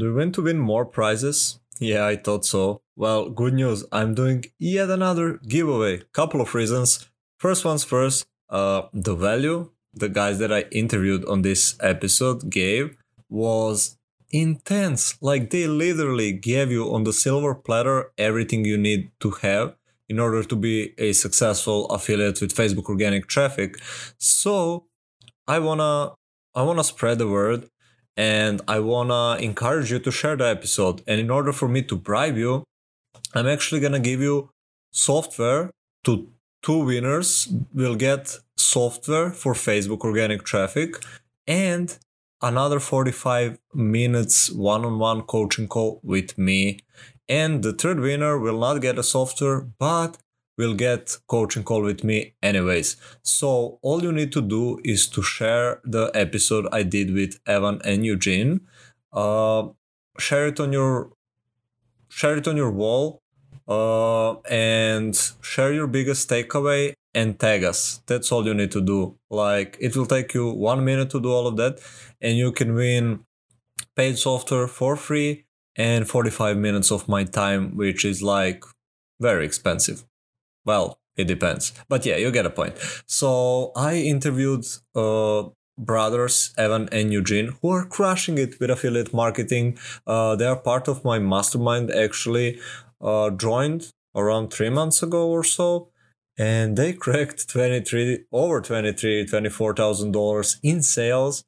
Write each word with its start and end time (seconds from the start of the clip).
Do 0.00 0.06
you 0.06 0.14
want 0.14 0.34
to 0.36 0.42
win 0.42 0.58
more 0.58 0.86
prizes? 0.86 1.60
Yeah, 1.78 2.06
I 2.06 2.16
thought 2.16 2.46
so. 2.46 2.80
Well, 2.96 3.28
good 3.28 3.52
news. 3.52 3.84
I'm 3.92 4.14
doing 4.14 4.46
yet 4.58 4.88
another 4.88 5.38
giveaway. 5.46 6.04
Couple 6.14 6.40
of 6.40 6.54
reasons. 6.54 7.06
First 7.36 7.66
one's 7.66 7.84
first, 7.84 8.24
uh, 8.48 8.84
the 8.94 9.14
value 9.14 9.70
the 9.92 10.08
guys 10.08 10.38
that 10.38 10.50
I 10.50 10.62
interviewed 10.72 11.26
on 11.26 11.42
this 11.42 11.76
episode 11.80 12.48
gave 12.48 12.96
was 13.28 13.98
intense. 14.30 15.18
Like 15.20 15.50
they 15.50 15.66
literally 15.66 16.32
gave 16.32 16.70
you 16.70 16.94
on 16.94 17.04
the 17.04 17.12
silver 17.12 17.54
platter 17.54 18.10
everything 18.16 18.64
you 18.64 18.78
need 18.78 19.10
to 19.20 19.32
have 19.42 19.74
in 20.08 20.18
order 20.18 20.42
to 20.42 20.56
be 20.56 20.94
a 20.96 21.12
successful 21.12 21.84
affiliate 21.88 22.40
with 22.40 22.54
Facebook 22.54 22.86
organic 22.88 23.26
traffic. 23.26 23.76
So 24.16 24.86
I 25.46 25.58
wanna 25.58 26.14
I 26.54 26.62
wanna 26.62 26.84
spread 26.84 27.18
the 27.18 27.28
word 27.28 27.68
and 28.20 28.60
I 28.68 28.78
wanna 28.80 29.22
encourage 29.50 29.90
you 29.92 29.98
to 30.06 30.10
share 30.10 30.36
the 30.36 30.48
episode. 30.56 30.96
And 31.06 31.18
in 31.24 31.30
order 31.30 31.52
for 31.52 31.68
me 31.68 31.80
to 31.90 31.96
bribe 31.96 32.36
you, 32.36 32.64
I'm 33.34 33.46
actually 33.46 33.80
gonna 33.80 34.04
give 34.10 34.20
you 34.20 34.50
software 34.92 35.70
to 36.04 36.12
two 36.62 36.80
winners 36.84 37.30
will 37.72 37.94
get 38.08 38.22
software 38.56 39.30
for 39.30 39.54
Facebook 39.54 40.00
organic 40.00 40.44
traffic 40.44 40.90
and 41.46 41.86
another 42.42 42.78
45 42.80 43.58
minutes 43.74 44.50
one-on-one 44.50 45.22
coaching 45.22 45.68
call 45.68 46.00
with 46.02 46.36
me 46.36 46.80
and 47.28 47.62
the 47.62 47.72
third 47.72 48.00
winner 48.00 48.38
will 48.38 48.58
not 48.58 48.82
get 48.86 48.98
a 48.98 49.02
software 49.02 49.60
but 49.78 50.18
will 50.60 50.74
get 50.74 51.16
coaching 51.34 51.64
call 51.70 51.82
with 51.90 52.04
me 52.10 52.18
anyways 52.42 52.96
so 53.22 53.78
all 53.82 54.02
you 54.06 54.12
need 54.12 54.32
to 54.38 54.42
do 54.56 54.64
is 54.84 55.08
to 55.14 55.22
share 55.22 55.80
the 55.84 56.04
episode 56.14 56.66
i 56.72 56.82
did 56.96 57.14
with 57.20 57.38
evan 57.46 57.80
and 57.84 58.04
eugene 58.04 58.60
uh, 59.12 59.62
share 60.18 60.46
it 60.46 60.60
on 60.60 60.72
your 60.72 61.10
share 62.08 62.36
it 62.36 62.46
on 62.46 62.56
your 62.56 62.70
wall 62.70 63.22
uh, 63.68 64.34
and 64.50 65.14
share 65.40 65.72
your 65.72 65.86
biggest 65.86 66.28
takeaway 66.28 66.92
and 67.14 67.38
tag 67.38 67.64
us. 67.64 68.02
That's 68.06 68.30
all 68.32 68.44
you 68.46 68.54
need 68.54 68.72
to 68.72 68.80
do. 68.80 69.16
Like 69.30 69.76
it 69.80 69.96
will 69.96 70.06
take 70.06 70.34
you 70.34 70.50
one 70.50 70.84
minute 70.84 71.10
to 71.10 71.20
do 71.20 71.30
all 71.30 71.46
of 71.46 71.56
that, 71.56 71.80
and 72.20 72.36
you 72.36 72.52
can 72.52 72.74
win 72.74 73.20
paid 73.96 74.18
software 74.18 74.68
for 74.68 74.96
free 74.96 75.44
and 75.76 76.08
45 76.08 76.56
minutes 76.56 76.90
of 76.90 77.08
my 77.08 77.24
time, 77.24 77.76
which 77.76 78.04
is 78.04 78.22
like 78.22 78.64
very 79.20 79.44
expensive. 79.44 80.04
Well, 80.64 80.98
it 81.16 81.24
depends, 81.26 81.72
but 81.88 82.06
yeah, 82.06 82.16
you 82.16 82.30
get 82.30 82.46
a 82.46 82.50
point. 82.50 82.76
So 83.06 83.72
I 83.76 83.96
interviewed 83.96 84.64
uh, 84.94 85.44
brothers 85.78 86.52
Evan 86.56 86.88
and 86.92 87.12
Eugene 87.12 87.56
who 87.60 87.70
are 87.70 87.84
crushing 87.84 88.38
it 88.38 88.60
with 88.60 88.70
affiliate 88.70 89.12
marketing. 89.12 89.78
Uh, 90.06 90.36
they 90.36 90.46
are 90.46 90.56
part 90.56 90.88
of 90.88 91.04
my 91.04 91.18
mastermind 91.18 91.90
actually. 91.90 92.60
Uh, 93.00 93.30
joined 93.30 93.92
around 94.14 94.52
three 94.52 94.68
months 94.68 95.02
ago 95.02 95.28
or 95.30 95.42
so 95.42 95.88
and 96.36 96.76
they 96.76 96.92
cracked 96.92 97.48
23 97.48 98.24
over 98.32 98.60
23 98.60 99.26
24000 99.26 100.12
dollars 100.12 100.58
in 100.62 100.82
sales 100.82 101.44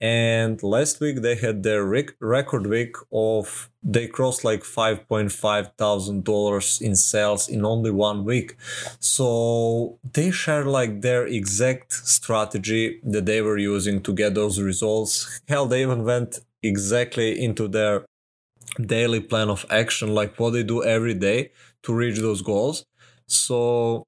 and 0.00 0.62
last 0.62 1.00
week 1.00 1.22
they 1.22 1.34
had 1.36 1.62
their 1.62 1.84
rec- 1.84 2.16
record 2.20 2.66
week 2.66 2.96
of 3.12 3.70
they 3.82 4.06
crossed 4.06 4.44
like 4.44 4.62
5.5 4.62 5.76
thousand 5.76 6.24
dollars 6.24 6.80
in 6.80 6.96
sales 6.96 7.48
in 7.48 7.64
only 7.64 7.90
one 7.90 8.24
week 8.24 8.56
so 8.98 9.98
they 10.12 10.30
shared 10.30 10.66
like 10.66 11.00
their 11.00 11.26
exact 11.26 11.92
strategy 11.92 13.00
that 13.04 13.26
they 13.26 13.40
were 13.40 13.58
using 13.58 14.02
to 14.02 14.12
get 14.12 14.34
those 14.34 14.60
results 14.60 15.40
hell 15.48 15.66
they 15.66 15.82
even 15.82 16.04
went 16.04 16.40
exactly 16.62 17.42
into 17.42 17.68
their 17.68 18.04
daily 18.80 19.20
plan 19.20 19.48
of 19.48 19.64
action 19.70 20.14
like 20.14 20.38
what 20.40 20.50
they 20.50 20.62
do 20.62 20.82
every 20.82 21.14
day 21.14 21.50
to 21.82 21.94
reach 21.94 22.18
those 22.18 22.42
goals 22.42 22.84
so 23.26 24.04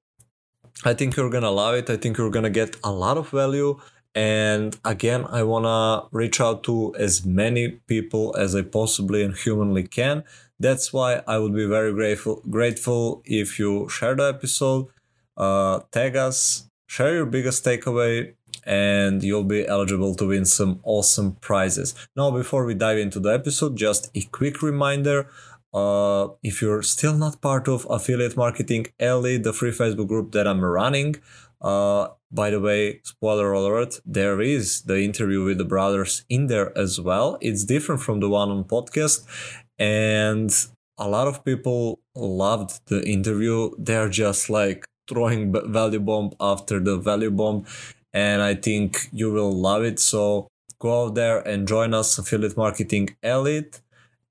I 0.85 0.93
think 0.93 1.15
you're 1.15 1.29
gonna 1.29 1.51
love 1.51 1.75
it. 1.75 1.89
I 1.89 1.97
think 1.97 2.17
you're 2.17 2.29
gonna 2.29 2.49
get 2.51 2.77
a 2.83 2.91
lot 2.91 3.17
of 3.17 3.29
value. 3.29 3.79
And 4.17 4.75
again, 4.83 5.25
I 5.29 5.43
wanna 5.43 6.07
reach 6.11 6.41
out 6.41 6.63
to 6.63 6.95
as 6.95 7.23
many 7.23 7.69
people 7.91 8.35
as 8.35 8.55
I 8.55 8.63
possibly 8.63 9.21
and 9.21 9.35
humanly 9.35 9.83
can. 9.83 10.23
That's 10.59 10.91
why 10.91 11.21
I 11.27 11.37
would 11.37 11.53
be 11.53 11.67
very 11.67 11.93
grateful 11.93 12.41
grateful 12.49 13.21
if 13.25 13.59
you 13.59 13.87
share 13.89 14.15
the 14.15 14.27
episode, 14.35 14.87
uh, 15.45 15.81
tag 15.91 16.15
us, 16.15 16.67
share 16.87 17.13
your 17.13 17.27
biggest 17.27 17.63
takeaway, 17.63 18.33
and 18.63 19.21
you'll 19.21 19.51
be 19.57 19.67
eligible 19.67 20.15
to 20.15 20.29
win 20.29 20.45
some 20.45 20.79
awesome 20.83 21.33
prizes. 21.49 21.93
Now, 22.15 22.31
before 22.31 22.65
we 22.65 22.73
dive 22.73 22.97
into 22.97 23.19
the 23.19 23.33
episode, 23.39 23.77
just 23.77 24.09
a 24.15 24.21
quick 24.39 24.63
reminder 24.63 25.29
uh, 25.75 26.29
if 26.41 26.59
you're 26.63 26.81
still 26.81 27.13
not 27.13 27.39
part 27.39 27.67
of 27.67 27.85
Affiliate 27.87 28.35
Marketing 28.35 28.87
Elite, 28.99 29.43
the 29.43 29.53
free 29.53 29.71
Facebook 29.71 30.07
group 30.07 30.31
that 30.31 30.47
I'm 30.47 30.65
running, 30.65 31.17
uh, 31.61 32.07
by 32.31 32.49
the 32.49 32.59
way, 32.59 33.01
spoiler 33.03 33.53
alert, 33.53 33.99
there 34.05 34.41
is 34.41 34.83
the 34.83 35.01
interview 35.01 35.43
with 35.43 35.57
the 35.57 35.65
brothers 35.65 36.25
in 36.29 36.47
there 36.47 36.77
as 36.77 36.99
well. 36.99 37.37
It's 37.41 37.63
different 37.63 38.01
from 38.01 38.19
the 38.19 38.29
one 38.29 38.49
on 38.49 38.63
podcast. 38.65 39.25
And 39.79 40.51
a 40.97 41.07
lot 41.07 41.27
of 41.27 41.45
people 41.45 41.99
loved 42.15 42.81
the 42.87 43.07
interview. 43.07 43.71
They're 43.77 44.09
just 44.09 44.49
like 44.49 44.85
throwing 45.07 45.53
value 45.71 45.99
bomb 45.99 46.31
after 46.39 46.79
the 46.79 46.97
value 46.97 47.31
bomb. 47.31 47.65
And 48.13 48.41
I 48.41 48.55
think 48.55 49.07
you 49.11 49.31
will 49.31 49.51
love 49.51 49.83
it. 49.83 49.99
So 49.99 50.47
go 50.79 51.05
out 51.05 51.15
there 51.15 51.39
and 51.39 51.67
join 51.67 51.93
us, 51.93 52.17
Affiliate 52.17 52.57
Marketing 52.57 53.15
Elite. 53.23 53.81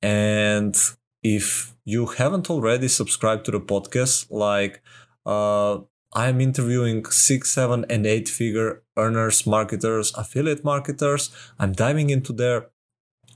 And 0.02 0.76
if 1.22 1.74
you 1.84 2.06
haven't 2.06 2.50
already 2.50 2.88
subscribed 2.88 3.44
to 3.46 3.52
the 3.52 3.60
podcast, 3.60 4.30
like 4.30 4.82
uh, 5.24 5.78
I'm 6.16 6.40
interviewing 6.40 7.04
six, 7.04 7.50
seven, 7.50 7.84
and 7.90 8.06
eight 8.06 8.26
figure 8.26 8.82
earners, 8.96 9.46
marketers, 9.46 10.14
affiliate 10.14 10.64
marketers. 10.64 11.30
I'm 11.58 11.72
diving 11.72 12.08
into 12.08 12.32
their 12.32 12.68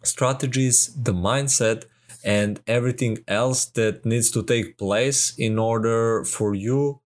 strategies, 0.03 0.87
the 0.95 1.13
mindset, 1.13 1.85
and 2.25 2.59
everything 2.67 3.19
else 3.29 3.67
that 3.67 4.07
needs 4.07 4.31
to 4.31 4.43
take 4.43 4.79
place 4.79 5.35
in 5.37 5.59
order 5.59 6.25
for 6.25 6.55
you 6.55 7.03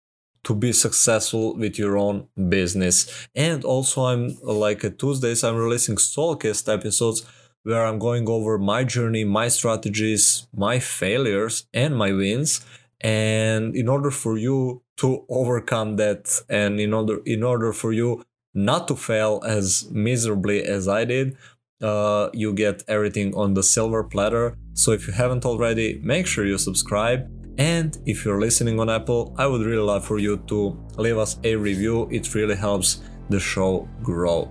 to 0.44 0.55
be 0.55 0.72
successful 0.75 1.56
with 1.56 1.78
your 1.78 1.97
own 1.97 2.28
business. 2.50 3.27
And 3.34 3.65
also, 3.65 4.05
I'm 4.05 4.37
like 4.43 4.84
at 4.84 4.99
Tuesdays, 4.99 5.43
I'm 5.43 5.56
releasing 5.56 5.97
solocast 5.97 6.71
episodes 6.71 7.25
where 7.62 7.87
I'm 7.87 7.99
going 7.99 8.28
over 8.28 8.59
my 8.59 8.84
journey, 8.84 9.25
my 9.25 9.49
strategies, 9.49 10.47
my 10.55 10.81
failures, 10.81 11.66
and 11.72 11.97
my 11.97 12.12
wins. 12.12 12.61
And 13.00 13.75
in 13.75 13.88
order 13.88 14.11
for 14.11 14.37
you 14.37 14.81
to 14.99 15.25
overcome 15.29 15.97
that, 15.97 16.41
and 16.49 16.81
in 16.81 16.93
order 16.93 17.21
in 17.25 17.43
order 17.43 17.73
for 17.73 17.93
you 17.93 18.23
not 18.55 18.87
to 18.89 18.97
fail 18.97 19.43
as 19.47 19.91
miserably 19.91 20.63
as 20.63 20.87
I 20.87 21.05
did, 21.05 21.37
uh, 21.83 22.29
you 22.33 22.53
get 22.53 22.85
everything 22.89 23.35
on 23.35 23.55
the 23.55 23.63
silver 23.63 24.05
platter. 24.05 24.57
So 24.75 24.93
if 24.93 25.07
you 25.07 25.13
haven't 25.13 25.45
already, 25.45 26.01
make 26.03 26.27
sure 26.27 26.47
you 26.47 26.59
subscribe. 26.59 27.29
And 27.59 27.99
if 28.07 28.25
you're 28.25 28.41
listening 28.41 28.81
on 28.81 28.89
Apple, 28.89 29.35
I 29.39 29.47
would 29.47 29.63
really 29.63 29.83
love 29.83 30.05
for 30.05 30.19
you 30.19 30.39
to 30.49 30.79
leave 30.97 31.19
us 31.19 31.39
a 31.45 31.57
review. 31.57 32.09
It 32.11 32.35
really 32.35 32.57
helps 32.57 33.01
the 33.29 33.41
show 33.41 33.89
grow. 34.03 34.51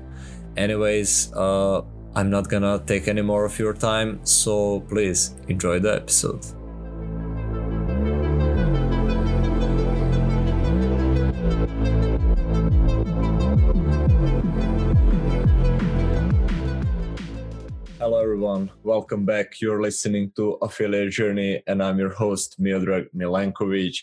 Anyways, 0.58 1.34
uh, 1.34 1.82
I'm 2.16 2.30
not 2.30 2.50
gonna 2.50 2.84
take 2.86 3.08
any 3.08 3.22
more 3.22 3.46
of 3.46 3.58
your 3.58 3.74
time, 3.74 4.20
so 4.24 4.82
please 4.82 5.36
enjoy 5.48 5.80
the 5.80 5.96
episode. 5.96 6.61
Everyone. 18.42 18.72
Welcome 18.82 19.24
back. 19.24 19.62
You're 19.62 19.84
listening 19.84 20.32
to 20.36 20.54
Affiliate 20.64 21.12
Journey, 21.12 21.62
and 21.68 21.84
I'm 21.84 22.00
your 22.00 22.10
host, 22.10 22.60
Miodrag 22.60 23.06
Milankovic. 23.16 23.96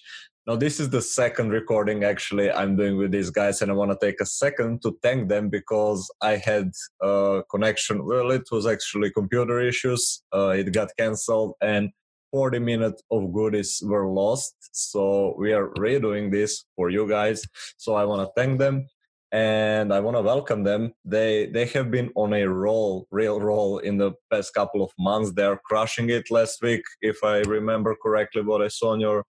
Now, 0.46 0.54
this 0.54 0.78
is 0.78 0.88
the 0.88 1.02
second 1.02 1.50
recording 1.50 2.04
actually 2.04 2.48
I'm 2.48 2.76
doing 2.76 2.96
with 2.98 3.10
these 3.10 3.30
guys, 3.30 3.62
and 3.62 3.68
I 3.72 3.74
want 3.74 3.90
to 3.90 3.98
take 4.00 4.20
a 4.20 4.26
second 4.26 4.80
to 4.82 4.96
thank 5.02 5.28
them 5.28 5.48
because 5.48 6.08
I 6.20 6.36
had 6.36 6.70
a 7.02 7.42
connection. 7.50 8.06
Well, 8.06 8.30
it 8.30 8.44
was 8.52 8.64
actually 8.64 9.10
computer 9.10 9.58
issues. 9.58 10.22
Uh, 10.32 10.50
it 10.50 10.72
got 10.72 10.90
canceled, 10.96 11.54
and 11.60 11.90
40 12.30 12.60
minutes 12.60 13.02
of 13.10 13.32
goodies 13.32 13.82
were 13.84 14.06
lost. 14.06 14.54
So 14.70 15.34
we 15.36 15.52
are 15.52 15.70
redoing 15.70 16.30
this 16.30 16.64
for 16.76 16.90
you 16.90 17.08
guys. 17.08 17.44
So 17.76 17.96
I 17.96 18.04
want 18.04 18.22
to 18.22 18.30
thank 18.40 18.60
them 18.60 18.86
and 19.32 19.92
I 19.92 20.00
want 20.00 20.16
to 20.16 20.22
welcome 20.22 20.64
them. 20.64 20.92
They 21.04 21.46
they 21.46 21.66
have 21.66 21.90
been 21.90 22.10
on 22.14 22.32
a 22.32 22.46
roll, 22.46 23.06
real 23.10 23.40
roll 23.40 23.78
in 23.78 23.98
the 23.98 24.12
past 24.30 24.54
couple 24.54 24.82
of 24.82 24.90
months. 24.98 25.32
They 25.32 25.44
are 25.44 25.60
crushing 25.64 26.10
it. 26.10 26.30
Last 26.30 26.62
week, 26.62 26.82
if 27.02 27.22
I 27.22 27.38
remember 27.40 27.94
correctly, 28.02 28.42
what 28.42 28.62
I 28.62 28.68
saw 28.68 28.92
on 28.92 29.00
your 29.00 29.24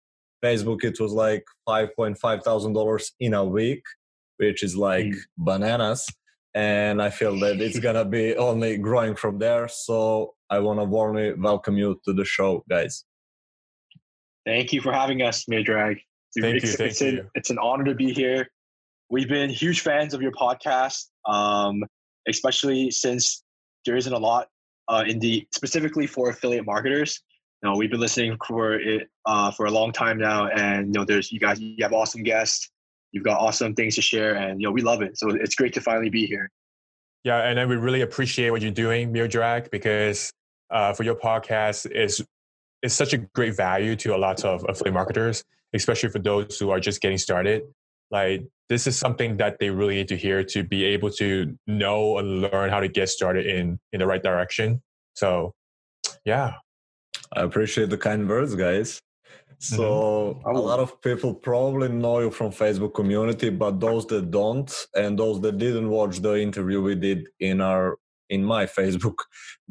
Facebook, 0.44 0.84
it 0.84 1.00
was 1.00 1.14
like 1.14 1.44
five 1.66 1.90
point 1.96 2.18
five 2.20 2.44
thousand 2.44 2.74
dollars 2.74 3.12
in 3.20 3.34
a 3.34 3.44
week, 3.44 3.84
which 4.38 4.62
is 4.64 4.76
like 4.76 5.06
mm. 5.06 5.20
bananas. 5.38 6.08
and 6.54 7.02
I 7.02 7.10
feel 7.12 7.38
that 7.40 7.62
it's 7.62 7.80
gonna 7.80 8.06
be 8.06 8.36
only 8.36 8.78
growing 8.78 9.16
from 9.16 9.38
there. 9.40 9.68
So 9.68 10.34
I 10.50 10.60
want 10.60 10.80
to 10.80 10.86
warmly 10.86 11.34
welcome 11.34 11.78
you 11.78 12.00
to 12.06 12.14
the 12.14 12.26
show, 12.26 12.64
guys. 12.70 13.04
Thank 14.46 14.74
you 14.74 14.82
for 14.82 14.94
having 14.94 15.22
us, 15.22 15.46
Midrag. 15.46 16.00
Thank 16.40 16.58
it's, 16.58 16.66
you. 16.66 16.72
Thank 16.78 16.92
it's, 16.92 17.02
you. 17.02 17.08
An, 17.08 17.30
it's 17.36 17.50
an 17.50 17.58
honor 17.60 17.84
to 17.84 17.96
be 17.96 18.12
here. 18.14 18.48
We've 19.10 19.30
been 19.30 19.50
huge 19.50 19.82
fans 19.82 20.14
of 20.14 20.22
your 20.22 20.34
podcast, 20.34 21.06
um, 21.26 21.84
especially 22.28 22.92
since 22.92 23.44
there 23.86 23.96
isn't 23.96 24.12
a 24.12 24.18
lot 24.18 24.48
uh, 24.90 25.04
in 25.08 25.20
the 25.20 25.48
specifically 25.54 26.08
for 26.08 26.30
affiliate 26.30 26.66
marketers. 26.66 27.22
You 27.64 27.70
know, 27.70 27.78
we've 27.78 27.90
been 27.90 28.02
listening 28.02 28.38
for 28.46 28.74
it 28.74 29.08
uh, 29.26 29.52
for 29.52 29.66
a 29.66 29.72
long 29.72 29.92
time 29.92 30.18
now, 30.20 30.48
and 30.48 30.88
you 30.88 30.92
know, 30.94 31.06
there's 31.06 31.32
you 31.32 31.40
guys. 31.40 31.60
You 31.60 31.76
have 31.82 31.94
awesome 31.94 32.22
guests. 32.22 32.70
You've 33.14 33.24
got 33.24 33.40
awesome 33.40 33.74
things 33.74 33.96
to 33.96 34.02
share, 34.02 34.36
and 34.36 34.60
you 34.62 34.68
know, 34.68 34.72
we 34.72 34.82
love 34.82 35.02
it. 35.02 35.18
So 35.18 35.30
it's 35.30 35.56
great 35.56 35.74
to 35.74 35.82
finally 35.82 36.10
be 36.10 36.26
here. 36.26 36.52
Yeah, 37.24 37.40
and 37.40 37.58
then 37.58 37.68
we 37.70 37.76
really 37.76 38.02
appreciate 38.02 38.52
what 38.52 38.62
you're 38.62 38.72
doing, 38.72 39.12
Midrag, 39.12 39.72
because 39.72 40.32
uh, 40.70 40.94
for 40.94 41.04
your 41.04 41.16
podcast 41.16 41.90
is 41.92 42.24
is 42.84 42.94
such 42.94 43.14
a 43.14 43.18
great 43.18 43.56
value 43.56 43.96
to 43.96 44.16
a 44.16 44.20
lot 44.20 44.44
of 44.44 44.66
affiliate 44.70 44.94
marketers, 44.94 45.44
especially 45.74 46.10
for 46.10 46.20
those 46.20 46.60
who 46.60 46.70
are 46.70 46.80
just 46.80 47.02
getting 47.02 47.18
started. 47.18 47.64
Like 48.12 48.46
this 48.70 48.88
is 48.88 48.98
something 48.98 49.38
that 49.38 49.60
they 49.60 49.70
really 49.70 49.96
need 49.96 50.08
to 50.10 50.18
hear 50.18 50.44
to 50.44 50.64
be 50.64 50.84
able 50.84 51.10
to 51.12 51.58
know 51.68 52.18
and 52.18 52.42
learn 52.42 52.70
how 52.70 52.80
to 52.80 52.88
get 52.88 53.10
started 53.10 53.46
in 53.46 53.80
in 53.94 54.00
the 54.00 54.08
right 54.08 54.24
direction. 54.24 54.82
So, 55.14 55.54
yeah, 56.26 56.54
I 57.36 57.42
appreciate 57.42 57.90
the 57.90 57.98
kind 57.98 58.28
words, 58.28 58.56
guys. 58.56 59.02
So 59.60 60.40
mm-hmm. 60.46 60.56
a 60.56 60.60
lot 60.60 60.80
of 60.80 61.02
people 61.02 61.34
probably 61.34 61.90
know 61.90 62.20
you 62.20 62.32
from 62.32 62.52
Facebook 62.52 62.94
community, 62.94 63.50
but 63.50 63.80
those 63.80 64.06
that 64.08 64.30
don't 64.30 64.72
and 64.96 65.18
those 65.18 65.42
that 65.42 65.58
didn't 65.58 65.90
watch 65.90 66.20
the 66.20 66.40
interview 66.40 66.82
we 66.82 66.96
did 66.96 67.28
in 67.40 67.62
our 67.62 67.98
in 68.30 68.44
my 68.44 68.66
Facebook 68.80 69.18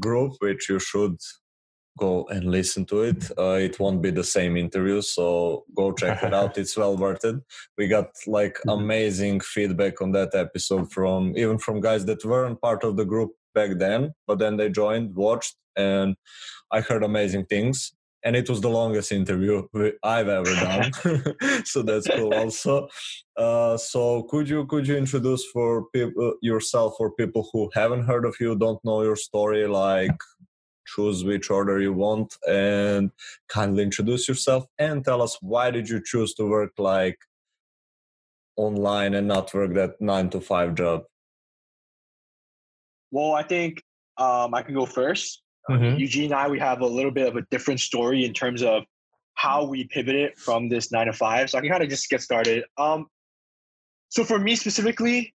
group, 0.01 0.33
which 0.41 0.69
you 0.69 0.79
should 0.79 1.17
go 1.97 2.27
and 2.29 2.51
listen 2.51 2.85
to 2.87 3.03
it. 3.03 3.31
Uh, 3.39 3.59
it 3.61 3.79
won't 3.79 4.03
be 4.03 4.11
the 4.11 4.25
same 4.25 4.57
interview, 4.57 5.01
so 5.03 5.65
go 5.75 5.93
check 5.93 6.23
it 6.23 6.35
out. 6.35 6.59
It's 6.67 6.77
well 6.77 6.97
worth 6.97 7.25
it. 7.25 7.37
We 7.79 7.89
got 7.89 8.11
like 8.27 8.55
mm-hmm. 8.55 8.71
amazing 8.71 9.41
feedback 9.41 10.01
on 10.01 10.13
that 10.13 10.35
episode 10.35 10.93
from 10.93 11.33
even 11.37 11.59
from 11.59 11.81
guys 11.81 12.05
that 12.07 12.25
weren't 12.25 12.61
part 12.61 12.85
of 12.85 12.97
the 12.97 13.05
group 13.05 13.33
back 13.55 13.79
then, 13.79 14.13
but 14.27 14.39
then 14.39 14.57
they 14.57 14.69
joined, 14.69 15.15
watched, 15.15 15.57
and 15.77 16.17
I 16.71 16.81
heard 16.81 17.03
amazing 17.03 17.47
things 17.47 17.93
and 18.27 18.35
it 18.35 18.51
was 18.51 18.61
the 18.61 18.69
longest 18.69 19.13
interview 19.13 19.63
I've 20.03 20.29
ever 20.29 20.53
done. 20.53 20.91
so 21.65 21.83
that's 21.83 22.09
cool. 22.09 22.35
Also, 22.35 22.89
uh, 23.37 23.77
so 23.77 24.25
could 24.25 24.49
you 24.49 24.67
could 24.67 24.89
you 24.89 24.97
introduce 24.97 25.45
for 25.45 25.87
people 25.95 26.35
yourself 26.43 26.95
for 26.99 27.13
people 27.13 27.49
who 27.53 27.71
haven't 27.73 28.03
heard 28.03 28.25
of 28.25 28.35
you, 28.41 28.57
don't 28.57 28.85
know 28.85 29.03
your 29.03 29.15
story, 29.15 29.69
like 29.69 30.19
choose 30.87 31.25
which 31.25 31.51
order 31.51 31.81
you 31.81 31.93
want, 31.93 32.37
and 32.49 33.11
kindly 33.49 33.83
introduce 33.83 34.29
yourself 34.29 34.67
and 34.79 35.05
tell 35.05 35.23
us 35.23 35.39
why 35.41 35.71
did 35.71 35.89
you 35.89 36.01
choose 36.05 36.35
to 36.35 36.45
work 36.49 36.73
like 36.79 37.19
online 38.57 39.15
and 39.15 39.29
not 39.29 39.53
work 39.55 39.75
that 39.75 40.01
nine 40.01 40.31
to 40.31 40.41
five 40.41 40.75
job. 40.75 41.05
Well, 43.11 43.33
I 43.33 43.43
think 43.43 43.83
um, 44.17 44.55
I 44.55 44.63
can 44.63 44.75
go 44.75 44.87
first. 44.87 45.43
Mm-hmm. 45.71 45.99
Eugene 45.99 46.33
and 46.33 46.35
I, 46.35 46.49
we 46.49 46.59
have 46.59 46.81
a 46.81 46.87
little 46.87 47.11
bit 47.11 47.29
of 47.29 47.37
a 47.37 47.43
different 47.51 47.81
story 47.81 48.25
in 48.25 48.33
terms 48.33 48.63
of 48.63 48.85
how 49.35 49.65
we 49.65 49.85
pivoted 49.85 50.37
from 50.39 50.69
this 50.69 50.91
nine 50.91 51.07
to 51.07 51.13
five. 51.13 51.51
So 51.51 51.59
I 51.59 51.61
can 51.61 51.71
kind 51.71 51.83
of 51.83 51.89
just 51.89 52.09
get 52.09 52.23
started. 52.23 52.65
Um, 52.79 53.07
so 54.09 54.25
for 54.25 54.39
me 54.39 54.57
specifically, 54.57 55.35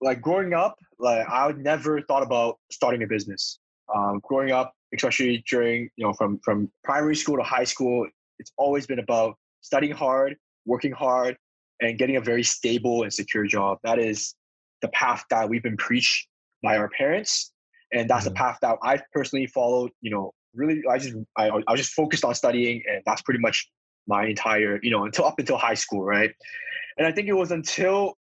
like 0.00 0.20
growing 0.20 0.52
up, 0.52 0.76
like 0.98 1.26
I 1.28 1.46
would 1.46 1.58
never 1.58 2.02
thought 2.02 2.22
about 2.22 2.58
starting 2.70 3.02
a 3.02 3.06
business. 3.06 3.58
Um, 3.94 4.20
growing 4.22 4.52
up, 4.52 4.72
especially 4.94 5.44
during 5.48 5.90
you 5.96 6.06
know 6.06 6.12
from 6.12 6.38
from 6.44 6.70
primary 6.84 7.16
school 7.16 7.36
to 7.36 7.42
high 7.42 7.64
school, 7.64 8.06
it's 8.38 8.52
always 8.56 8.86
been 8.86 8.98
about 8.98 9.36
studying 9.60 9.94
hard, 9.94 10.36
working 10.66 10.92
hard, 10.92 11.36
and 11.80 11.98
getting 11.98 12.16
a 12.16 12.20
very 12.20 12.42
stable 12.42 13.02
and 13.02 13.12
secure 13.12 13.46
job. 13.46 13.78
That 13.82 13.98
is 13.98 14.34
the 14.82 14.88
path 14.88 15.24
that 15.30 15.48
we've 15.48 15.62
been 15.62 15.76
preached 15.76 16.28
by 16.62 16.76
our 16.76 16.88
parents 16.88 17.52
and 17.94 18.10
that's 18.10 18.24
mm-hmm. 18.26 18.34
the 18.34 18.38
path 18.38 18.58
that 18.60 18.76
I 18.82 19.00
personally 19.12 19.46
followed. 19.46 19.90
You 20.02 20.10
know, 20.10 20.32
really, 20.54 20.82
I 20.90 20.98
just 20.98 21.16
I, 21.36 21.48
I 21.48 21.72
was 21.72 21.80
just 21.80 21.92
focused 21.92 22.24
on 22.24 22.34
studying, 22.34 22.82
and 22.90 23.02
that's 23.06 23.22
pretty 23.22 23.40
much 23.40 23.68
my 24.06 24.26
entire 24.26 24.78
you 24.82 24.90
know 24.90 25.04
until 25.04 25.24
up 25.24 25.38
until 25.38 25.56
high 25.56 25.74
school, 25.74 26.04
right? 26.04 26.30
And 26.98 27.06
I 27.06 27.12
think 27.12 27.28
it 27.28 27.32
was 27.32 27.50
until 27.52 28.14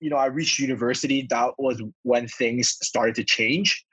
you 0.00 0.10
know 0.10 0.16
I 0.16 0.26
reached 0.26 0.58
university 0.58 1.26
that 1.30 1.52
was 1.58 1.80
when 2.02 2.26
things 2.26 2.76
started 2.82 3.14
to 3.16 3.24
change. 3.24 3.84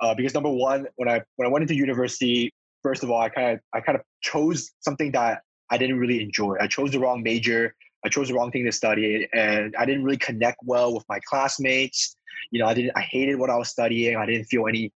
Uh, 0.00 0.14
because 0.14 0.34
number 0.34 0.50
one, 0.50 0.86
when 0.96 1.08
I 1.08 1.22
when 1.36 1.48
I 1.48 1.50
went 1.50 1.62
into 1.62 1.74
university, 1.74 2.52
first 2.82 3.02
of 3.02 3.10
all, 3.10 3.20
I 3.20 3.28
kind 3.28 3.52
of 3.54 3.60
I 3.74 3.80
kind 3.80 3.96
of 3.96 4.02
chose 4.22 4.70
something 4.80 5.12
that 5.12 5.42
I 5.70 5.78
didn't 5.78 5.98
really 5.98 6.22
enjoy. 6.22 6.56
I 6.60 6.66
chose 6.66 6.92
the 6.92 7.00
wrong 7.00 7.22
major. 7.22 7.74
I 8.04 8.08
chose 8.08 8.28
the 8.28 8.34
wrong 8.34 8.52
thing 8.52 8.64
to 8.64 8.72
study, 8.72 9.28
and 9.34 9.74
I 9.76 9.84
didn't 9.84 10.04
really 10.04 10.18
connect 10.18 10.58
well 10.62 10.94
with 10.94 11.04
my 11.08 11.18
classmates 11.28 12.16
you 12.50 12.60
know, 12.60 12.66
I 12.66 12.74
didn't, 12.74 12.92
I 12.96 13.00
hated 13.00 13.36
what 13.36 13.50
I 13.50 13.56
was 13.56 13.68
studying. 13.68 14.16
I 14.16 14.26
didn't 14.26 14.44
feel 14.44 14.66
any, 14.66 14.92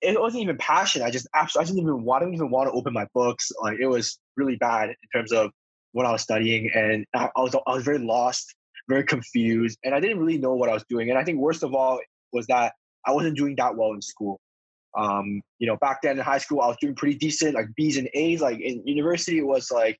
it 0.00 0.20
wasn't 0.20 0.42
even 0.42 0.56
passion. 0.58 1.02
I 1.02 1.10
just 1.10 1.26
absolutely, 1.34 1.64
I 1.64 1.66
didn't 1.68 1.88
even 1.88 2.04
want, 2.04 2.22
I 2.22 2.26
didn't 2.26 2.34
even 2.36 2.50
want 2.50 2.68
to 2.68 2.72
open 2.72 2.92
my 2.92 3.06
books. 3.14 3.50
Like 3.62 3.78
it 3.80 3.86
was 3.86 4.18
really 4.36 4.56
bad 4.56 4.90
in 4.90 4.96
terms 5.14 5.32
of 5.32 5.50
what 5.92 6.06
I 6.06 6.12
was 6.12 6.22
studying. 6.22 6.70
And 6.74 7.04
I, 7.14 7.28
I 7.36 7.40
was, 7.40 7.54
I 7.54 7.74
was 7.74 7.84
very 7.84 7.98
lost, 7.98 8.54
very 8.88 9.04
confused, 9.04 9.78
and 9.84 9.94
I 9.94 10.00
didn't 10.00 10.18
really 10.18 10.38
know 10.38 10.54
what 10.54 10.68
I 10.68 10.74
was 10.74 10.84
doing. 10.88 11.10
And 11.10 11.18
I 11.18 11.24
think 11.24 11.38
worst 11.38 11.62
of 11.62 11.74
all 11.74 12.00
was 12.32 12.46
that 12.46 12.74
I 13.06 13.12
wasn't 13.12 13.36
doing 13.36 13.56
that 13.56 13.76
well 13.76 13.92
in 13.92 14.02
school. 14.02 14.40
Um, 14.96 15.40
you 15.58 15.66
know, 15.66 15.76
back 15.76 16.02
then 16.02 16.18
in 16.18 16.24
high 16.24 16.38
school, 16.38 16.60
I 16.60 16.66
was 16.66 16.76
doing 16.80 16.94
pretty 16.94 17.16
decent, 17.16 17.54
like 17.54 17.66
B's 17.76 17.96
and 17.96 18.08
A's. 18.14 18.40
Like 18.40 18.60
in 18.60 18.86
university, 18.86 19.38
it 19.38 19.46
was 19.46 19.70
like, 19.70 19.98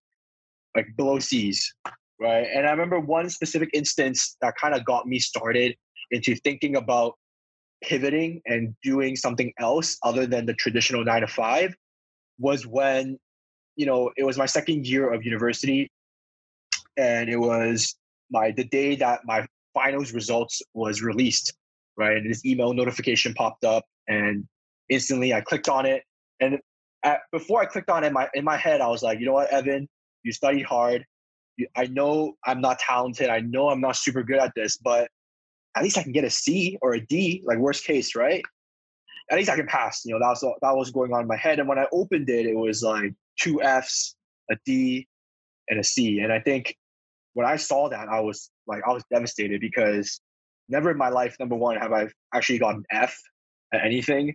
like 0.77 0.87
below 0.97 1.19
C's, 1.19 1.73
right? 2.21 2.47
And 2.53 2.67
I 2.67 2.71
remember 2.71 2.99
one 2.99 3.31
specific 3.31 3.71
instance 3.73 4.37
that 4.41 4.55
kind 4.61 4.75
of 4.75 4.85
got 4.85 5.07
me 5.07 5.19
started 5.19 5.77
into 6.11 6.35
thinking 6.37 6.77
about 6.77 7.15
pivoting 7.83 8.43
and 8.47 8.75
doing 8.83 9.17
something 9.17 9.53
else 9.59 9.97
other 10.03 10.27
than 10.27 10.47
the 10.47 10.55
traditional 10.55 11.05
nine 11.05 11.23
to 11.23 11.27
five 11.27 11.75
was 12.39 12.67
when 12.67 13.19
you 13.77 13.87
know 13.87 14.11
it 14.17 14.25
was 14.25 14.37
my 14.37 14.47
second 14.47 14.87
year 14.87 15.13
of 15.13 15.25
university 15.25 15.91
and 16.97 17.31
it 17.31 17.39
was 17.39 17.97
my 18.31 18.51
the 18.51 18.65
day 18.65 18.97
that 18.97 19.21
my 19.25 19.47
finals 19.73 20.13
results 20.13 20.61
was 20.75 21.03
released 21.03 21.55
right 21.97 22.17
and 22.17 22.31
this 22.31 22.45
email 22.45 22.73
notification 22.73 23.35
popped 23.35 23.65
up 23.65 23.85
and 24.09 24.47
instantly 24.89 25.33
i 25.33 25.41
clicked 25.41 25.69
on 25.69 25.87
it 25.87 26.03
and 26.41 26.59
at, 27.03 27.21
before 27.33 27.61
i 27.61 27.67
clicked 27.67 27.91
on 27.91 28.05
it 28.05 28.09
in 28.09 28.13
my 28.13 28.29
in 28.35 28.45
my 28.45 28.57
head 28.57 28.81
i 28.81 28.89
was 28.89 29.03
like 29.03 29.21
you 29.21 29.27
know 29.27 29.33
what 29.33 29.51
evan 29.53 29.89
you 30.23 30.33
studied 30.33 30.65
hard 30.65 31.05
i 31.77 31.87
know 31.87 32.35
i'm 32.47 32.61
not 32.61 32.79
talented 32.79 33.29
i 33.29 33.41
know 33.41 33.69
i'm 33.69 33.81
not 33.81 33.97
super 33.97 34.23
good 34.23 34.39
at 34.39 34.53
this 34.55 34.77
but 34.77 35.09
at 35.77 35.83
least 35.83 35.99
I 35.99 36.03
can 36.03 36.13
get 36.13 36.25
a 36.25 36.31
C 36.31 36.79
or 36.83 36.95
a 36.95 37.01
D, 37.01 37.43
like 37.45 37.59
worst 37.59 37.85
case, 37.85 38.15
right? 38.17 38.43
At 39.31 39.39
least 39.39 39.51
I 39.51 39.57
can 39.57 39.67
pass. 39.67 40.05
You 40.05 40.13
know, 40.13 40.19
that 40.19 40.29
was 40.29 40.41
that 40.41 40.77
was 40.77 40.91
going 40.91 41.13
on 41.13 41.23
in 41.23 41.29
my 41.29 41.37
head. 41.37 41.59
And 41.61 41.69
when 41.69 41.79
I 41.79 41.87
opened 41.93 42.29
it, 42.29 42.47
it 42.47 42.57
was 42.57 42.83
like 42.83 43.15
two 43.39 43.63
Fs, 43.63 44.17
a 44.51 44.57
D, 44.65 45.07
and 45.69 45.79
a 45.79 45.85
C. 45.85 46.21
And 46.21 46.33
I 46.33 46.41
think 46.41 46.77
when 47.35 47.47
I 47.47 47.57
saw 47.57 47.89
that, 47.89 48.09
I 48.09 48.21
was 48.21 48.51
like, 48.67 48.83
I 48.87 48.91
was 48.93 49.05
devastated 49.13 49.61
because 49.61 50.21
never 50.71 50.91
in 50.91 50.97
my 50.97 51.09
life, 51.09 51.37
number 51.39 51.57
one, 51.57 51.77
have 51.77 51.93
I 51.93 52.09
actually 52.35 52.59
gotten 52.59 52.85
an 52.91 53.03
F 53.03 53.19
at 53.73 53.85
anything. 53.85 54.35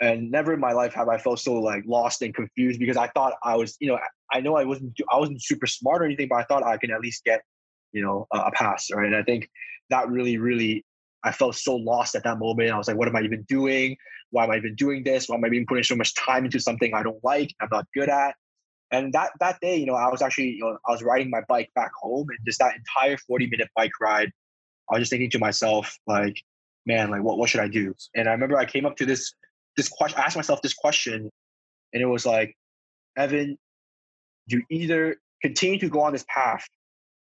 And 0.00 0.30
never 0.30 0.52
in 0.52 0.60
my 0.60 0.72
life 0.72 0.94
have 0.94 1.08
I 1.08 1.18
felt 1.18 1.38
so 1.38 1.54
like 1.54 1.84
lost 1.86 2.22
and 2.22 2.34
confused 2.34 2.80
because 2.80 2.96
I 2.96 3.06
thought 3.08 3.34
I 3.44 3.54
was, 3.56 3.76
you 3.78 3.88
know, 3.88 3.98
I 4.32 4.40
know 4.40 4.56
I 4.56 4.64
wasn't 4.64 4.98
I 5.12 5.16
wasn't 5.16 5.42
super 5.42 5.66
smart 5.66 6.02
or 6.02 6.06
anything, 6.06 6.28
but 6.28 6.36
I 6.36 6.44
thought 6.44 6.64
I 6.64 6.76
can 6.76 6.90
at 6.90 7.00
least 7.00 7.24
get, 7.24 7.42
you 7.92 8.02
know, 8.02 8.26
a, 8.32 8.38
a 8.38 8.50
pass, 8.52 8.90
right? 8.92 9.06
And 9.06 9.14
I 9.14 9.22
think 9.22 9.48
that 9.90 10.08
really, 10.08 10.38
really, 10.38 10.84
I 11.22 11.30
felt 11.30 11.54
so 11.54 11.76
lost 11.76 12.16
at 12.16 12.24
that 12.24 12.38
moment. 12.40 12.72
I 12.72 12.78
was 12.78 12.88
like, 12.88 12.96
what 12.96 13.06
am 13.06 13.14
I 13.14 13.20
even 13.20 13.42
doing? 13.42 13.96
Why 14.30 14.44
am 14.44 14.50
I 14.50 14.56
even 14.56 14.74
doing 14.74 15.04
this? 15.04 15.28
Why 15.28 15.36
am 15.36 15.44
I 15.44 15.48
even 15.48 15.66
putting 15.66 15.84
so 15.84 15.94
much 15.94 16.14
time 16.16 16.46
into 16.46 16.58
something 16.58 16.92
I 16.94 17.04
don't 17.04 17.22
like, 17.22 17.54
I'm 17.60 17.68
not 17.70 17.86
good 17.94 18.08
at? 18.08 18.34
And 18.90 19.12
that 19.12 19.30
that 19.38 19.60
day, 19.60 19.76
you 19.76 19.86
know, 19.86 19.94
I 19.94 20.10
was 20.10 20.20
actually, 20.20 20.50
you 20.50 20.64
know, 20.64 20.78
I 20.86 20.90
was 20.90 21.02
riding 21.02 21.30
my 21.30 21.42
bike 21.48 21.70
back 21.76 21.92
home, 22.00 22.26
and 22.28 22.38
just 22.44 22.58
that 22.58 22.74
entire 22.74 23.16
40 23.18 23.46
minute 23.46 23.68
bike 23.76 23.92
ride, 24.00 24.32
I 24.92 24.98
was 24.98 25.02
just 25.02 25.10
thinking 25.10 25.30
to 25.30 25.38
myself, 25.38 25.96
like, 26.06 26.42
man, 26.86 27.10
like, 27.10 27.22
what 27.22 27.38
what 27.38 27.48
should 27.48 27.60
I 27.60 27.68
do? 27.68 27.94
And 28.14 28.28
I 28.28 28.32
remember 28.32 28.58
I 28.58 28.66
came 28.66 28.86
up 28.86 28.96
to 28.96 29.06
this 29.06 29.32
this 29.76 29.88
question, 29.88 30.18
I 30.20 30.24
asked 30.24 30.36
myself 30.36 30.60
this 30.62 30.74
question, 30.74 31.30
and 31.92 32.02
it 32.02 32.06
was 32.06 32.26
like, 32.26 32.54
Evan, 33.16 33.56
you 34.46 34.62
either 34.70 35.16
continue 35.42 35.78
to 35.78 35.88
go 35.88 36.02
on 36.02 36.12
this 36.12 36.24
path 36.28 36.64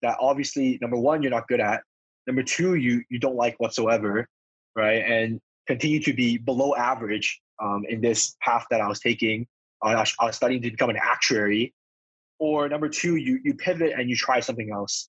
that 0.03 0.17
obviously 0.21 0.79
number 0.83 0.97
one 0.97 1.23
you're 1.23 1.31
not 1.31 1.47
good 1.49 1.61
at 1.61 1.83
Number 2.27 2.43
two, 2.43 2.75
you 2.75 3.03
you 3.09 3.19
don't 3.19 3.37
like 3.37 3.57
whatsoever, 3.59 4.29
right? 4.77 5.03
And 5.05 5.41
continue 5.67 6.01
to 6.01 6.13
be 6.13 6.39
below 6.39 6.75
average 6.77 7.41
um, 7.61 7.85
in 7.89 8.01
this 8.01 8.37
path 8.41 8.67
that 8.71 8.81
I 8.81 8.89
was 8.89 9.01
taking. 9.01 9.47
I 9.83 9.97
was, 9.97 10.15
I 10.21 10.27
was 10.27 10.37
studying 10.37 10.63
to 10.63 10.71
become 10.71 10.91
an 10.91 10.99
actuary. 11.03 11.75
Or 12.39 12.69
number 12.69 12.89
two, 12.89 13.17
you 13.17 13.41
you 13.43 13.55
pivot 13.55 13.95
and 13.99 14.09
you 14.09 14.17
try 14.17 14.41
something 14.41 14.71
else. 14.73 15.09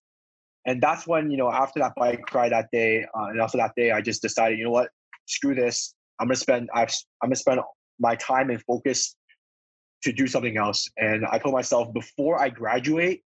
And 0.66 0.82
that's 0.82 1.08
when, 1.08 1.32
you 1.32 1.38
know, 1.38 1.52
after 1.52 1.80
that 1.80 1.94
bike 1.96 2.34
ride 2.34 2.52
that 2.52 2.70
day, 2.72 3.04
uh, 3.16 3.26
and 3.26 3.42
after 3.42 3.58
that 3.58 3.72
day, 3.76 3.92
I 3.92 4.02
just 4.02 4.22
decided, 4.22 4.60
you 4.60 4.66
know 4.66 4.72
what, 4.72 4.90
screw 5.26 5.56
this. 5.56 5.96
I'm 6.20 6.28
gonna 6.28 6.36
spend 6.36 6.70
I've, 6.74 6.94
I'm 7.22 7.30
gonna 7.30 7.36
spend 7.36 7.60
my 8.00 8.16
time 8.16 8.50
and 8.52 8.62
focus 8.64 9.16
to 10.04 10.12
do 10.12 10.28
something 10.28 10.58
else. 10.58 10.90
And 10.98 11.26
I 11.26 11.40
told 11.40 11.54
myself 11.54 11.94
before 11.94 12.42
I 12.42 12.50
graduate, 12.50 13.24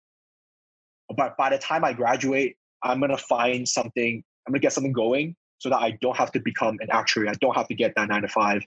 but 1.16 1.36
by 1.38 1.50
the 1.50 1.58
time 1.58 1.84
I 1.84 1.94
graduate, 1.94 2.56
I'm 2.84 3.00
gonna 3.00 3.18
find 3.18 3.68
something. 3.68 4.24
I'm 4.46 4.52
gonna 4.52 4.60
get 4.60 4.74
something 4.74 4.94
going 4.94 5.36
so 5.58 5.70
that 5.70 5.78
I 5.78 5.98
don't 6.02 6.18
have 6.18 6.32
to 6.34 6.40
become 6.40 6.78
an 6.82 6.90
actuary. 6.92 7.30
I 7.30 7.34
don't 7.42 7.56
have 7.56 7.68
to 7.70 7.76
get 7.76 7.94
that 7.96 8.10
nine 8.10 8.22
to 8.22 8.28
five. 8.28 8.64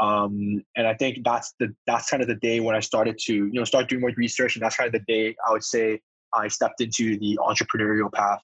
Um, 0.00 0.62
and 0.76 0.86
I 0.86 0.94
think 0.94 1.24
that's 1.24 1.54
the 1.58 1.74
that's 1.86 2.08
kind 2.08 2.22
of 2.22 2.28
the 2.28 2.36
day 2.36 2.60
when 2.60 2.76
I 2.76 2.80
started 2.80 3.18
to 3.26 3.34
you 3.34 3.52
know 3.52 3.64
start 3.64 3.88
doing 3.88 4.00
more 4.00 4.12
research, 4.16 4.56
and 4.56 4.62
that's 4.62 4.76
kind 4.76 4.86
of 4.86 4.92
the 4.92 5.12
day 5.12 5.34
I 5.46 5.52
would 5.52 5.64
say 5.64 6.00
I 6.34 6.48
stepped 6.48 6.80
into 6.80 7.18
the 7.18 7.38
entrepreneurial 7.40 8.12
path. 8.12 8.40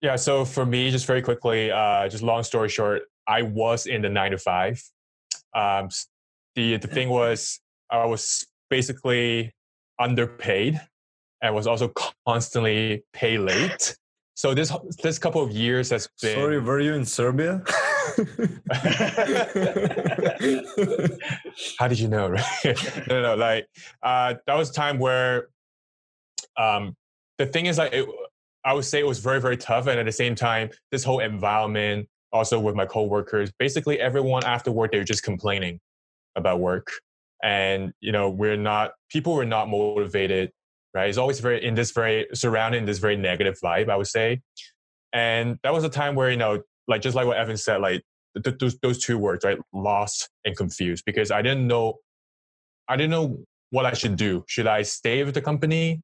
Yeah. 0.00 0.16
So 0.16 0.44
for 0.44 0.64
me, 0.64 0.90
just 0.90 1.06
very 1.06 1.22
quickly, 1.22 1.70
uh, 1.70 2.08
just 2.08 2.22
long 2.22 2.42
story 2.42 2.68
short, 2.68 3.02
I 3.28 3.42
was 3.42 3.86
in 3.86 4.02
the 4.02 4.08
nine 4.08 4.30
to 4.30 4.38
five. 4.38 4.82
Um, 5.54 5.88
the 6.54 6.76
the 6.78 6.88
thing 6.88 7.08
was, 7.08 7.60
I 7.90 8.04
was 8.06 8.46
basically 8.70 9.52
underpaid 9.98 10.80
and 11.42 11.54
was 11.54 11.66
also 11.66 11.92
constantly 12.26 13.04
pay 13.12 13.38
late. 13.38 13.96
So 14.34 14.54
this 14.54 14.72
this 15.02 15.18
couple 15.18 15.42
of 15.42 15.50
years 15.50 15.90
has 15.90 16.08
been. 16.22 16.34
Sorry, 16.34 16.58
were 16.58 16.80
you 16.80 16.94
in 16.94 17.04
Serbia? 17.04 17.62
How 21.78 21.88
did 21.88 21.98
you 21.98 22.08
know? 22.08 22.28
Right? 22.28 22.64
no, 23.08 23.22
no. 23.22 23.34
Like 23.36 23.66
uh, 24.02 24.34
that 24.46 24.54
was 24.54 24.70
a 24.70 24.72
time 24.72 24.98
where 24.98 25.48
um, 26.56 26.96
the 27.38 27.46
thing 27.46 27.66
is 27.66 27.78
like 27.78 27.92
it, 27.92 28.06
I 28.64 28.74
would 28.74 28.84
say 28.84 29.00
it 29.00 29.06
was 29.06 29.18
very 29.18 29.40
very 29.40 29.56
tough, 29.56 29.86
and 29.86 29.98
at 29.98 30.06
the 30.06 30.12
same 30.12 30.34
time, 30.34 30.70
this 30.90 31.04
whole 31.04 31.20
environment, 31.20 32.08
also 32.32 32.60
with 32.60 32.74
my 32.74 32.86
coworkers, 32.86 33.50
basically 33.58 34.00
everyone 34.00 34.44
after 34.44 34.70
work 34.70 34.92
they 34.92 34.98
were 34.98 35.04
just 35.04 35.22
complaining 35.22 35.80
about 36.36 36.60
work, 36.60 36.88
and 37.42 37.92
you 38.00 38.12
know 38.12 38.30
we're 38.30 38.56
not 38.56 38.92
people 39.10 39.34
were 39.34 39.46
not 39.46 39.68
motivated. 39.68 40.50
Right? 40.92 41.08
It's 41.08 41.18
always 41.18 41.38
very 41.38 41.64
in 41.64 41.74
this 41.74 41.92
very 41.92 42.26
surrounding 42.34 42.84
this 42.84 42.98
very 42.98 43.16
negative 43.16 43.56
vibe. 43.62 43.88
I 43.88 43.96
would 43.96 44.08
say, 44.08 44.40
and 45.12 45.58
that 45.62 45.72
was 45.72 45.84
a 45.84 45.88
time 45.88 46.14
where 46.14 46.30
you 46.30 46.36
know 46.36 46.62
like 46.90 47.00
just 47.00 47.16
like 47.16 47.26
what 47.26 47.38
Evan 47.38 47.56
said, 47.56 47.80
like 47.80 48.02
th- 48.42 48.58
those 48.58 48.78
those 48.80 48.98
two 49.02 49.16
words, 49.16 49.44
right? 49.44 49.58
Lost 49.72 50.28
and 50.44 50.56
confused 50.56 51.04
because 51.06 51.30
I 51.30 51.40
didn't 51.40 51.66
know 51.66 51.98
I 52.88 52.96
didn't 52.96 53.12
know 53.12 53.38
what 53.70 53.86
I 53.86 53.92
should 53.92 54.16
do. 54.16 54.44
Should 54.48 54.66
I 54.66 54.82
stay 54.82 55.22
with 55.24 55.34
the 55.34 55.40
company? 55.40 56.02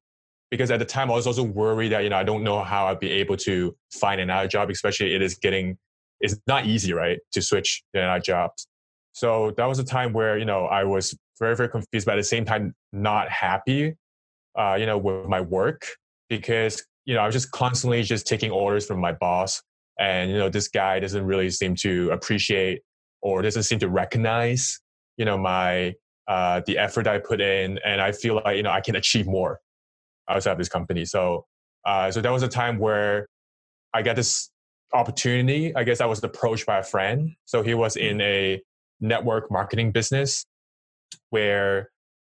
Because 0.49 0.71
at 0.71 0.79
the 0.79 0.85
time 0.85 1.11
I 1.11 1.13
was 1.13 1.27
also 1.27 1.43
worried 1.43 1.89
that, 1.89 2.03
you 2.03 2.09
know, 2.09 2.15
I 2.15 2.23
don't 2.23 2.43
know 2.43 2.63
how 2.63 2.87
I'd 2.87 3.01
be 3.01 3.11
able 3.11 3.35
to 3.37 3.75
find 3.91 4.21
another 4.21 4.47
job, 4.47 4.69
especially 4.69 5.13
it 5.13 5.21
is 5.21 5.35
getting 5.35 5.77
it's 6.21 6.39
not 6.47 6.65
easy, 6.65 6.93
right? 6.93 7.19
To 7.33 7.41
switch 7.41 7.83
to 7.93 8.01
another 8.01 8.21
jobs. 8.21 8.65
So 9.11 9.51
that 9.57 9.65
was 9.65 9.79
a 9.79 9.83
time 9.83 10.13
where, 10.13 10.37
you 10.37 10.45
know, 10.45 10.65
I 10.65 10.83
was 10.83 11.15
very, 11.39 11.55
very 11.55 11.69
confused, 11.69 12.05
but 12.05 12.13
at 12.13 12.17
the 12.17 12.23
same 12.23 12.45
time 12.45 12.73
not 12.93 13.29
happy, 13.29 13.95
uh, 14.57 14.77
you 14.79 14.85
know, 14.85 14.97
with 14.97 15.27
my 15.27 15.41
work 15.41 15.85
because, 16.29 16.83
you 17.05 17.13
know, 17.13 17.21
I 17.21 17.25
was 17.25 17.35
just 17.35 17.51
constantly 17.51 18.01
just 18.03 18.25
taking 18.25 18.51
orders 18.51 18.85
from 18.85 18.99
my 18.99 19.11
boss 19.11 19.61
and 19.99 20.31
you 20.31 20.37
know 20.37 20.49
this 20.49 20.67
guy 20.67 20.99
doesn't 20.99 21.25
really 21.25 21.49
seem 21.49 21.75
to 21.75 22.09
appreciate 22.11 22.81
or 23.21 23.41
doesn't 23.41 23.63
seem 23.63 23.79
to 23.79 23.89
recognize 23.89 24.79
you 25.17 25.25
know 25.25 25.37
my 25.37 25.93
uh, 26.27 26.61
the 26.65 26.77
effort 26.77 27.07
I 27.07 27.19
put 27.19 27.39
in, 27.39 27.79
and 27.85 28.01
I 28.01 28.11
feel 28.11 28.35
like 28.35 28.57
you 28.57 28.63
know 28.63 28.71
I 28.71 28.81
can 28.81 28.95
achieve 28.95 29.27
more 29.27 29.59
outside 30.29 30.51
of 30.51 30.57
this 30.57 30.69
company. 30.69 31.05
So 31.05 31.45
uh, 31.85 32.11
so 32.11 32.21
that 32.21 32.31
was 32.31 32.43
a 32.43 32.47
time 32.47 32.77
where 32.79 33.27
I 33.93 34.01
got 34.01 34.15
this 34.15 34.49
opportunity. 34.93 35.75
I 35.75 35.83
guess 35.83 36.01
I 36.01 36.05
was 36.05 36.23
approached 36.23 36.65
by 36.65 36.79
a 36.79 36.83
friend. 36.83 37.31
So 37.45 37.63
he 37.63 37.73
was 37.73 37.95
in 37.95 38.21
a 38.21 38.61
network 38.99 39.51
marketing 39.51 39.91
business 39.91 40.45
where 41.29 41.89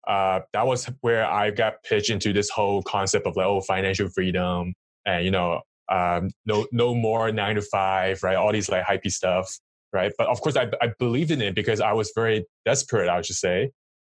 uh, 0.06 0.40
that 0.52 0.66
was 0.66 0.90
where 1.00 1.26
I 1.26 1.50
got 1.50 1.82
pitched 1.82 2.10
into 2.10 2.32
this 2.32 2.50
whole 2.50 2.82
concept 2.82 3.26
of 3.26 3.36
like 3.36 3.46
oh 3.46 3.60
financial 3.60 4.08
freedom 4.08 4.74
and 5.06 5.24
you 5.24 5.30
know 5.30 5.60
um, 5.92 6.30
no 6.46 6.66
no 6.72 6.94
more 6.94 7.30
nine 7.32 7.56
to 7.56 7.62
five, 7.62 8.22
right? 8.22 8.36
All 8.36 8.50
these 8.50 8.70
like 8.70 8.84
hypey 8.84 9.12
stuff, 9.12 9.58
right? 9.92 10.12
But 10.16 10.28
of 10.28 10.40
course, 10.40 10.56
I, 10.56 10.70
I 10.80 10.92
believed 10.98 11.30
in 11.30 11.42
it 11.42 11.54
because 11.54 11.80
I 11.80 11.92
was 11.92 12.12
very 12.14 12.46
desperate, 12.64 13.08
I 13.08 13.20
should 13.20 13.36
say, 13.36 13.70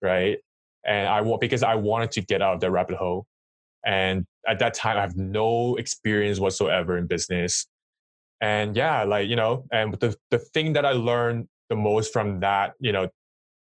right? 0.02 0.38
And 0.84 1.08
I 1.08 1.22
want 1.22 1.40
because 1.40 1.62
I 1.62 1.76
wanted 1.76 2.10
to 2.12 2.20
get 2.20 2.42
out 2.42 2.54
of 2.54 2.60
the 2.60 2.70
rabbit 2.70 2.96
hole. 2.96 3.24
And 3.86 4.26
at 4.46 4.58
that 4.58 4.74
time, 4.74 4.98
I 4.98 5.00
have 5.00 5.16
no 5.16 5.76
experience 5.76 6.38
whatsoever 6.38 6.98
in 6.98 7.06
business. 7.06 7.66
And 8.40 8.76
yeah, 8.76 9.04
like 9.04 9.28
you 9.28 9.36
know, 9.36 9.64
and 9.72 9.94
the 9.94 10.14
the 10.30 10.38
thing 10.38 10.74
that 10.74 10.84
I 10.84 10.92
learned 10.92 11.48
the 11.70 11.76
most 11.76 12.12
from 12.12 12.40
that, 12.40 12.74
you 12.80 12.92
know, 12.92 13.08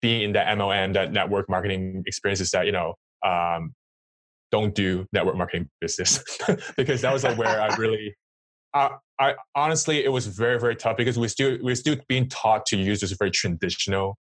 being 0.03 0.23
in 0.23 0.33
that 0.33 0.59
MLM, 0.59 0.93
that 0.93 1.11
network 1.11 1.49
marketing 1.49 2.03
experience 2.07 2.41
is 2.41 2.51
that 2.51 2.67
you 2.67 2.73
know, 2.73 2.95
um, 3.25 3.73
don't 4.55 4.73
do 4.73 5.05
network 5.13 5.37
marketing 5.37 5.69
business 5.81 6.23
because 6.77 7.01
that 7.01 7.13
was 7.13 7.25
like 7.25 7.37
where 7.37 7.61
I 7.61 7.75
really, 7.75 8.15
I, 8.73 8.91
I 9.19 9.35
honestly, 9.57 10.05
it 10.05 10.11
was 10.11 10.29
very, 10.29 10.61
very 10.61 10.77
tough 10.77 10.97
because 10.97 11.19
we 11.19 11.27
still, 11.27 11.59
we're 11.61 11.75
still 11.75 11.97
being 12.07 12.29
taught 12.29 12.65
to 12.67 12.77
use 12.77 13.01
this 13.01 13.11
very 13.11 13.33
traditional, 13.33 14.17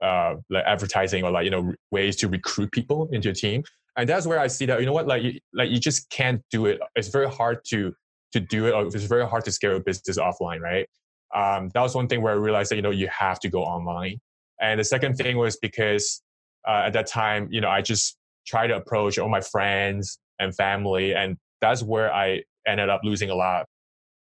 uh, 0.00 0.36
like 0.48 0.62
advertising 0.64 1.24
or 1.24 1.32
like, 1.32 1.44
you 1.44 1.50
know, 1.50 1.74
ways 1.90 2.14
to 2.18 2.28
recruit 2.28 2.70
people 2.70 3.08
into 3.10 3.30
a 3.30 3.32
team. 3.32 3.64
And 3.96 4.08
that's 4.08 4.28
where 4.28 4.38
I 4.38 4.46
see 4.46 4.66
that, 4.66 4.78
you 4.78 4.86
know 4.86 4.92
what, 4.92 5.08
like, 5.08 5.24
you, 5.24 5.40
like 5.52 5.70
you 5.70 5.80
just 5.80 6.08
can't 6.10 6.40
do 6.52 6.66
it. 6.66 6.78
It's 6.94 7.08
very 7.08 7.28
hard 7.28 7.64
to, 7.70 7.92
to 8.30 8.38
do 8.38 8.66
it. 8.66 8.74
Or 8.74 8.86
it's 8.86 9.02
very 9.02 9.26
hard 9.26 9.44
to 9.46 9.50
scale 9.50 9.74
a 9.74 9.80
business 9.80 10.18
offline, 10.18 10.60
right? 10.60 10.86
Um, 11.34 11.68
that 11.74 11.80
was 11.80 11.96
one 11.96 12.06
thing 12.06 12.22
where 12.22 12.32
I 12.32 12.36
realized 12.36 12.70
that, 12.70 12.76
you 12.76 12.82
know, 12.82 12.90
you 12.90 13.08
have 13.08 13.40
to 13.40 13.48
go 13.48 13.64
online. 13.64 14.20
And 14.60 14.78
the 14.78 14.84
second 14.84 15.16
thing 15.16 15.36
was 15.36 15.56
because 15.56 16.22
uh, 16.68 16.84
at 16.86 16.92
that 16.92 17.08
time, 17.08 17.48
you 17.50 17.60
know, 17.60 17.68
I 17.68 17.82
just 17.82 18.16
try 18.46 18.66
to 18.66 18.76
approach 18.76 19.18
all 19.18 19.28
my 19.28 19.40
friends 19.40 20.18
and 20.38 20.54
family. 20.54 21.14
And 21.14 21.36
that's 21.60 21.82
where 21.82 22.12
I 22.12 22.42
ended 22.66 22.88
up 22.88 23.00
losing 23.04 23.30
a 23.30 23.34
lot 23.34 23.62
of 23.62 23.66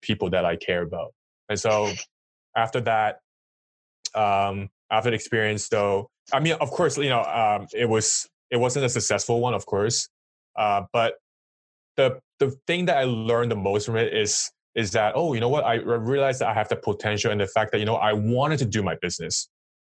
people 0.02 0.30
that 0.32 0.46
I 0.46 0.56
care 0.56 0.84
about. 0.84 1.14
And 1.50 1.60
so 1.60 1.92
after 2.56 2.82
that, 2.82 3.20
um, 4.16 4.70
after 4.92 5.10
the 5.10 5.16
experience 5.16 5.70
though, 5.70 6.10
I 6.34 6.40
mean, 6.40 6.54
of 6.62 6.72
course, 6.72 6.98
you 6.98 7.10
know, 7.10 7.24
um, 7.24 7.68
it 7.74 7.88
was, 7.88 8.28
it 8.52 8.58
wasn't 8.58 8.86
a 8.86 8.90
successful 8.90 9.40
one, 9.40 9.54
of 9.54 9.66
course. 9.66 10.08
Uh, 10.56 10.84
but 10.94 11.16
the, 11.98 12.20
the 12.40 12.52
thing 12.68 12.86
that 12.86 12.98
I 12.98 13.04
learned 13.04 13.52
the 13.52 13.56
most 13.56 13.86
from 13.86 13.96
it 13.98 14.14
is, 14.14 14.50
is 14.76 14.92
that, 14.92 15.14
oh, 15.16 15.34
you 15.34 15.40
know 15.40 15.50
what? 15.50 15.66
I 15.66 15.76
realized 15.76 16.40
that 16.40 16.50
I 16.50 16.54
have 16.54 16.70
the 16.70 16.78
potential 16.78 17.32
and 17.32 17.42
the 17.42 17.48
fact 17.48 17.72
that, 17.72 17.80
you 17.80 17.86
know, 17.86 17.96
I 17.96 18.14
wanted 18.14 18.60
to 18.60 18.66
do 18.66 18.82
my 18.82 18.96
business. 19.02 19.50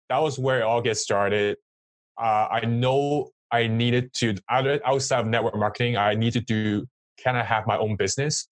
That 0.08 0.18
was 0.22 0.38
where 0.38 0.60
it 0.60 0.62
all 0.62 0.80
gets 0.80 1.00
started. 1.00 1.56
Uh, 2.18 2.48
I 2.50 2.64
know 2.64 3.30
I 3.52 3.66
needed 3.66 4.12
to 4.14 4.36
outside 4.50 5.20
of 5.20 5.26
network 5.26 5.56
marketing, 5.56 5.96
I 5.96 6.14
needed 6.14 6.46
to 6.48 6.86
kind 7.22 7.36
of 7.36 7.46
have 7.46 7.66
my 7.66 7.76
own 7.76 7.96
business. 7.96 8.48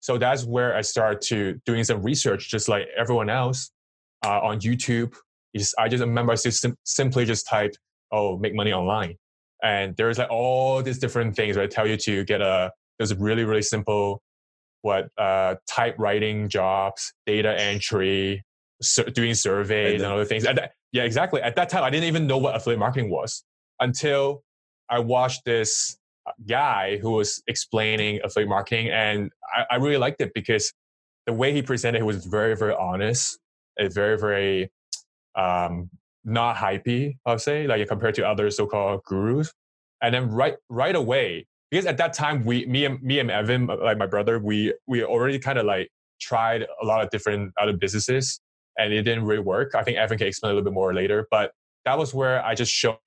So 0.00 0.18
that's 0.18 0.44
where 0.44 0.76
I 0.76 0.80
started 0.80 1.20
to 1.28 1.60
doing 1.64 1.84
some 1.84 2.02
research, 2.02 2.50
just 2.50 2.68
like 2.68 2.88
everyone 2.96 3.30
else, 3.30 3.70
uh, 4.24 4.40
on 4.40 4.60
YouTube. 4.60 5.14
Just, 5.56 5.74
I 5.78 5.88
just 5.88 6.00
remember 6.00 6.32
I 6.32 6.36
just 6.36 6.66
simply 6.84 7.24
just 7.24 7.46
type, 7.46 7.74
"Oh, 8.10 8.38
make 8.38 8.54
money 8.54 8.72
online," 8.72 9.16
and 9.62 9.94
there's 9.96 10.18
like 10.18 10.30
all 10.30 10.82
these 10.82 10.98
different 10.98 11.36
things 11.36 11.56
that 11.56 11.70
tell 11.70 11.86
you 11.86 11.96
to 11.98 12.24
get 12.24 12.40
a. 12.40 12.72
There's 12.98 13.10
a 13.10 13.16
really 13.16 13.44
really 13.44 13.62
simple, 13.62 14.22
what 14.82 15.08
uh, 15.18 15.56
typewriting 15.68 16.48
jobs, 16.48 17.12
data 17.26 17.58
entry, 17.60 18.44
sur- 18.80 19.04
doing 19.04 19.34
surveys 19.34 20.02
and 20.02 20.12
other 20.12 20.24
things. 20.24 20.44
That, 20.44 20.72
yeah, 20.92 21.04
exactly. 21.04 21.40
At 21.42 21.56
that 21.56 21.68
time, 21.68 21.84
I 21.84 21.90
didn't 21.90 22.08
even 22.08 22.26
know 22.26 22.38
what 22.38 22.56
affiliate 22.56 22.80
marketing 22.80 23.10
was 23.10 23.44
until 23.82 24.42
I 24.88 25.00
watched 25.00 25.44
this 25.44 25.98
guy 26.48 26.98
who 26.98 27.10
was 27.10 27.42
explaining 27.46 28.20
affiliate 28.24 28.48
marketing, 28.48 28.88
and 28.90 29.30
I, 29.54 29.74
I 29.74 29.76
really 29.76 29.98
liked 29.98 30.20
it 30.20 30.32
because 30.34 30.72
the 31.26 31.32
way 31.32 31.52
he 31.52 31.62
presented 31.62 32.00
it 32.00 32.04
was 32.04 32.24
very, 32.24 32.56
very 32.56 32.74
honest 32.74 33.38
and 33.76 33.92
very, 33.92 34.16
very 34.18 34.70
um, 35.34 35.90
not 36.24 36.56
hypey. 36.56 37.16
I'll 37.26 37.38
say, 37.38 37.66
like 37.66 37.86
compared 37.88 38.14
to 38.16 38.26
other 38.26 38.50
so-called 38.50 39.02
gurus. 39.04 39.52
And 40.02 40.14
then 40.14 40.30
right, 40.30 40.56
right 40.68 40.96
away, 40.96 41.46
because 41.70 41.86
at 41.86 41.96
that 41.98 42.12
time, 42.12 42.44
we, 42.44 42.66
me 42.66 42.84
and 42.84 43.02
me 43.02 43.18
and 43.18 43.30
Evan, 43.30 43.66
like 43.66 43.98
my 43.98 44.06
brother, 44.06 44.38
we 44.38 44.74
we 44.86 45.04
already 45.04 45.38
kind 45.38 45.58
of 45.58 45.66
like 45.66 45.88
tried 46.20 46.66
a 46.82 46.84
lot 46.84 47.02
of 47.02 47.10
different 47.10 47.52
other 47.60 47.72
businesses, 47.72 48.40
and 48.78 48.92
it 48.92 49.02
didn't 49.02 49.24
really 49.24 49.42
work. 49.42 49.74
I 49.74 49.82
think 49.82 49.96
Evan 49.98 50.18
can 50.18 50.26
explain 50.26 50.50
a 50.50 50.54
little 50.54 50.68
bit 50.70 50.74
more 50.74 50.92
later, 50.92 51.26
but 51.30 51.52
that 51.84 51.98
was 51.98 52.12
where 52.12 52.44
I 52.44 52.54
just 52.54 52.72
show 52.72 52.98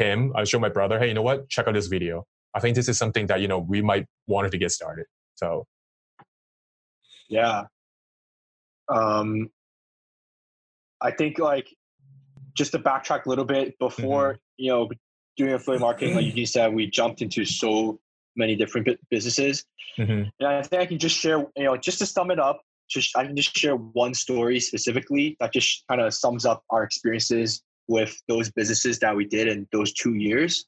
him, 0.00 0.32
I 0.34 0.44
showed 0.44 0.60
my 0.60 0.68
brother, 0.68 0.98
hey, 0.98 1.08
you 1.08 1.14
know 1.14 1.22
what? 1.22 1.48
Check 1.48 1.68
out 1.68 1.74
this 1.74 1.86
video. 1.86 2.24
I 2.54 2.60
think 2.60 2.74
this 2.74 2.88
is 2.88 2.98
something 2.98 3.26
that, 3.26 3.40
you 3.40 3.48
know, 3.48 3.58
we 3.58 3.82
might 3.82 4.06
wanted 4.26 4.50
to 4.52 4.58
get 4.58 4.72
started. 4.72 5.06
So 5.36 5.66
yeah. 7.28 7.64
Um 8.88 9.50
I 11.00 11.10
think 11.12 11.38
like 11.38 11.68
just 12.54 12.72
to 12.72 12.78
backtrack 12.78 13.26
a 13.26 13.28
little 13.28 13.44
bit 13.44 13.78
before, 13.78 14.32
mm-hmm. 14.32 14.38
you 14.58 14.70
know, 14.70 14.90
doing 15.36 15.52
affiliate 15.52 15.80
marketing, 15.80 16.16
like 16.16 16.36
you 16.36 16.46
said, 16.46 16.74
we 16.74 16.86
jumped 16.86 17.22
into 17.22 17.44
so 17.44 18.00
many 18.36 18.56
different 18.56 18.88
businesses. 19.10 19.64
Mm-hmm. 19.98 20.28
And 20.40 20.48
I 20.48 20.62
think 20.62 20.82
I 20.82 20.86
can 20.86 20.98
just 20.98 21.16
share, 21.16 21.38
you 21.56 21.64
know, 21.64 21.76
just 21.76 21.98
to 22.00 22.06
sum 22.06 22.30
it 22.30 22.38
up, 22.38 22.60
just 22.88 23.16
I 23.16 23.24
can 23.24 23.36
just 23.36 23.56
share 23.56 23.76
one 23.76 24.14
story 24.14 24.60
specifically 24.60 25.36
that 25.40 25.52
just 25.52 25.84
kind 25.88 26.00
of 26.00 26.12
sums 26.12 26.44
up 26.44 26.64
our 26.70 26.82
experiences 26.82 27.62
with 27.90 28.16
those 28.28 28.50
businesses 28.52 29.00
that 29.00 29.14
we 29.14 29.26
did 29.26 29.48
in 29.48 29.66
those 29.72 29.92
two 29.92 30.14
years. 30.14 30.64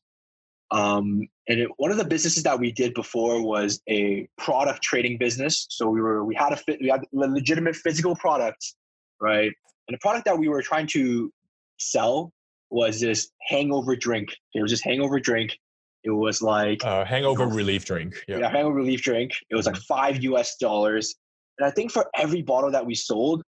Um, 0.73 1.29
and 1.49 1.61
it, 1.61 1.69
one 1.77 1.93
of 1.93 1.97
the 1.97 2.05
businesses 2.05 2.43
that 2.43 2.59
we 2.59 2.73
did 2.73 2.95
before 2.95 3.41
was 3.43 3.81
a 3.89 4.27
product 4.39 4.83
trading 4.83 5.19
business. 5.19 5.67
So 5.71 5.89
we 5.89 6.01
were 6.01 6.25
we 6.25 6.35
had 6.35 6.53
a 6.53 6.57
fit, 6.57 6.79
we 6.81 6.89
had 6.89 7.03
a 7.03 7.17
legitimate 7.17 7.77
physical 7.77 8.17
products, 8.17 8.75
right? 9.21 9.53
And 9.87 9.95
the 9.95 9.99
product 10.01 10.25
that 10.25 10.37
we 10.37 10.49
were 10.49 10.63
trying 10.63 10.89
to 10.89 11.33
sell 11.79 12.33
was 12.71 13.01
this 13.01 13.31
hangover 13.49 13.95
drink. 13.95 14.31
It 14.55 14.63
was 14.63 14.73
this 14.73 14.83
hangover 14.83 15.21
drink. 15.21 15.57
It 16.05 16.11
was 16.11 16.43
like 16.43 16.85
uh, 16.85 17.05
hangover 17.05 17.47
relief 17.47 17.85
drink. 17.85 18.15
Yeah. 18.27 18.39
yeah, 18.39 18.51
hangover 18.51 18.75
relief 18.75 19.03
drink. 19.03 19.31
It 19.51 19.55
was 19.55 19.67
like 19.67 19.77
five 19.77 20.23
US 20.25 20.57
dollars. 20.57 21.15
And 21.59 21.69
I 21.69 21.71
think 21.71 21.93
for 21.93 22.07
every 22.17 22.43
bottle 22.43 22.73
that 22.73 22.85
we 22.85 22.97
sold, 22.97 23.43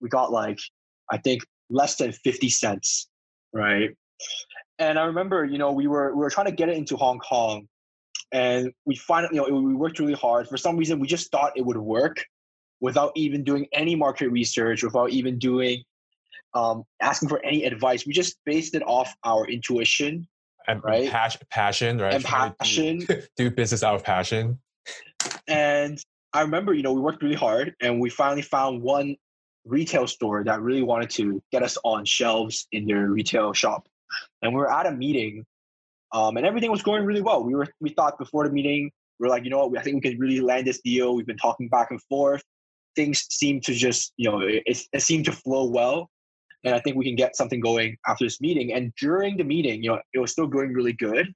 we 0.00 0.08
got 0.08 0.32
like 0.32 0.58
I 1.10 1.18
think 1.18 1.42
less 1.70 1.96
than 1.96 2.12
50 2.12 2.48
cents, 2.50 3.08
right? 3.52 3.90
And 4.78 4.98
I 4.98 5.04
remember, 5.04 5.44
you 5.44 5.58
know, 5.58 5.72
we 5.72 5.86
were 5.86 6.14
we 6.14 6.20
were 6.20 6.30
trying 6.30 6.46
to 6.46 6.52
get 6.52 6.68
it 6.68 6.76
into 6.76 6.96
Hong 6.96 7.18
Kong, 7.18 7.68
and 8.32 8.72
we 8.86 8.96
finally, 8.96 9.36
you 9.36 9.42
know, 9.42 9.60
we 9.60 9.74
worked 9.74 9.98
really 9.98 10.14
hard. 10.14 10.48
For 10.48 10.56
some 10.56 10.76
reason, 10.76 11.00
we 11.00 11.06
just 11.06 11.30
thought 11.30 11.52
it 11.56 11.64
would 11.64 11.76
work, 11.76 12.24
without 12.80 13.12
even 13.14 13.44
doing 13.44 13.66
any 13.72 13.94
market 13.94 14.30
research, 14.30 14.82
without 14.82 15.10
even 15.10 15.38
doing 15.38 15.82
um, 16.54 16.84
asking 17.00 17.28
for 17.28 17.44
any 17.44 17.64
advice. 17.64 18.06
We 18.06 18.12
just 18.12 18.36
based 18.44 18.74
it 18.74 18.82
off 18.86 19.14
our 19.24 19.46
intuition, 19.46 20.26
and 20.66 20.82
right? 20.82 21.10
Passion, 21.10 21.42
passion, 21.50 21.98
right? 21.98 22.14
And 22.14 22.24
passion. 22.24 23.00
Do, 23.00 23.22
do 23.36 23.50
business 23.50 23.82
out 23.82 23.94
of 23.94 24.04
passion. 24.04 24.58
And 25.46 26.02
I 26.32 26.42
remember, 26.42 26.74
you 26.74 26.82
know, 26.82 26.92
we 26.92 27.00
worked 27.00 27.22
really 27.22 27.36
hard, 27.36 27.74
and 27.80 28.00
we 28.00 28.10
finally 28.10 28.42
found 28.42 28.82
one 28.82 29.16
retail 29.64 30.06
store 30.06 30.42
that 30.44 30.60
really 30.60 30.82
wanted 30.82 31.10
to 31.10 31.42
get 31.52 31.62
us 31.62 31.76
on 31.84 32.04
shelves 32.04 32.66
in 32.72 32.86
their 32.86 33.08
retail 33.08 33.52
shop 33.52 33.86
and 34.42 34.52
we 34.52 34.58
were 34.58 34.72
at 34.72 34.86
a 34.86 34.92
meeting, 34.92 35.44
um, 36.12 36.36
and 36.36 36.46
everything 36.46 36.70
was 36.70 36.82
going 36.82 37.04
really 37.04 37.22
well. 37.22 37.44
We 37.44 37.54
were 37.54 37.68
we 37.80 37.90
thought 37.90 38.18
before 38.18 38.46
the 38.46 38.52
meeting, 38.52 38.90
we 39.18 39.26
are 39.26 39.30
like, 39.30 39.44
you 39.44 39.50
know 39.50 39.66
what, 39.66 39.78
I 39.78 39.82
think 39.82 40.02
we 40.02 40.10
can 40.10 40.18
really 40.18 40.40
land 40.40 40.66
this 40.66 40.80
deal. 40.80 41.14
We've 41.14 41.26
been 41.26 41.36
talking 41.36 41.68
back 41.68 41.90
and 41.90 42.02
forth. 42.04 42.42
Things 42.96 43.26
seem 43.30 43.60
to 43.62 43.72
just, 43.72 44.12
you 44.16 44.28
know, 44.30 44.40
it, 44.40 44.62
it 44.66 45.02
seemed 45.02 45.24
to 45.26 45.32
flow 45.32 45.66
well, 45.68 46.10
and 46.64 46.74
I 46.74 46.80
think 46.80 46.96
we 46.96 47.04
can 47.04 47.14
get 47.14 47.36
something 47.36 47.60
going 47.60 47.96
after 48.06 48.24
this 48.24 48.40
meeting. 48.40 48.72
And 48.72 48.92
during 48.98 49.36
the 49.36 49.44
meeting, 49.44 49.82
you 49.82 49.90
know, 49.90 50.00
it 50.12 50.18
was 50.18 50.32
still 50.32 50.46
going 50.46 50.72
really 50.72 50.92
good. 50.92 51.32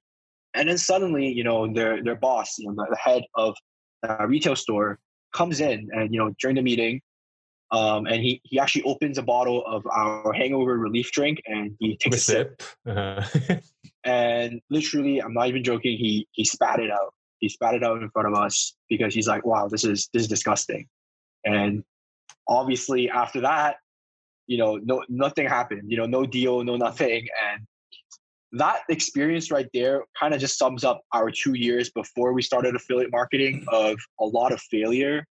And 0.53 0.69
then 0.69 0.77
suddenly, 0.77 1.27
you 1.27 1.43
know, 1.43 1.71
their 1.71 2.03
their 2.03 2.15
boss, 2.15 2.57
you 2.57 2.71
know, 2.71 2.85
the 2.89 2.97
head 2.97 3.23
of 3.35 3.55
a 4.03 4.27
retail 4.27 4.55
store 4.55 4.99
comes 5.33 5.61
in, 5.61 5.89
and 5.93 6.13
you 6.13 6.19
know, 6.19 6.33
during 6.41 6.55
the 6.55 6.61
meeting, 6.61 7.01
um, 7.71 8.05
and 8.05 8.21
he, 8.21 8.41
he 8.43 8.59
actually 8.59 8.83
opens 8.83 9.17
a 9.17 9.23
bottle 9.23 9.63
of 9.65 9.85
our 9.87 10.31
hangover 10.33 10.77
relief 10.77 11.11
drink 11.11 11.41
and 11.45 11.75
he 11.79 11.97
takes 11.97 12.17
a 12.17 12.19
sip. 12.19 12.63
Uh-huh. 12.85 13.21
and 14.03 14.61
literally, 14.69 15.21
I'm 15.21 15.33
not 15.33 15.47
even 15.47 15.63
joking, 15.63 15.97
he 15.97 16.27
he 16.31 16.45
spat 16.45 16.79
it 16.79 16.91
out. 16.91 17.13
He 17.39 17.49
spat 17.49 17.75
it 17.75 17.83
out 17.83 18.01
in 18.01 18.09
front 18.11 18.27
of 18.27 18.35
us 18.35 18.75
because 18.87 19.13
he's 19.13 19.27
like, 19.27 19.45
wow, 19.45 19.67
this 19.67 19.83
is 19.83 20.09
this 20.13 20.23
is 20.23 20.27
disgusting. 20.27 20.87
And 21.43 21.83
obviously 22.47 23.09
after 23.09 23.41
that, 23.41 23.77
you 24.47 24.57
know, 24.57 24.77
no 24.77 25.03
nothing 25.09 25.47
happened, 25.47 25.83
you 25.91 25.97
know, 25.97 26.05
no 26.05 26.25
deal, 26.25 26.63
no 26.63 26.77
nothing. 26.77 27.27
And 27.51 27.65
that 28.59 28.81
experience 28.89 29.51
right 29.51 29.67
there 29.73 30.03
kind 30.17 30.33
of 30.33 30.39
just 30.39 30.57
sums 30.57 30.83
up 30.83 31.01
our 31.11 31.31
two 31.31 31.55
years 31.55 31.89
before 31.89 32.31
we 32.31 32.41
started 32.41 32.75
affiliate 32.75 33.11
marketing 33.11 33.65
of 33.69 33.97
a 34.19 34.25
lot 34.25 34.51
of 34.51 34.61
failure 34.61 35.25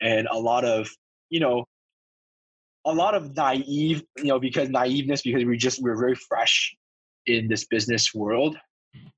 and 0.00 0.28
a 0.30 0.38
lot 0.38 0.64
of 0.64 0.88
you 1.30 1.40
know, 1.40 1.64
a 2.84 2.92
lot 2.92 3.14
of 3.14 3.34
naive, 3.34 4.02
you 4.18 4.24
know, 4.24 4.38
because 4.38 4.68
naiveness, 4.68 5.22
because 5.22 5.44
we 5.44 5.56
just 5.56 5.82
we're 5.82 5.98
very 5.98 6.14
fresh 6.14 6.74
in 7.26 7.48
this 7.48 7.66
business 7.66 8.14
world. 8.14 8.56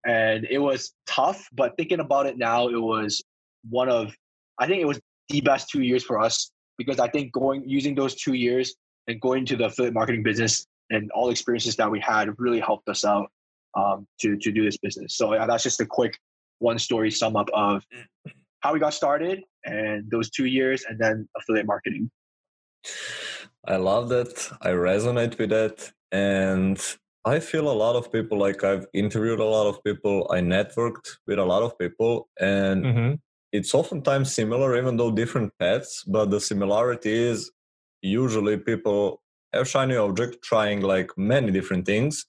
And 0.06 0.46
it 0.48 0.58
was 0.58 0.94
tough, 1.06 1.46
but 1.52 1.76
thinking 1.76 2.00
about 2.00 2.26
it 2.26 2.38
now, 2.38 2.68
it 2.68 2.80
was 2.80 3.22
one 3.68 3.88
of 3.88 4.14
I 4.58 4.66
think 4.66 4.80
it 4.80 4.86
was 4.86 5.00
the 5.28 5.40
best 5.40 5.68
two 5.68 5.82
years 5.82 6.04
for 6.04 6.20
us 6.20 6.50
because 6.78 7.00
I 7.00 7.08
think 7.08 7.32
going 7.32 7.68
using 7.68 7.94
those 7.94 8.14
two 8.14 8.34
years 8.34 8.74
and 9.08 9.20
going 9.20 9.44
to 9.46 9.56
the 9.56 9.66
affiliate 9.66 9.94
marketing 9.94 10.22
business 10.22 10.66
and 10.90 11.10
all 11.12 11.30
experiences 11.30 11.76
that 11.76 11.90
we 11.90 12.00
had 12.00 12.28
really 12.38 12.60
helped 12.60 12.88
us 12.88 13.04
out 13.04 13.30
um, 13.76 14.06
to 14.20 14.36
to 14.36 14.52
do 14.52 14.64
this 14.64 14.78
business. 14.78 15.16
So 15.16 15.34
yeah, 15.34 15.46
that's 15.46 15.62
just 15.62 15.80
a 15.80 15.86
quick 15.86 16.18
one 16.58 16.78
story 16.78 17.10
sum 17.10 17.36
up 17.36 17.48
of 17.52 17.84
how 18.60 18.72
we 18.72 18.80
got 18.80 18.94
started 18.94 19.42
and 19.64 20.10
those 20.10 20.30
two 20.30 20.46
years 20.46 20.84
and 20.88 20.98
then 20.98 21.28
affiliate 21.36 21.66
marketing. 21.66 22.10
I 23.66 23.76
love 23.76 24.08
that. 24.10 24.50
I 24.62 24.70
resonate 24.70 25.38
with 25.38 25.50
that. 25.50 25.92
And 26.12 26.80
I 27.24 27.40
feel 27.40 27.68
a 27.68 27.80
lot 27.84 27.96
of 27.96 28.12
people, 28.12 28.38
like 28.38 28.62
I've 28.62 28.86
interviewed 28.94 29.40
a 29.40 29.44
lot 29.44 29.66
of 29.66 29.82
people, 29.82 30.30
I 30.30 30.38
networked 30.38 31.08
with 31.26 31.40
a 31.40 31.44
lot 31.44 31.64
of 31.64 31.76
people, 31.76 32.28
and 32.38 32.84
mm-hmm. 32.84 33.14
it's 33.50 33.74
oftentimes 33.74 34.32
similar, 34.32 34.78
even 34.78 34.96
though 34.96 35.10
different 35.10 35.52
paths. 35.58 36.04
But 36.06 36.30
the 36.30 36.40
similarity 36.40 37.12
is 37.12 37.50
usually 38.00 38.56
people 38.58 39.22
have 39.52 39.68
shiny 39.68 39.96
object 39.96 40.42
trying 40.42 40.82
like 40.82 41.10
many 41.16 41.50
different 41.50 41.84
things. 41.86 42.26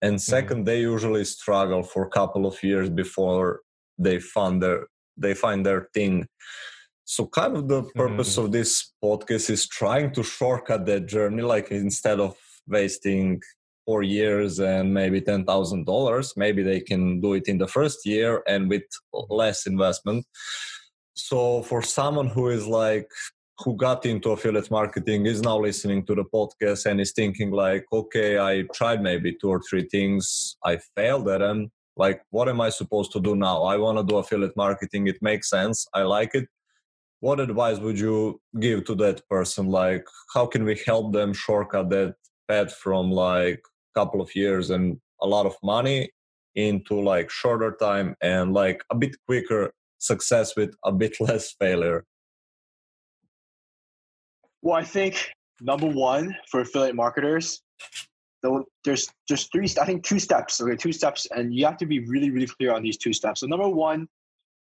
And 0.00 0.16
2nd 0.16 0.48
mm-hmm. 0.48 0.64
they 0.64 0.80
usually 0.80 1.26
struggle 1.26 1.82
for 1.82 2.06
a 2.06 2.08
couple 2.08 2.46
of 2.46 2.62
years 2.62 2.88
before 2.88 3.60
they 3.98 4.18
find 4.18 4.62
their 4.62 4.86
they 5.20 5.34
find 5.34 5.64
their 5.64 5.88
thing. 5.94 6.26
So, 7.04 7.26
kind 7.26 7.56
of 7.56 7.68
the 7.68 7.82
purpose 7.94 8.32
mm-hmm. 8.32 8.46
of 8.46 8.52
this 8.52 8.92
podcast 9.02 9.50
is 9.50 9.68
trying 9.68 10.12
to 10.14 10.22
shortcut 10.22 10.86
that 10.86 11.06
journey. 11.06 11.42
Like 11.42 11.70
instead 11.70 12.20
of 12.20 12.36
wasting 12.66 13.40
four 13.84 14.02
years 14.02 14.60
and 14.60 14.94
maybe 14.94 15.20
ten 15.20 15.44
thousand 15.44 15.86
dollars, 15.86 16.34
maybe 16.36 16.62
they 16.62 16.80
can 16.80 17.20
do 17.20 17.34
it 17.34 17.48
in 17.48 17.58
the 17.58 17.68
first 17.68 18.06
year 18.06 18.42
and 18.46 18.68
with 18.68 18.84
less 19.28 19.66
investment. 19.66 20.24
So, 21.14 21.62
for 21.62 21.82
someone 21.82 22.28
who 22.28 22.48
is 22.48 22.66
like 22.66 23.08
who 23.64 23.76
got 23.76 24.06
into 24.06 24.30
affiliate 24.30 24.70
marketing 24.70 25.26
is 25.26 25.42
now 25.42 25.58
listening 25.58 26.04
to 26.06 26.14
the 26.14 26.24
podcast 26.24 26.86
and 26.86 27.00
is 27.00 27.12
thinking 27.12 27.50
like 27.50 27.84
okay 27.92 28.38
i 28.38 28.62
tried 28.72 29.02
maybe 29.02 29.36
two 29.38 29.50
or 29.50 29.60
three 29.68 29.86
things 29.90 30.56
i 30.64 30.78
failed 30.96 31.28
at 31.28 31.40
them 31.40 31.70
like 32.00 32.22
what 32.30 32.48
am 32.48 32.60
i 32.66 32.70
supposed 32.70 33.12
to 33.12 33.20
do 33.20 33.36
now? 33.36 33.56
I 33.72 33.76
want 33.76 33.98
to 33.98 34.04
do 34.10 34.16
affiliate 34.22 34.56
marketing. 34.56 35.06
It 35.06 35.20
makes 35.30 35.50
sense. 35.56 35.86
I 35.92 36.02
like 36.02 36.32
it. 36.34 36.46
What 37.26 37.40
advice 37.40 37.78
would 37.84 37.98
you 38.06 38.40
give 38.58 38.84
to 38.86 38.94
that 39.02 39.18
person? 39.28 39.66
Like 39.82 40.06
how 40.34 40.46
can 40.46 40.64
we 40.64 40.80
help 40.86 41.12
them 41.12 41.34
shortcut 41.34 41.90
that 41.90 42.14
path 42.48 42.72
from 42.84 43.10
like 43.10 43.60
a 43.90 44.00
couple 44.00 44.20
of 44.22 44.34
years 44.34 44.70
and 44.70 44.84
a 45.20 45.26
lot 45.26 45.44
of 45.50 45.54
money 45.62 46.10
into 46.54 46.94
like 47.12 47.28
shorter 47.30 47.72
time 47.88 48.16
and 48.22 48.54
like 48.62 48.80
a 48.90 48.96
bit 49.02 49.14
quicker 49.26 49.62
success 49.98 50.56
with 50.56 50.72
a 50.90 50.92
bit 50.92 51.14
less 51.28 51.52
failure? 51.62 52.04
Well 54.62 54.78
i 54.84 54.86
think 54.96 55.14
number 55.60 55.90
one 56.14 56.34
for 56.50 56.60
affiliate 56.60 56.96
marketers 57.04 57.62
there's 58.84 59.08
just 59.28 59.52
three 59.52 59.68
i 59.80 59.84
think 59.84 60.02
two 60.02 60.18
steps 60.18 60.60
okay 60.60 60.76
two 60.76 60.92
steps 60.92 61.26
and 61.34 61.54
you 61.54 61.64
have 61.64 61.76
to 61.76 61.86
be 61.86 62.00
really 62.06 62.30
really 62.30 62.46
clear 62.46 62.72
on 62.72 62.82
these 62.82 62.96
two 62.96 63.12
steps. 63.12 63.40
So 63.40 63.46
number 63.46 63.68
one 63.68 64.08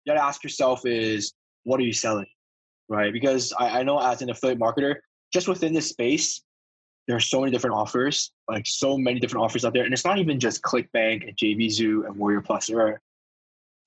you 0.05 0.13
got 0.13 0.19
to 0.19 0.23
ask 0.23 0.43
yourself 0.43 0.85
is 0.85 1.33
what 1.63 1.79
are 1.79 1.83
you 1.83 1.93
selling 1.93 2.27
right? 2.87 3.13
Because 3.13 3.53
I, 3.57 3.79
I 3.79 3.83
know 3.83 3.99
as 3.99 4.21
an 4.21 4.29
affiliate 4.29 4.59
marketer 4.59 4.95
just 5.31 5.47
within 5.47 5.73
this 5.73 5.89
space 5.89 6.43
there 7.07 7.15
are 7.15 7.21
so 7.21 7.39
many 7.39 7.51
different 7.51 7.75
offers 7.75 8.31
like 8.47 8.65
so 8.67 8.97
many 8.97 9.19
different 9.19 9.43
offers 9.43 9.65
out 9.65 9.73
there 9.73 9.83
and 9.83 9.93
it's 9.93 10.05
not 10.05 10.17
even 10.17 10.39
just 10.39 10.61
clickbank 10.61 11.27
and 11.27 11.37
jvzoo 11.37 12.05
and 12.05 12.15
warrior 12.15 12.41
plus. 12.41 12.67
There 12.67 12.81
are 12.81 13.01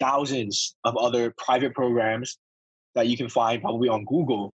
thousands 0.01 0.75
of 0.85 0.97
other 0.97 1.33
private 1.37 1.75
programs 1.75 2.39
that 2.95 3.07
you 3.07 3.17
can 3.17 3.29
find 3.29 3.61
probably 3.61 3.89
on 3.89 4.05
google 4.05 4.53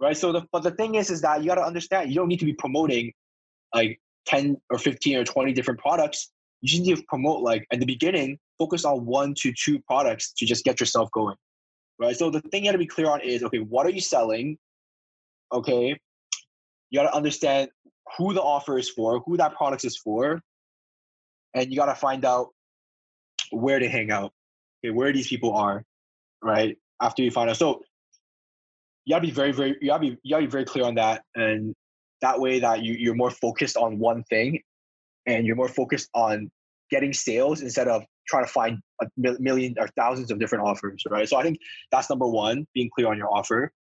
right? 0.00 0.16
So 0.16 0.32
the, 0.32 0.42
but 0.50 0.62
the 0.62 0.70
thing 0.70 0.96
is 0.96 1.10
is 1.10 1.20
that 1.20 1.42
you 1.42 1.48
got 1.48 1.56
to 1.56 1.64
understand 1.64 2.08
you 2.08 2.16
don't 2.16 2.28
need 2.28 2.40
to 2.40 2.46
be 2.46 2.54
promoting 2.54 3.12
like 3.74 4.00
10 4.26 4.56
or 4.70 4.78
15 4.78 5.16
or 5.18 5.24
20 5.24 5.52
different 5.52 5.80
products, 5.80 6.30
you 6.60 6.68
just 6.68 6.82
need 6.82 6.96
to 6.96 7.02
promote 7.08 7.42
like 7.42 7.66
at 7.72 7.80
the 7.80 7.86
beginning, 7.86 8.38
focus 8.58 8.84
on 8.84 9.06
one 9.06 9.34
to 9.38 9.52
two 9.52 9.80
products 9.80 10.32
to 10.36 10.46
just 10.46 10.64
get 10.64 10.80
yourself 10.80 11.10
going. 11.12 11.36
Right. 11.98 12.16
So 12.16 12.30
the 12.30 12.40
thing 12.40 12.64
you 12.64 12.68
gotta 12.70 12.78
be 12.78 12.86
clear 12.86 13.10
on 13.10 13.20
is 13.20 13.42
okay, 13.42 13.58
what 13.58 13.86
are 13.86 13.90
you 13.90 14.00
selling? 14.00 14.56
Okay. 15.52 15.98
You 16.90 16.98
gotta 16.98 17.14
understand 17.14 17.70
who 18.16 18.32
the 18.32 18.42
offer 18.42 18.78
is 18.78 18.88
for, 18.90 19.20
who 19.26 19.36
that 19.36 19.54
product 19.54 19.84
is 19.84 19.96
for, 19.98 20.40
and 21.54 21.70
you 21.70 21.76
gotta 21.76 21.94
find 21.94 22.24
out 22.24 22.48
where 23.50 23.78
to 23.78 23.88
hang 23.88 24.10
out. 24.10 24.32
Okay, 24.82 24.92
where 24.92 25.12
these 25.12 25.28
people 25.28 25.54
are, 25.54 25.84
right? 26.42 26.76
After 27.02 27.22
you 27.22 27.30
find 27.30 27.50
out. 27.50 27.56
So 27.56 27.82
you 29.04 29.14
gotta 29.14 29.26
be 29.26 29.30
very, 29.30 29.52
very 29.52 29.76
you 29.80 29.88
gotta 29.88 30.00
be 30.00 30.18
you 30.22 30.30
gotta 30.30 30.46
be 30.46 30.50
very 30.50 30.64
clear 30.64 30.84
on 30.84 30.94
that. 30.96 31.22
And 31.34 31.74
that 32.22 32.38
way 32.38 32.60
that 32.60 32.82
you, 32.82 32.94
you're 32.94 33.14
more 33.14 33.30
focused 33.30 33.76
on 33.76 33.98
one 33.98 34.22
thing 34.24 34.60
and 35.26 35.46
you're 35.46 35.56
more 35.56 35.68
focused 35.68 36.08
on 36.14 36.50
getting 36.90 37.12
sales 37.12 37.62
instead 37.62 37.88
of 37.88 38.04
trying 38.28 38.44
to 38.44 38.50
find 38.50 38.78
a 39.02 39.06
million 39.38 39.74
or 39.78 39.88
thousands 39.96 40.30
of 40.30 40.38
different 40.38 40.64
offers, 40.64 41.02
right? 41.08 41.28
So 41.28 41.36
I 41.36 41.42
think 41.42 41.58
that's 41.90 42.10
number 42.10 42.26
one, 42.26 42.66
being 42.74 42.90
clear 42.94 43.08
on 43.08 43.16
your 43.16 43.32
offer. 43.32 43.72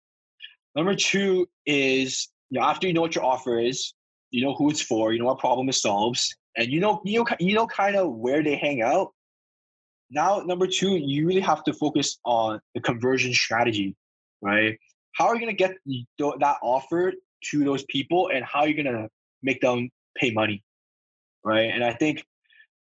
Number 0.74 0.94
two 0.94 1.48
is 1.66 2.28
you 2.50 2.60
know, 2.60 2.66
after 2.66 2.86
you 2.86 2.92
know 2.92 3.00
what 3.00 3.14
your 3.14 3.24
offer 3.24 3.58
is, 3.58 3.94
you 4.30 4.44
know 4.44 4.54
who 4.54 4.70
it's 4.70 4.80
for, 4.80 5.12
you 5.12 5.18
know 5.18 5.26
what 5.26 5.38
problem 5.38 5.68
it 5.68 5.74
solves, 5.74 6.34
and 6.56 6.68
you 6.68 6.80
know 6.80 7.00
you 7.04 7.18
know 7.18 7.26
you 7.40 7.54
know 7.54 7.66
kind 7.66 7.96
of 7.96 8.12
where 8.12 8.42
they 8.42 8.56
hang 8.56 8.82
out. 8.82 9.12
Now, 10.10 10.40
number 10.40 10.66
two, 10.66 10.96
you 10.96 11.26
really 11.26 11.40
have 11.40 11.64
to 11.64 11.72
focus 11.72 12.18
on 12.24 12.60
the 12.74 12.80
conversion 12.80 13.32
strategy, 13.34 13.94
right? 14.40 14.78
How 15.12 15.26
are 15.26 15.34
you 15.34 15.40
going 15.40 15.54
to 15.54 15.64
get 15.64 15.76
that 16.40 16.56
offer 16.62 17.12
to 17.50 17.64
those 17.64 17.84
people, 17.84 18.30
and 18.32 18.44
how 18.44 18.64
you're 18.64 18.82
going 18.82 18.96
to 18.96 19.08
make 19.42 19.60
them 19.60 19.90
pay 20.16 20.30
money, 20.30 20.62
right? 21.44 21.70
And 21.72 21.84
I 21.84 21.92
think 21.92 22.24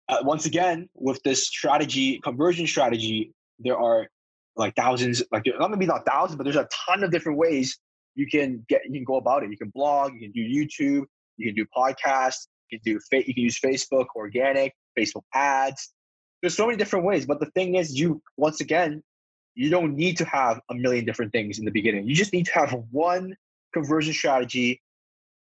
uh, 0.07 0.17
once 0.21 0.45
again 0.45 0.89
with 0.93 1.21
this 1.23 1.47
strategy, 1.47 2.19
conversion 2.23 2.67
strategy, 2.67 3.33
there 3.59 3.77
are 3.77 4.07
like 4.55 4.75
thousands, 4.75 5.23
like 5.31 5.43
not 5.59 5.71
maybe 5.71 5.85
not 5.85 6.05
thousands, 6.05 6.37
but 6.37 6.43
there's 6.43 6.55
a 6.55 6.67
ton 6.87 7.03
of 7.03 7.11
different 7.11 7.37
ways 7.37 7.77
you 8.15 8.27
can 8.27 8.65
get 8.67 8.81
you 8.85 8.93
can 8.93 9.03
go 9.03 9.17
about 9.17 9.43
it. 9.43 9.51
You 9.51 9.57
can 9.57 9.69
blog, 9.69 10.13
you 10.13 10.19
can 10.19 10.31
do 10.31 10.41
YouTube, 10.41 11.05
you 11.37 11.45
can 11.47 11.55
do 11.55 11.65
podcasts, 11.75 12.47
you 12.69 12.79
can 12.79 12.93
do 12.93 13.17
you 13.17 13.33
can 13.33 13.43
use 13.43 13.59
Facebook 13.59 14.07
organic, 14.15 14.73
Facebook 14.97 15.23
ads. 15.33 15.91
There's 16.41 16.55
so 16.55 16.65
many 16.65 16.77
different 16.77 17.05
ways, 17.05 17.25
but 17.25 17.39
the 17.39 17.47
thing 17.47 17.75
is, 17.75 17.97
you 17.97 18.21
once 18.37 18.61
again, 18.61 19.03
you 19.55 19.69
don't 19.69 19.95
need 19.95 20.17
to 20.17 20.25
have 20.25 20.61
a 20.69 20.75
million 20.75 21.05
different 21.05 21.31
things 21.31 21.59
in 21.59 21.65
the 21.65 21.71
beginning. 21.71 22.07
You 22.07 22.15
just 22.15 22.33
need 22.33 22.45
to 22.47 22.53
have 22.53 22.73
one 22.91 23.35
conversion 23.75 24.13
strategy, 24.13 24.81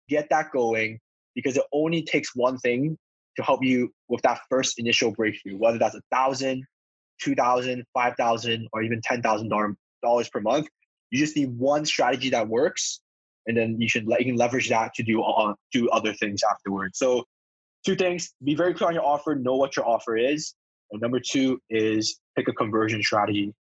get 0.09 0.29
that 0.31 0.51
going, 0.53 0.99
because 1.35 1.57
it 1.57 1.65
only 1.73 2.03
takes 2.03 2.35
one 2.35 2.59
thing 2.59 2.99
to 3.37 3.43
help 3.43 3.65
you 3.65 3.93
with 4.09 4.23
that 4.23 4.41
first 4.51 4.79
initial 4.79 5.11
breakthrough, 5.13 5.57
whether 5.57 5.79
that's 5.79 5.95
a 5.95 6.03
thousand, 6.13 6.65
two 7.23 7.35
thousand, 7.35 7.85
five 7.95 8.15
thousand, 8.17 8.69
or 8.73 8.83
even 8.83 9.01
ten 9.03 9.23
thousand 9.23 9.49
dollars 10.03 10.29
per 10.29 10.41
month. 10.41 10.67
You 11.11 11.19
just 11.19 11.37
need 11.37 11.57
one 11.59 11.85
strategy 11.87 12.31
that 12.31 12.49
works, 12.49 13.01
and 13.47 13.57
then 13.57 13.81
you 13.81 13.89
should 13.89 14.07
you 14.19 14.25
can 14.25 14.37
leverage 14.37 14.69
that 14.69 14.95
to 14.95 15.03
do 15.03 15.23
uh, 15.23 15.55
do 15.73 15.89
other 15.91 16.13
things 16.13 16.41
afterwards. 16.51 16.99
So, 16.99 17.25
two 17.87 17.95
things: 17.95 18.35
be 18.45 18.55
very 18.55 18.75
clear 18.75 18.89
on 18.89 18.95
your 18.95 19.07
offer, 19.07 19.35
know 19.35 19.57
what 19.57 19.77
your 19.77 19.87
offer 19.87 20.17
is, 20.17 20.55
and 20.91 21.01
number 21.01 21.21
two 21.21 21.61
is 21.71 22.21
pick 22.37 22.49
a 22.49 22.53
conversion 22.53 23.03
strategy. 23.03 23.53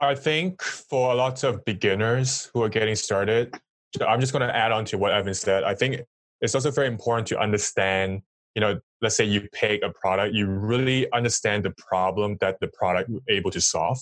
I 0.00 0.14
think 0.14 0.62
for 0.62 1.12
a 1.12 1.14
lot 1.14 1.44
of 1.44 1.64
beginners 1.64 2.50
who 2.52 2.62
are 2.62 2.68
getting 2.68 2.96
started, 2.96 3.54
I'm 4.02 4.20
just 4.20 4.32
going 4.32 4.46
to 4.46 4.54
add 4.54 4.72
on 4.72 4.84
to 4.86 4.98
what 4.98 5.12
Evan 5.12 5.34
said. 5.34 5.64
I 5.64 5.74
think 5.74 6.00
it's 6.40 6.54
also 6.54 6.70
very 6.70 6.88
important 6.88 7.28
to 7.28 7.38
understand 7.38 8.22
you 8.54 8.60
know 8.60 8.80
let's 9.00 9.16
say 9.16 9.24
you 9.24 9.48
pick 9.52 9.82
a 9.82 9.90
product 9.90 10.32
you 10.32 10.46
really 10.46 11.10
understand 11.12 11.64
the 11.64 11.72
problem 11.76 12.36
that 12.40 12.58
the 12.60 12.68
product 12.68 13.10
able 13.28 13.50
to 13.50 13.60
solve 13.60 13.98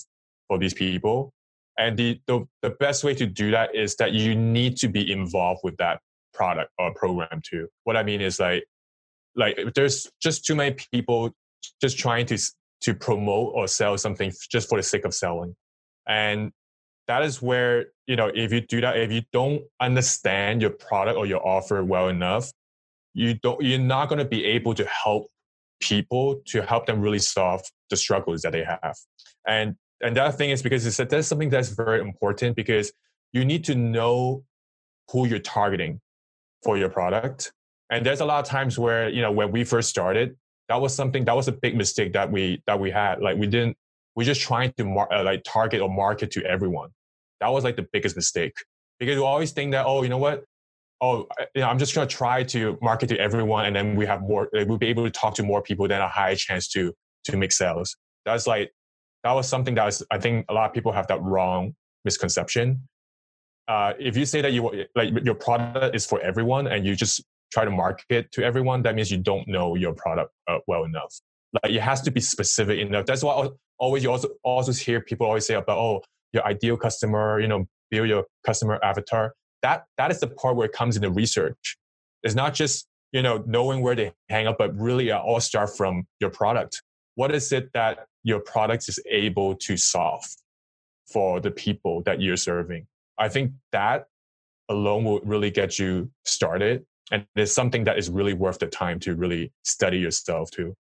for 0.48 0.58
these 0.58 0.74
people. 0.74 1.32
And 1.78 1.96
the, 1.96 2.20
the, 2.26 2.44
the 2.60 2.70
best 2.70 3.02
way 3.02 3.14
to 3.14 3.24
do 3.24 3.50
that 3.52 3.74
is 3.74 3.96
that 3.96 4.12
you 4.12 4.34
need 4.34 4.76
to 4.78 4.88
be 4.88 5.10
involved 5.10 5.60
with 5.64 5.76
that 5.78 6.00
product 6.34 6.70
or 6.78 6.92
program 6.94 7.40
too. 7.42 7.68
What 7.84 7.96
i 7.96 8.02
mean 8.02 8.20
is 8.20 8.38
like 8.38 8.64
like 9.34 9.58
there's 9.74 10.10
just 10.20 10.44
too 10.44 10.54
many 10.54 10.76
people 10.92 11.30
just 11.80 11.98
trying 11.98 12.26
to 12.26 12.38
to 12.82 12.94
promote 12.94 13.52
or 13.54 13.66
sell 13.68 13.96
something 13.96 14.32
just 14.50 14.68
for 14.68 14.78
the 14.78 14.82
sake 14.82 15.04
of 15.04 15.14
selling. 15.14 15.54
And 16.06 16.52
that 17.08 17.22
is 17.22 17.42
where 17.42 17.86
you 18.06 18.16
know 18.16 18.30
if 18.34 18.52
you 18.52 18.60
do 18.60 18.80
that 18.80 18.96
if 18.96 19.10
you 19.10 19.22
don't 19.32 19.62
understand 19.80 20.60
your 20.60 20.70
product 20.70 21.16
or 21.16 21.26
your 21.26 21.46
offer 21.46 21.82
well 21.84 22.08
enough 22.08 22.52
you 23.14 23.34
don't 23.34 23.62
you're 23.62 23.78
not 23.78 24.08
going 24.08 24.18
to 24.18 24.24
be 24.24 24.44
able 24.44 24.74
to 24.74 24.86
help 24.86 25.26
people 25.82 26.40
to 26.46 26.62
help 26.62 26.86
them 26.86 27.00
really 27.00 27.18
solve 27.18 27.62
the 27.90 27.96
struggles 27.96 28.42
that 28.42 28.52
they 28.52 28.64
have. 28.64 28.96
And 29.46 29.76
and 30.00 30.16
that 30.16 30.36
thing 30.36 30.50
is 30.50 30.62
because 30.62 30.86
it's 30.86 30.96
that's 30.96 31.28
something 31.28 31.50
that's 31.50 31.70
very 31.70 32.00
important 32.00 32.56
because 32.56 32.92
you 33.32 33.44
need 33.44 33.64
to 33.64 33.74
know 33.74 34.44
who 35.10 35.26
you're 35.26 35.38
targeting 35.38 36.00
for 36.62 36.78
your 36.78 36.88
product. 36.88 37.52
And 37.90 38.06
there's 38.06 38.20
a 38.20 38.24
lot 38.24 38.40
of 38.40 38.48
times 38.48 38.78
where 38.78 39.08
you 39.08 39.20
know 39.20 39.32
when 39.32 39.50
we 39.52 39.64
first 39.64 39.90
started 39.90 40.36
that 40.68 40.80
was 40.80 40.94
something 40.94 41.24
that 41.26 41.36
was 41.36 41.48
a 41.48 41.52
big 41.52 41.76
mistake 41.76 42.12
that 42.14 42.30
we 42.30 42.62
that 42.66 42.80
we 42.80 42.90
had. 42.90 43.20
Like 43.20 43.36
we 43.36 43.46
didn't 43.46 43.76
we 44.16 44.24
just 44.24 44.40
trying 44.40 44.72
to 44.76 44.84
mar- 44.84 45.12
uh, 45.12 45.22
like 45.24 45.42
target 45.44 45.80
or 45.80 45.88
market 45.88 46.30
to 46.30 46.44
everyone 46.44 46.90
that 47.40 47.48
was 47.48 47.64
like 47.64 47.76
the 47.76 47.86
biggest 47.92 48.16
mistake 48.16 48.54
because 48.98 49.16
we 49.16 49.22
always 49.22 49.52
think 49.52 49.72
that 49.72 49.86
oh 49.86 50.02
you 50.02 50.08
know 50.08 50.18
what 50.18 50.44
oh, 51.02 51.26
you 51.54 51.60
know, 51.60 51.68
I'm 51.68 51.78
just 51.78 51.94
going 51.94 52.08
to 52.08 52.16
try 52.16 52.44
to 52.44 52.78
market 52.80 53.08
to 53.10 53.18
everyone, 53.18 53.66
and 53.66 53.76
then 53.76 53.96
we 53.96 54.06
have 54.06 54.22
more. 54.22 54.48
We'll 54.52 54.78
be 54.78 54.86
able 54.86 55.04
to 55.04 55.10
talk 55.10 55.34
to 55.34 55.42
more 55.42 55.60
people, 55.60 55.86
then 55.88 56.00
a 56.00 56.08
higher 56.08 56.36
chance 56.36 56.68
to 56.68 56.94
to 57.24 57.36
make 57.36 57.52
sales. 57.52 57.96
That's 58.24 58.46
like 58.46 58.72
that 59.24 59.32
was 59.32 59.48
something 59.48 59.74
that 59.74 59.84
was, 59.84 60.02
I 60.10 60.18
think 60.18 60.46
a 60.48 60.54
lot 60.54 60.66
of 60.66 60.72
people 60.72 60.92
have 60.92 61.06
that 61.08 61.20
wrong 61.22 61.74
misconception. 62.04 62.88
Uh, 63.68 63.92
if 63.98 64.16
you 64.16 64.24
say 64.24 64.40
that 64.40 64.52
you 64.52 64.86
like 64.96 65.12
your 65.24 65.34
product 65.34 65.94
is 65.94 66.06
for 66.06 66.20
everyone 66.20 66.66
and 66.66 66.84
you 66.86 66.96
just 66.96 67.22
try 67.52 67.64
to 67.64 67.70
market 67.70 68.30
to 68.32 68.44
everyone, 68.44 68.82
that 68.82 68.94
means 68.94 69.10
you 69.10 69.18
don't 69.18 69.46
know 69.46 69.74
your 69.76 69.92
product 69.92 70.32
uh, 70.48 70.58
well 70.66 70.84
enough. 70.84 71.20
Like 71.62 71.72
it 71.72 71.82
has 71.82 72.00
to 72.02 72.10
be 72.10 72.20
specific 72.20 72.78
enough. 72.78 73.06
That's 73.06 73.22
why 73.22 73.48
always 73.78 74.04
you 74.04 74.10
also 74.10 74.28
also 74.42 74.72
hear 74.72 75.00
people 75.00 75.26
always 75.26 75.46
say 75.46 75.54
about 75.54 75.78
oh 75.78 76.02
your 76.32 76.46
ideal 76.46 76.76
customer, 76.76 77.40
you 77.40 77.48
know, 77.48 77.66
build 77.90 78.08
your 78.08 78.24
customer 78.44 78.78
avatar 78.82 79.34
that 79.62 79.84
that 79.96 80.10
is 80.10 80.20
the 80.20 80.26
part 80.26 80.56
where 80.56 80.66
it 80.66 80.72
comes 80.72 80.96
into 80.96 81.10
research. 81.10 81.76
It's 82.22 82.34
not 82.34 82.54
just 82.54 82.86
you 83.12 83.22
know 83.22 83.42
knowing 83.46 83.80
where 83.80 83.94
they 83.94 84.12
hang 84.28 84.46
up, 84.46 84.58
but 84.58 84.76
really 84.78 85.10
uh, 85.10 85.18
all 85.18 85.40
start 85.40 85.74
from 85.76 86.06
your 86.20 86.30
product. 86.30 86.82
What 87.14 87.34
is 87.34 87.52
it 87.52 87.70
that 87.72 88.06
your 88.24 88.40
product 88.40 88.88
is 88.88 88.98
able 89.08 89.54
to 89.56 89.76
solve 89.76 90.24
for 91.12 91.40
the 91.40 91.50
people 91.50 92.02
that 92.02 92.20
you're 92.20 92.36
serving? 92.36 92.86
I 93.18 93.28
think 93.28 93.52
that 93.72 94.06
alone 94.68 95.04
will 95.04 95.20
really 95.20 95.50
get 95.50 95.78
you 95.78 96.10
started, 96.24 96.84
and 97.10 97.26
it's 97.36 97.52
something 97.52 97.84
that 97.84 97.98
is 97.98 98.10
really 98.10 98.34
worth 98.34 98.58
the 98.58 98.66
time 98.66 98.98
to 99.00 99.14
really 99.14 99.52
study 99.64 99.98
yourself 99.98 100.50
too, 100.50 100.74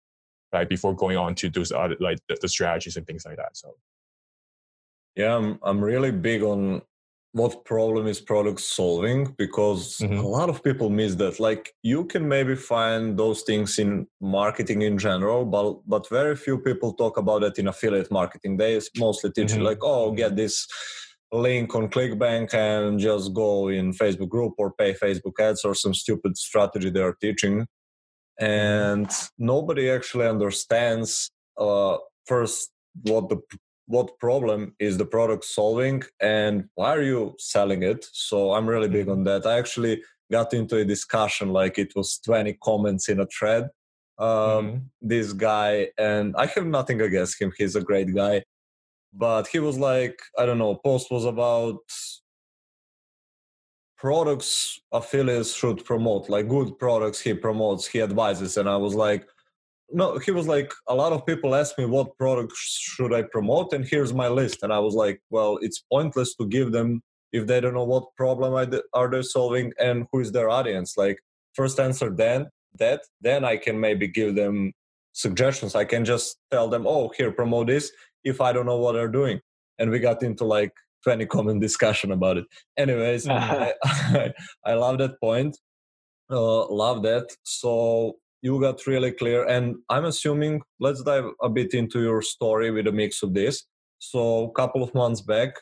right? 0.54 0.68
Before 0.68 0.96
going 0.96 1.18
on 1.18 1.36
to 1.36 1.50
those 1.50 1.72
other 1.72 1.96
like 2.00 2.20
the, 2.28 2.38
the 2.42 2.48
strategies 2.48 2.98
and 2.98 3.06
things 3.06 3.26
like 3.26 3.38
that. 3.38 3.56
So. 3.56 3.76
Yeah, 5.16 5.36
I'm 5.36 5.60
I'm 5.64 5.82
really 5.84 6.12
big 6.12 6.44
on 6.44 6.82
what 7.34 7.64
problem 7.64 8.08
is 8.08 8.20
product 8.20 8.60
solving 8.60 9.36
because 9.38 9.98
mm-hmm. 9.98 10.18
a 10.18 10.28
lot 10.28 10.50
of 10.50 10.64
people 10.64 10.90
miss 10.90 11.14
that 11.16 11.40
like 11.40 11.76
you 11.84 12.06
can 12.06 12.28
maybe 12.28 12.56
find 12.56 13.20
those 13.20 13.44
things 13.44 13.78
in 13.78 14.08
marketing 14.20 14.82
in 14.82 14.98
general 14.98 15.46
but 15.46 15.80
but 15.88 16.10
very 16.10 16.36
few 16.36 16.58
people 16.58 16.92
talk 16.94 17.18
about 17.18 17.44
it 17.44 17.60
in 17.60 17.68
affiliate 17.68 18.12
marketing 18.12 18.58
they 18.58 18.82
mostly 18.98 19.32
teach 19.32 19.50
mm-hmm. 19.50 19.60
you 19.60 19.64
like 19.64 19.78
oh 19.84 20.12
get 20.12 20.36
this 20.36 20.68
link 21.32 21.76
on 21.76 21.88
clickbank 21.88 22.52
and 22.56 23.00
just 23.00 23.32
go 23.36 23.68
in 23.68 23.94
facebook 23.94 24.30
group 24.30 24.54
or 24.58 24.74
pay 24.74 24.94
facebook 24.94 25.40
ads 25.40 25.64
or 25.64 25.76
some 25.76 25.94
stupid 25.94 26.36
strategy 26.36 26.90
they 26.90 27.02
are 27.02 27.16
teaching. 27.22 27.68
And 28.40 29.12
nobody 29.38 29.90
actually 29.90 30.28
understands 30.28 31.30
uh, 31.58 31.98
first 32.26 32.72
what 33.04 33.30
the 33.30 33.40
what 33.86 34.20
problem 34.20 34.76
is 34.80 34.98
the 34.98 35.06
product 35.06 35.44
solving 35.44 36.04
and 36.22 36.66
why 36.76 36.96
are 36.96 37.02
you 37.02 37.36
selling 37.40 37.84
it? 37.84 38.06
So 38.14 38.54
i'm 38.54 38.68
really 38.68 38.88
big 38.88 39.10
on 39.10 39.24
that. 39.26 39.46
I 39.46 39.58
actually 39.58 40.04
got 40.32 40.54
into 40.54 40.78
a 40.78 40.86
discussion 40.86 41.50
like 41.50 41.78
it 41.80 41.94
was 41.96 42.20
20 42.24 42.58
comments 42.64 43.10
in 43.10 43.20
a 43.20 43.26
thread 43.26 43.64
um, 44.20 44.28
mm-hmm. 44.28 44.78
this 45.02 45.34
guy 45.34 45.90
and 45.98 46.36
i 46.38 46.46
have 46.46 46.66
nothing 46.66 47.02
against 47.02 47.42
him. 47.42 47.52
He's 47.58 47.76
a 47.76 47.82
great 47.82 48.14
guy. 48.16 48.44
But 49.12 49.48
he 49.48 49.60
was 49.60 49.78
like 49.78 50.20
i 50.38 50.46
don't 50.46 50.60
know 50.60 50.76
post 50.76 51.12
was 51.12 51.26
about 51.26 51.80
products 54.00 54.80
affiliates 54.94 55.54
should 55.54 55.84
promote 55.84 56.30
like 56.30 56.48
good 56.48 56.80
products 56.80 57.20
he 57.20 57.34
promotes 57.34 57.86
he 57.86 58.02
advises. 58.02 58.56
And 58.58 58.70
i 58.70 58.78
was 58.78 58.96
like 58.96 59.28
no 59.92 60.18
he 60.18 60.32
was 60.32 60.48
like 60.48 60.72
a 60.88 60.96
lot 60.96 61.12
of 61.12 61.26
people 61.26 61.54
ask 61.54 61.78
me 61.78 61.86
what 61.86 62.18
products 62.18 62.78
should 62.80 63.14
i 63.14 63.22
promote 63.24 63.74
and 63.74 63.86
here's 63.86 64.14
my 64.14 64.30
list. 64.30 64.64
And 64.64 64.72
i 64.72 64.80
was 64.80 64.96
like 64.96 65.22
well 65.30 65.60
it's 65.62 65.84
pointless 65.92 66.36
to 66.36 66.48
give 66.48 66.72
them 66.72 67.02
if 67.34 67.46
they 67.46 67.60
don't 67.60 67.74
know 67.74 67.84
what 67.84 68.16
problem 68.16 68.54
are 68.94 69.10
they 69.10 69.22
solving 69.22 69.72
and 69.80 70.08
who 70.12 70.20
is 70.22 70.32
their 70.32 70.50
audience. 70.50 70.98
Like 70.98 71.20
first 71.54 71.80
answer 71.80 72.10
then 72.10 72.48
that 72.80 73.02
then 73.20 73.44
i 73.44 73.58
can 73.58 73.78
maybe 73.80 74.08
give 74.08 74.36
them 74.36 74.72
suggestions. 75.12 75.76
I 75.76 75.84
can 75.84 76.06
just 76.06 76.38
tell 76.52 76.70
them 76.70 76.88
oh 76.88 77.12
here 77.18 77.32
promote 77.32 77.68
this 77.68 77.92
if 78.24 78.40
i 78.40 78.54
don't 78.54 78.66
know 78.66 78.78
what 78.78 78.94
they're 78.94 79.18
doing. 79.22 79.42
And 79.78 79.92
we 79.92 80.00
got 80.00 80.24
into 80.24 80.46
like 80.46 80.74
20 81.04 81.26
comment 81.28 81.62
discussion 81.62 82.12
about 82.12 82.38
it. 82.38 82.46
Anyways 82.78 83.28
I, 83.30 83.74
I, 83.84 84.34
I, 84.66 84.74
love 84.74 84.98
that 85.00 85.20
point 85.20 85.58
uh, 86.30 86.68
love 86.70 87.04
that. 87.04 87.28
So 87.44 88.18
you 88.42 88.60
got 88.62 88.88
really 88.88 89.12
clear 89.12 89.46
and 89.46 89.76
i'm 89.90 90.06
assuming 90.06 90.62
let's 90.80 91.04
dive 91.04 91.26
a 91.42 91.50
bit 91.50 91.74
into 91.74 92.00
your 92.00 92.22
story 92.22 92.72
with 92.72 92.88
a 92.88 92.92
mix 92.92 93.22
of 93.24 93.34
this. 93.34 93.66
So 94.00 94.46
a 94.46 94.52
couple 94.52 94.82
of 94.82 94.94
months 94.94 95.22
back 95.22 95.56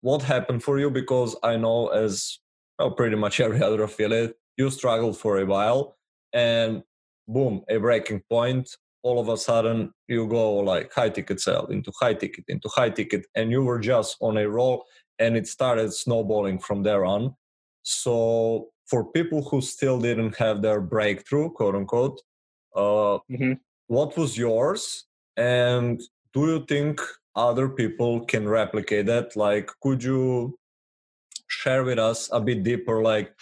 what 0.00 0.22
happened 0.22 0.62
for 0.62 0.78
you? 0.78 0.90
Because 0.90 1.36
i 1.42 1.56
know 1.56 1.88
as 1.88 2.38
well, 2.78 2.90
pretty 2.90 3.16
much 3.16 3.40
every 3.46 3.62
other 3.62 3.82
affiliate 3.82 4.34
you 4.56 4.70
struggled 4.70 5.16
for 5.18 5.38
a 5.38 5.46
while 5.46 5.96
and 6.32 6.82
boom 7.26 7.62
a 7.68 7.78
breaking 7.78 8.22
point 8.28 8.68
all 9.04 9.20
of 9.20 9.28
a 9.28 9.36
sudden 9.36 9.92
you 10.08 10.26
go 10.26 10.54
like 10.54 10.92
high 10.92 11.10
ticket 11.10 11.38
sale 11.38 11.66
into 11.66 11.92
high 12.00 12.14
ticket 12.14 12.44
into 12.48 12.68
high 12.74 12.90
ticket 12.90 13.26
and 13.36 13.50
you 13.50 13.62
were 13.62 13.78
just 13.78 14.16
on 14.20 14.38
a 14.38 14.48
roll 14.48 14.84
and 15.18 15.36
it 15.36 15.46
started 15.46 15.92
snowballing 15.92 16.58
from 16.58 16.82
there 16.82 17.04
on. 17.04 17.32
So 17.82 18.70
for 18.86 19.04
people 19.12 19.42
who 19.42 19.60
still 19.60 20.00
didn't 20.00 20.36
have 20.36 20.62
their 20.62 20.80
breakthrough 20.80 21.50
quote 21.50 21.76
unquote 21.76 22.20
uh, 22.74 23.18
mm-hmm. 23.30 23.52
what 23.86 24.16
was 24.16 24.36
yours? 24.36 25.04
And 25.36 26.00
do 26.32 26.40
you 26.46 26.64
think 26.66 27.00
other 27.36 27.68
people 27.68 28.24
can 28.24 28.48
replicate 28.48 29.06
that? 29.06 29.36
Like 29.36 29.70
could 29.82 30.02
you 30.02 30.58
share 31.46 31.84
with 31.84 31.98
us 31.98 32.30
a 32.32 32.40
bit 32.40 32.62
deeper 32.62 33.02
like 33.02 33.34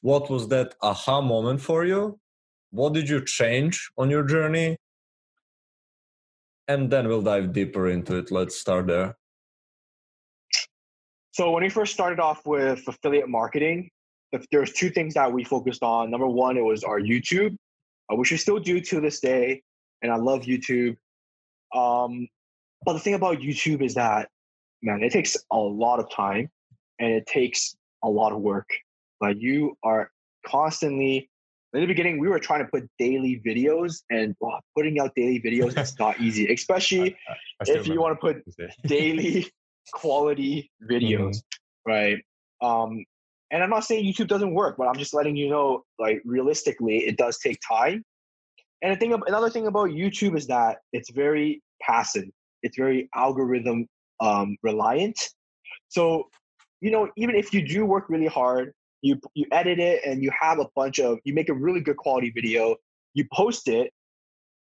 what 0.00 0.30
was 0.30 0.46
that 0.48 0.76
aha 0.80 1.20
moment 1.20 1.60
for 1.60 1.84
you? 1.84 2.20
What 2.70 2.92
did 2.92 3.08
you 3.08 3.24
change 3.24 3.90
on 3.98 4.10
your 4.10 4.22
journey 4.22 4.76
and 6.68 6.90
then 6.90 7.08
we'll 7.08 7.22
dive 7.22 7.52
deeper 7.52 7.88
into 7.88 8.16
it. 8.16 8.30
Let's 8.30 8.56
start 8.58 8.86
there. 8.86 9.16
So 11.32 11.50
when 11.50 11.62
we 11.62 11.68
first 11.68 11.92
started 11.92 12.20
off 12.20 12.46
with 12.46 12.86
affiliate 12.86 13.28
marketing 13.28 13.90
there's 14.50 14.72
two 14.72 14.90
things 14.90 15.14
that 15.14 15.32
we 15.32 15.42
focused 15.42 15.82
on. 15.82 16.10
Number 16.10 16.26
one 16.26 16.56
it 16.58 16.64
was 16.64 16.84
our 16.84 17.00
youtube 17.00 17.56
uh, 18.12 18.16
which 18.16 18.30
we 18.30 18.36
still 18.36 18.58
do 18.58 18.80
to 18.80 19.00
this 19.00 19.20
day 19.20 19.62
and 20.02 20.12
i 20.12 20.16
love 20.16 20.42
youtube. 20.42 20.96
Um, 21.74 22.28
but 22.84 22.92
the 22.94 22.98
thing 22.98 23.14
about 23.14 23.38
youtube 23.38 23.82
is 23.82 23.94
that 23.94 24.28
man 24.82 25.02
it 25.02 25.12
takes 25.12 25.36
a 25.50 25.56
lot 25.56 25.98
of 25.98 26.10
time 26.10 26.50
and 26.98 27.12
it 27.12 27.26
takes 27.26 27.76
a 28.02 28.08
lot 28.08 28.32
of 28.32 28.40
work. 28.40 28.68
Like 29.20 29.36
you 29.40 29.76
are 29.82 30.10
constantly 30.46 31.30
in 31.74 31.80
the 31.80 31.86
beginning 31.86 32.18
we 32.18 32.28
were 32.28 32.38
trying 32.38 32.64
to 32.64 32.70
put 32.70 32.88
daily 32.98 33.40
videos 33.46 34.02
and 34.10 34.34
wow, 34.40 34.60
putting 34.76 34.98
out 34.98 35.12
daily 35.14 35.40
videos 35.40 35.78
is 35.78 35.98
not 35.98 36.18
easy 36.26 36.52
especially 36.52 37.16
I, 37.28 37.32
I 37.70 37.74
if 37.74 37.86
you 37.86 38.00
want 38.00 38.18
to 38.18 38.32
put 38.32 38.42
daily 38.86 39.46
quality 39.92 40.70
videos 40.90 41.36
mm-hmm. 41.36 41.90
right? 41.90 42.18
Um 42.62 43.04
and 43.50 43.62
i'm 43.62 43.70
not 43.70 43.84
saying 43.84 44.04
youtube 44.04 44.28
doesn't 44.28 44.52
work 44.52 44.76
but 44.76 44.86
i'm 44.86 44.98
just 44.98 45.14
letting 45.14 45.34
you 45.34 45.48
know 45.48 45.82
like 45.98 46.20
realistically 46.24 46.98
it 46.98 47.16
does 47.16 47.38
take 47.38 47.58
time. 47.66 48.04
And 48.82 48.94
the 48.94 48.96
thing 48.96 49.12
another 49.26 49.50
thing 49.50 49.66
about 49.66 49.90
youtube 49.90 50.36
is 50.36 50.46
that 50.48 50.78
it's 50.92 51.10
very 51.10 51.62
passive. 51.80 52.24
It's 52.62 52.76
very 52.76 53.08
algorithm 53.14 53.86
um, 54.20 54.56
reliant. 54.62 55.18
So 55.88 56.28
you 56.80 56.90
know 56.90 57.08
even 57.16 57.34
if 57.34 57.52
you 57.52 57.66
do 57.66 57.84
work 57.84 58.08
really 58.08 58.26
hard 58.26 58.72
you 59.02 59.20
you 59.34 59.46
edit 59.52 59.78
it 59.78 60.02
and 60.04 60.22
you 60.22 60.30
have 60.38 60.58
a 60.58 60.66
bunch 60.74 60.98
of 60.98 61.18
you 61.24 61.34
make 61.34 61.48
a 61.48 61.54
really 61.54 61.80
good 61.80 61.96
quality 61.96 62.30
video 62.30 62.76
you 63.14 63.24
post 63.32 63.68
it 63.68 63.92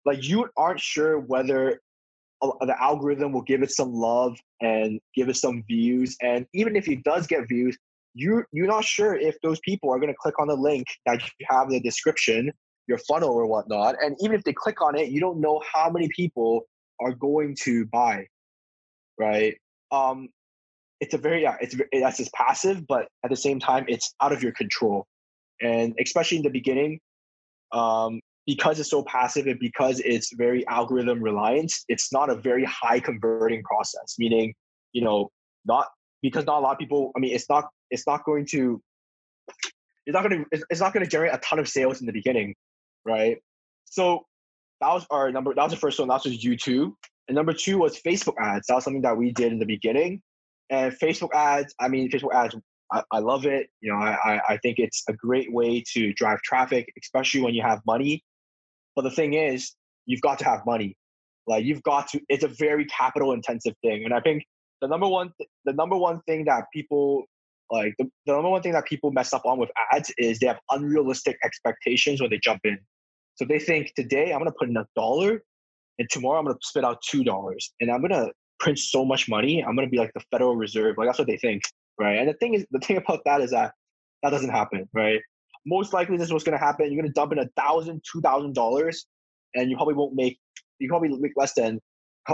like 0.05 0.27
you 0.27 0.47
aren't 0.57 0.79
sure 0.79 1.19
whether 1.19 1.79
the 2.41 2.75
algorithm 2.79 3.31
will 3.31 3.41
give 3.41 3.63
it 3.63 3.71
some 3.71 3.93
love 3.93 4.37
and 4.61 4.99
give 5.15 5.29
it 5.29 5.35
some 5.35 5.63
views 5.67 6.15
and 6.21 6.45
even 6.53 6.75
if 6.75 6.87
it 6.87 7.03
does 7.03 7.27
get 7.27 7.47
views 7.47 7.77
you 8.13 8.43
you're 8.51 8.67
not 8.67 8.83
sure 8.83 9.15
if 9.15 9.35
those 9.41 9.59
people 9.61 9.91
are 9.91 9.99
going 9.99 10.11
to 10.11 10.17
click 10.19 10.37
on 10.39 10.47
the 10.47 10.55
link 10.55 10.85
that 11.05 11.21
you 11.21 11.45
have 11.49 11.67
in 11.67 11.73
the 11.73 11.79
description 11.79 12.51
your 12.87 12.97
funnel 12.99 13.29
or 13.29 13.47
whatnot 13.47 13.95
and 14.03 14.15
even 14.19 14.35
if 14.35 14.43
they 14.43 14.53
click 14.53 14.81
on 14.81 14.97
it 14.97 15.09
you 15.09 15.19
don't 15.19 15.39
know 15.39 15.61
how 15.73 15.89
many 15.89 16.09
people 16.15 16.65
are 16.99 17.13
going 17.13 17.55
to 17.55 17.85
buy 17.87 18.25
right? 19.17 19.55
Um 19.91 20.29
it's 20.99 21.13
a 21.13 21.17
very 21.17 21.41
yeah 21.41 21.55
it's 21.61 21.75
that's 21.91 22.17
just 22.17 22.33
passive 22.33 22.85
but 22.87 23.07
at 23.23 23.29
the 23.29 23.35
same 23.35 23.59
time 23.59 23.85
it's 23.87 24.13
out 24.21 24.31
of 24.31 24.41
your 24.41 24.51
control. 24.53 25.05
And 25.61 25.95
especially 25.99 26.37
in 26.37 26.43
the 26.43 26.49
beginning 26.49 26.99
um, 27.71 28.19
because 28.45 28.79
it's 28.79 28.89
so 28.89 29.03
passive 29.03 29.47
and 29.47 29.59
because 29.59 30.01
it's 30.01 30.33
very 30.33 30.67
algorithm 30.67 31.21
reliant 31.21 31.73
it's 31.87 32.11
not 32.11 32.29
a 32.29 32.35
very 32.35 32.65
high 32.65 32.99
converting 32.99 33.63
process 33.63 34.15
meaning 34.19 34.53
you 34.93 35.01
know 35.01 35.29
not 35.65 35.87
because 36.21 36.45
not 36.45 36.59
a 36.59 36.61
lot 36.61 36.73
of 36.73 36.77
people 36.77 37.11
i 37.15 37.19
mean 37.19 37.33
it's 37.33 37.49
not 37.49 37.69
it's 37.89 38.05
not 38.05 38.23
going 38.25 38.45
to 38.45 38.81
it's 40.05 40.13
not 40.13 40.27
going 40.27 40.45
to 40.51 40.61
it's 40.69 40.81
not 40.81 40.93
going 40.93 41.03
to 41.03 41.09
generate 41.09 41.33
a 41.33 41.37
ton 41.39 41.57
of 41.57 41.67
sales 41.67 42.01
in 42.01 42.05
the 42.05 42.13
beginning 42.13 42.53
right? 43.05 43.37
So 43.85 44.25
that 44.81 44.91
was 44.91 45.05
our 45.09 45.31
number 45.31 45.53
that 45.53 45.63
was 45.63 45.71
the 45.71 45.77
first 45.77 45.99
one 45.99 46.09
that 46.09 46.23
was 46.25 46.43
youtube. 46.43 46.93
And 47.27 47.35
number 47.35 47.53
two 47.53 47.77
was 47.77 47.99
facebook 48.01 48.35
ads. 48.39 48.67
That 48.67 48.75
was 48.75 48.83
something 48.83 49.03
that 49.03 49.15
we 49.15 49.31
did 49.31 49.53
in 49.53 49.59
the 49.59 49.65
beginning 49.65 50.21
and 50.69 50.93
Facebook 50.93 51.33
ads, 51.33 51.73
I 51.79 51.87
mean, 51.87 52.09
Facebook 52.09 52.33
ads, 52.33 52.55
I, 52.91 53.03
I 53.11 53.19
love 53.19 53.45
it. 53.45 53.67
You 53.81 53.93
know, 53.93 53.99
I, 53.99 54.41
I 54.47 54.57
think 54.57 54.79
it's 54.79 55.03
a 55.09 55.13
great 55.13 55.51
way 55.51 55.83
to 55.93 56.13
drive 56.13 56.41
traffic, 56.41 56.91
especially 57.01 57.41
when 57.41 57.53
you 57.53 57.61
have 57.61 57.81
money. 57.85 58.23
But 58.95 59.03
the 59.03 59.11
thing 59.11 59.33
is, 59.33 59.73
you've 60.05 60.21
got 60.21 60.39
to 60.39 60.45
have 60.45 60.65
money. 60.65 60.95
Like 61.47 61.65
you've 61.65 61.83
got 61.83 62.07
to. 62.09 62.21
It's 62.29 62.43
a 62.43 62.47
very 62.47 62.85
capital 62.85 63.31
intensive 63.31 63.75
thing, 63.83 64.03
and 64.03 64.13
I 64.13 64.19
think 64.19 64.43
the 64.81 64.87
number 64.87 65.07
one, 65.07 65.31
the 65.65 65.73
number 65.73 65.95
one 65.95 66.21
thing 66.27 66.45
that 66.45 66.65
people 66.73 67.25
like 67.71 67.93
the, 67.99 68.05
the 68.25 68.33
number 68.33 68.49
one 68.49 68.61
thing 68.61 68.73
that 68.73 68.85
people 68.85 69.11
mess 69.11 69.33
up 69.33 69.45
on 69.45 69.59
with 69.59 69.69
ads 69.91 70.11
is 70.17 70.39
they 70.39 70.47
have 70.47 70.59
unrealistic 70.71 71.37
expectations 71.43 72.21
when 72.21 72.29
they 72.29 72.39
jump 72.39 72.61
in. 72.63 72.79
So 73.35 73.45
they 73.45 73.59
think 73.59 73.93
today 73.95 74.31
I'm 74.31 74.39
gonna 74.39 74.53
put 74.57 74.69
in 74.69 74.77
a 74.77 74.87
dollar, 74.95 75.43
and 75.99 76.09
tomorrow 76.09 76.39
I'm 76.39 76.45
gonna 76.45 76.57
spit 76.61 76.83
out 76.83 76.99
two 77.03 77.23
dollars, 77.23 77.73
and 77.79 77.91
I'm 77.91 78.01
gonna 78.01 78.29
print 78.59 78.79
so 78.79 79.05
much 79.05 79.27
money, 79.29 79.63
I'm 79.63 79.75
gonna 79.75 79.89
be 79.89 79.97
like 79.97 80.13
the 80.13 80.21
Federal 80.31 80.55
Reserve. 80.55 80.97
Like 80.97 81.07
that's 81.07 81.19
what 81.19 81.27
they 81.27 81.37
think, 81.37 81.63
right? 81.99 82.17
And 82.17 82.29
the 82.29 82.33
thing 82.33 82.53
is, 82.53 82.65
the 82.71 82.79
thing 82.79 82.97
about 82.97 83.21
that 83.25 83.41
is 83.41 83.51
that 83.51 83.73
that 84.23 84.29
doesn't 84.31 84.49
happen, 84.49 84.89
right? 84.93 85.21
Most 85.65 85.93
likely, 85.93 86.17
this 86.17 86.27
is 86.27 86.33
what's 86.33 86.43
gonna 86.43 86.57
happen. 86.57 86.91
You're 86.91 87.01
gonna 87.01 87.13
dump 87.13 87.31
in 87.31 87.39
a 87.39 87.47
thousand, 87.57 88.03
two 88.11 88.21
thousand 88.21 88.53
dollars, 88.53 89.05
and 89.53 89.69
you 89.69 89.75
probably 89.75 89.95
won't 89.95 90.15
make. 90.15 90.39
You 90.79 90.89
probably 90.89 91.09
make 91.09 91.33
less 91.35 91.53
than 91.53 91.79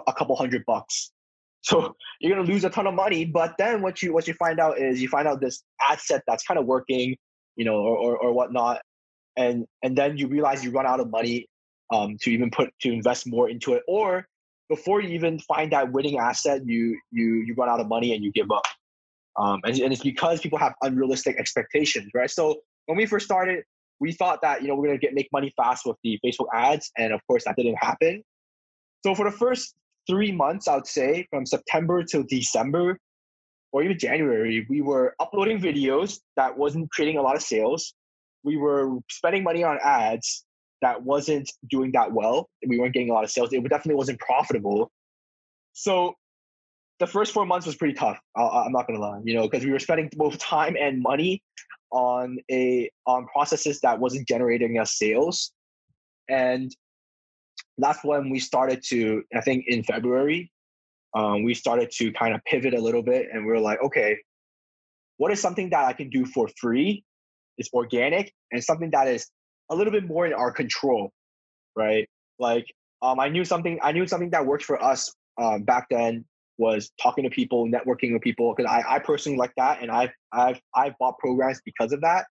a 0.07 0.13
couple 0.13 0.36
hundred 0.36 0.63
bucks. 0.65 1.12
So 1.63 1.95
you're 2.19 2.36
gonna 2.36 2.47
lose 2.51 2.63
a 2.63 2.71
ton 2.71 2.88
of 2.88 2.95
money. 2.95 3.23
But 3.23 3.53
then 3.60 3.84
what 3.84 4.01
you 4.01 4.13
what 4.13 4.27
you 4.27 4.34
find 4.34 4.60
out 4.60 4.79
is 4.79 4.99
you 4.99 5.07
find 5.07 5.27
out 5.27 5.41
this 5.41 5.62
asset 5.79 6.23
that's 6.25 6.43
kind 6.43 6.60
of 6.60 6.65
working, 6.65 7.15
you 7.55 7.65
know, 7.65 7.75
or, 7.75 7.95
or, 7.95 8.17
or 8.17 8.34
whatnot, 8.34 8.81
and 9.38 9.67
and 9.84 9.95
then 9.95 10.17
you 10.17 10.27
realize 10.27 10.63
you 10.63 10.71
run 10.71 10.88
out 10.88 10.99
of 10.99 11.12
money 11.12 11.45
um, 11.93 12.17
to 12.21 12.31
even 12.31 12.49
put 12.49 12.73
to 12.81 12.91
invest 12.91 13.27
more 13.27 13.47
into 13.47 13.73
it, 13.73 13.84
or 13.88 14.25
before 14.71 15.01
you 15.01 15.10
even 15.10 15.38
find 15.38 15.73
that 15.73 15.91
winning 15.91 16.17
asset, 16.17 16.65
you 16.65 16.97
you 17.12 17.43
you 17.45 17.53
run 17.55 17.67
out 17.67 17.81
of 17.81 17.89
money 17.89 18.13
and 18.13 18.23
you 18.23 18.31
give 18.31 18.49
up. 18.49 18.63
Um, 19.38 19.60
and, 19.65 19.77
and 19.77 19.91
it's 19.91 20.01
because 20.01 20.39
people 20.39 20.57
have 20.60 20.73
unrealistic 20.81 21.36
expectations, 21.38 22.10
right? 22.13 22.31
So 22.31 22.62
when 22.86 22.97
we 22.97 23.05
first 23.05 23.25
started, 23.25 23.65
we 23.99 24.13
thought 24.13 24.41
that 24.43 24.62
you 24.62 24.69
know 24.69 24.75
we're 24.75 24.88
gonna 24.88 24.97
get 24.97 25.13
make 25.13 25.27
money 25.34 25.53
fast 25.57 25.86
with 25.86 25.97
the 26.05 26.17
Facebook 26.23 26.47
ads, 26.53 26.89
and 26.97 27.12
of 27.12 27.19
course 27.27 27.43
that 27.45 27.57
didn't 27.57 27.75
happen. 27.75 28.23
So 29.05 29.13
for 29.13 29.25
the 29.29 29.36
first 29.36 29.75
three 30.10 30.31
months, 30.31 30.69
I 30.69 30.75
would 30.75 30.88
say 30.88 31.27
from 31.29 31.45
September 31.45 32.03
till 32.03 32.23
December, 32.23 32.97
or 33.73 33.84
even 33.84 33.99
January, 33.99 34.65
we 34.69 34.79
were 34.79 35.15
uploading 35.19 35.60
videos 35.60 36.21
that 36.38 36.57
wasn't 36.57 36.89
creating 36.91 37.17
a 37.17 37.21
lot 37.21 37.36
of 37.36 37.41
sales. 37.41 37.93
We 38.43 38.55
were 38.55 38.99
spending 39.10 39.43
money 39.43 39.65
on 39.65 39.79
ads, 39.84 40.45
that 40.82 41.04
wasn't 41.04 41.52
doing 41.70 41.91
that 41.94 42.12
well. 42.12 42.50
We 42.67 42.80
weren't 42.80 42.94
getting 42.94 43.10
a 43.10 43.13
lot 43.13 43.24
of 43.24 43.32
sales. 43.32 43.54
It 43.54 43.62
definitely 43.63 43.96
wasn't 43.96 44.20
profitable. 44.20 44.91
So 45.74 46.15
the 47.00 47.08
first 47.08 47.34
four 47.34 47.46
months 47.46 47.65
was 47.65 47.76
pretty 47.76 47.94
tough. 47.94 48.20
i 48.36 48.65
am 48.65 48.72
not 48.72 48.88
gonna 48.88 49.00
lie, 49.00 49.20
you 49.24 49.34
know, 49.34 49.48
because 49.48 49.65
we 49.65 49.72
were 49.72 49.80
spending 49.80 50.10
both 50.15 50.38
time 50.38 50.76
and 50.80 51.02
money 51.02 51.41
on 51.91 52.38
a 52.50 52.89
on 53.06 53.26
processes 53.28 53.82
that 53.82 54.00
wasn't 54.00 54.28
generating 54.28 54.78
us 54.80 54.98
sales, 54.98 55.52
and 56.30 56.74
that's 57.78 58.04
when 58.04 58.30
we 58.30 58.39
started 58.39 58.84
to. 58.89 59.24
I 59.36 59.41
think 59.41 59.65
in 59.67 59.84
February, 59.84 60.52
um, 61.15 61.44
we 61.44 61.54
started 61.54 61.91
to 61.98 62.12
kind 62.13 62.34
of 62.36 62.44
pivot 62.46 62.74
a 62.74 62.82
little 62.82 63.04
bit, 63.04 63.28
and 63.34 63.46
we 63.46 63.52
are 63.52 63.60
like, 63.60 63.82
okay, 63.84 64.17
what 65.17 65.32
is 65.32 65.41
something 65.41 65.70
that 65.72 65.86
I 65.86 65.94
can 65.94 66.10
do 66.10 66.26
for 66.26 66.50
free? 66.60 67.04
It's 67.58 67.70
organic 67.74 68.34
and 68.52 68.63
something 68.63 68.91
that 68.91 69.08
is 69.08 69.28
a 69.71 69.75
little 69.75 69.91
bit 69.91 70.05
more 70.05 70.27
in 70.27 70.34
our 70.34 70.51
control, 70.51 71.12
right? 71.75 72.07
Like 72.38 72.65
um, 73.01 73.19
I 73.19 73.29
knew 73.29 73.43
something. 73.43 73.79
I 73.81 73.91
knew 73.91 74.05
something 74.05 74.29
that 74.31 74.45
worked 74.45 74.65
for 74.65 74.81
us 74.84 75.12
um, 75.41 75.63
back 75.63 75.88
then 75.89 76.25
was 76.57 76.91
talking 77.01 77.23
to 77.23 77.29
people, 77.29 77.65
networking 77.67 78.13
with 78.13 78.21
people. 78.21 78.53
Because 78.55 78.69
I, 78.69 78.95
I 78.95 78.99
personally 78.99 79.38
like 79.38 79.53
that, 79.57 79.81
and 79.81 79.89
I've 79.89 80.12
I've 80.31 80.60
I've 80.75 80.93
bought 80.99 81.17
programs 81.17 81.62
because 81.65 81.93
of 81.93 82.01
that. 82.01 82.25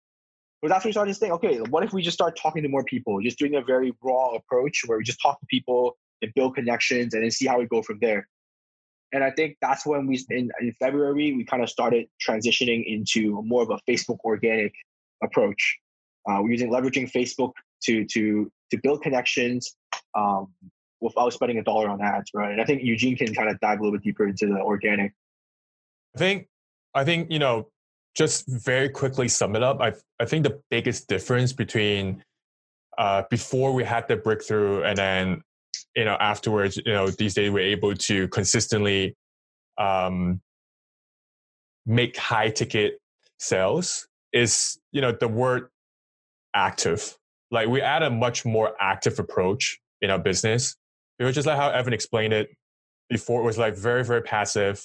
But 0.62 0.68
that's 0.68 0.84
when 0.84 0.90
we 0.90 0.94
started 0.94 1.14
to 1.14 1.20
think, 1.20 1.34
okay, 1.36 1.58
what 1.70 1.84
if 1.84 1.94
we 1.94 2.02
just 2.02 2.16
start 2.16 2.38
talking 2.38 2.62
to 2.64 2.70
more 2.70 2.84
people, 2.84 3.22
just 3.22 3.40
doing 3.40 3.56
a 3.56 3.62
very 3.62 3.94
raw 4.04 4.32
approach 4.32 4.82
where 4.86 4.98
we 4.98 5.06
just 5.06 5.22
talk 5.22 5.40
to 5.40 5.46
people 5.50 5.98
and 6.22 6.34
build 6.36 6.56
connections, 6.56 7.14
and 7.14 7.24
then 7.24 7.32
see 7.32 7.48
how 7.48 7.58
we 7.58 7.66
go 7.66 7.82
from 7.82 7.98
there. 8.02 8.28
And 9.12 9.24
I 9.24 9.32
think 9.32 9.58
that's 9.62 9.86
when 9.86 10.06
we 10.06 10.24
in, 10.30 10.52
in 10.60 10.74
February 10.80 11.34
we 11.34 11.46
kind 11.46 11.64
of 11.64 11.70
started 11.70 12.08
transitioning 12.22 12.84
into 12.86 13.42
more 13.44 13.64
of 13.64 13.70
a 13.70 13.80
Facebook 13.90 14.20
organic 14.24 14.74
approach. 15.24 15.80
Uh, 16.30 16.42
we're 16.42 16.52
using 16.52 16.70
leveraging 16.70 17.12
Facebook 17.12 17.52
to 17.84 18.06
to 18.06 18.52
to 18.72 18.78
build 18.84 19.02
connections 19.02 19.76
um, 20.16 20.48
without 21.02 21.34
spending 21.34 21.58
a 21.58 21.64
dollar 21.64 21.90
on 21.90 22.02
ads, 22.02 22.32
right? 22.34 22.52
And 22.52 22.62
I 22.62 22.66
think 22.66 22.84
Eugene 22.84 23.16
can 23.16 23.34
kind 23.34 23.50
of 23.50 23.60
dive 23.60 23.80
a 23.80 23.84
little 23.84 23.98
bit 23.98 24.04
deeper 24.04 24.28
into 24.28 24.48
the 24.48 24.60
organic. 24.60 25.14
I 26.16 26.20
think 26.20 26.48
I 26.94 27.04
think 27.04 27.32
you 27.32 27.40
know 27.40 27.70
just 28.16 28.46
very 28.48 28.90
quickly 28.90 29.28
sum 29.28 29.56
it 29.56 29.64
up. 29.64 29.82
I 29.82 29.94
I 30.20 30.26
think 30.26 30.44
the 30.44 30.60
biggest 30.70 31.08
difference 31.08 31.54
between 31.54 32.24
uh, 32.98 33.24
before 33.30 33.74
we 33.74 33.84
had 33.84 34.08
the 34.08 34.18
breakthrough 34.18 34.84
and 34.84 34.98
then 34.98 35.42
you 35.96 36.06
know 36.06 36.18
afterwards 36.20 36.78
you 36.78 36.94
know 36.94 37.10
these 37.10 37.34
days 37.34 37.50
we're 37.50 37.60
able 37.60 37.96
to 37.96 38.28
consistently 38.28 39.16
um, 39.78 40.42
make 41.86 42.18
high 42.18 42.50
ticket 42.50 43.00
sales 43.40 44.08
is 44.34 44.78
you 44.92 45.02
know 45.02 45.12
the 45.12 45.28
word 45.28 45.70
active. 46.54 47.18
Like 47.52 47.68
we 47.68 47.82
add 47.82 48.04
a 48.04 48.10
much 48.10 48.46
more 48.46 48.76
active 48.80 49.20
approach 49.20 49.80
in 50.02 50.10
our 50.10 50.20
business. 50.20 50.76
It 51.18 51.24
was 51.24 51.36
just 51.36 51.48
like 51.48 51.58
how 51.58 51.70
evan 51.70 51.94
explained 51.94 52.34
it 52.34 52.50
before 53.10 53.42
it 53.42 53.46
was 53.46 53.58
like 53.58 53.76
very 53.76 54.04
very 54.04 54.22
passive 54.22 54.84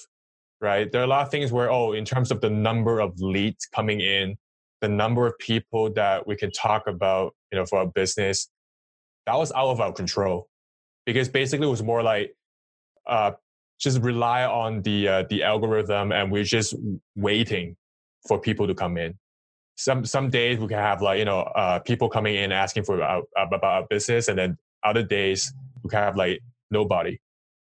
right? 0.61 0.91
There 0.91 1.01
are 1.01 1.03
a 1.03 1.07
lot 1.07 1.21
of 1.21 1.31
things 1.31 1.51
where 1.51 1.71
oh 1.71 1.93
in 1.93 2.05
terms 2.05 2.31
of 2.31 2.41
the 2.41 2.49
number 2.49 2.99
of 2.99 3.19
leads 3.19 3.65
coming 3.67 4.01
in 4.01 4.35
the 4.81 4.89
number 4.89 5.25
of 5.25 5.37
people 5.39 5.91
that 5.93 6.27
we 6.27 6.35
can 6.35 6.51
talk 6.51 6.87
about 6.87 7.33
you 7.51 7.57
know 7.57 7.65
for 7.65 7.79
our 7.79 7.87
business 7.87 8.49
that 9.25 9.35
was 9.35 9.51
out 9.53 9.69
of 9.69 9.81
our 9.81 9.91
control. 9.91 10.47
Because 11.05 11.29
basically 11.29 11.67
it 11.67 11.71
was 11.71 11.83
more 11.83 12.01
like 12.01 12.33
uh, 13.07 13.31
just 13.79 14.01
rely 14.01 14.45
on 14.45 14.81
the 14.81 15.07
uh, 15.07 15.23
the 15.29 15.43
algorithm 15.43 16.11
and 16.11 16.31
we're 16.31 16.43
just 16.43 16.75
waiting 17.15 17.75
for 18.27 18.39
people 18.39 18.65
to 18.67 18.73
come 18.73 18.97
in 18.97 19.13
some 19.75 20.05
some 20.05 20.29
days 20.29 20.59
we 20.59 20.67
can 20.67 20.77
have 20.77 21.01
like 21.01 21.19
you 21.19 21.25
know 21.25 21.41
uh, 21.41 21.79
people 21.79 22.09
coming 22.09 22.35
in 22.35 22.51
asking 22.51 22.83
for 22.83 23.01
our, 23.01 23.23
about 23.37 23.63
our 23.63 23.85
business 23.89 24.27
and 24.27 24.37
then 24.37 24.57
other 24.83 25.03
days 25.03 25.53
we 25.83 25.89
can 25.89 25.99
have 25.99 26.15
like 26.15 26.41
nobody 26.71 27.19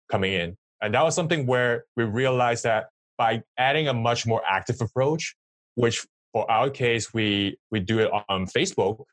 coming 0.09 0.33
in 0.33 0.55
and 0.81 0.93
that 0.93 1.03
was 1.03 1.15
something 1.15 1.45
where 1.45 1.85
we 1.95 2.03
realized 2.03 2.63
that 2.63 2.89
by 3.17 3.41
adding 3.57 3.87
a 3.87 3.93
much 3.93 4.25
more 4.25 4.41
active 4.49 4.81
approach 4.81 5.35
which 5.75 6.05
for 6.33 6.49
our 6.49 6.69
case 6.69 7.13
we 7.13 7.57
we 7.69 7.79
do 7.79 7.99
it 7.99 8.09
on 8.29 8.45
facebook 8.45 9.03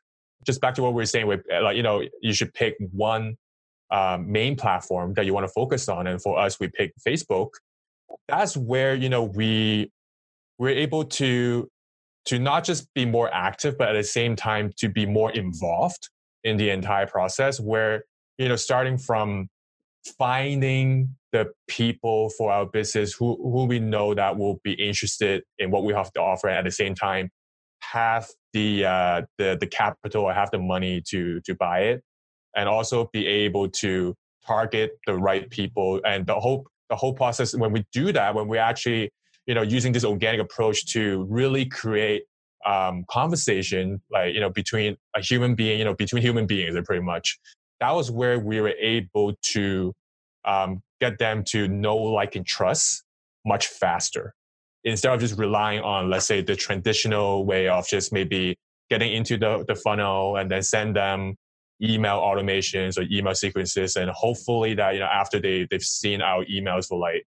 just 0.45 0.61
back 0.61 0.73
to 0.73 0.81
what 0.81 0.93
we 0.93 0.95
were 0.95 1.05
saying 1.05 1.27
with 1.27 1.41
like 1.61 1.77
you 1.77 1.83
know 1.83 2.03
you 2.21 2.33
should 2.33 2.53
pick 2.53 2.75
one 2.91 3.35
um, 3.91 4.31
main 4.31 4.55
platform 4.55 5.13
that 5.15 5.25
you 5.25 5.33
want 5.33 5.45
to 5.47 5.51
focus 5.51 5.89
on. 5.89 6.07
And 6.07 6.21
for 6.21 6.39
us, 6.39 6.59
we 6.59 6.67
pick 6.67 6.93
Facebook. 7.05 7.49
That's 8.27 8.55
where 8.55 8.95
you 8.95 9.09
know 9.09 9.23
we 9.23 9.91
we're 10.57 10.69
able 10.69 11.05
to 11.05 11.69
to 12.25 12.39
not 12.39 12.63
just 12.63 12.93
be 12.93 13.05
more 13.05 13.33
active, 13.33 13.77
but 13.77 13.89
at 13.89 13.93
the 13.93 14.03
same 14.03 14.35
time 14.35 14.71
to 14.77 14.89
be 14.89 15.05
more 15.05 15.31
involved 15.31 16.09
in 16.43 16.57
the 16.57 16.69
entire 16.69 17.07
process. 17.07 17.59
Where 17.59 18.03
you 18.37 18.47
know 18.47 18.55
starting 18.55 18.97
from 18.97 19.49
finding 20.17 21.15
the 21.31 21.51
people 21.67 22.29
for 22.37 22.51
our 22.51 22.65
business 22.65 23.13
who 23.13 23.37
who 23.41 23.65
we 23.65 23.79
know 23.79 24.13
that 24.13 24.37
will 24.37 24.59
be 24.63 24.73
interested 24.73 25.43
in 25.59 25.71
what 25.71 25.83
we 25.83 25.93
have 25.93 26.11
to 26.13 26.21
offer, 26.21 26.47
and 26.47 26.57
at 26.57 26.65
the 26.65 26.71
same 26.71 26.95
time 26.95 27.29
have 27.81 28.27
the 28.53 28.85
uh, 28.85 29.21
the 29.37 29.57
the 29.59 29.67
capital 29.67 30.23
or 30.23 30.33
have 30.33 30.51
the 30.51 30.59
money 30.59 31.01
to 31.09 31.39
to 31.41 31.55
buy 31.55 31.79
it 31.81 32.03
and 32.55 32.67
also 32.67 33.09
be 33.13 33.25
able 33.27 33.69
to 33.69 34.15
target 34.45 34.91
the 35.05 35.15
right 35.15 35.49
people 35.49 36.01
and 36.05 36.25
the 36.25 36.35
whole 36.35 36.65
the 36.89 36.95
whole 36.95 37.13
process 37.13 37.55
when 37.55 37.71
we 37.71 37.85
do 37.91 38.11
that 38.11 38.33
when 38.33 38.47
we 38.47 38.57
actually 38.57 39.11
you 39.49 39.55
know 39.55 39.63
using 39.63 39.91
this 39.91 40.05
organic 40.05 40.39
approach 40.39 40.85
to 40.85 41.25
really 41.27 41.65
create 41.65 42.25
um, 42.67 43.03
conversation 43.09 43.99
like 44.11 44.35
you 44.35 44.39
know 44.39 44.51
between 44.51 44.95
a 45.15 45.21
human 45.21 45.55
being 45.55 45.79
you 45.79 45.85
know 45.85 45.95
between 45.95 46.21
human 46.21 46.45
beings 46.45 46.77
pretty 46.85 47.03
much. 47.03 47.39
That 47.79 47.95
was 47.95 48.11
where 48.11 48.37
we 48.39 48.61
were 48.61 48.75
able 48.79 49.33
to 49.53 49.93
um, 50.45 50.83
get 51.01 51.17
them 51.17 51.43
to 51.45 51.67
know 51.67 51.95
like 51.95 52.35
and 52.35 52.45
trust 52.45 53.03
much 53.43 53.67
faster. 53.67 54.35
Instead 54.83 55.13
of 55.13 55.19
just 55.19 55.39
relying 55.39 55.79
on 55.81 56.11
let's 56.11 56.27
say 56.27 56.41
the 56.41 56.55
traditional 56.55 57.43
way 57.43 57.67
of 57.67 57.87
just 57.87 58.13
maybe 58.13 58.55
getting 58.91 59.11
into 59.11 59.35
the, 59.35 59.65
the 59.67 59.75
funnel 59.75 60.37
and 60.37 60.51
then 60.51 60.61
send 60.61 60.95
them 60.95 61.35
email 61.81 62.19
automations 62.19 62.99
or 62.99 63.05
email 63.11 63.33
sequences 63.33 63.95
and 63.95 64.11
hopefully 64.11 64.75
that 64.75 64.93
you 64.93 64.99
know 64.99 65.07
after 65.07 65.39
they 65.39 65.65
they've 65.71 65.81
seen 65.81 66.21
our 66.21 66.45
emails 66.45 66.87
for 66.87 66.99
like 66.99 67.25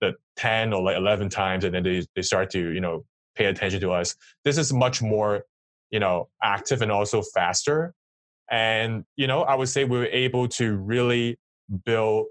the 0.00 0.14
10 0.36 0.72
or 0.72 0.82
like 0.82 0.96
11 0.96 1.28
times 1.28 1.64
and 1.64 1.74
then 1.74 1.82
they, 1.82 2.04
they 2.16 2.22
start 2.22 2.50
to 2.50 2.72
you 2.72 2.80
know 2.80 3.04
pay 3.34 3.46
attention 3.46 3.80
to 3.80 3.92
us 3.92 4.14
this 4.44 4.58
is 4.58 4.72
much 4.72 5.02
more 5.02 5.44
you 5.90 6.00
know 6.00 6.28
active 6.42 6.82
and 6.82 6.90
also 6.90 7.22
faster 7.22 7.94
and 8.50 9.04
you 9.16 9.26
know 9.26 9.42
i 9.42 9.54
would 9.54 9.68
say 9.68 9.84
we 9.84 9.98
were 9.98 10.06
able 10.06 10.48
to 10.48 10.76
really 10.76 11.38
build 11.84 12.26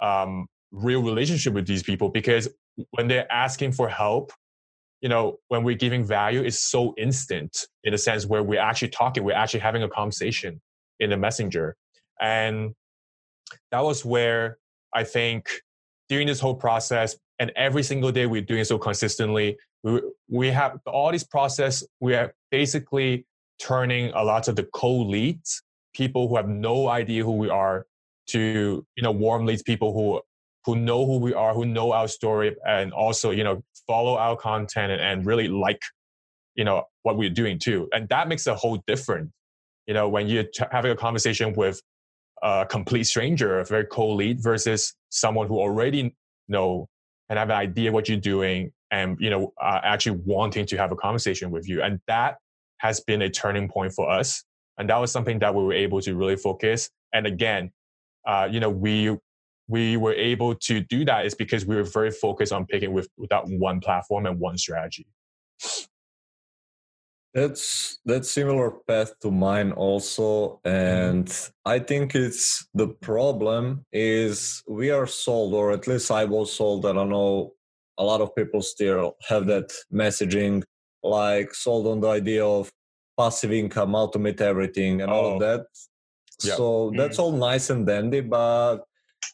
um, 0.00 0.46
real 0.70 1.02
relationship 1.02 1.52
with 1.54 1.66
these 1.66 1.82
people 1.82 2.08
because 2.08 2.48
when 2.92 3.08
they're 3.08 3.30
asking 3.32 3.72
for 3.72 3.88
help 3.88 4.32
you 5.00 5.08
know 5.08 5.38
when 5.48 5.64
we're 5.64 5.76
giving 5.76 6.04
value 6.04 6.42
it's 6.42 6.60
so 6.60 6.94
instant 6.96 7.66
in 7.84 7.94
a 7.94 7.98
sense 7.98 8.26
where 8.26 8.42
we're 8.42 8.60
actually 8.60 8.88
talking 8.88 9.24
we're 9.24 9.32
actually 9.32 9.60
having 9.60 9.82
a 9.82 9.88
conversation 9.88 10.60
in 11.00 11.10
the 11.10 11.16
messenger. 11.16 11.76
And 12.20 12.74
that 13.70 13.84
was 13.84 14.04
where 14.04 14.58
I 14.94 15.04
think 15.04 15.48
during 16.08 16.26
this 16.26 16.40
whole 16.40 16.54
process 16.54 17.16
and 17.38 17.52
every 17.56 17.82
single 17.82 18.10
day 18.10 18.26
we're 18.26 18.42
doing 18.42 18.64
so 18.64 18.78
consistently, 18.78 19.56
we, 19.82 20.00
we 20.28 20.48
have 20.48 20.78
all 20.86 21.12
this 21.12 21.24
process, 21.24 21.84
we 22.00 22.14
are 22.14 22.34
basically 22.50 23.26
turning 23.60 24.12
a 24.14 24.22
lot 24.22 24.48
of 24.48 24.56
the 24.56 24.64
cold 24.74 25.08
leads, 25.08 25.62
people 25.94 26.28
who 26.28 26.36
have 26.36 26.48
no 26.48 26.88
idea 26.88 27.24
who 27.24 27.32
we 27.32 27.48
are, 27.48 27.86
to 28.28 28.84
you 28.96 29.02
know 29.02 29.10
warm 29.10 29.46
leads, 29.46 29.62
people 29.62 29.92
who 29.94 30.20
who 30.64 30.76
know 30.76 31.06
who 31.06 31.18
we 31.18 31.32
are, 31.32 31.54
who 31.54 31.64
know 31.64 31.92
our 31.92 32.08
story, 32.08 32.54
and 32.66 32.92
also 32.92 33.30
you 33.30 33.42
know 33.42 33.62
follow 33.86 34.16
our 34.16 34.36
content 34.36 34.92
and, 34.92 35.00
and 35.00 35.26
really 35.26 35.48
like 35.48 35.80
you 36.54 36.64
know 36.64 36.84
what 37.04 37.16
we're 37.16 37.30
doing 37.30 37.58
too. 37.58 37.88
And 37.92 38.08
that 38.10 38.28
makes 38.28 38.46
a 38.46 38.54
whole 38.54 38.82
difference 38.86 39.30
you 39.88 39.94
know, 39.94 40.06
when 40.06 40.28
you're 40.28 40.44
having 40.70 40.92
a 40.92 40.96
conversation 40.96 41.54
with 41.54 41.80
a 42.42 42.66
complete 42.68 43.04
stranger, 43.04 43.60
a 43.60 43.64
very 43.64 43.84
cold 43.84 44.18
lead 44.18 44.42
versus 44.42 44.94
someone 45.10 45.48
who 45.48 45.58
already 45.58 46.14
know 46.48 46.88
and 47.28 47.38
have 47.38 47.50
an 47.50 47.56
idea 47.56 47.92
what 47.92 48.08
you're 48.08 48.18
doing 48.18 48.72
and, 48.90 49.16
you 49.20 49.30
know, 49.30 49.52
uh, 49.60 49.80
actually 49.82 50.20
wanting 50.24 50.64
to 50.66 50.76
have 50.76 50.92
a 50.92 50.96
conversation 50.96 51.50
with 51.50 51.68
you. 51.68 51.82
And 51.82 52.00
that 52.06 52.36
has 52.78 53.00
been 53.00 53.22
a 53.22 53.28
turning 53.28 53.68
point 53.68 53.92
for 53.92 54.10
us. 54.10 54.44
And 54.78 54.88
that 54.88 54.96
was 54.96 55.12
something 55.12 55.38
that 55.40 55.54
we 55.54 55.62
were 55.62 55.72
able 55.72 56.00
to 56.00 56.14
really 56.14 56.36
focus. 56.36 56.88
And 57.12 57.26
again, 57.26 57.70
uh, 58.26 58.48
you 58.50 58.60
know, 58.60 58.70
we 58.70 59.16
we 59.68 59.98
were 59.98 60.14
able 60.14 60.54
to 60.54 60.80
do 60.80 61.04
that 61.04 61.26
is 61.26 61.34
because 61.34 61.66
we 61.66 61.76
were 61.76 61.84
very 61.84 62.10
focused 62.10 62.52
on 62.52 62.64
picking 62.64 62.92
with, 62.92 63.08
with 63.18 63.28
that 63.28 63.46
one 63.46 63.80
platform 63.80 64.24
and 64.24 64.40
one 64.40 64.56
strategy. 64.56 65.06
That's 67.34 67.98
that's 68.06 68.30
similar 68.30 68.70
path 68.86 69.12
to 69.20 69.30
mine 69.30 69.72
also, 69.72 70.60
mm-hmm. 70.64 70.68
and 70.68 71.50
I 71.64 71.78
think 71.78 72.14
it's 72.14 72.66
the 72.74 72.88
problem 72.88 73.84
is 73.92 74.62
we 74.66 74.90
are 74.90 75.06
sold, 75.06 75.52
or 75.52 75.72
at 75.72 75.86
least 75.86 76.10
I 76.10 76.24
was 76.24 76.52
sold. 76.52 76.86
I 76.86 76.92
don't 76.94 77.10
know. 77.10 77.52
A 77.98 78.04
lot 78.04 78.20
of 78.20 78.34
people 78.34 78.62
still 78.62 79.16
have 79.28 79.46
that 79.46 79.72
messaging, 79.92 80.62
like 81.02 81.52
sold 81.54 81.86
on 81.86 82.00
the 82.00 82.08
idea 82.08 82.46
of 82.46 82.72
passive 83.18 83.52
income, 83.52 83.92
automate 83.92 84.40
everything, 84.40 85.02
and 85.02 85.10
oh. 85.10 85.14
all 85.14 85.36
of 85.36 85.42
oh. 85.42 85.46
that. 85.46 85.66
Yeah. 86.42 86.54
So 86.54 86.92
that's 86.96 87.18
mm. 87.18 87.20
all 87.20 87.32
nice 87.32 87.68
and 87.68 87.86
dandy, 87.86 88.20
but 88.20 88.84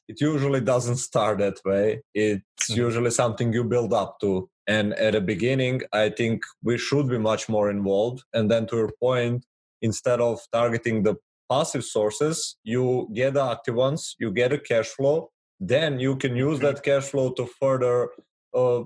it 0.09 0.21
usually 0.21 0.61
doesn't 0.61 0.97
start 0.97 1.39
that 1.39 1.59
way. 1.65 2.03
It's 2.15 2.71
mm. 2.71 2.77
usually 2.77 3.11
something 3.11 3.53
you 3.53 3.65
build 3.65 3.93
up 3.93 4.19
to 4.21 4.49
and 4.67 4.95
at 4.95 5.13
the 5.13 5.21
beginning, 5.21 5.83
I 5.93 6.09
think 6.09 6.43
we 6.63 6.79
should 6.79 7.09
be 7.09 7.19
much 7.19 7.49
more 7.49 7.71
involved. 7.71 8.25
And 8.33 8.51
then 8.51 8.67
to 8.69 8.77
your 8.77 8.93
point, 9.01 9.45
instead 9.83 10.21
of 10.21 10.41
targeting 10.53 11.03
the 11.03 11.17
passive 11.51 11.85
sources, 11.85 12.57
you 12.65 13.09
get 13.13 13.35
the 13.35 13.45
active 13.45 13.75
ones, 13.75 14.17
you 14.19 14.31
get 14.31 14.53
a 14.53 14.59
cash 14.59 14.87
flow, 14.87 15.31
then 15.61 16.01
you 16.01 16.17
can 16.17 16.35
use 16.35 16.61
that 16.61 16.83
cash 16.83 17.05
flow 17.05 17.33
to 17.33 17.47
further 17.61 18.09
uh, 18.55 18.83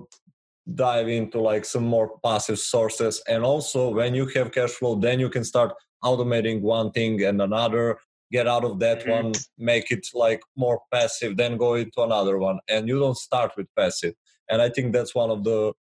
dive 0.75 1.07
into 1.07 1.39
like 1.39 1.63
some 1.63 1.85
more 1.85 2.19
passive 2.23 2.59
sources. 2.59 3.23
And 3.27 3.43
also, 3.43 3.89
when 3.89 4.13
you 4.13 4.27
have 4.35 4.51
cash 4.51 4.71
flow, 4.71 4.95
then 4.95 5.19
you 5.19 5.29
can 5.29 5.45
start 5.45 5.73
automating 6.03 6.61
one 6.61 6.91
thing 6.91 7.23
and 7.23 7.41
another 7.41 7.99
get 8.31 8.47
out 8.47 8.63
of 8.63 8.79
that 8.79 9.01
mm-hmm. 9.01 9.11
one 9.11 9.31
make 9.57 9.91
it 9.91 10.07
like 10.13 10.41
more 10.55 10.79
passive 10.93 11.37
then 11.37 11.57
go 11.57 11.75
into 11.75 12.01
another 12.01 12.37
one. 12.37 12.59
And 12.67 12.87
you 12.87 12.99
don't 12.99 13.17
start 13.17 13.51
with 13.57 13.67
passive. 13.77 14.13
And 14.49 14.61
i 14.61 14.69
think 14.69 14.93
that's 14.93 15.15
one 15.15 15.29
of 15.29 15.43
the 15.43 15.73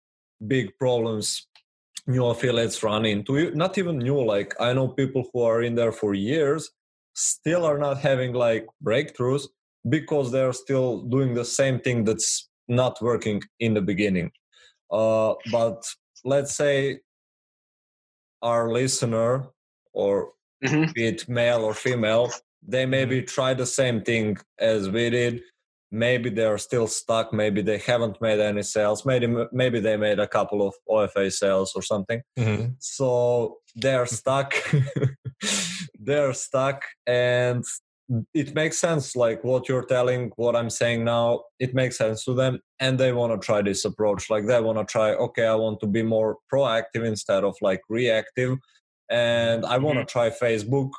big 0.45 0.77
problems 0.77 1.47
new 2.05 2.25
affiliates 2.27 2.81
run 2.83 3.05
into. 3.05 3.51
Not 3.51 3.77
even 3.77 3.97
new 3.97 4.23
like 4.23 4.53
i 4.59 4.73
know 4.73 4.87
people 4.87 5.29
who 5.31 5.41
are 5.41 5.61
in 5.61 5.75
there 5.75 5.91
for 5.91 6.13
years 6.13 6.69
still 7.13 7.65
are 7.65 7.79
not 7.79 7.97
having 7.97 8.33
like 8.33 8.67
breakthroughs 8.83 9.47
because 9.89 10.31
they're 10.31 10.53
still 10.53 11.01
doing 11.01 11.33
the 11.33 11.45
same 11.45 11.79
thing 11.79 12.03
that's 12.03 12.49
not 12.67 13.01
working 13.01 13.41
in 13.59 13.73
the 13.73 13.81
beginning. 13.81 14.31
Uh, 14.91 15.33
but 15.51 15.83
let's 16.23 16.55
say 16.55 16.99
our 18.41 18.71
listener 18.71 19.47
or 19.93 20.31
mm-hmm. 20.65 20.91
be 20.93 21.07
it 21.07 21.27
male 21.29 21.63
or 21.63 21.73
female 21.73 22.31
they 22.67 22.85
maybe 22.85 23.19
mm-hmm. 23.19 23.25
try 23.25 23.53
the 23.53 23.65
same 23.65 24.01
thing 24.01 24.37
as 24.59 24.89
we 24.89 25.09
did 25.09 25.41
maybe 25.91 26.29
they're 26.29 26.57
still 26.57 26.87
stuck 26.87 27.31
maybe 27.31 27.61
they 27.61 27.77
haven't 27.77 28.21
made 28.21 28.39
any 28.39 28.63
sales 28.63 29.05
maybe 29.05 29.27
maybe 29.51 29.79
they 29.79 29.95
made 29.95 30.19
a 30.19 30.27
couple 30.27 30.67
of 30.67 30.73
ofa 30.89 31.31
sales 31.31 31.71
or 31.75 31.81
something 31.81 32.21
mm-hmm. 32.37 32.67
so 32.79 33.57
they're 33.75 34.05
stuck 34.05 34.53
they're 35.99 36.33
stuck 36.33 36.83
and 37.05 37.63
it 38.33 38.55
makes 38.55 38.77
sense 38.77 39.15
like 39.15 39.43
what 39.43 39.67
you're 39.69 39.85
telling 39.85 40.31
what 40.35 40.55
i'm 40.55 40.69
saying 40.69 41.03
now 41.03 41.41
it 41.59 41.73
makes 41.73 41.97
sense 41.97 42.23
to 42.23 42.33
them 42.33 42.59
and 42.79 42.97
they 42.97 43.11
want 43.13 43.33
to 43.33 43.45
try 43.45 43.61
this 43.61 43.85
approach 43.85 44.29
like 44.29 44.45
they 44.45 44.59
want 44.61 44.77
to 44.77 44.85
try 44.85 45.13
okay 45.13 45.45
i 45.45 45.55
want 45.55 45.79
to 45.79 45.87
be 45.87 46.03
more 46.03 46.37
proactive 46.51 47.05
instead 47.05 47.43
of 47.43 47.55
like 47.61 47.81
reactive 47.89 48.57
and 49.09 49.65
i 49.65 49.77
want 49.77 49.97
to 49.97 50.05
mm-hmm. 50.05 50.19
try 50.19 50.29
facebook 50.29 50.91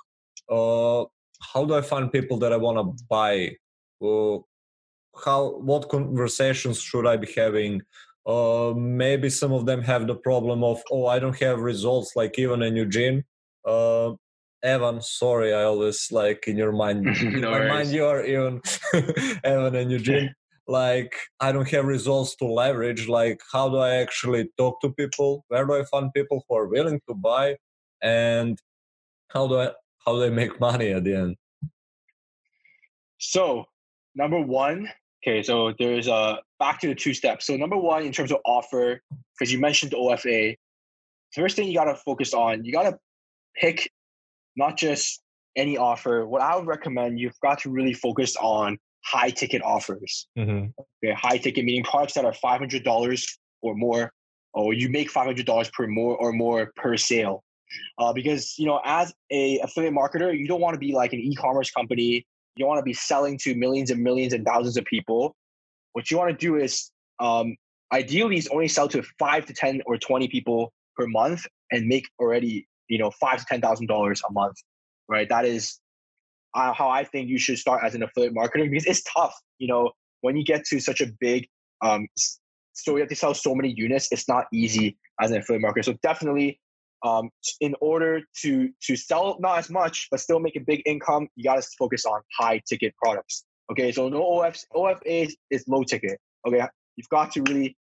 uh, 0.51 1.05
how 1.53 1.65
do 1.65 1.75
i 1.75 1.81
find 1.81 2.13
people 2.13 2.39
that 2.39 2.53
i 2.53 2.57
want 2.57 2.79
to 2.79 3.05
buy 3.09 3.51
uh, 4.03 4.39
how 5.25 5.59
what 5.59 5.89
conversations 5.89 6.81
should 6.81 7.07
i 7.07 7.17
be 7.17 7.31
having 7.37 7.81
uh, 8.27 8.75
maybe 8.77 9.31
some 9.31 9.53
of 9.53 9.65
them 9.65 9.83
have 9.83 10.07
the 10.07 10.15
problem 10.15 10.63
of 10.63 10.83
oh 10.91 11.07
i 11.07 11.19
don't 11.19 11.39
have 11.39 11.61
results 11.61 12.15
like 12.17 12.39
even 12.39 12.63
in 12.63 12.77
eugene 12.77 13.25
uh, 13.65 14.13
Evan, 14.63 15.01
sorry, 15.01 15.55
I 15.55 15.63
always 15.65 16.11
like 16.11 16.49
in 16.49 16.57
your 16.57 16.73
mind, 16.73 17.07
in 17.21 17.41
no 17.41 17.51
my 17.51 17.59
worries. 17.59 17.71
mind, 17.71 17.89
you 17.91 18.07
are 18.07 18.25
even 18.25 18.61
Evan 19.45 19.77
and 19.77 19.91
Eugene. 19.91 20.35
like, 20.69 21.15
I 21.41 21.53
don't 21.53 21.69
have 21.71 21.85
results 21.85 22.35
to 22.37 22.45
leverage. 22.45 23.09
Like, 23.09 23.41
how 23.53 23.69
do 23.69 23.77
I 23.77 23.97
actually 23.97 24.51
talk 24.59 24.81
to 24.81 24.93
people? 24.93 25.45
Where 25.49 25.65
do 25.65 25.75
I 25.75 25.85
find 25.85 26.13
people 26.13 26.45
who 26.49 26.57
are 26.57 26.67
willing 26.67 27.01
to 27.09 27.15
buy? 27.15 27.57
And 28.03 28.59
how 29.29 29.47
do 29.47 29.59
I 29.59 29.71
how 30.05 30.17
do 30.17 30.25
I 30.25 30.31
make 30.31 30.61
money 30.69 30.93
at 30.93 31.05
the 31.05 31.15
end? 31.15 31.37
So, 33.19 33.65
number 34.15 34.41
one, 34.41 34.89
okay, 35.23 35.43
so 35.43 35.73
there's 35.79 36.07
a 36.09 36.39
back 36.59 36.81
to 36.81 36.89
the 36.89 36.95
two 36.95 37.15
steps. 37.15 37.47
So, 37.47 37.57
number 37.57 37.77
one, 37.77 38.05
in 38.05 38.13
terms 38.13 38.31
of 38.31 38.39
offer, 38.45 39.01
because 39.35 39.53
you 39.53 39.59
mentioned 39.59 39.93
OFA, 39.93 40.57
first 41.35 41.57
thing 41.57 41.69
you 41.69 41.75
got 41.75 41.85
to 41.85 41.97
focus 41.97 42.33
on, 42.33 42.65
you 42.65 42.73
got 42.73 42.85
to 42.85 42.99
pick 43.57 43.91
not 44.57 44.77
just 44.77 45.21
any 45.57 45.77
offer. 45.77 46.27
What 46.27 46.43
I 46.43 46.57
would 46.57 46.67
recommend, 46.67 47.19
you've 47.19 47.39
got 47.43 47.59
to 47.61 47.71
really 47.71 47.93
focus 47.93 48.37
on 48.37 48.79
high 49.05 49.31
ticket 49.31 49.63
offers. 49.63 50.29
Mm-hmm. 50.39 50.69
Okay, 51.05 51.15
high 51.15 51.39
ticket 51.39 51.65
meaning 51.65 51.85
products 51.85 52.15
that 52.15 52.25
are 52.25 52.35
five 52.35 52.61
hundred 52.61 52.85
dollars 52.85 53.39
or 53.63 53.75
more, 53.75 54.13
or 54.55 54.73
you 54.75 54.89
make 54.89 55.11
five 55.11 55.27
hundred 55.27 55.47
dollars 55.47 55.71
per 55.71 55.87
more 55.87 56.17
or 56.17 56.33
more 56.33 56.73
per 56.77 56.97
sale. 56.97 57.43
Uh, 57.99 58.13
because 58.13 58.59
you 58.59 58.67
know, 58.67 58.81
as 58.85 59.13
a 59.31 59.59
affiliate 59.61 59.95
marketer, 59.95 60.37
you 60.37 60.47
don't 60.47 60.61
want 60.61 60.75
to 60.75 60.79
be 60.79 60.93
like 60.93 61.13
an 61.13 61.21
e-commerce 61.21 61.71
company. 61.71 62.27
You 62.57 62.65
don't 62.65 62.69
want 62.69 62.79
to 62.79 62.85
be 62.85 62.95
selling 62.95 63.39
to 63.39 63.55
millions 63.55 63.91
and 63.91 64.03
millions 64.03 64.33
and 64.33 64.45
thousands 64.45 64.77
of 64.77 64.85
people. 64.85 65.37
What 65.93 66.11
you 66.11 66.19
want 66.19 66.31
to 66.31 66.37
do 66.37 66.57
is, 66.57 66.91
um, 67.21 67.57
ideally, 67.93 68.37
is 68.37 68.49
only 68.49 68.69
sell 68.69 68.89
to 68.89 69.03
five 69.19 69.47
to 69.47 69.53
ten 69.53 69.83
or 69.87 69.97
twenty 69.99 70.29
people 70.29 70.73
per 70.97 71.07
month 71.07 71.47
and 71.71 71.87
make 71.87 72.07
already 72.19 72.67
you 72.89 72.99
know 72.99 73.11
five 73.11 73.41
to 73.41 73.47
ten 73.47 73.61
thousand 73.61 73.87
dollars 73.87 74.23
a 74.29 74.33
month, 74.33 74.57
right? 75.09 75.29
That 75.29 75.45
is 75.45 75.79
uh, 76.55 76.73
how 76.73 76.89
I 76.89 77.05
think 77.05 77.29
you 77.29 77.39
should 77.39 77.59
start 77.59 77.83
as 77.85 77.95
an 77.95 78.03
affiliate 78.03 78.35
marketer 78.35 78.69
because 78.69 78.87
it's 78.87 79.03
tough. 79.03 79.35
You 79.59 79.69
know, 79.69 79.93
when 80.23 80.37
you 80.37 80.45
get 80.45 80.65
to 80.67 80.81
such 80.81 81.01
a 81.01 81.07
big, 81.21 81.47
um, 81.83 82.07
so 82.73 82.93
you 82.93 83.01
have 83.01 83.09
to 83.09 83.17
sell 83.17 83.35
so 83.35 83.55
many 83.55 83.73
units. 83.77 84.09
It's 84.11 84.29
not 84.29 84.47
easy 84.53 84.97
as 85.21 85.31
an 85.31 85.39
affiliate 85.39 85.65
marketer. 85.65 85.85
So 85.85 85.95
definitely, 86.03 86.61
um, 87.05 87.31
in 87.61 87.75
order 87.81 88.21
to 88.43 88.71
to 88.83 88.97
sell 88.97 89.37
not 89.41 89.59
as 89.59 89.71
much 89.71 90.09
but 90.11 90.21
still 90.21 90.41
make 90.41 90.57
a 90.57 90.61
big 90.61 90.83
income, 90.87 91.29
you 91.37 91.45
got 91.45 91.63
to 91.63 91.69
focus 91.79 92.05
on 92.05 92.21
high 92.39 92.61
ticket 92.69 92.95
products. 92.97 93.45
Okay, 93.71 93.93
so 93.93 94.09
no 94.09 94.23
OFs, 94.23 94.65
OFA 94.75 95.01
is, 95.05 95.37
is 95.51 95.65
low 95.69 95.83
ticket. 95.85 96.19
Okay, 96.47 96.63
you've 96.97 97.09
got 97.11 97.33
to 97.33 97.43
really 97.43 97.77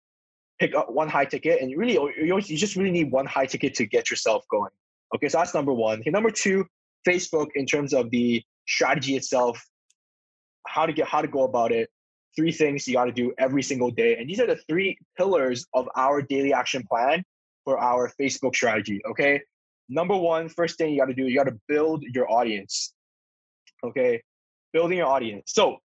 pick 0.59 0.75
up 0.75 0.91
one 0.91 1.09
high 1.09 1.25
ticket, 1.25 1.61
and 1.61 1.71
you 1.71 1.79
really 1.79 1.95
you 2.19 2.57
just 2.57 2.77
really 2.77 2.91
need 2.91 3.11
one 3.11 3.27
high 3.27 3.47
ticket 3.47 3.75
to 3.77 3.87
get 3.87 4.11
yourself 4.11 4.45
going. 4.51 4.71
Okay, 5.15 5.29
so 5.29 5.39
that's 5.39 5.55
number 5.55 5.73
one. 5.73 6.01
Okay, 6.01 6.11
number 6.11 6.31
two, 6.31 6.67
Facebook 7.07 7.49
in 7.55 7.67
terms 7.67 7.95
of 7.95 8.11
the 8.11 8.43
strategy 8.67 9.17
itself, 9.17 9.65
how 10.67 10.87
to 10.87 10.93
get 10.93 11.07
how 11.07 11.23
to 11.23 11.29
go 11.29 11.45
about 11.45 11.73
it. 11.73 11.89
Three 12.35 12.53
things 12.53 12.87
you 12.87 12.95
got 12.95 13.07
to 13.07 13.13
do 13.13 13.33
every 13.39 13.63
single 13.63 13.91
day, 13.91 14.17
and 14.17 14.29
these 14.29 14.41
are 14.41 14.47
the 14.47 14.61
three 14.69 14.99
pillars 15.17 15.65
of 15.73 15.89
our 15.97 16.21
daily 16.21 16.53
action 16.53 16.85
plan 16.91 17.25
for 17.67 17.79
our 17.79 18.11
Facebook 18.19 18.57
strategy. 18.57 19.03
Okay, 19.11 19.43
number 19.91 20.17
one, 20.17 20.49
first 20.49 20.79
thing 20.79 20.95
you 20.95 20.99
got 20.99 21.07
to 21.07 21.15
do, 21.15 21.27
you 21.27 21.37
got 21.37 21.51
to 21.51 21.59
build 21.69 22.03
your 22.15 22.31
audience. 22.31 22.95
Okay, 23.85 24.23
building 24.73 24.97
your 24.97 25.09
audience. 25.09 25.53
So, 25.53 25.77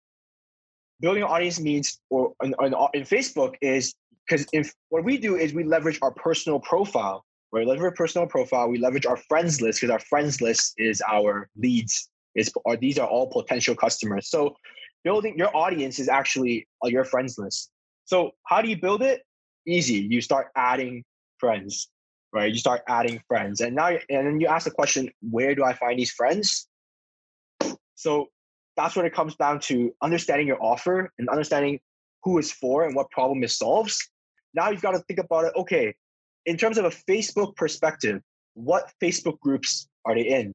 building 1.00 1.22
your 1.22 1.30
audience 1.30 1.58
means, 1.58 1.98
or 2.08 2.34
in, 2.44 2.54
uh, 2.54 2.86
in 2.94 3.02
Facebook 3.02 3.54
is 3.60 3.92
because 4.28 4.46
what 4.90 5.02
we 5.02 5.18
do 5.18 5.34
is 5.34 5.52
we 5.52 5.64
leverage 5.64 5.98
our 6.02 6.12
personal 6.12 6.60
profile 6.60 7.24
we 7.52 7.64
leverage 7.64 7.96
personal 7.96 8.26
profile. 8.26 8.68
We 8.68 8.78
leverage 8.78 9.06
our 9.06 9.16
friends 9.16 9.60
list 9.60 9.80
because 9.80 9.92
our 9.92 10.00
friends 10.00 10.40
list 10.40 10.74
is 10.78 11.02
our 11.08 11.48
leads. 11.56 12.08
Is 12.36 12.52
or 12.64 12.76
these 12.76 12.96
are 12.96 13.08
all 13.08 13.26
potential 13.26 13.74
customers. 13.74 14.30
So 14.30 14.54
building 15.02 15.36
your 15.36 15.54
audience 15.56 15.98
is 15.98 16.08
actually 16.08 16.68
uh, 16.84 16.88
your 16.88 17.04
friends 17.04 17.36
list. 17.38 17.70
So 18.04 18.30
how 18.46 18.62
do 18.62 18.68
you 18.68 18.80
build 18.80 19.02
it? 19.02 19.22
Easy. 19.66 19.94
You 19.94 20.20
start 20.20 20.48
adding 20.54 21.02
friends, 21.40 21.88
right? 22.32 22.52
You 22.52 22.58
start 22.58 22.82
adding 22.86 23.20
friends, 23.26 23.60
and 23.60 23.74
now 23.74 23.88
and 23.88 24.26
then 24.26 24.40
you 24.40 24.46
ask 24.46 24.64
the 24.64 24.70
question, 24.70 25.10
where 25.20 25.54
do 25.54 25.64
I 25.64 25.72
find 25.72 25.98
these 25.98 26.12
friends? 26.12 26.68
So 27.94 28.28
that's 28.76 28.94
when 28.96 29.06
it 29.06 29.14
comes 29.14 29.34
down 29.36 29.60
to: 29.68 29.92
understanding 30.02 30.46
your 30.46 30.62
offer 30.62 31.10
and 31.18 31.28
understanding 31.28 31.80
who 32.22 32.38
it's 32.38 32.52
for 32.52 32.84
and 32.84 32.94
what 32.94 33.10
problem 33.10 33.42
it 33.42 33.50
solves. 33.50 33.98
Now 34.54 34.70
you've 34.70 34.82
got 34.82 34.92
to 34.92 35.00
think 35.00 35.20
about 35.20 35.46
it. 35.46 35.52
Okay, 35.56 35.94
in 36.46 36.56
terms 36.56 36.78
of 36.78 36.84
a 36.84 36.90
Facebook 36.90 37.56
perspective, 37.56 38.20
what 38.54 38.92
Facebook 39.02 39.38
groups 39.40 39.88
are 40.04 40.14
they 40.14 40.28
in? 40.28 40.52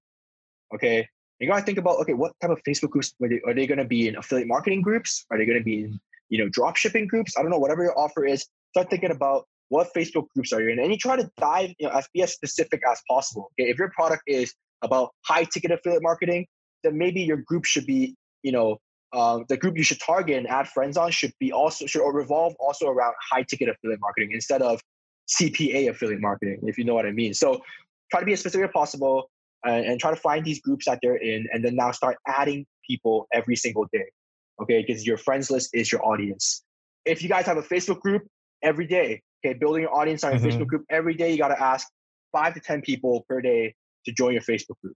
Okay. 0.74 1.08
You 1.40 1.50
gotta 1.50 1.66
think 1.66 1.78
about 1.78 2.00
okay, 2.00 2.14
what 2.14 2.32
type 2.40 2.52
of 2.52 2.62
Facebook 2.64 2.92
groups 2.92 3.14
are 3.22 3.28
they, 3.28 3.42
are 3.46 3.54
they 3.54 3.68
gonna 3.68 3.86
be 3.86 4.08
in 4.08 4.16
affiliate 4.16 4.48
marketing 4.48 4.82
groups? 4.82 5.26
Are 5.30 5.38
they 5.38 5.46
gonna 5.46 5.62
be 5.62 5.84
in, 5.84 6.00
you 6.30 6.38
know, 6.38 6.50
drop 6.50 6.78
shipping 6.78 7.08
groups? 7.08 7.36
I 7.38 7.42
don't 7.42 7.52
know, 7.52 7.60
whatever 7.60 7.84
your 7.84 7.98
offer 8.00 8.26
is, 8.26 8.48
start 8.72 8.90
thinking 8.90 9.12
about 9.12 9.46
what 9.70 9.94
Facebook 9.96 10.28
groups 10.34 10.54
are 10.54 10.62
you 10.62 10.70
in. 10.70 10.80
And 10.80 10.92
you 10.92 10.98
try 10.98 11.16
to 11.16 11.30
dive, 11.38 11.74
you 11.80 11.88
know, 11.88 11.94
as 11.94 12.08
be 12.14 12.22
as 12.22 12.34
specific 12.34 12.82
as 12.90 13.02
possible. 13.10 13.52
Okay. 13.54 13.70
If 13.70 13.78
your 13.78 13.90
product 13.90 14.24
is 14.28 14.54
about 14.82 15.12
high 15.22 15.44
ticket 15.46 15.72
affiliate 15.72 16.04
marketing, 16.04 16.46
then 16.84 16.98
maybe 16.98 17.22
your 17.22 17.38
group 17.38 17.66
should 17.66 17.86
be, 17.86 18.16
you 18.44 18.52
know, 18.52 18.78
uh, 19.14 19.40
the 19.48 19.58
group 19.58 19.78
you 19.78 19.84
should 19.84 20.00
target 20.00 20.38
and 20.38 20.48
add 20.48 20.68
friends 20.68 20.98
on 20.98 21.10
should 21.10 21.32
be 21.40 21.52
also 21.52 21.86
should 21.86 22.06
revolve 22.06 22.54
also 22.60 22.88
around 22.88 23.14
high 23.32 23.44
ticket 23.44 23.70
affiliate 23.70 24.02
marketing 24.02 24.32
instead 24.34 24.62
of 24.62 24.82
CPA 25.28 25.90
affiliate 25.90 26.22
marketing, 26.22 26.60
if 26.64 26.78
you 26.78 26.84
know 26.84 26.94
what 26.94 27.06
I 27.06 27.12
mean. 27.12 27.34
So 27.34 27.62
try 28.12 28.20
to 28.20 28.26
be 28.26 28.34
as 28.34 28.40
specific 28.42 28.68
as 28.68 28.74
possible 28.74 29.30
and, 29.64 29.86
and 29.86 30.00
try 30.00 30.12
to 30.12 30.18
find 30.18 30.46
these 30.46 30.60
groups 30.60 30.86
that 30.86 31.00
they're 31.02 31.16
in 31.16 31.48
and 31.52 31.64
then 31.64 31.76
now 31.76 31.92
start 31.92 32.18
adding 32.28 32.66
people 32.86 33.28
every 33.34 33.56
single 33.56 33.88
day. 33.92 34.06
Okay, 34.62 34.86
because 34.86 35.06
your 35.06 35.18
friends 35.18 35.50
list 35.52 35.72
is 35.74 35.92
your 35.92 36.06
audience. 36.06 36.64
If 37.06 37.22
you 37.22 37.30
guys 37.30 37.46
have 37.46 37.58
a 37.58 37.62
Facebook 37.62 38.00
group 38.00 38.24
every 38.64 38.88
day, 38.88 39.22
okay, 39.46 39.58
building 39.58 39.84
your 39.84 39.94
audience 39.94 40.24
on 40.24 40.32
your 40.32 40.40
mm-hmm. 40.40 40.62
Facebook 40.62 40.68
group 40.68 40.86
every 40.90 41.14
day, 41.14 41.32
you 41.32 41.38
got 41.38 41.50
to 41.50 41.62
ask 41.62 41.88
five 42.32 42.54
to 42.54 42.60
10 42.60 42.82
people 42.82 43.26
per 43.30 43.42
day 43.42 43.76
to 44.06 44.12
join 44.12 44.34
your 44.34 44.42
Facebook 44.42 44.80
group. 44.82 44.96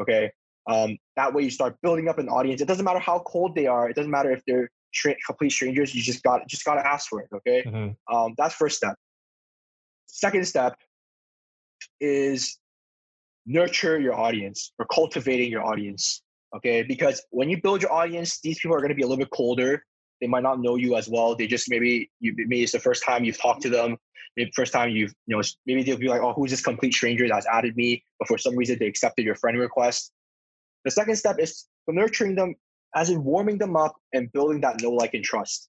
Okay. 0.00 0.30
Um, 0.68 0.98
that 1.16 1.32
way 1.34 1.42
you 1.42 1.50
start 1.50 1.76
building 1.82 2.08
up 2.08 2.18
an 2.18 2.28
audience. 2.28 2.60
It 2.60 2.68
doesn't 2.68 2.84
matter 2.84 2.98
how 2.98 3.20
cold 3.20 3.54
they 3.54 3.66
are. 3.66 3.88
It 3.88 3.96
doesn't 3.96 4.10
matter 4.10 4.30
if 4.30 4.42
they're 4.46 4.70
tra- 4.94 5.16
complete 5.26 5.50
strangers. 5.50 5.94
You 5.94 6.02
just 6.02 6.22
got 6.22 6.46
just 6.46 6.64
got 6.64 6.74
to 6.74 6.86
ask 6.86 7.08
for 7.08 7.20
it. 7.20 7.28
Okay. 7.34 7.64
Mm-hmm. 7.66 8.14
Um, 8.14 8.34
that's 8.36 8.54
first 8.54 8.76
step. 8.76 8.94
Second 10.06 10.46
step 10.46 10.76
is 12.00 12.58
nurture 13.46 13.98
your 13.98 14.14
audience 14.14 14.72
or 14.78 14.86
cultivating 14.86 15.50
your 15.50 15.64
audience. 15.64 16.22
Okay, 16.56 16.82
because 16.82 17.22
when 17.30 17.48
you 17.48 17.60
build 17.62 17.80
your 17.80 17.92
audience, 17.92 18.40
these 18.40 18.58
people 18.58 18.76
are 18.76 18.80
going 18.80 18.90
to 18.90 18.94
be 18.94 19.02
a 19.02 19.06
little 19.06 19.22
bit 19.24 19.30
colder. 19.30 19.84
They 20.20 20.26
might 20.26 20.42
not 20.42 20.60
know 20.60 20.76
you 20.76 20.96
as 20.96 21.08
well. 21.08 21.34
They 21.34 21.46
just 21.46 21.70
maybe 21.70 22.10
you 22.20 22.34
maybe 22.36 22.62
it's 22.62 22.72
the 22.72 22.80
first 22.80 23.04
time 23.04 23.24
you've 23.24 23.40
talked 23.40 23.62
to 23.62 23.70
them. 23.70 23.96
Maybe 24.36 24.50
first 24.54 24.72
time 24.72 24.90
you've 24.90 25.14
you 25.26 25.36
know 25.36 25.42
maybe 25.66 25.82
they'll 25.82 25.96
be 25.96 26.08
like, 26.08 26.22
oh, 26.22 26.32
who's 26.32 26.50
this 26.50 26.62
complete 26.62 26.94
stranger 26.94 27.28
that's 27.28 27.46
added 27.46 27.76
me? 27.76 28.04
But 28.18 28.28
for 28.28 28.38
some 28.38 28.56
reason 28.56 28.78
they 28.78 28.86
accepted 28.86 29.24
your 29.24 29.34
friend 29.34 29.58
request. 29.58 30.12
The 30.84 30.90
second 30.90 31.16
step 31.16 31.38
is 31.38 31.66
nurturing 31.88 32.34
them, 32.34 32.54
as 32.94 33.10
in 33.10 33.22
warming 33.24 33.58
them 33.58 33.76
up 33.76 33.96
and 34.12 34.32
building 34.32 34.60
that 34.62 34.80
know, 34.80 34.90
like, 34.90 35.14
and 35.14 35.24
trust. 35.24 35.68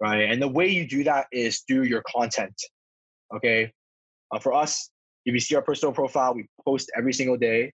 Right, 0.00 0.22
and 0.22 0.40
the 0.40 0.48
way 0.48 0.68
you 0.68 0.88
do 0.88 1.04
that 1.04 1.26
is 1.32 1.60
through 1.60 1.84
your 1.84 2.02
content. 2.06 2.54
Okay. 3.34 3.72
Uh, 4.32 4.38
for 4.38 4.52
us, 4.52 4.90
if 5.24 5.34
you 5.34 5.40
see 5.40 5.54
our 5.54 5.62
personal 5.62 5.92
profile, 5.92 6.34
we 6.34 6.48
post 6.64 6.90
every 6.96 7.12
single 7.12 7.36
day, 7.36 7.72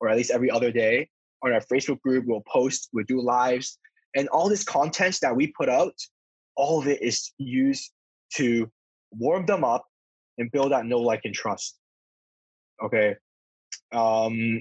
or 0.00 0.08
at 0.08 0.16
least 0.16 0.30
every 0.30 0.50
other 0.50 0.70
day. 0.70 1.08
On 1.44 1.52
our 1.52 1.60
Facebook 1.60 2.00
group, 2.00 2.24
we'll 2.26 2.42
post, 2.52 2.88
we'll 2.92 3.04
do 3.06 3.20
lives, 3.20 3.78
and 4.18 4.28
all 4.30 4.48
this 4.48 4.64
content 4.64 5.16
that 5.22 5.34
we 5.34 5.46
put 5.46 5.68
out, 5.68 5.94
all 6.56 6.80
of 6.80 6.88
it 6.88 7.00
is 7.00 7.30
used 7.38 7.92
to 8.34 8.68
warm 9.12 9.46
them 9.46 9.62
up 9.62 9.86
and 10.38 10.50
build 10.50 10.72
that 10.72 10.86
know, 10.86 10.98
like, 10.98 11.20
and 11.24 11.32
trust. 11.32 11.78
Okay. 12.82 13.14
Um, 13.92 14.60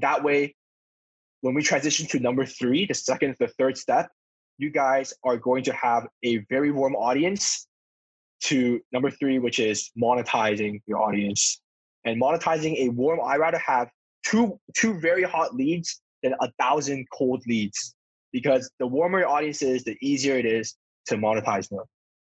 that 0.00 0.22
way, 0.22 0.54
when 1.40 1.54
we 1.54 1.62
transition 1.62 2.06
to 2.08 2.20
number 2.20 2.44
three, 2.44 2.84
the 2.84 2.92
second, 2.92 3.34
the 3.40 3.48
third 3.48 3.78
step, 3.78 4.10
you 4.58 4.70
guys 4.70 5.14
are 5.24 5.38
going 5.38 5.64
to 5.64 5.72
have 5.72 6.06
a 6.22 6.44
very 6.50 6.70
warm 6.70 6.94
audience 6.94 7.66
to 8.42 8.78
number 8.92 9.10
three, 9.10 9.38
which 9.38 9.58
is 9.58 9.90
monetizing 9.98 10.82
your 10.86 11.00
audience. 11.00 11.62
And 12.04 12.20
monetizing 12.20 12.76
a 12.76 12.90
warm, 12.90 13.20
I 13.24 13.36
rather 13.36 13.58
have 13.58 13.88
two 14.26 14.60
two 14.76 15.00
very 15.00 15.22
hot 15.22 15.54
leads 15.54 16.02
than 16.22 16.34
a 16.40 16.50
thousand 16.60 17.06
cold 17.10 17.42
leads 17.46 17.94
because 18.32 18.70
the 18.78 18.86
warmer 18.86 19.20
your 19.20 19.28
audience 19.28 19.62
is, 19.62 19.84
the 19.84 19.96
easier 20.00 20.36
it 20.36 20.46
is 20.46 20.76
to 21.06 21.16
monetize 21.16 21.68
them, 21.68 21.84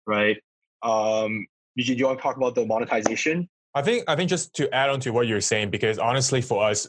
right? 0.07 0.37
Um, 0.83 1.47
do 1.77 1.83
you 1.83 2.07
want 2.07 2.19
to 2.19 2.23
talk 2.23 2.37
about 2.37 2.55
the 2.55 2.65
monetization? 2.65 3.49
I 3.75 3.83
think 3.83 4.05
I 4.09 4.17
think 4.17 4.31
just 4.31 4.55
to 4.55 4.73
add 4.75 4.89
on 4.89 5.01
to 5.01 5.11
what 5.11 5.27
you're 5.27 5.41
saying, 5.41 5.71
because 5.71 5.99
honestly, 5.99 6.41
for 6.41 6.65
us, 6.65 6.89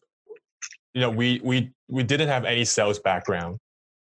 you 0.93 1.01
know, 1.01 1.10
we 1.10 1.41
we 1.43 1.72
we 1.89 2.03
didn't 2.03 2.30
have 2.30 2.45
any 2.45 2.64
sales 2.64 2.99
background, 2.99 3.58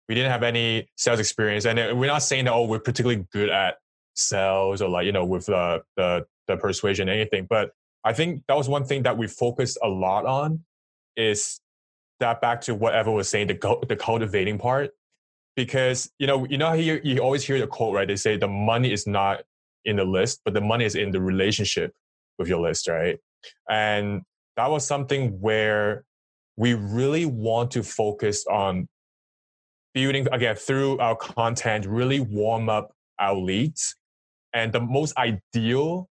we 0.09 0.15
didn't 0.15 0.31
have 0.31 0.43
any 0.43 0.89
sales 0.97 1.19
experience, 1.19 1.65
and 1.65 1.77
we're 1.97 2.07
not 2.07 2.23
saying 2.23 2.45
that 2.45 2.53
oh 2.53 2.65
we're 2.65 2.79
particularly 2.79 3.25
good 3.31 3.49
at 3.49 3.75
sales 4.15 4.81
or 4.81 4.89
like 4.89 5.05
you 5.05 5.13
know 5.13 5.25
with 5.25 5.45
the 5.45 5.81
the, 5.95 6.25
the 6.47 6.57
persuasion 6.57 7.07
anything, 7.07 7.47
but 7.49 7.71
I 8.03 8.11
think 8.11 8.43
that 8.47 8.57
was 8.57 8.67
one 8.67 8.83
thing 8.83 9.03
that 9.03 9.17
we 9.17 9.27
focused 9.27 9.77
a 9.81 9.87
lot 9.87 10.25
on 10.25 10.65
is 11.15 11.61
that 12.19 12.41
back 12.41 12.61
to 12.61 12.75
what 12.75 12.93
Evan 12.93 13.13
was 13.13 13.29
saying, 13.29 13.47
the 13.47 13.77
the 13.87 13.95
cultivating 13.95 14.57
part, 14.57 14.91
because 15.55 16.11
you 16.19 16.27
know 16.27 16.45
you 16.45 16.57
know 16.57 16.73
you 16.73 16.99
you 17.03 17.19
always 17.19 17.43
hear 17.43 17.59
the 17.59 17.67
quote 17.67 17.95
right? 17.95 18.07
They 18.07 18.15
say 18.15 18.37
the 18.37 18.47
money 18.47 18.91
is 18.91 19.07
not 19.07 19.41
in 19.85 19.97
the 19.97 20.05
list, 20.05 20.41
but 20.45 20.53
the 20.53 20.61
money 20.61 20.85
is 20.85 20.95
in 20.95 21.11
the 21.11 21.21
relationship 21.21 21.93
with 22.37 22.47
your 22.47 22.61
list, 22.61 22.87
right? 22.87 23.19
And 23.69 24.21
that 24.55 24.69
was 24.69 24.85
something 24.85 25.39
where 25.41 26.05
we 26.55 26.73
really 26.73 27.25
want 27.25 27.71
to 27.71 27.83
focus 27.83 28.45
on 28.47 28.87
building 29.93 30.27
again 30.31 30.55
through 30.55 30.99
our 30.99 31.15
content, 31.15 31.85
really 31.85 32.19
warm 32.19 32.69
up 32.69 32.93
our 33.19 33.35
leads. 33.35 33.95
And 34.53 34.71
the 34.71 34.79
most 34.79 35.17
ideal 35.17 36.09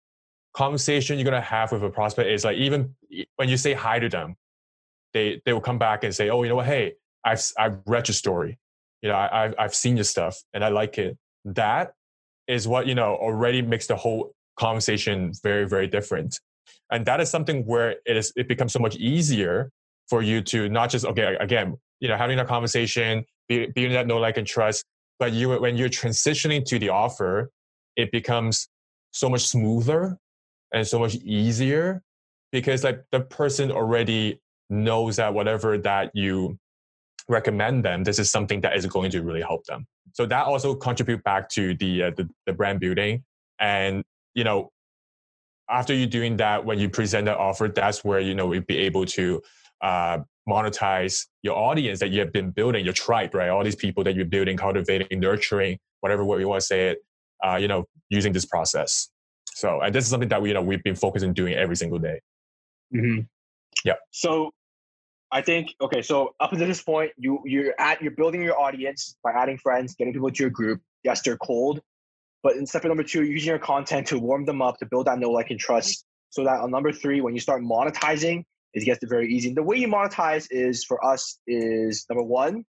conversation 0.53 1.17
you're 1.17 1.25
gonna 1.25 1.41
have 1.41 1.71
with 1.71 1.83
a 1.83 1.89
prospect 1.89 2.29
is 2.29 2.43
like 2.43 2.57
even 2.57 2.95
when 3.35 3.49
you 3.49 3.57
say 3.57 3.73
hi 3.73 3.99
to 3.99 4.09
them, 4.09 4.35
they 5.17 5.41
they 5.45 5.53
will 5.53 5.67
come 5.69 5.79
back 5.87 6.03
and 6.03 6.13
say, 6.13 6.29
"Oh, 6.29 6.43
you 6.43 6.49
know 6.49 6.59
what? 6.61 6.67
Hey, 6.75 6.93
I've 7.29 7.43
I've 7.57 7.77
read 7.85 8.07
your 8.07 8.17
story. 8.23 8.51
You 9.01 9.09
know, 9.09 9.15
I, 9.15 9.27
I've 9.39 9.55
I've 9.61 9.75
seen 9.83 9.95
your 9.97 10.09
stuff 10.15 10.35
and 10.53 10.63
I 10.63 10.69
like 10.69 10.97
it." 10.97 11.17
That 11.45 11.93
is 12.47 12.67
what 12.67 12.87
you 12.87 12.95
know 12.95 13.11
already 13.27 13.61
makes 13.61 13.87
the 13.87 13.95
whole 14.03 14.21
conversation 14.59 15.17
very 15.43 15.65
very 15.67 15.87
different, 15.87 16.39
and 16.91 17.05
that 17.09 17.19
is 17.23 17.29
something 17.29 17.65
where 17.65 17.89
it 18.05 18.15
is 18.21 18.31
it 18.35 18.47
becomes 18.47 18.73
so 18.73 18.79
much 18.79 18.95
easier 18.97 19.71
for 20.09 20.21
you 20.21 20.41
to 20.51 20.69
not 20.69 20.89
just 20.89 21.05
okay 21.05 21.35
again 21.47 21.77
you 21.99 22.07
know 22.09 22.17
having 22.17 22.39
a 22.39 22.45
conversation, 22.45 23.25
building 23.49 23.93
that 23.97 24.07
know 24.07 24.17
like 24.17 24.37
and 24.37 24.47
trust, 24.47 24.83
but 25.19 25.33
you 25.33 25.45
when 25.65 25.77
you're 25.77 25.95
transitioning 26.01 26.63
to 26.65 26.79
the 26.79 26.89
offer, 26.89 27.49
it 27.95 28.11
becomes 28.11 28.67
so 29.11 29.29
much 29.29 29.43
smoother 29.53 30.17
and 30.73 30.85
so 30.85 30.99
much 30.99 31.15
easier 31.15 32.03
because 32.51 32.83
like 32.83 32.99
the 33.11 33.21
person 33.21 33.71
already 33.71 34.39
knows 34.69 35.15
that 35.17 35.33
whatever 35.33 35.77
that 35.77 36.11
you 36.13 36.57
recommend 37.29 37.83
them, 37.83 38.03
this 38.03 38.19
is 38.19 38.29
something 38.29 38.61
that 38.61 38.75
is 38.75 38.85
going 38.85 39.11
to 39.11 39.21
really 39.21 39.41
help 39.41 39.65
them. 39.65 39.85
So 40.13 40.25
that 40.25 40.45
also 40.45 40.75
contribute 40.75 41.23
back 41.23 41.49
to 41.49 41.75
the, 41.75 42.03
uh, 42.03 42.11
the, 42.15 42.29
the 42.45 42.53
brand 42.53 42.79
building. 42.79 43.23
And 43.59 44.03
you 44.33 44.43
know, 44.43 44.71
after 45.69 45.93
you 45.93 46.05
doing 46.05 46.37
that, 46.37 46.63
when 46.63 46.79
you 46.79 46.89
present 46.89 47.25
that 47.25 47.37
offer, 47.37 47.67
that's 47.67 48.03
where 48.03 48.19
you 48.19 48.33
know 48.33 48.45
we'd 48.45 48.67
be 48.67 48.77
able 48.77 49.05
to 49.05 49.41
uh, 49.81 50.19
monetize 50.47 51.25
your 51.43 51.57
audience 51.57 51.99
that 51.99 52.09
you 52.09 52.19
have 52.19 52.31
been 52.31 52.51
building, 52.51 52.85
your 52.85 52.93
tribe, 52.93 53.33
right? 53.33 53.49
All 53.49 53.63
these 53.63 53.75
people 53.75 54.03
that 54.05 54.15
you're 54.15 54.25
building, 54.25 54.57
cultivating, 54.57 55.19
nurturing, 55.19 55.79
whatever 55.99 56.23
way 56.23 56.39
you 56.39 56.47
want 56.47 56.61
to 56.61 56.65
say 56.65 56.89
it. 56.89 56.99
Uh, 57.45 57.55
you 57.55 57.67
know, 57.67 57.85
using 58.09 58.33
this 58.33 58.45
process. 58.45 59.09
So, 59.53 59.81
and 59.81 59.93
this 59.93 60.03
is 60.03 60.09
something 60.09 60.29
that 60.29 60.41
we, 60.41 60.49
you 60.49 60.53
know, 60.53 60.61
we've 60.61 60.83
been 60.83 60.95
focusing 60.95 61.33
doing 61.33 61.53
every 61.53 61.75
single 61.75 61.99
day. 61.99 62.19
Mm-hmm. 62.95 63.21
Yeah. 63.85 63.93
So 64.11 64.51
I 65.31 65.41
think 65.41 65.75
okay. 65.81 66.01
So 66.01 66.35
up 66.39 66.53
until 66.53 66.67
this 66.67 66.81
point, 66.81 67.11
you 67.17 67.41
you're 67.45 67.73
at 67.79 68.01
you're 68.01 68.11
building 68.11 68.41
your 68.41 68.59
audience 68.59 69.17
by 69.23 69.31
adding 69.31 69.57
friends, 69.57 69.95
getting 69.95 70.13
people 70.13 70.31
to 70.31 70.43
your 70.43 70.49
group. 70.49 70.81
Yes, 71.03 71.21
they're 71.21 71.37
cold, 71.37 71.81
but 72.43 72.55
in 72.55 72.65
step 72.65 72.83
number 72.85 73.03
two, 73.03 73.23
using 73.23 73.49
your 73.49 73.59
content 73.59 74.07
to 74.07 74.19
warm 74.19 74.45
them 74.45 74.61
up 74.61 74.77
to 74.77 74.85
build 74.85 75.07
that 75.07 75.19
know, 75.19 75.31
like, 75.31 75.49
and 75.51 75.59
trust. 75.59 76.05
So 76.29 76.43
that 76.43 76.61
on 76.61 76.71
number 76.71 76.91
three, 76.91 77.21
when 77.21 77.33
you 77.33 77.39
start 77.39 77.61
monetizing, 77.61 78.43
it 78.73 78.85
gets 78.85 78.99
very 79.05 79.33
easy. 79.33 79.53
The 79.53 79.63
way 79.63 79.77
you 79.77 79.87
monetize 79.87 80.47
is 80.49 80.83
for 80.83 81.03
us 81.03 81.39
is 81.47 82.05
number 82.09 82.23
one, 82.23 82.65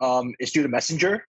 um, 0.00 0.34
is 0.38 0.52
through 0.52 0.62
the 0.62 0.68
messenger. 0.68 1.26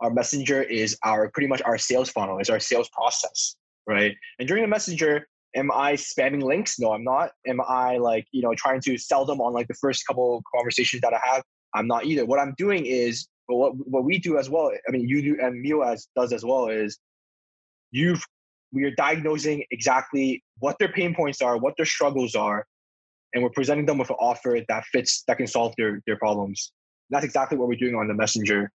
Our 0.00 0.10
messenger 0.10 0.62
is 0.62 0.96
our 1.04 1.30
pretty 1.30 1.46
much 1.46 1.62
our 1.62 1.78
sales 1.78 2.10
funnel, 2.10 2.38
is 2.38 2.50
our 2.50 2.60
sales 2.60 2.88
process, 2.90 3.56
right? 3.86 4.16
And 4.38 4.48
during 4.48 4.62
the 4.62 4.68
messenger, 4.68 5.28
am 5.54 5.70
I 5.72 5.94
spamming 5.94 6.42
links? 6.42 6.78
No, 6.78 6.92
I'm 6.92 7.04
not. 7.04 7.30
Am 7.46 7.60
I 7.60 7.98
like, 7.98 8.26
you 8.32 8.42
know, 8.42 8.54
trying 8.54 8.80
to 8.82 8.96
sell 8.98 9.24
them 9.24 9.40
on 9.40 9.52
like 9.52 9.68
the 9.68 9.74
first 9.74 10.06
couple 10.06 10.42
conversations 10.54 11.02
that 11.02 11.12
I 11.12 11.20
have? 11.22 11.42
I'm 11.74 11.86
not 11.86 12.04
either. 12.04 12.24
What 12.26 12.38
I'm 12.38 12.54
doing 12.58 12.86
is, 12.86 13.28
what 13.46 13.74
what 13.74 14.04
we 14.04 14.18
do 14.18 14.38
as 14.38 14.48
well. 14.48 14.70
I 14.88 14.90
mean, 14.90 15.08
you 15.08 15.20
do 15.20 15.36
and 15.42 15.60
Mio 15.60 15.82
as 15.82 16.08
does 16.16 16.32
as 16.32 16.44
well 16.44 16.68
is, 16.68 16.98
you've 17.90 18.22
we 18.72 18.84
are 18.84 18.94
diagnosing 18.94 19.64
exactly 19.70 20.42
what 20.58 20.78
their 20.78 20.88
pain 20.88 21.14
points 21.14 21.42
are, 21.42 21.58
what 21.58 21.74
their 21.76 21.86
struggles 21.86 22.34
are, 22.34 22.64
and 23.34 23.42
we're 23.42 23.50
presenting 23.50 23.84
them 23.84 23.98
with 23.98 24.10
an 24.10 24.16
offer 24.20 24.58
that 24.68 24.84
fits 24.86 25.24
that 25.28 25.36
can 25.36 25.46
solve 25.46 25.74
their 25.76 26.00
their 26.06 26.16
problems. 26.16 26.72
And 27.10 27.16
that's 27.16 27.24
exactly 27.24 27.58
what 27.58 27.68
we're 27.68 27.76
doing 27.76 27.94
on 27.94 28.08
the 28.08 28.14
messenger. 28.14 28.70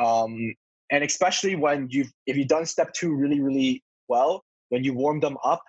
Um, 0.00 0.54
and 0.90 1.04
especially 1.04 1.56
when 1.56 1.88
you've 1.90 2.10
if 2.26 2.36
you've 2.36 2.48
done 2.48 2.66
step 2.66 2.92
two 2.94 3.14
really 3.14 3.40
really 3.40 3.82
well, 4.08 4.42
when 4.70 4.84
you 4.84 4.94
warm 4.94 5.20
them 5.20 5.36
up 5.44 5.62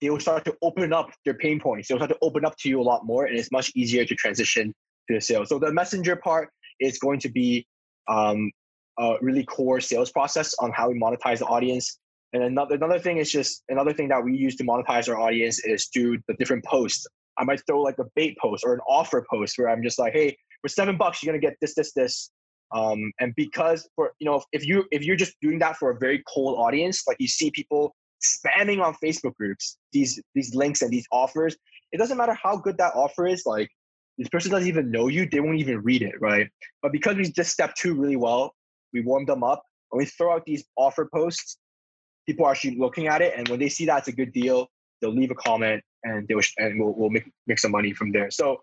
they 0.00 0.10
will 0.10 0.20
start 0.20 0.44
to 0.46 0.56
open 0.62 0.92
up 0.92 1.10
their 1.24 1.34
pain 1.34 1.60
points. 1.60 1.88
They'll 1.88 1.98
start 1.98 2.10
to 2.10 2.18
open 2.22 2.44
up 2.44 2.56
to 2.58 2.68
you 2.68 2.80
a 2.80 2.82
lot 2.82 3.04
more, 3.04 3.26
and 3.26 3.38
it's 3.38 3.52
much 3.52 3.70
easier 3.74 4.04
to 4.04 4.14
transition 4.14 4.74
to 5.08 5.14
the 5.14 5.20
sale. 5.20 5.44
So 5.44 5.58
the 5.58 5.72
messenger 5.72 6.16
part 6.16 6.48
is 6.80 6.98
going 6.98 7.20
to 7.20 7.28
be 7.28 7.66
um, 8.08 8.50
a 8.98 9.16
really 9.20 9.44
core 9.44 9.80
sales 9.80 10.10
process 10.10 10.54
on 10.60 10.72
how 10.72 10.88
we 10.88 10.98
monetize 10.98 11.38
the 11.38 11.46
audience. 11.46 11.98
And 12.32 12.42
another 12.44 12.76
another 12.76 12.98
thing 12.98 13.18
is 13.18 13.30
just 13.30 13.62
another 13.68 13.92
thing 13.92 14.08
that 14.08 14.22
we 14.22 14.36
use 14.36 14.56
to 14.56 14.64
monetize 14.64 15.08
our 15.08 15.18
audience 15.18 15.64
is 15.64 15.88
through 15.92 16.18
the 16.28 16.34
different 16.34 16.64
posts. 16.64 17.06
I 17.38 17.44
might 17.44 17.60
throw 17.66 17.80
like 17.80 17.98
a 17.98 18.04
bait 18.14 18.36
post 18.38 18.64
or 18.64 18.74
an 18.74 18.80
offer 18.88 19.26
post 19.30 19.58
where 19.58 19.68
I'm 19.68 19.82
just 19.82 19.98
like, 19.98 20.12
hey, 20.12 20.36
for 20.62 20.68
seven 20.68 20.96
bucks, 20.96 21.22
you're 21.22 21.32
gonna 21.32 21.40
get 21.40 21.56
this, 21.60 21.74
this, 21.74 21.92
this. 21.92 22.30
Um, 22.72 23.12
and 23.18 23.34
because 23.34 23.88
for 23.96 24.12
you 24.20 24.26
know, 24.26 24.42
if 24.52 24.64
you 24.64 24.84
if 24.92 25.02
you're 25.02 25.16
just 25.16 25.34
doing 25.42 25.58
that 25.58 25.76
for 25.76 25.90
a 25.90 25.98
very 25.98 26.22
cold 26.32 26.58
audience, 26.58 27.02
like 27.08 27.16
you 27.18 27.28
see 27.28 27.50
people 27.50 27.94
spamming 28.22 28.82
on 28.82 28.94
Facebook 29.02 29.34
groups 29.36 29.76
these 29.92 30.20
these 30.34 30.54
links 30.54 30.82
and 30.82 30.90
these 30.90 31.06
offers. 31.12 31.56
It 31.92 31.98
doesn't 31.98 32.16
matter 32.16 32.34
how 32.34 32.56
good 32.56 32.78
that 32.78 32.94
offer 32.94 33.26
is. 33.26 33.44
Like 33.46 33.68
this 34.18 34.28
person 34.28 34.50
doesn't 34.50 34.68
even 34.68 34.90
know 34.90 35.08
you; 35.08 35.28
they 35.28 35.40
won't 35.40 35.58
even 35.58 35.78
read 35.82 36.02
it, 36.02 36.14
right? 36.20 36.48
But 36.82 36.92
because 36.92 37.16
we 37.16 37.30
just 37.30 37.50
step 37.50 37.74
two 37.74 37.94
really 37.94 38.16
well, 38.16 38.54
we 38.92 39.00
warmed 39.00 39.28
them 39.28 39.42
up, 39.42 39.62
and 39.92 39.98
we 39.98 40.04
throw 40.04 40.34
out 40.34 40.44
these 40.46 40.64
offer 40.76 41.08
posts. 41.12 41.56
People 42.26 42.46
are 42.46 42.52
actually 42.52 42.76
looking 42.78 43.08
at 43.08 43.22
it, 43.22 43.34
and 43.36 43.48
when 43.48 43.58
they 43.58 43.68
see 43.68 43.86
that 43.86 43.98
it's 43.98 44.08
a 44.08 44.12
good 44.12 44.32
deal, 44.32 44.68
they'll 45.00 45.14
leave 45.14 45.30
a 45.30 45.34
comment, 45.34 45.82
and 46.04 46.28
they 46.28 46.34
will, 46.34 46.44
and 46.58 46.78
we'll, 46.78 46.92
we'll 46.92 47.10
make 47.10 47.30
make 47.46 47.58
some 47.58 47.72
money 47.72 47.92
from 47.92 48.12
there. 48.12 48.30
So 48.30 48.62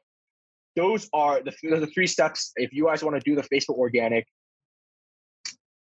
those 0.76 1.10
are 1.12 1.42
the, 1.42 1.52
the 1.64 1.88
three 1.88 2.08
steps. 2.08 2.52
If 2.56 2.72
you 2.72 2.86
guys 2.86 3.04
want 3.04 3.16
to 3.16 3.30
do 3.30 3.36
the 3.36 3.48
Facebook 3.50 3.78
organic, 3.78 4.26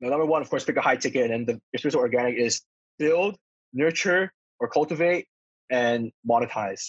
now, 0.01 0.11
number 0.11 0.27
one, 0.27 0.43
of 0.43 0.51
course, 0.51 0.65
pick 0.65 0.77
a 0.77 0.81
high 0.81 0.97
ticket, 0.97 1.31
and 1.31 1.47
the 1.47 1.61
Facebook 1.77 1.97
organic 1.97 2.37
is 2.37 2.63
build 2.99 3.37
nurture 3.73 4.33
or 4.61 4.69
cultivate 4.69 5.27
and 5.71 6.11
monetize. 6.29 6.83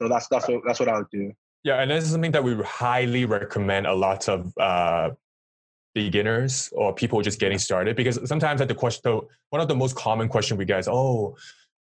So 0.00 0.08
that's 0.08 0.28
that's 0.28 0.48
what 0.48 0.60
that's 0.66 0.80
what 0.80 0.88
I 0.88 0.98
would 0.98 1.10
do. 1.12 1.32
Yeah, 1.64 1.80
and 1.80 1.90
this 1.90 2.04
is 2.04 2.10
something 2.10 2.32
that 2.32 2.42
we 2.42 2.56
highly 2.56 3.24
recommend 3.24 3.86
a 3.86 3.94
lot 3.94 4.28
of 4.28 4.52
uh, 4.58 5.10
beginners 5.94 6.70
or 6.72 6.92
people 6.92 7.22
just 7.22 7.38
getting 7.38 7.58
started 7.58 7.94
because 7.94 8.18
sometimes 8.28 8.60
at 8.60 8.66
the 8.66 8.74
question, 8.74 9.20
one 9.50 9.62
of 9.62 9.68
the 9.68 9.76
most 9.76 9.94
common 9.94 10.28
question 10.28 10.56
we 10.56 10.64
get 10.64 10.80
is, 10.80 10.88
"Oh, 10.88 11.36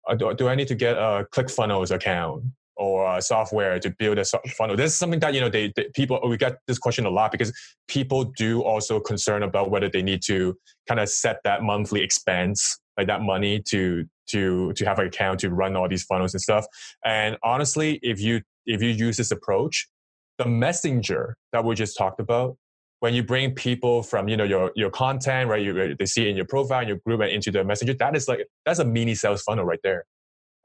uh, 0.08 0.16
do, 0.16 0.34
do 0.34 0.48
I 0.48 0.56
need 0.56 0.68
to 0.70 0.76
get 0.76 0.98
a 0.98 1.28
ClickFunnels 1.32 1.92
account 1.92 2.46
or 2.76 3.22
software 3.22 3.80
to 3.80 3.90
build 4.00 4.18
a 4.18 4.26
funnel?" 4.58 4.76
This 4.76 4.94
is 4.94 4.98
something 4.98 5.20
that 5.20 5.36
you 5.36 5.42
know 5.42 5.50
they, 5.50 5.72
they 5.76 5.90
people 5.94 6.20
we 6.28 6.38
get 6.38 6.58
this 6.66 6.80
question 6.80 7.06
a 7.06 7.12
lot 7.12 7.32
because 7.32 7.54
people 7.88 8.24
do 8.36 8.64
also 8.64 9.00
concern 9.00 9.44
about 9.44 9.70
whether 9.70 9.90
they 9.90 10.02
need 10.02 10.24
to 10.24 10.58
kind 10.88 11.00
of 11.00 11.08
set 11.10 11.38
that 11.44 11.62
monthly 11.62 12.02
expense 12.02 12.80
like 12.98 13.06
that 13.06 13.22
money 13.22 13.62
to 13.70 14.06
to 14.28 14.74
to 14.74 14.86
have 14.86 15.00
an 15.00 15.08
account 15.08 15.40
to 15.42 15.50
run 15.50 15.76
all 15.76 15.88
these 15.88 16.04
funnels 16.04 16.34
and 16.34 16.42
stuff. 16.42 16.66
And 17.04 17.38
honestly, 17.44 18.00
if 18.02 18.20
you 18.20 18.42
if 18.66 18.82
you 18.82 18.90
use 18.90 19.18
this 19.18 19.32
approach, 19.32 19.88
the 20.38 20.46
messenger 20.46 21.36
that 21.52 21.64
we 21.64 21.76
just 21.76 21.98
talked 21.98 22.20
about, 22.20 22.58
when 23.00 23.14
you 23.14 23.24
bring 23.24 23.54
people 23.54 24.04
from 24.04 24.28
you 24.28 24.38
know 24.38 24.44
your 24.44 24.72
your 24.76 24.90
content, 24.90 25.50
right? 25.50 25.64
You 25.64 25.96
they 25.98 26.06
see 26.06 26.24
it 26.24 26.30
in 26.30 26.36
your 26.36 26.46
profile, 26.46 26.82
in 26.82 26.88
your 26.88 26.98
group, 27.06 27.22
and 27.22 27.32
into 27.32 27.52
the 27.52 27.64
messenger. 27.64 27.94
That 27.94 28.16
is 28.16 28.28
like 28.28 28.48
that's 28.66 28.80
a 28.80 28.86
mini 28.86 29.16
sales 29.16 29.42
funnel 29.44 29.66
right 29.66 29.80
there. 29.84 30.06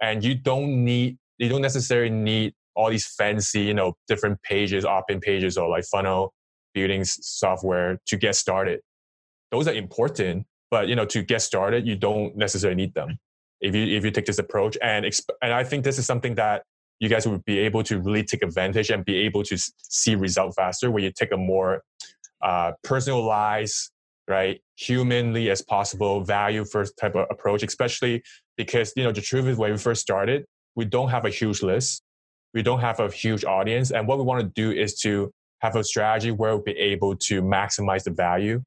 And 0.01 0.25
you 0.25 0.35
don't 0.35 0.85
need 0.85 1.19
you 1.39 1.49
don't 1.49 1.63
necessarily 1.63 2.11
need 2.11 2.55
all 2.75 2.91
these 2.91 3.07
fancy 3.07 3.61
you 3.61 3.75
know 3.75 3.95
different 4.09 4.43
pages, 4.43 4.85
opt-in 4.85 5.21
pages, 5.21 5.59
or 5.59 5.69
like 5.69 5.85
funnel 5.85 6.33
building 6.75 7.05
software 7.05 7.99
to 8.07 8.17
get 8.17 8.35
started. 8.35 8.81
Those 9.51 9.69
are 9.69 9.75
important, 9.75 10.47
but 10.71 10.89
you 10.89 10.97
know 10.97 11.05
to 11.07 11.23
get 11.23 11.43
started, 11.43 11.87
you 11.87 11.97
don't 11.97 12.35
necessarily 12.37 12.77
need 12.77 12.95
them 12.95 13.19
if 13.63 13.75
you 13.75 13.97
if 13.97 14.05
you 14.05 14.11
take 14.11 14.27
this 14.27 14.39
approach 14.39 14.77
and 14.83 15.05
exp- 15.05 15.31
and 15.41 15.53
I 15.53 15.65
think 15.65 15.85
this 15.85 15.99
is 15.99 16.07
something 16.07 16.35
that 16.35 16.65
you 17.01 17.09
guys 17.09 17.27
would 17.27 17.45
be 17.45 17.59
able 17.61 17.83
to 17.85 18.01
really 18.01 18.23
take 18.23 18.43
advantage 18.43 18.91
and 18.91 19.05
be 19.05 19.17
able 19.19 19.43
to 19.45 19.57
see 19.57 20.15
result 20.15 20.55
faster 20.55 20.91
where 20.91 21.03
you 21.03 21.11
take 21.11 21.33
a 21.33 21.37
more 21.37 21.83
uh, 22.43 22.73
personalized 22.85 23.91
right 24.29 24.61
humanly 24.77 25.51
as 25.51 25.63
possible 25.63 26.23
value 26.23 26.65
first 26.65 26.97
type 26.97 27.15
of 27.17 27.27
approach 27.31 27.63
especially 27.63 28.23
because 28.57 28.93
you 28.97 29.03
know 29.03 29.13
the 29.13 29.21
truth 29.21 29.47
is 29.47 29.57
when 29.57 29.73
we 29.73 29.79
first 29.79 30.01
started 30.01 30.45
we 30.75 30.85
don't 30.85 31.11
have 31.11 31.25
a 31.25 31.31
huge 31.31 31.63
list. 31.63 32.03
We 32.55 32.63
don't 32.63 32.81
have 32.81 33.01
a 33.01 33.11
huge 33.11 33.45
audience. 33.45 33.91
And 33.91 34.07
what 34.07 34.19
we 34.19 34.25
want 34.25 34.41
to 34.41 34.49
do 34.49 34.71
is 34.79 34.99
to 35.01 35.31
have 35.61 35.77
a 35.77 35.85
strategy 35.85 36.31
where 36.31 36.55
we'll 36.55 36.65
be 36.65 36.77
able 36.79 37.17
to 37.17 37.43
maximize 37.43 38.05
the 38.05 38.11
value 38.11 38.63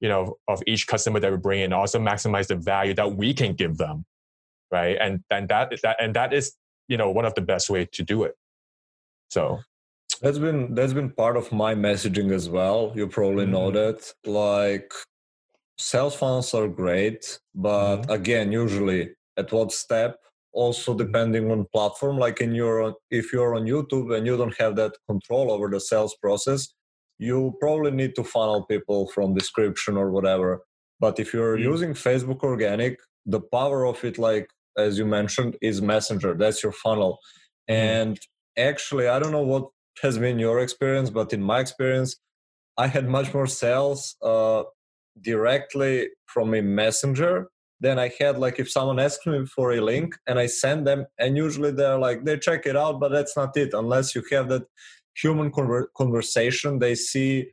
you 0.00 0.08
know 0.08 0.36
of 0.48 0.62
each 0.66 0.86
customer 0.86 1.20
that 1.20 1.30
we 1.30 1.36
bring 1.36 1.60
in 1.60 1.74
also 1.74 1.98
maximize 1.98 2.46
the 2.46 2.56
value 2.56 2.94
that 2.94 3.16
we 3.16 3.34
can 3.34 3.52
give 3.52 3.76
them 3.76 4.02
right 4.70 4.96
and 5.00 5.20
and 5.30 5.48
that 5.48 5.72
that 5.82 5.96
and 6.00 6.14
that 6.14 6.32
is 6.32 6.52
you 6.88 6.96
know 6.96 7.10
one 7.10 7.24
of 7.24 7.34
the 7.34 7.40
best 7.40 7.70
way 7.70 7.86
to 7.92 8.02
do 8.02 8.22
it 8.24 8.34
so 9.30 9.60
that's 10.20 10.38
been 10.38 10.74
that's 10.74 10.92
been 10.92 11.10
part 11.10 11.36
of 11.36 11.50
my 11.52 11.74
messaging 11.74 12.32
as 12.32 12.48
well 12.48 12.92
you 12.94 13.06
probably 13.06 13.44
mm-hmm. 13.44 13.52
know 13.52 13.70
that 13.70 14.12
like 14.26 14.92
sales 15.78 16.14
funnels 16.14 16.52
are 16.54 16.68
great 16.68 17.38
but 17.54 17.96
mm-hmm. 17.96 18.10
again 18.10 18.52
usually 18.52 19.10
at 19.36 19.50
what 19.52 19.72
step 19.72 20.18
also 20.52 20.92
mm-hmm. 20.92 21.04
depending 21.04 21.50
on 21.50 21.66
platform 21.72 22.18
like 22.18 22.40
in 22.40 22.54
your 22.54 22.94
if 23.10 23.32
you're 23.32 23.54
on 23.54 23.64
youtube 23.64 24.14
and 24.14 24.26
you 24.26 24.36
don't 24.36 24.58
have 24.58 24.76
that 24.76 24.92
control 25.08 25.50
over 25.50 25.68
the 25.68 25.80
sales 25.80 26.16
process 26.20 26.68
you 27.18 27.54
probably 27.60 27.90
need 27.90 28.14
to 28.14 28.24
funnel 28.24 28.64
people 28.66 29.06
from 29.08 29.34
description 29.34 29.96
or 29.96 30.10
whatever 30.10 30.60
but 30.98 31.18
if 31.18 31.32
you're 31.32 31.56
mm-hmm. 31.56 31.70
using 31.70 31.94
facebook 31.94 32.40
organic 32.42 32.98
the 33.26 33.40
power 33.40 33.86
of 33.86 34.02
it 34.04 34.18
like 34.18 34.50
as 34.76 34.98
you 34.98 35.04
mentioned 35.04 35.56
is 35.62 35.80
messenger 35.82 36.34
that's 36.34 36.62
your 36.62 36.72
funnel 36.72 37.18
mm-hmm. 37.68 37.74
and 37.74 38.20
actually 38.58 39.08
i 39.08 39.18
don't 39.18 39.32
know 39.32 39.42
what 39.42 39.68
has 40.02 40.18
been 40.18 40.38
your 40.38 40.60
experience 40.60 41.10
but 41.10 41.32
in 41.32 41.42
my 41.42 41.60
experience 41.60 42.16
i 42.78 42.86
had 42.86 43.08
much 43.08 43.32
more 43.34 43.46
sales 43.46 44.16
uh, 44.22 44.62
directly 45.20 46.08
from 46.26 46.54
a 46.54 46.62
messenger 46.62 47.48
then 47.80 47.98
i 47.98 48.10
had 48.18 48.38
like 48.38 48.58
if 48.58 48.70
someone 48.70 48.98
asked 48.98 49.26
me 49.26 49.44
for 49.46 49.72
a 49.72 49.80
link 49.80 50.14
and 50.26 50.38
i 50.38 50.46
send 50.46 50.86
them 50.86 51.06
and 51.18 51.36
usually 51.36 51.70
they're 51.70 51.98
like 51.98 52.24
they 52.24 52.38
check 52.38 52.66
it 52.66 52.76
out 52.76 53.00
but 53.00 53.10
that's 53.10 53.36
not 53.36 53.56
it 53.56 53.74
unless 53.74 54.14
you 54.14 54.22
have 54.30 54.48
that 54.48 54.62
human 55.14 55.50
conver- 55.50 55.86
conversation 55.96 56.78
they 56.78 56.94
see 56.94 57.46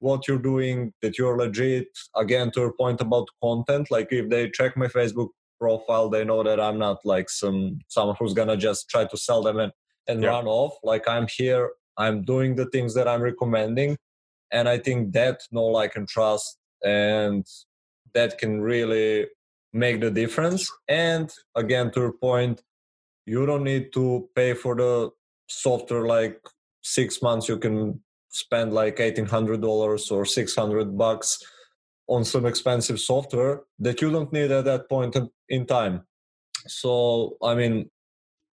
what 0.00 0.28
you're 0.28 0.38
doing 0.38 0.92
that 1.02 1.16
you're 1.18 1.38
legit 1.38 1.88
again 2.16 2.50
to 2.50 2.60
your 2.60 2.72
point 2.72 3.00
about 3.00 3.26
content 3.42 3.90
like 3.90 4.08
if 4.10 4.28
they 4.28 4.50
check 4.50 4.76
my 4.76 4.86
facebook 4.86 5.28
profile 5.58 6.08
they 6.08 6.24
know 6.24 6.42
that 6.42 6.60
i'm 6.60 6.78
not 6.78 6.98
like 7.04 7.30
some 7.30 7.78
someone 7.88 8.16
who's 8.18 8.34
gonna 8.34 8.56
just 8.56 8.88
try 8.88 9.04
to 9.04 9.16
sell 9.16 9.42
them 9.42 9.58
and, 9.58 9.72
and 10.08 10.22
yeah. 10.22 10.28
run 10.28 10.46
off 10.46 10.74
like 10.82 11.08
i'm 11.08 11.26
here 11.36 11.70
i'm 11.96 12.22
doing 12.22 12.54
the 12.54 12.66
things 12.66 12.94
that 12.94 13.08
i'm 13.08 13.22
recommending 13.22 13.96
and 14.52 14.68
i 14.68 14.78
think 14.78 15.12
that 15.12 15.40
know 15.50 15.64
like 15.64 15.96
and 15.96 16.08
trust 16.08 16.58
and 16.84 17.46
that 18.14 18.38
can 18.38 18.60
really 18.60 19.26
make 19.72 20.00
the 20.00 20.10
difference 20.10 20.70
and 20.88 21.30
again 21.54 21.90
to 21.90 22.00
your 22.00 22.12
point 22.12 22.62
you 23.26 23.44
don't 23.44 23.64
need 23.64 23.92
to 23.92 24.28
pay 24.34 24.54
for 24.54 24.74
the 24.76 25.10
software 25.48 26.06
like 26.06 26.40
six 26.82 27.20
months 27.20 27.48
you 27.48 27.58
can 27.58 28.00
spend 28.28 28.72
like 28.72 28.96
$1800 28.96 30.12
or 30.12 30.24
600 30.24 30.98
bucks 30.98 31.42
on 32.08 32.24
some 32.24 32.46
expensive 32.46 33.00
software 33.00 33.62
that 33.78 34.00
you 34.00 34.10
don't 34.10 34.32
need 34.32 34.50
at 34.50 34.64
that 34.64 34.88
point 34.88 35.16
in 35.48 35.66
time. 35.66 36.02
So, 36.66 37.36
I 37.42 37.54
mean, 37.54 37.90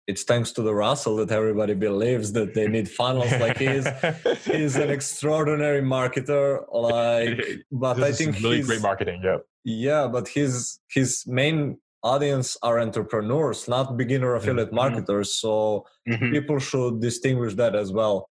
it's 0.09 0.25
thanks 0.25 0.53
to 0.53 0.63
the 0.63 0.75
Russell 0.75 1.17
that 1.17 1.31
everybody 1.31 1.75
believes 1.75 2.33
that 2.33 2.55
they 2.55 2.67
need 2.67 2.89
funnels. 2.89 3.31
Like 3.33 3.59
he's 3.59 3.87
he's 4.45 4.77
an 4.77 4.91
extraordinary 4.91 5.83
marketer. 5.83 6.65
Like, 6.73 7.63
but 7.71 7.95
this 7.95 8.05
I 8.05 8.13
think 8.13 8.37
really 8.43 8.63
great 8.63 8.81
marketing. 8.81 9.21
Yeah, 9.23 9.37
yeah, 9.65 10.09
but 10.09 10.27
his 10.29 10.81
his 10.89 11.25
main 11.27 11.79
audience 12.03 12.57
are 12.63 12.81
entrepreneurs, 12.81 13.69
not 13.69 13.97
beginner 13.97 14.35
affiliate 14.35 14.69
mm-hmm. 14.69 14.77
marketers. 14.77 15.35
So 15.35 15.85
mm-hmm. 16.09 16.31
people 16.33 16.59
should 16.59 17.01
distinguish 17.01 17.55
that 17.55 17.77
as 17.77 17.93
well. 17.93 18.31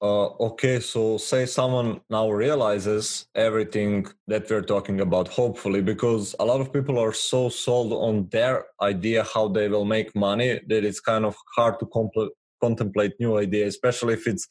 Uh, 0.00 0.26
okay, 0.38 0.78
so 0.78 1.18
say 1.18 1.44
someone 1.44 2.00
now 2.08 2.30
realizes 2.30 3.26
everything 3.34 4.06
that 4.28 4.48
we're 4.48 4.62
talking 4.62 5.00
about, 5.00 5.26
hopefully, 5.26 5.82
because 5.82 6.36
a 6.38 6.44
lot 6.44 6.60
of 6.60 6.72
people 6.72 7.00
are 7.00 7.12
so 7.12 7.48
sold 7.48 7.92
on 7.92 8.28
their 8.30 8.66
idea 8.80 9.24
how 9.24 9.48
they 9.48 9.68
will 9.68 9.84
make 9.84 10.14
money 10.14 10.60
that 10.68 10.84
it's 10.84 11.00
kind 11.00 11.24
of 11.24 11.34
hard 11.56 11.80
to 11.80 11.86
compl- 11.86 12.30
contemplate 12.62 13.12
new 13.18 13.38
ideas, 13.38 13.74
especially 13.74 14.14
if 14.14 14.28
it's 14.28 14.46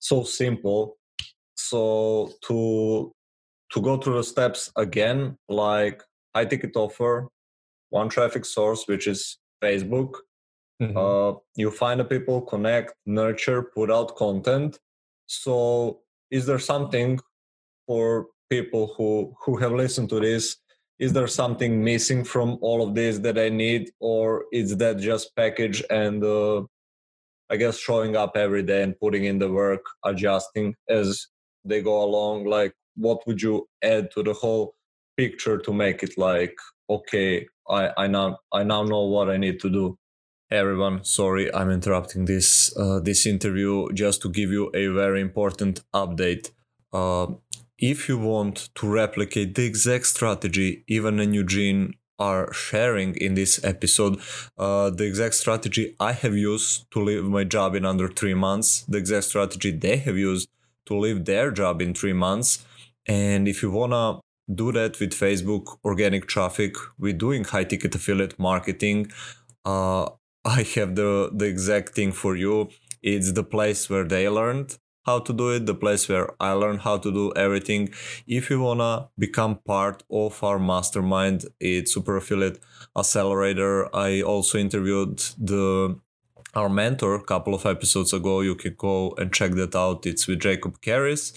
so 0.00 0.22
simple. 0.22 0.98
So 1.54 2.32
to 2.46 3.14
to 3.72 3.80
go 3.80 3.96
through 3.96 4.16
the 4.16 4.24
steps 4.24 4.70
again, 4.76 5.38
like 5.48 6.02
high 6.34 6.44
ticket 6.44 6.76
offer, 6.76 7.28
one 7.88 8.10
traffic 8.10 8.44
source, 8.44 8.84
which 8.86 9.06
is 9.06 9.38
Facebook. 9.62 10.16
Mm-hmm. 10.82 10.96
Uh, 10.96 11.38
you 11.56 11.70
find 11.70 12.00
the 12.00 12.04
people, 12.04 12.40
connect, 12.42 12.94
nurture, 13.06 13.62
put 13.62 13.90
out 13.90 14.16
content 14.16 14.78
so, 15.30 16.00
is 16.32 16.44
there 16.46 16.58
something 16.58 17.20
for 17.86 18.26
people 18.50 18.94
who 18.96 19.32
who 19.44 19.56
have 19.58 19.70
listened 19.70 20.08
to 20.10 20.18
this? 20.18 20.56
Is 20.98 21.12
there 21.12 21.28
something 21.28 21.84
missing 21.84 22.24
from 22.24 22.58
all 22.60 22.82
of 22.82 22.96
this 22.96 23.18
that 23.20 23.38
I 23.38 23.48
need, 23.48 23.92
or 24.00 24.46
is 24.52 24.76
that 24.78 24.98
just 24.98 25.36
package 25.36 25.84
and 25.88 26.24
uh, 26.24 26.62
I 27.48 27.56
guess 27.58 27.78
showing 27.78 28.16
up 28.16 28.32
every 28.36 28.64
day 28.64 28.82
and 28.82 28.98
putting 28.98 29.24
in 29.24 29.38
the 29.38 29.48
work, 29.48 29.84
adjusting 30.04 30.74
as 30.88 31.28
they 31.64 31.80
go 31.80 32.02
along? 32.02 32.46
Like, 32.46 32.74
what 32.96 33.24
would 33.28 33.40
you 33.40 33.68
add 33.84 34.10
to 34.14 34.24
the 34.24 34.32
whole 34.32 34.74
picture 35.16 35.58
to 35.58 35.72
make 35.72 36.02
it 36.02 36.18
like, 36.18 36.56
okay, 36.88 37.46
I, 37.68 37.90
I 37.96 38.06
now 38.08 38.38
I 38.52 38.64
now 38.64 38.82
know 38.82 39.04
what 39.04 39.30
I 39.30 39.36
need 39.36 39.60
to 39.60 39.70
do? 39.70 39.96
Everyone, 40.52 41.04
sorry 41.04 41.54
I'm 41.54 41.70
interrupting 41.70 42.24
this 42.24 42.76
uh, 42.76 42.98
this 42.98 43.24
interview 43.24 43.86
just 43.92 44.20
to 44.22 44.28
give 44.28 44.50
you 44.50 44.68
a 44.74 44.88
very 44.88 45.20
important 45.20 45.82
update. 45.94 46.50
Uh, 46.92 47.34
if 47.78 48.08
you 48.08 48.18
want 48.18 48.68
to 48.74 48.88
replicate 48.88 49.54
the 49.54 49.64
exact 49.64 50.06
strategy 50.06 50.82
Ivan 50.90 51.20
and 51.20 51.36
Eugene 51.36 51.94
are 52.18 52.52
sharing 52.52 53.14
in 53.14 53.34
this 53.34 53.62
episode, 53.64 54.18
uh, 54.58 54.90
the 54.90 55.04
exact 55.04 55.36
strategy 55.36 55.94
I 56.00 56.12
have 56.14 56.34
used 56.34 56.90
to 56.90 57.00
leave 57.00 57.22
my 57.22 57.44
job 57.44 57.76
in 57.76 57.84
under 57.84 58.08
three 58.08 58.34
months, 58.34 58.82
the 58.88 58.98
exact 58.98 59.26
strategy 59.26 59.70
they 59.70 59.98
have 59.98 60.16
used 60.16 60.48
to 60.86 60.98
leave 60.98 61.26
their 61.26 61.52
job 61.52 61.80
in 61.80 61.94
three 61.94 62.12
months, 62.12 62.66
and 63.06 63.46
if 63.46 63.62
you 63.62 63.70
wanna 63.70 64.18
do 64.52 64.72
that 64.72 64.98
with 64.98 65.12
Facebook 65.12 65.78
organic 65.84 66.26
traffic, 66.26 66.74
with 66.98 67.18
doing 67.18 67.44
high 67.44 67.62
ticket 67.62 67.94
affiliate 67.94 68.36
marketing. 68.36 69.12
Uh, 69.64 70.08
I 70.44 70.62
have 70.74 70.94
the 70.96 71.30
the 71.32 71.46
exact 71.46 71.94
thing 71.94 72.12
for 72.12 72.36
you. 72.36 72.70
It's 73.02 73.32
the 73.32 73.44
place 73.44 73.90
where 73.90 74.04
they 74.04 74.28
learned 74.28 74.78
how 75.06 75.18
to 75.20 75.32
do 75.32 75.50
it, 75.50 75.66
the 75.66 75.74
place 75.74 76.08
where 76.08 76.28
I 76.40 76.52
learned 76.52 76.80
how 76.80 76.98
to 76.98 77.10
do 77.12 77.32
everything. 77.34 77.90
If 78.26 78.50
you 78.50 78.60
wanna 78.60 79.08
become 79.18 79.56
part 79.66 80.02
of 80.10 80.42
our 80.44 80.58
mastermind, 80.58 81.46
it's 81.58 81.94
Super 81.94 82.16
Affiliate 82.16 82.58
Accelerator. 82.96 83.94
I 83.94 84.22
also 84.22 84.58
interviewed 84.58 85.18
the 85.38 85.98
our 86.54 86.68
mentor 86.68 87.14
a 87.14 87.22
couple 87.22 87.54
of 87.54 87.64
episodes 87.64 88.12
ago. 88.12 88.40
You 88.40 88.54
can 88.56 88.74
go 88.76 89.14
and 89.18 89.32
check 89.32 89.52
that 89.52 89.74
out. 89.76 90.04
It's 90.06 90.26
with 90.26 90.40
Jacob 90.40 90.80
Karris. 90.80 91.32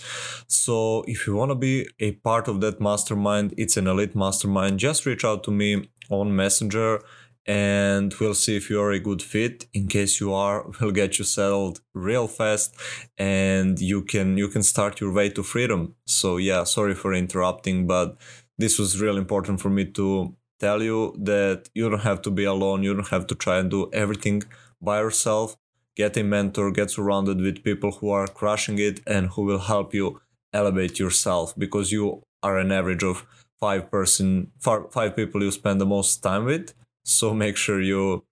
So 0.48 1.04
if 1.08 1.28
you 1.28 1.36
want 1.36 1.52
to 1.52 1.56
be 1.56 1.88
a 2.00 2.14
part 2.14 2.48
of 2.48 2.62
that 2.62 2.82
mastermind, 2.82 3.54
it's 3.58 3.78
an 3.78 3.88
elite 3.88 4.16
mastermind. 4.16 4.80
Just 4.80 5.06
reach 5.06 5.24
out 5.24 5.44
to 5.44 5.52
me 5.52 5.90
on 6.10 6.36
Messenger 6.36 7.02
and 7.46 8.14
we'll 8.20 8.34
see 8.34 8.56
if 8.56 8.70
you're 8.70 8.92
a 8.92 9.00
good 9.00 9.22
fit. 9.22 9.66
In 9.74 9.88
case 9.88 10.20
you 10.20 10.34
are 10.34 10.66
we'll 10.82 10.92
get 10.92 11.20
you 11.20 11.26
settled 11.26 11.82
real 11.94 12.28
fast 12.28 12.76
and 13.18 13.80
you 13.80 14.02
can 14.04 14.38
you 14.38 14.48
can 14.48 14.64
start 14.64 15.02
your 15.02 15.12
way 15.12 15.30
to 15.30 15.44
freedom. 15.44 15.96
So 16.06 16.38
yeah 16.38 16.64
sorry 16.64 16.96
for 16.96 17.14
interrupting 17.14 17.88
but 17.88 18.18
this 18.58 18.80
was 18.80 19.02
really 19.02 19.18
important 19.18 19.60
for 19.62 19.70
me 19.70 19.86
to 19.86 20.36
tell 20.60 20.82
you 20.82 21.16
that 21.18 21.70
you 21.74 21.90
don't 21.90 22.02
have 22.02 22.22
to 22.22 22.32
be 22.32 22.46
alone. 22.46 22.84
You 22.84 22.94
don't 22.94 23.10
have 23.10 23.28
to 23.28 23.36
try 23.36 23.58
and 23.60 23.70
do 23.70 23.90
everything 23.92 24.44
by 24.82 25.00
yourself. 25.00 25.58
Get 25.96 26.18
a 26.18 26.24
mentor 26.24 26.72
get 26.72 26.92
surrounded 26.92 27.42
with 27.42 27.64
people 27.64 27.92
who 27.92 28.10
are 28.10 28.28
crushing 28.28 28.80
it 28.80 29.02
and 29.06 29.28
who 29.28 29.44
will 29.44 29.60
help 29.60 29.94
you 29.94 30.22
elevate 30.54 31.00
yourself 31.00 31.54
because 31.58 31.92
you 31.92 32.24
are 32.42 32.58
an 32.58 32.72
average 32.72 33.04
of 33.04 33.26
five 33.60 33.90
person 33.90 34.52
five 34.60 35.16
people 35.16 35.42
you 35.42 35.52
spend 35.52 35.80
the 35.80 35.86
most 35.86 36.22
time 36.22 36.46
with 36.46 36.74
so 37.04 37.34
make 37.34 37.58
sure 37.58 37.82
you 37.82 38.24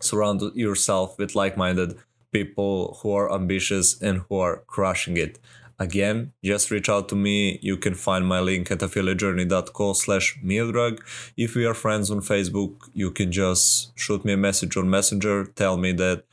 surround 0.00 0.40
yourself 0.54 1.18
with 1.18 1.34
like-minded 1.34 1.96
people 2.32 2.98
who 3.00 3.12
are 3.12 3.32
ambitious 3.32 4.00
and 4.00 4.22
who 4.28 4.36
are 4.36 4.62
crushing 4.66 5.16
it. 5.16 5.38
Again, 5.78 6.32
just 6.44 6.70
reach 6.70 6.88
out 6.88 7.08
to 7.08 7.16
me. 7.16 7.58
You 7.60 7.76
can 7.76 7.94
find 7.94 8.26
my 8.26 8.40
link 8.40 8.70
at 8.70 8.78
affiliatejourney.co 8.78 9.92
slash 9.94 10.38
Miodrag. 10.44 11.00
If 11.36 11.56
we 11.56 11.66
are 11.66 11.74
friends 11.74 12.10
on 12.10 12.20
Facebook, 12.20 12.88
you 12.92 13.10
can 13.10 13.32
just 13.32 13.96
shoot 13.98 14.24
me 14.24 14.34
a 14.34 14.36
message 14.36 14.76
on 14.76 14.88
Messenger. 14.88 15.46
Tell 15.46 15.76
me 15.76 15.92
that 15.92 16.24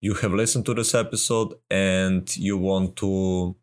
you 0.00 0.14
have 0.14 0.32
listened 0.32 0.64
to 0.66 0.74
this 0.74 0.94
episode 0.94 1.54
and 1.70 2.34
you 2.36 2.56
want 2.56 2.96
to 2.96 3.54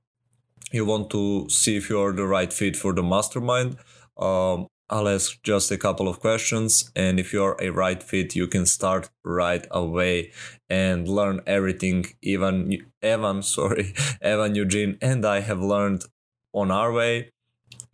you 0.71 0.85
want 0.85 1.09
to 1.11 1.47
see 1.49 1.77
if 1.77 1.89
you're 1.89 2.13
the 2.13 2.25
right 2.25 2.51
fit 2.51 2.75
for 2.75 2.93
the 2.93 3.03
mastermind 3.03 3.77
um, 4.17 4.67
I'll 4.93 5.09
ask 5.09 5.41
just 5.41 5.71
a 5.71 5.77
couple 5.77 6.07
of 6.07 6.19
questions, 6.19 6.91
and 6.95 7.19
if 7.19 7.33
you're 7.33 7.57
a 7.59 7.71
right 7.71 8.01
fit, 8.03 8.35
you 8.35 8.45
can 8.45 8.67
start 8.67 9.09
right 9.25 9.65
away 9.71 10.31
and 10.69 11.07
learn 11.07 11.41
everything. 11.47 12.05
Even 12.21 12.77
Evan, 13.01 13.41
sorry, 13.57 13.95
Evan, 14.21 14.53
Eugene, 14.53 14.99
and 15.01 15.25
I 15.25 15.39
have 15.39 15.59
learned 15.59 16.05
on 16.53 16.69
our 16.69 16.91
way, 16.91 17.31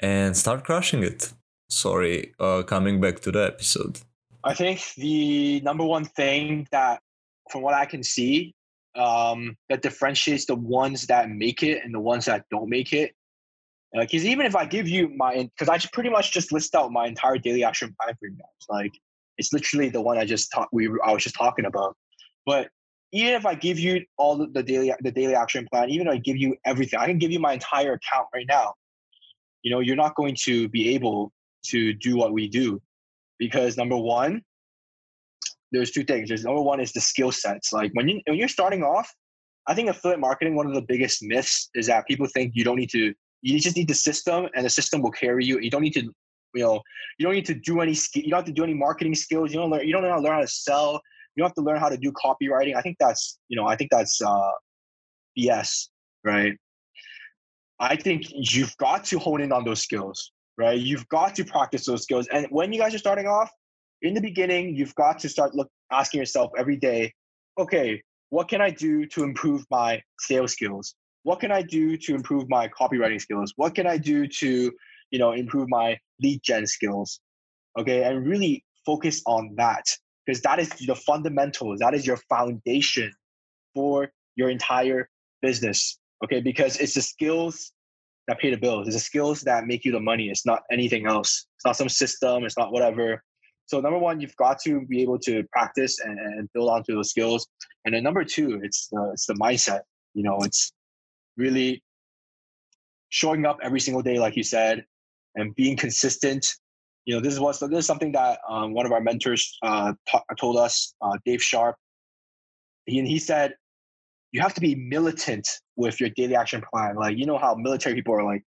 and 0.02 0.36
start 0.36 0.66
crushing 0.66 1.02
it. 1.02 1.32
Sorry, 1.70 2.34
uh, 2.38 2.64
coming 2.64 3.00
back 3.00 3.22
to 3.22 3.32
the 3.32 3.46
episode. 3.46 4.02
I 4.44 4.54
think 4.54 4.94
the 4.98 5.62
number 5.62 5.86
one 5.86 6.04
thing 6.04 6.68
that, 6.72 7.02
from 7.50 7.62
what 7.62 7.76
I 7.76 7.86
can 7.86 8.04
see, 8.04 8.54
um, 8.96 9.56
that 9.70 9.84
differentiates 9.84 10.48
the 10.48 10.56
ones 10.56 11.08
that 11.08 11.30
make 11.30 11.64
it 11.64 11.82
and 11.82 11.94
the 11.94 12.02
ones 12.02 12.26
that 12.26 12.44
don't 12.52 12.70
make 12.70 12.92
it 12.92 13.14
because 13.94 14.24
uh, 14.24 14.28
even 14.28 14.46
if 14.46 14.56
I 14.56 14.66
give 14.66 14.88
you 14.88 15.10
my, 15.16 15.50
because 15.56 15.70
I 15.70 15.78
just 15.78 15.94
pretty 15.94 16.10
much 16.10 16.32
just 16.32 16.52
list 16.52 16.76
out 16.76 16.92
my 16.92 17.08
entire 17.08 17.38
daily 17.38 17.64
action 17.64 17.96
plan 18.00 18.16
for 18.20 18.28
you 18.28 18.36
guys. 18.36 18.68
Like 18.70 18.92
it's 19.38 19.52
literally 19.54 19.90
the 19.90 20.02
one 20.02 20.18
I 20.18 20.26
just 20.26 20.52
talked. 20.52 20.74
We 20.74 20.88
I 21.04 21.12
was 21.12 21.24
just 21.24 21.36
talking 21.36 21.66
about. 21.66 21.96
But 22.46 22.70
even 23.12 23.34
if 23.34 23.46
I 23.46 23.56
give 23.56 23.80
you 23.80 24.04
all 24.18 24.38
the, 24.38 24.48
the 24.48 24.62
daily 24.62 24.94
the 25.02 25.12
daily 25.12 25.36
action 25.36 25.68
plan, 25.72 25.90
even 25.90 26.08
if 26.08 26.14
I 26.14 26.18
give 26.18 26.38
you 26.38 26.56
everything, 26.66 27.00
I 27.00 27.08
can 27.08 27.18
give 27.18 27.32
you 27.32 27.40
my 27.40 27.54
entire 27.54 27.94
account 27.94 28.28
right 28.34 28.46
now. 28.48 28.74
You 29.64 29.72
know, 29.72 29.80
you're 29.80 29.96
not 29.96 30.16
going 30.16 30.36
to 30.44 30.70
be 30.70 30.94
able 30.94 31.32
to 31.68 31.94
do 31.94 32.16
what 32.16 32.32
we 32.32 32.48
do 32.48 32.82
because 33.40 33.76
number 33.76 33.98
one, 33.98 34.42
there's 35.72 35.92
two 35.92 36.04
things. 36.04 36.30
There's 36.30 36.44
number 36.44 36.62
one 36.62 36.80
is 36.80 36.92
the 36.92 37.02
skill 37.02 37.32
sets. 37.32 37.74
Like 37.74 37.92
when 37.94 38.08
you 38.08 38.22
when 38.28 38.38
you're 38.38 38.48
starting 38.48 38.84
off, 38.84 39.12
I 39.68 39.74
think 39.74 39.90
affiliate 39.90 40.20
marketing, 40.20 40.56
one 40.56 40.68
of 40.68 40.74
the 40.74 40.82
biggest 40.82 41.24
myths 41.24 41.70
is 41.74 41.88
that 41.88 42.08
people 42.08 42.28
think 42.28 42.54
you 42.56 42.64
don't 42.64 42.78
need 42.78 42.92
to 42.92 43.14
you 43.42 43.60
just 43.60 43.76
need 43.76 43.88
the 43.88 43.94
system, 43.94 44.48
and 44.56 44.66
the 44.66 44.70
system 44.70 45.02
will 45.02 45.12
carry 45.12 45.46
you. 45.46 45.60
You 45.60 45.70
don't 45.70 45.82
need 45.82 45.94
to, 45.94 46.04
you 46.54 46.64
know, 46.64 46.82
you 47.18 47.26
don't 47.26 47.34
need 47.34 47.46
to 47.46 47.54
do 47.54 47.82
any. 47.82 47.96
You 48.16 48.30
don't 48.30 48.40
have 48.40 48.46
to 48.46 48.52
do 48.52 48.64
any 48.64 48.74
marketing 48.74 49.16
skills. 49.16 49.52
You 49.52 49.60
don't 49.60 49.70
learn. 49.70 49.88
You 49.88 49.94
don't 49.94 50.04
know 50.04 50.10
how 50.10 50.18
to 50.18 50.22
learn 50.22 50.34
how 50.34 50.42
to 50.42 50.48
sell. 50.48 51.02
You 51.36 51.42
don't 51.42 51.50
have 51.50 51.56
to 51.56 51.62
learn 51.62 51.80
how 51.80 51.90
to 51.90 51.98
do 51.98 52.12
copywriting. 52.12 52.76
I 52.76 52.82
think 52.82 52.98
that's, 53.00 53.40
you 53.48 53.56
know, 53.56 53.68
I 53.68 53.76
think 53.76 53.92
that's 53.92 54.22
uh, 54.22 54.52
BS, 55.38 55.88
right? 56.24 56.54
I 57.80 57.96
think 57.96 58.26
you've 58.30 58.76
got 58.78 59.06
to 59.06 59.20
hone 59.20 59.42
in 59.42 59.54
on 59.54 59.64
those 59.64 59.82
skills, 59.82 60.32
right? 60.58 60.78
You've 60.78 61.08
got 61.08 61.36
to 61.36 61.46
practice 61.46 61.86
those 61.86 62.04
skills. 62.04 62.28
And 62.28 62.46
when 62.50 62.74
you 62.74 62.80
guys 62.80 62.94
are 62.94 63.00
starting 63.00 63.28
off, 63.28 63.50
in 64.02 64.14
the 64.14 64.22
beginning, 64.22 64.76
you've 64.76 64.96
got 64.96 65.20
to 65.20 65.30
start 65.30 65.56
look 65.56 65.70
asking 65.92 66.20
yourself 66.20 66.52
every 66.58 66.78
day, 66.78 67.14
okay, 67.58 68.02
what 68.30 68.48
can 68.48 68.62
I 68.62 68.70
do 68.70 69.06
to 69.08 69.24
improve 69.24 69.66
my 69.72 70.02
sales 70.20 70.54
skills? 70.54 70.96
What 71.30 71.40
can 71.40 71.52
I 71.52 71.62
do 71.62 71.96
to 71.96 72.16
improve 72.16 72.50
my 72.50 72.68
copywriting 72.70 73.22
skills? 73.22 73.54
What 73.56 73.76
can 73.76 73.86
I 73.86 73.98
do 74.00 74.26
to, 74.26 74.72
you 75.12 75.20
know, 75.20 75.34
improve 75.34 75.70
my 75.70 75.96
lead 76.24 76.42
gen 76.42 76.66
skills? 76.66 77.20
Okay, 77.78 78.02
and 78.02 78.26
really 78.28 78.66
focus 78.84 79.22
on 79.28 79.54
that 79.58 79.86
because 80.26 80.42
that 80.42 80.58
is 80.58 80.70
the 80.70 80.96
fundamentals. 80.96 81.82
That 81.82 81.94
is 81.94 82.04
your 82.08 82.18
foundation 82.34 83.12
for 83.76 84.10
your 84.38 84.50
entire 84.50 85.08
business. 85.44 86.00
Okay, 86.24 86.42
because 86.42 86.78
it's 86.78 86.96
the 86.96 87.04
skills 87.04 87.74
that 88.28 88.40
pay 88.40 88.50
the 88.50 88.58
bills. 88.58 88.88
It's 88.88 88.96
the 88.96 89.08
skills 89.12 89.42
that 89.42 89.68
make 89.68 89.86
you 89.86 89.92
the 89.92 90.00
money. 90.00 90.30
It's 90.32 90.48
not 90.48 90.64
anything 90.72 91.06
else. 91.06 91.46
It's 91.58 91.66
not 91.68 91.78
some 91.78 91.90
system. 91.90 92.44
It's 92.44 92.58
not 92.58 92.72
whatever. 92.72 93.24
So 93.68 93.80
number 93.80 94.00
one, 94.00 94.20
you've 94.20 94.36
got 94.38 94.58
to 94.62 94.84
be 94.88 95.04
able 95.04 95.20
to 95.20 95.44
practice 95.52 96.00
and, 96.00 96.50
build 96.56 96.72
onto 96.72 96.96
those 96.96 97.12
skills. 97.12 97.46
And 97.86 97.94
then 97.94 98.02
number 98.02 98.24
two, 98.24 98.60
it's 98.64 98.88
the, 98.92 99.12
it's 99.14 99.28
the 99.28 99.36
mindset. 99.36 99.82
You 100.16 100.24
know, 100.24 100.40
it's 100.42 100.74
really 101.40 101.82
showing 103.10 103.46
up 103.46 103.58
every 103.64 103.80
single 103.80 104.04
day, 104.04 104.20
like 104.20 104.36
you 104.36 104.44
said, 104.44 104.86
and 105.36 105.56
being 105.56 105.76
consistent. 105.76 106.46
You 107.06 107.16
know, 107.16 107.22
this 107.22 107.34
is 107.34 107.40
what 107.40 107.60
this 107.60 107.80
is 107.80 107.86
something 107.88 108.12
that 108.12 108.40
um, 108.48 108.74
one 108.74 108.86
of 108.86 108.92
our 108.92 109.02
mentors 109.02 109.58
uh, 109.64 109.94
t- 110.08 110.20
told 110.40 110.58
us, 110.58 110.94
uh, 111.02 111.18
Dave 111.26 111.42
Sharpe. 111.42 111.76
He, 112.86 113.02
he 113.06 113.18
said, 113.18 113.56
you 114.32 114.42
have 114.42 114.54
to 114.54 114.62
be 114.62 114.76
militant 114.76 115.48
with 115.76 116.00
your 116.00 116.10
daily 116.10 116.36
action 116.36 116.62
plan. 116.72 116.96
Like 116.96 117.18
you 117.18 117.26
know 117.26 117.38
how 117.38 117.56
military 117.56 117.96
people 117.96 118.14
are 118.14 118.24
like, 118.24 118.44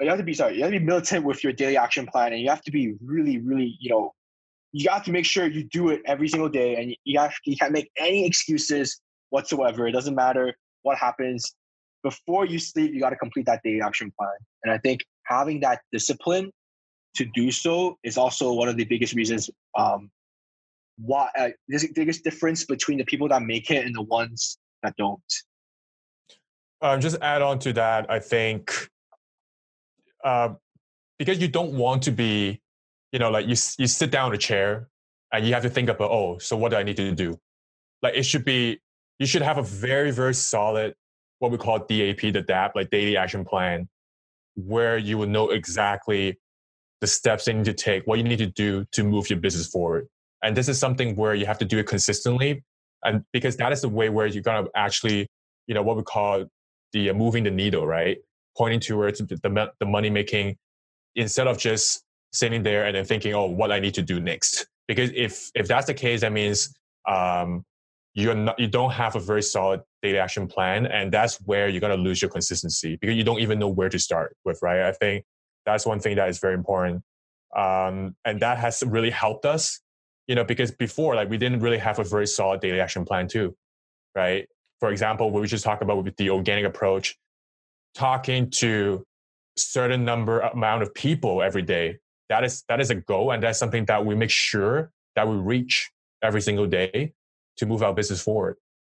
you 0.00 0.08
have 0.08 0.18
to 0.18 0.24
be 0.24 0.32
sorry, 0.32 0.56
you 0.56 0.62
have 0.62 0.72
to 0.72 0.78
be 0.78 0.84
militant 0.84 1.24
with 1.24 1.44
your 1.44 1.52
daily 1.52 1.76
action 1.76 2.06
plan, 2.06 2.32
and 2.32 2.40
you 2.40 2.48
have 2.48 2.62
to 2.62 2.70
be 2.70 2.94
really, 3.04 3.38
really, 3.38 3.76
you 3.80 3.90
know, 3.90 4.14
you 4.72 4.88
have 4.88 5.04
to 5.04 5.12
make 5.12 5.26
sure 5.26 5.46
you 5.46 5.64
do 5.64 5.90
it 5.90 6.00
every 6.06 6.28
single 6.28 6.48
day, 6.48 6.76
and 6.76 6.94
you 7.04 7.18
have 7.18 7.34
you 7.44 7.56
can't 7.56 7.72
make 7.72 7.90
any 7.98 8.24
excuses 8.24 9.00
whatsoever. 9.30 9.86
It 9.86 9.92
doesn't 9.92 10.14
matter 10.14 10.54
what 10.82 10.96
happens 10.96 11.54
before 12.02 12.46
you 12.46 12.58
sleep, 12.58 12.92
you 12.92 13.00
got 13.00 13.10
to 13.10 13.16
complete 13.16 13.46
that 13.46 13.60
daily 13.64 13.82
action 13.82 14.12
plan. 14.18 14.30
And 14.64 14.72
I 14.72 14.78
think 14.78 15.00
having 15.24 15.60
that 15.60 15.80
discipline 15.92 16.50
to 17.16 17.26
do 17.34 17.50
so 17.50 17.98
is 18.04 18.16
also 18.16 18.52
one 18.52 18.68
of 18.68 18.76
the 18.76 18.84
biggest 18.84 19.14
reasons 19.14 19.50
um, 19.76 20.10
why 20.96 21.28
uh, 21.38 21.48
the 21.68 21.88
biggest 21.94 22.24
difference 22.24 22.64
between 22.64 22.98
the 22.98 23.04
people 23.04 23.28
that 23.28 23.42
make 23.42 23.70
it 23.70 23.84
and 23.86 23.94
the 23.94 24.02
ones 24.02 24.58
that 24.82 24.94
don't. 24.96 25.20
Um, 26.80 27.00
just 27.00 27.16
add 27.20 27.42
on 27.42 27.58
to 27.60 27.72
that, 27.72 28.08
I 28.10 28.20
think 28.20 28.88
uh, 30.24 30.50
because 31.18 31.40
you 31.40 31.48
don't 31.48 31.74
want 31.74 32.02
to 32.04 32.12
be, 32.12 32.60
you 33.12 33.18
know, 33.18 33.30
like 33.30 33.46
you 33.46 33.56
you 33.78 33.86
sit 33.86 34.10
down 34.10 34.30
in 34.30 34.34
a 34.34 34.38
chair 34.38 34.88
and 35.32 35.46
you 35.46 35.52
have 35.54 35.62
to 35.62 35.70
think 35.70 35.88
about, 35.88 36.10
oh, 36.10 36.38
so 36.38 36.56
what 36.56 36.70
do 36.70 36.76
I 36.76 36.82
need 36.82 36.96
to 36.96 37.12
do? 37.14 37.38
Like 38.02 38.14
it 38.14 38.24
should 38.24 38.44
be, 38.44 38.80
you 39.18 39.26
should 39.26 39.42
have 39.42 39.58
a 39.58 39.62
very 39.62 40.10
very 40.10 40.34
solid 40.34 40.94
what 41.38 41.50
we 41.50 41.58
call 41.58 41.78
DAP, 41.78 42.20
the 42.20 42.44
DAP, 42.46 42.74
like 42.74 42.90
daily 42.90 43.16
action 43.16 43.44
plan, 43.44 43.88
where 44.54 44.98
you 44.98 45.18
will 45.18 45.28
know 45.28 45.50
exactly 45.50 46.38
the 47.00 47.06
steps 47.06 47.46
you 47.46 47.54
need 47.54 47.64
to 47.64 47.74
take, 47.74 48.06
what 48.06 48.18
you 48.18 48.24
need 48.24 48.38
to 48.38 48.46
do 48.46 48.84
to 48.92 49.04
move 49.04 49.30
your 49.30 49.38
business 49.38 49.68
forward. 49.68 50.08
And 50.42 50.56
this 50.56 50.68
is 50.68 50.78
something 50.78 51.16
where 51.16 51.34
you 51.34 51.46
have 51.46 51.58
to 51.58 51.64
do 51.64 51.78
it 51.78 51.86
consistently. 51.86 52.64
And 53.04 53.24
because 53.32 53.56
that 53.58 53.72
is 53.72 53.82
the 53.82 53.88
way 53.88 54.08
where 54.08 54.26
you're 54.26 54.42
going 54.42 54.64
to 54.64 54.70
actually, 54.74 55.28
you 55.66 55.74
know, 55.74 55.82
what 55.82 55.96
we 55.96 56.02
call 56.02 56.44
the 56.92 57.10
uh, 57.10 57.14
moving 57.14 57.44
the 57.44 57.50
needle, 57.50 57.86
right? 57.86 58.18
Pointing 58.56 58.80
towards 58.80 59.20
the, 59.20 59.70
the, 59.78 59.86
money 59.86 60.10
making 60.10 60.56
instead 61.14 61.46
of 61.46 61.58
just 61.58 62.02
sitting 62.32 62.62
there 62.62 62.86
and 62.86 62.96
then 62.96 63.04
thinking, 63.04 63.34
oh, 63.34 63.46
what 63.46 63.70
I 63.70 63.78
need 63.78 63.94
to 63.94 64.02
do 64.02 64.20
next. 64.20 64.66
Because 64.88 65.10
if, 65.14 65.50
if 65.54 65.68
that's 65.68 65.86
the 65.86 65.94
case, 65.94 66.22
that 66.22 66.32
means 66.32 66.74
um, 67.06 67.64
you're 68.18 68.34
not, 68.34 68.58
you 68.58 68.66
don't 68.66 68.92
have 68.92 69.16
a 69.16 69.20
very 69.20 69.42
solid 69.42 69.82
data 70.02 70.18
action 70.18 70.46
plan, 70.46 70.86
and 70.86 71.12
that's 71.12 71.36
where 71.42 71.68
you're 71.68 71.80
gonna 71.80 71.96
lose 71.96 72.20
your 72.20 72.30
consistency 72.30 72.96
because 72.96 73.16
you 73.16 73.24
don't 73.24 73.40
even 73.40 73.58
know 73.58 73.68
where 73.68 73.88
to 73.88 73.98
start 73.98 74.36
with, 74.44 74.58
right? 74.62 74.82
I 74.82 74.92
think 74.92 75.24
that's 75.64 75.86
one 75.86 76.00
thing 76.00 76.16
that 76.16 76.28
is 76.28 76.38
very 76.38 76.54
important, 76.54 77.02
um, 77.56 78.16
and 78.24 78.40
that 78.40 78.58
has 78.58 78.82
really 78.86 79.10
helped 79.10 79.44
us, 79.44 79.80
you 80.26 80.34
know, 80.34 80.44
because 80.44 80.70
before 80.70 81.14
like 81.14 81.30
we 81.30 81.38
didn't 81.38 81.60
really 81.60 81.78
have 81.78 81.98
a 81.98 82.04
very 82.04 82.26
solid 82.26 82.60
data 82.60 82.80
action 82.80 83.04
plan 83.04 83.28
too, 83.28 83.54
right? 84.14 84.48
For 84.80 84.90
example, 84.90 85.30
we 85.30 85.46
just 85.46 85.64
talked 85.64 85.82
about 85.82 86.02
with 86.02 86.16
the 86.16 86.30
organic 86.30 86.64
approach, 86.64 87.16
talking 87.94 88.50
to 88.50 89.04
certain 89.56 90.04
number 90.04 90.40
amount 90.40 90.82
of 90.82 90.94
people 90.94 91.42
every 91.42 91.62
day 91.62 91.98
that 92.28 92.44
is 92.44 92.64
that 92.68 92.80
is 92.80 92.90
a 92.90 92.94
goal 92.94 93.32
and 93.32 93.42
that's 93.42 93.58
something 93.58 93.84
that 93.86 94.04
we 94.04 94.14
make 94.14 94.30
sure 94.30 94.90
that 95.16 95.26
we 95.26 95.36
reach 95.36 95.90
every 96.22 96.40
single 96.40 96.66
day 96.66 97.12
to 97.58 97.66
move 97.66 97.82
our 97.82 97.94
business 97.94 98.22
forward, 98.22 98.56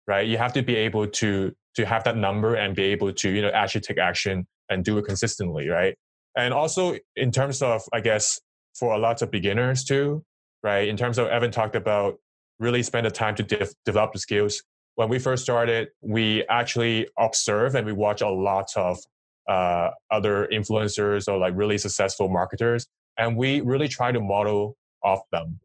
right? 0.07 0.27
You 0.27 0.37
have 0.37 0.53
to 0.53 0.61
be 0.61 0.75
able 0.75 1.07
to 1.07 1.53
to 1.75 1.85
have 1.85 2.03
that 2.03 2.17
number 2.17 2.55
and 2.55 2.75
be 2.75 2.83
able 2.83 3.11
to 3.13 3.29
you 3.29 3.41
know 3.41 3.49
actually 3.49 3.81
take 3.81 3.97
action 3.97 4.47
and 4.69 4.83
do 4.83 4.97
it 4.97 5.05
consistently, 5.05 5.67
right? 5.67 5.95
And 6.37 6.53
also 6.53 6.97
in 7.15 7.31
terms 7.31 7.61
of 7.61 7.81
I 7.93 8.01
guess 8.01 8.39
for 8.75 8.93
a 8.93 8.97
lot 8.97 9.21
of 9.21 9.31
beginners 9.31 9.83
too, 9.83 10.23
right? 10.63 10.87
In 10.87 10.97
terms 10.97 11.17
of 11.17 11.27
Evan 11.27 11.51
talked 11.51 11.75
about 11.75 12.15
really 12.59 12.83
spend 12.83 13.05
the 13.05 13.11
time 13.11 13.35
to 13.35 13.43
de- 13.43 13.67
develop 13.85 14.13
the 14.13 14.19
skills. 14.19 14.61
When 14.95 15.07
we 15.07 15.17
first 15.17 15.43
started, 15.43 15.89
we 16.01 16.45
actually 16.49 17.07
observe 17.17 17.75
and 17.75 17.85
we 17.85 17.93
watch 17.93 18.21
a 18.21 18.29
lot 18.29 18.69
of 18.75 18.99
uh, 19.47 19.91
other 20.11 20.47
influencers 20.51 21.27
or 21.27 21.37
like 21.37 21.53
really 21.55 21.77
successful 21.77 22.27
marketers, 22.27 22.85
and 23.17 23.37
we 23.37 23.61
really 23.61 23.87
try 23.87 24.11
to 24.11 24.19
model 24.19 24.75
off 25.03 25.21
them 25.31 25.59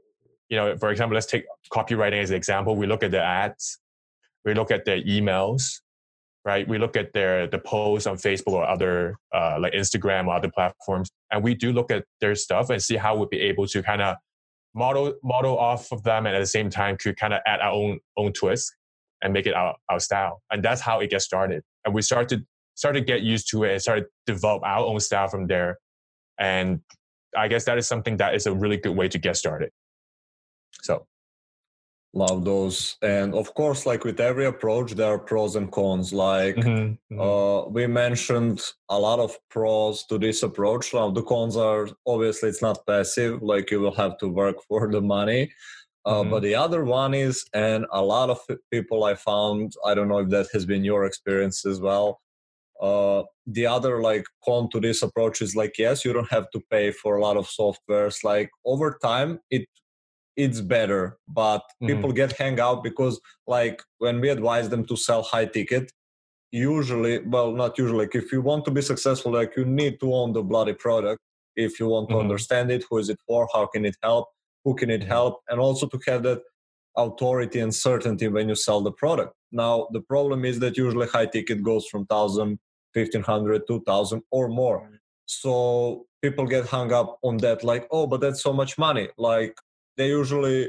you 0.48 0.56
know, 0.56 0.76
for 0.76 0.90
example, 0.90 1.14
let's 1.14 1.26
take 1.26 1.44
copywriting 1.72 2.22
as 2.22 2.30
an 2.30 2.36
example. 2.36 2.76
We 2.76 2.86
look 2.86 3.02
at 3.02 3.10
the 3.10 3.22
ads, 3.22 3.78
we 4.44 4.54
look 4.54 4.70
at 4.70 4.84
their 4.84 5.00
emails, 5.02 5.80
right? 6.44 6.68
We 6.68 6.78
look 6.78 6.96
at 6.96 7.12
their 7.12 7.46
the 7.46 7.58
posts 7.58 8.06
on 8.06 8.16
Facebook 8.16 8.52
or 8.52 8.66
other 8.66 9.16
uh, 9.34 9.56
like 9.58 9.72
Instagram 9.72 10.26
or 10.26 10.34
other 10.34 10.50
platforms, 10.54 11.10
and 11.30 11.42
we 11.42 11.54
do 11.54 11.72
look 11.72 11.90
at 11.90 12.04
their 12.20 12.34
stuff 12.34 12.70
and 12.70 12.82
see 12.82 12.96
how 12.96 13.16
we'd 13.16 13.30
be 13.30 13.40
able 13.40 13.66
to 13.68 13.82
kind 13.82 14.02
of 14.02 14.16
model 14.74 15.14
model 15.22 15.58
off 15.58 15.90
of 15.92 16.02
them, 16.02 16.26
and 16.26 16.36
at 16.36 16.40
the 16.40 16.46
same 16.46 16.70
time 16.70 16.96
could 16.96 17.16
kind 17.16 17.32
of 17.32 17.40
add 17.46 17.60
our 17.60 17.72
own 17.72 17.98
own 18.16 18.32
twist 18.32 18.74
and 19.22 19.32
make 19.32 19.46
it 19.46 19.54
our, 19.54 19.74
our 19.88 19.98
style. 19.98 20.42
And 20.50 20.62
that's 20.62 20.82
how 20.82 21.00
it 21.00 21.10
gets 21.10 21.24
started. 21.24 21.62
And 21.84 21.94
we 21.94 22.02
start 22.02 22.28
to 22.28 22.44
start 22.74 22.94
to 22.94 23.00
get 23.00 23.22
used 23.22 23.48
to 23.50 23.64
it 23.64 23.72
and 23.72 23.82
start 23.82 24.00
to 24.00 24.06
develop 24.32 24.62
our 24.64 24.84
own 24.84 25.00
style 25.00 25.28
from 25.28 25.46
there. 25.46 25.78
And 26.38 26.80
I 27.36 27.48
guess 27.48 27.64
that 27.64 27.78
is 27.78 27.86
something 27.86 28.18
that 28.18 28.34
is 28.34 28.46
a 28.46 28.52
really 28.52 28.76
good 28.76 28.94
way 28.94 29.08
to 29.08 29.18
get 29.18 29.36
started. 29.36 29.70
So, 30.82 31.06
love 32.14 32.44
those 32.44 32.96
and 33.02 33.34
of 33.34 33.52
course 33.54 33.86
like 33.86 34.04
with 34.04 34.20
every 34.20 34.46
approach 34.46 34.92
there 34.92 35.08
are 35.14 35.18
pros 35.18 35.56
and 35.56 35.70
cons 35.72 36.12
like 36.12 36.54
mm-hmm. 36.56 37.14
Mm-hmm. 37.14 37.20
Uh, 37.20 37.68
we 37.68 37.86
mentioned 37.86 38.62
a 38.88 38.98
lot 38.98 39.18
of 39.18 39.36
pros 39.50 40.04
to 40.06 40.18
this 40.18 40.42
approach 40.42 40.94
now 40.94 41.10
the 41.10 41.22
cons 41.22 41.56
are 41.56 41.88
obviously 42.06 42.48
it's 42.48 42.62
not 42.62 42.86
passive 42.86 43.42
like 43.42 43.70
you 43.70 43.80
will 43.80 43.94
have 43.94 44.16
to 44.18 44.28
work 44.28 44.56
for 44.68 44.90
the 44.90 45.00
money 45.00 45.52
uh, 46.06 46.20
mm-hmm. 46.20 46.30
but 46.30 46.42
the 46.42 46.54
other 46.54 46.84
one 46.84 47.14
is 47.14 47.44
and 47.52 47.84
a 47.92 48.02
lot 48.02 48.30
of 48.30 48.38
people 48.70 49.04
i 49.04 49.14
found 49.14 49.72
i 49.84 49.92
don't 49.92 50.08
know 50.08 50.18
if 50.18 50.28
that 50.28 50.46
has 50.52 50.64
been 50.64 50.84
your 50.84 51.04
experience 51.04 51.66
as 51.66 51.80
well 51.80 52.20
uh, 52.80 53.22
the 53.46 53.66
other 53.66 54.00
like 54.00 54.24
con 54.44 54.68
to 54.70 54.80
this 54.80 55.02
approach 55.02 55.42
is 55.42 55.56
like 55.56 55.78
yes 55.78 56.04
you 56.04 56.12
don't 56.12 56.30
have 56.30 56.48
to 56.50 56.60
pay 56.70 56.90
for 56.90 57.16
a 57.16 57.20
lot 57.20 57.36
of 57.36 57.48
softwares 57.48 58.22
like 58.22 58.50
over 58.64 58.98
time 59.02 59.40
it 59.50 59.66
it's 60.36 60.60
better 60.60 61.18
but 61.28 61.60
mm-hmm. 61.60 61.88
people 61.88 62.12
get 62.12 62.32
hang 62.32 62.58
out 62.60 62.82
because 62.82 63.20
like 63.46 63.82
when 63.98 64.20
we 64.20 64.28
advise 64.28 64.68
them 64.68 64.84
to 64.84 64.96
sell 64.96 65.22
high 65.22 65.46
ticket 65.46 65.90
usually 66.50 67.18
well 67.26 67.52
not 67.52 67.76
usually 67.78 68.06
like 68.06 68.14
if 68.14 68.32
you 68.32 68.40
want 68.40 68.64
to 68.64 68.70
be 68.70 68.82
successful 68.82 69.32
like 69.32 69.56
you 69.56 69.64
need 69.64 69.98
to 70.00 70.12
own 70.12 70.32
the 70.32 70.42
bloody 70.42 70.72
product 70.72 71.20
if 71.56 71.78
you 71.78 71.88
want 71.88 72.08
to 72.08 72.14
mm-hmm. 72.14 72.22
understand 72.22 72.70
it 72.70 72.84
who 72.88 72.98
is 72.98 73.08
it 73.08 73.18
for 73.26 73.48
how 73.52 73.66
can 73.66 73.84
it 73.84 73.96
help 74.02 74.28
who 74.64 74.74
can 74.74 74.90
it 74.90 75.00
mm-hmm. 75.00 75.10
help 75.10 75.40
and 75.48 75.60
also 75.60 75.86
to 75.86 75.98
have 76.06 76.22
that 76.22 76.40
authority 76.96 77.58
and 77.58 77.74
certainty 77.74 78.28
when 78.28 78.48
you 78.48 78.54
sell 78.54 78.80
the 78.80 78.92
product 78.92 79.34
now 79.50 79.88
the 79.92 80.00
problem 80.00 80.44
is 80.44 80.58
that 80.60 80.76
usually 80.76 81.08
high 81.08 81.26
ticket 81.26 81.62
goes 81.62 81.86
from 81.86 82.02
1000 82.08 82.58
1500 82.92 83.66
2000 83.66 84.22
or 84.30 84.48
more 84.48 84.88
so 85.26 86.04
people 86.22 86.46
get 86.46 86.66
hung 86.66 86.92
up 86.92 87.18
on 87.22 87.36
that 87.38 87.64
like 87.64 87.88
oh 87.90 88.06
but 88.06 88.20
that's 88.20 88.42
so 88.42 88.52
much 88.52 88.78
money 88.78 89.08
like 89.18 89.54
they 89.96 90.08
usually 90.08 90.68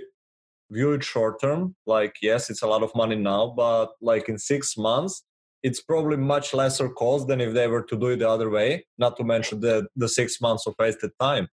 view 0.71 0.93
it 0.93 1.03
short 1.03 1.39
term 1.39 1.75
like 1.85 2.15
yes 2.21 2.49
it's 2.49 2.63
a 2.63 2.67
lot 2.67 2.81
of 2.81 2.93
money 2.95 3.15
now 3.15 3.53
but 3.55 3.89
like 4.01 4.27
in 4.29 4.37
six 4.37 4.75
months 4.77 5.23
it's 5.65 5.81
probably 5.81 6.15
much 6.15 6.53
lesser 6.53 6.89
cost 6.89 7.27
than 7.27 7.41
if 7.41 7.51
they 7.53 7.67
were 7.67 7.81
to 7.81 7.97
do 7.97 8.07
it 8.07 8.17
the 8.17 8.29
other 8.29 8.49
way 8.51 8.85
not 8.99 9.17
to 9.17 9.23
mention 9.23 9.59
the 9.59 9.87
the 9.95 10.07
six 10.07 10.39
months 10.39 10.67
of 10.67 10.75
wasted 10.77 11.11
time. 11.19 11.47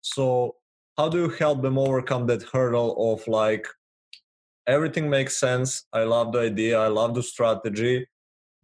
So 0.00 0.56
how 0.96 1.08
do 1.10 1.18
you 1.18 1.28
help 1.28 1.60
them 1.62 1.78
overcome 1.78 2.26
that 2.26 2.42
hurdle 2.42 3.12
of 3.12 3.28
like 3.28 3.66
everything 4.66 5.08
makes 5.08 5.38
sense 5.38 5.86
i 5.92 6.02
love 6.14 6.32
the 6.32 6.40
idea 6.40 6.78
i 6.78 6.88
love 6.88 7.14
the 7.14 7.22
strategy 7.22 8.06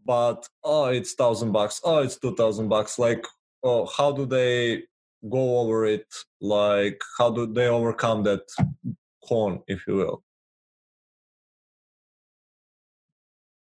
but 0.05 0.47
oh 0.63 0.87
it's 0.87 1.15
thousand 1.15 1.53
bucks 1.53 1.81
oh 1.85 1.99
it's 1.99 2.19
two 2.19 2.35
thousand 2.35 2.69
bucks 2.69 2.99
like 2.99 3.25
oh 3.63 3.87
how 3.97 4.11
do 4.13 4.27
they 4.27 4.83
go 5.31 5.59
over 5.61 5.87
it 5.87 6.07
like 6.41 7.01
how 7.19 7.31
do 7.31 7.47
they 7.47 7.69
overcome 7.69 8.23
that 8.25 8.43
con 9.27 9.63
if 9.67 9.87
you 9.87 9.95
will? 9.97 10.23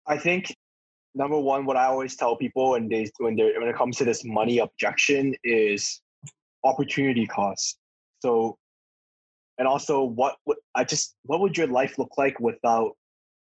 I 0.07 0.19
think 0.19 0.55
number 1.15 1.39
one 1.39 1.65
what 1.65 1.77
i 1.77 1.85
always 1.85 2.17
tell 2.17 2.37
people 2.37 2.71
when 2.71 2.89
they 2.89 3.09
when 3.19 3.37
they 3.37 3.53
when 3.57 3.69
it 3.69 3.77
comes 3.77 3.97
to 3.97 4.05
this 4.05 4.25
money 4.25 4.59
objection 4.59 5.35
is 5.45 6.01
opportunity 6.65 7.27
cost. 7.27 7.79
So 8.21 8.59
and 9.59 9.69
also 9.69 10.03
what, 10.03 10.37
would 10.47 10.57
i 10.75 10.85
just 10.85 11.15
what 11.23 11.41
would 11.41 11.57
your 11.57 11.69
life 11.69 11.99
look 11.99 12.13
like 12.19 12.39
without 12.41 12.93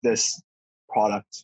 this 0.04 0.42
product? 0.90 1.44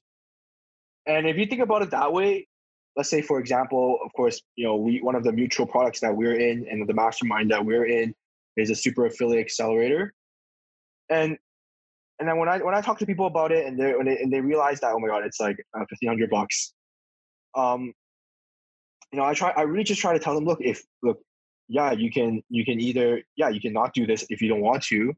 And 1.05 1.27
if 1.27 1.37
you 1.37 1.45
think 1.45 1.61
about 1.61 1.83
it 1.83 1.91
that 1.91 2.11
way 2.11 2.47
let's 2.95 3.09
say 3.09 3.21
for 3.21 3.39
example 3.39 3.99
of 4.03 4.11
course 4.13 4.41
you 4.55 4.65
know 4.65 4.75
we 4.75 4.99
one 5.01 5.15
of 5.15 5.23
the 5.23 5.31
mutual 5.31 5.65
products 5.65 5.99
that 5.99 6.15
we're 6.15 6.35
in 6.35 6.65
and 6.69 6.87
the 6.87 6.93
mastermind 6.93 7.51
that 7.51 7.63
we're 7.63 7.85
in 7.85 8.13
is 8.57 8.69
a 8.69 8.75
super 8.75 9.05
affiliate 9.05 9.45
accelerator. 9.45 10.13
And 11.09 11.37
and 12.19 12.29
then 12.29 12.37
when 12.37 12.47
i 12.47 12.57
when 12.59 12.73
i 12.73 12.81
talk 12.81 12.97
to 12.99 13.05
people 13.05 13.25
about 13.25 13.51
it 13.51 13.65
and 13.65 13.77
they 13.79 13.93
when 13.93 14.05
they, 14.05 14.17
and 14.17 14.31
they 14.31 14.39
realize 14.39 14.79
that 14.79 14.93
oh 14.93 14.99
my 14.99 15.07
god 15.07 15.25
it's 15.25 15.39
like 15.39 15.57
uh, 15.75 15.79
1500 15.79 16.29
bucks 16.29 16.73
um 17.55 17.93
you 19.11 19.19
know 19.19 19.25
i 19.25 19.33
try 19.33 19.51
i 19.57 19.63
really 19.63 19.83
just 19.83 19.99
try 19.99 20.13
to 20.13 20.19
tell 20.19 20.33
them 20.33 20.45
look 20.45 20.59
if 20.61 20.81
look 21.03 21.19
yeah 21.67 21.91
you 21.91 22.09
can 22.09 22.41
you 22.49 22.63
can 22.63 22.79
either 22.79 23.21
yeah 23.35 23.49
you 23.49 23.59
can 23.59 23.73
not 23.73 23.93
do 23.93 24.07
this 24.07 24.25
if 24.29 24.41
you 24.41 24.47
don't 24.47 24.61
want 24.61 24.81
to 24.81 25.13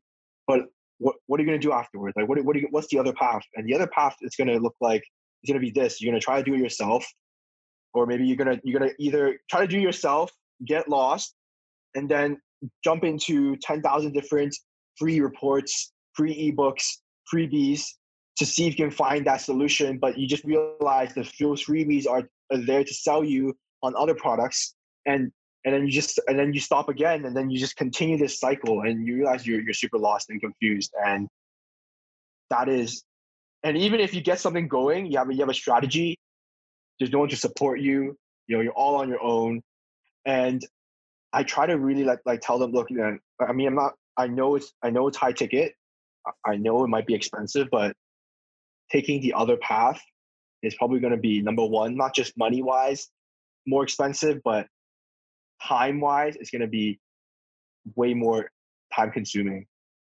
but 0.47 0.61
what 0.99 1.15
what 1.27 1.39
are 1.39 1.43
you 1.43 1.49
going 1.49 1.59
to 1.59 1.67
do 1.67 1.73
afterwards? 1.73 2.15
Like 2.17 2.27
what, 2.27 2.43
what 2.43 2.55
you, 2.55 2.67
what's 2.71 2.87
the 2.87 2.99
other 2.99 3.13
path? 3.13 3.43
And 3.55 3.67
the 3.67 3.75
other 3.75 3.87
path 3.87 4.15
is 4.21 4.35
going 4.35 4.47
to 4.47 4.57
look 4.57 4.75
like 4.81 5.03
it's 5.43 5.51
going 5.51 5.61
to 5.61 5.65
be 5.65 5.71
this. 5.71 6.01
You're 6.01 6.11
going 6.11 6.19
to 6.19 6.23
try 6.23 6.37
to 6.37 6.43
do 6.43 6.55
it 6.55 6.59
yourself 6.59 7.05
or 7.93 8.05
maybe 8.05 8.25
you're 8.25 8.37
gonna 8.37 8.59
you're 8.63 8.79
gonna 8.79 8.91
either 8.99 9.39
try 9.49 9.61
to 9.61 9.67
do 9.67 9.79
yourself, 9.79 10.31
get 10.65 10.89
lost, 10.89 11.35
and 11.95 12.09
then 12.09 12.39
jump 12.83 13.03
into 13.03 13.55
ten 13.57 13.81
thousand 13.81 14.13
different 14.13 14.55
free 14.97 15.19
reports, 15.19 15.91
free 16.13 16.51
ebooks, 16.51 16.97
freebies 17.33 17.83
to 18.37 18.45
see 18.45 18.67
if 18.67 18.77
you 18.77 18.85
can 18.85 18.91
find 18.91 19.25
that 19.25 19.37
solution. 19.37 19.97
But 19.97 20.17
you 20.17 20.27
just 20.27 20.43
realize 20.43 21.13
that 21.15 21.31
those 21.39 21.65
freebies 21.65 22.07
are, 22.07 22.29
are 22.51 22.57
there 22.57 22.83
to 22.83 22.93
sell 22.93 23.23
you 23.23 23.55
on 23.83 23.93
other 23.95 24.15
products, 24.15 24.75
and 25.05 25.31
and 25.65 25.73
then 25.73 25.85
you 25.85 25.91
just 25.91 26.19
and 26.27 26.37
then 26.37 26.53
you 26.53 26.59
stop 26.59 26.89
again, 26.89 27.25
and 27.25 27.35
then 27.35 27.49
you 27.49 27.59
just 27.59 27.75
continue 27.75 28.17
this 28.17 28.39
cycle, 28.39 28.81
and 28.81 29.05
you 29.05 29.15
realize 29.15 29.45
you're 29.45 29.61
you're 29.61 29.73
super 29.73 29.97
lost 29.97 30.29
and 30.29 30.41
confused, 30.41 30.91
and 31.05 31.27
that 32.49 32.69
is 32.69 33.03
and 33.63 33.77
even 33.77 33.99
if 33.99 34.13
you 34.13 34.21
get 34.21 34.39
something 34.39 34.67
going, 34.67 35.07
you 35.07 35.17
have 35.17 35.31
you 35.31 35.39
have 35.39 35.49
a 35.49 35.53
strategy, 35.53 36.17
there's 36.99 37.11
no 37.11 37.19
one 37.19 37.29
to 37.29 37.35
support 37.35 37.79
you. 37.79 38.17
You 38.47 38.57
know, 38.57 38.61
you're 38.61 38.73
all 38.73 38.95
on 38.95 39.09
your 39.09 39.21
own. 39.21 39.61
And 40.25 40.65
I 41.33 41.43
try 41.43 41.65
to 41.65 41.77
really 41.77 42.03
like 42.03 42.19
like 42.25 42.41
tell 42.41 42.59
them, 42.59 42.71
look, 42.71 42.89
man, 42.91 43.19
I 43.39 43.53
mean, 43.53 43.67
I'm 43.67 43.75
not. 43.75 43.93
I 44.17 44.27
know 44.27 44.55
it's 44.55 44.73
I 44.83 44.89
know 44.89 45.07
it's 45.07 45.17
high 45.17 45.31
ticket. 45.31 45.73
I 46.45 46.55
know 46.55 46.83
it 46.83 46.87
might 46.87 47.07
be 47.07 47.13
expensive, 47.13 47.67
but 47.71 47.95
taking 48.91 49.21
the 49.21 49.33
other 49.33 49.57
path 49.57 50.01
is 50.63 50.75
probably 50.75 50.99
going 50.99 51.11
to 51.11 51.19
be 51.19 51.41
number 51.41 51.65
one, 51.65 51.95
not 51.95 52.15
just 52.15 52.37
money 52.37 52.61
wise, 52.61 53.09
more 53.65 53.83
expensive, 53.83 54.41
but 54.43 54.67
time 55.63 55.99
wise, 55.99 56.35
it's 56.35 56.49
going 56.49 56.61
to 56.61 56.67
be 56.67 56.99
way 57.95 58.13
more 58.13 58.49
time 58.93 59.11
consuming. 59.11 59.65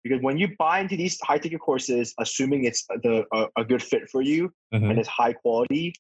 Because 0.03 0.22
when 0.22 0.39
you 0.39 0.49
buy 0.59 0.81
into 0.81 0.97
these 0.97 1.18
high 1.20 1.39
ticket 1.39 1.61
courses, 1.61 2.14
assuming 2.18 2.64
it's 2.64 2.87
the 2.87 3.24
a, 3.33 3.47
a 3.59 3.64
good 3.64 3.83
fit 3.83 4.09
for 4.11 4.22
you 4.22 4.51
mm-hmm. 4.72 4.91
and 4.91 4.99
it's 4.99 5.09
high 5.09 5.35
quality, 5.35 5.95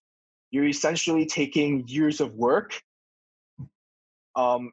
you're 0.50 0.66
essentially 0.66 1.26
taking 1.26 1.86
years 1.86 2.20
of 2.20 2.34
work 2.34 2.80
um, 4.36 4.72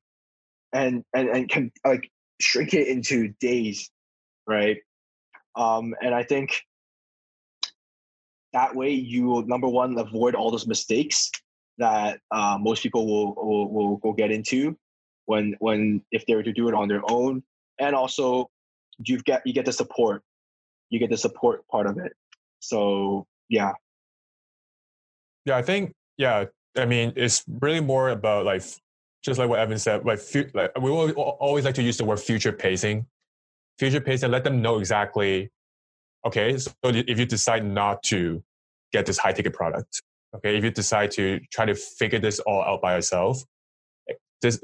and 0.74 1.04
and 1.14 1.30
and 1.30 1.50
can 1.50 1.72
like 1.86 2.10
shrink 2.40 2.74
it 2.74 2.88
into 2.88 3.30
days 3.40 3.90
right? 4.48 4.78
Um, 5.56 5.96
and 6.02 6.14
i 6.14 6.24
think 6.24 6.62
that 8.54 8.76
way 8.76 8.92
you 8.92 9.26
will 9.26 9.46
number 9.46 9.68
one 9.68 9.98
avoid 9.98 10.36
all 10.36 10.52
those 10.52 10.68
mistakes 10.68 11.32
that 11.78 12.20
uh, 12.32 12.58
most 12.60 12.82
people 12.82 13.06
will, 13.06 13.36
will 13.36 13.72
will 13.72 14.00
will 14.04 14.14
get 14.14 14.32
into 14.32 14.78
when 15.26 15.56
when 15.60 16.02
if 16.12 16.26
they 16.26 16.36
were 16.36 16.44
to 16.44 16.54
do 16.54 16.68
it 16.68 16.74
on 16.74 16.88
their 16.88 17.02
own. 17.10 17.44
And 17.80 17.96
also 17.96 18.50
you 19.06 19.20
get 19.20 19.42
you 19.46 19.54
get 19.54 19.66
the 19.66 19.74
support. 19.74 20.24
You 20.90 21.00
get 21.00 21.10
the 21.10 21.18
support 21.18 21.68
part 21.68 21.86
of 21.88 21.98
it. 21.98 22.14
So 22.60 23.28
yeah 23.50 23.74
yeah, 25.48 25.56
I 25.56 25.62
think 25.62 25.94
yeah. 26.18 26.46
I 26.78 26.86
mean, 26.86 27.14
it's 27.16 27.44
really 27.62 27.80
more 27.80 28.10
about 28.10 28.46
like 28.46 28.62
just 29.24 29.40
like 29.40 29.50
what 29.50 29.60
Evan 29.60 29.80
said. 29.80 30.06
Like, 30.06 30.20
like 30.54 30.78
we 30.80 30.92
always 30.92 31.66
like 31.66 31.76
to 31.76 31.82
use 31.82 31.98
the 31.98 32.06
word 32.06 32.20
future 32.20 32.52
pacing. 32.52 33.08
Future 33.80 34.02
pacing. 34.02 34.30
Let 34.30 34.44
them 34.44 34.62
know 34.62 34.78
exactly. 34.78 35.50
Okay, 36.26 36.58
so 36.58 36.72
if 36.84 37.18
you 37.18 37.26
decide 37.26 37.66
not 37.66 38.04
to 38.04 38.44
get 38.92 39.06
this 39.06 39.18
high 39.18 39.32
ticket 39.32 39.54
product, 39.54 40.02
okay, 40.36 40.58
if 40.58 40.64
you 40.64 40.70
decide 40.70 41.12
to 41.12 41.40
try 41.52 41.64
to 41.64 41.76
figure 41.76 42.20
this 42.20 42.40
all 42.40 42.62
out 42.62 42.82
by 42.82 42.96
yourself, 42.96 43.42
eh, 44.10 44.16
this 44.42 44.62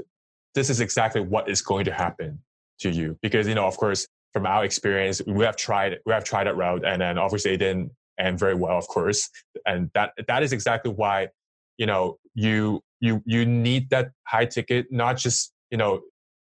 this 0.53 0.69
is 0.69 0.81
exactly 0.81 1.21
what 1.21 1.49
is 1.49 1.61
going 1.61 1.85
to 1.85 1.93
happen 1.93 2.39
to 2.79 2.89
you 2.89 3.17
because 3.21 3.47
you 3.47 3.55
know, 3.55 3.65
of 3.65 3.77
course, 3.77 4.05
from 4.33 4.45
our 4.45 4.65
experience, 4.65 5.21
we 5.25 5.45
have 5.45 5.55
tried 5.55 5.99
we 6.05 6.11
have 6.11 6.25
tried 6.25 6.47
that 6.47 6.57
route, 6.57 6.83
and 6.85 7.01
then 7.01 7.17
obviously 7.17 7.53
it 7.53 7.57
didn't 7.57 7.91
and 8.23 8.39
very 8.39 8.55
well, 8.55 8.77
of 8.77 8.87
course. 8.87 9.29
And 9.65 9.91
that 9.93 10.13
that 10.27 10.43
is 10.43 10.53
exactly 10.53 10.91
why 10.91 11.29
you 11.77 11.85
know 11.85 12.17
you 12.33 12.81
you 12.99 13.21
you 13.25 13.45
need 13.45 13.89
that 13.89 14.11
high 14.25 14.45
ticket, 14.45 14.87
not 14.91 15.17
just 15.17 15.51
you 15.69 15.77
know 15.77 16.01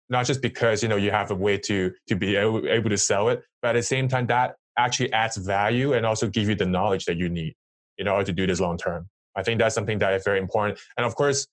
not 0.09 0.27
just 0.27 0.43
because 0.43 0.83
you 0.83 0.89
know 0.89 0.97
you 0.97 1.11
have 1.11 1.31
a 1.31 1.35
way 1.35 1.57
to 1.57 1.93
to 2.09 2.15
be 2.15 2.37
able, 2.37 2.69
able 2.69 2.91
to 2.91 2.99
sell 2.99 3.29
it, 3.31 3.43
but 3.63 3.71
at 3.71 3.79
the 3.81 3.83
same 3.83 4.09
time 4.09 4.27
that 4.27 4.57
actually 4.77 5.13
adds 5.13 5.37
value 5.37 5.95
and 5.95 6.07
also 6.07 6.29
give 6.29 6.49
you 6.49 6.55
the 6.55 6.67
knowledge 6.67 7.05
that 7.07 7.17
you 7.17 7.29
need 7.29 7.55
in 7.99 8.09
order 8.09 8.25
to 8.25 8.33
do 8.33 8.47
this 8.47 8.61
long 8.61 8.77
term. 8.77 9.09
I 9.37 9.43
think 9.43 9.59
that's 9.59 9.75
something 9.75 9.99
that 9.99 10.13
is 10.15 10.25
very 10.25 10.39
important. 10.39 10.79
And 10.97 11.07
of 11.07 11.15
course, 11.15 11.47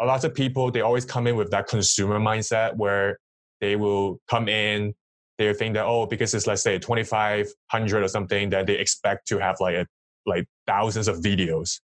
a 0.00 0.04
lot 0.04 0.24
of 0.24 0.34
people 0.34 0.70
they 0.70 0.82
always 0.82 1.04
come 1.04 1.26
in 1.26 1.36
with 1.36 1.50
that 1.52 1.68
consumer 1.68 2.18
mindset 2.18 2.76
where 2.76 3.18
they 3.60 3.76
will 3.76 4.20
come 4.28 4.48
in 4.48 4.94
they 5.40 5.54
think 5.54 5.74
that 5.74 5.86
oh 5.86 6.06
because 6.06 6.34
it's 6.34 6.46
let's 6.46 6.62
say 6.62 6.78
2500 6.78 8.02
or 8.02 8.08
something 8.08 8.50
that 8.50 8.66
they 8.66 8.74
expect 8.74 9.26
to 9.26 9.38
have 9.38 9.56
like 9.58 9.74
a, 9.74 9.86
like 10.26 10.46
thousands 10.66 11.08
of 11.08 11.16
videos 11.16 11.80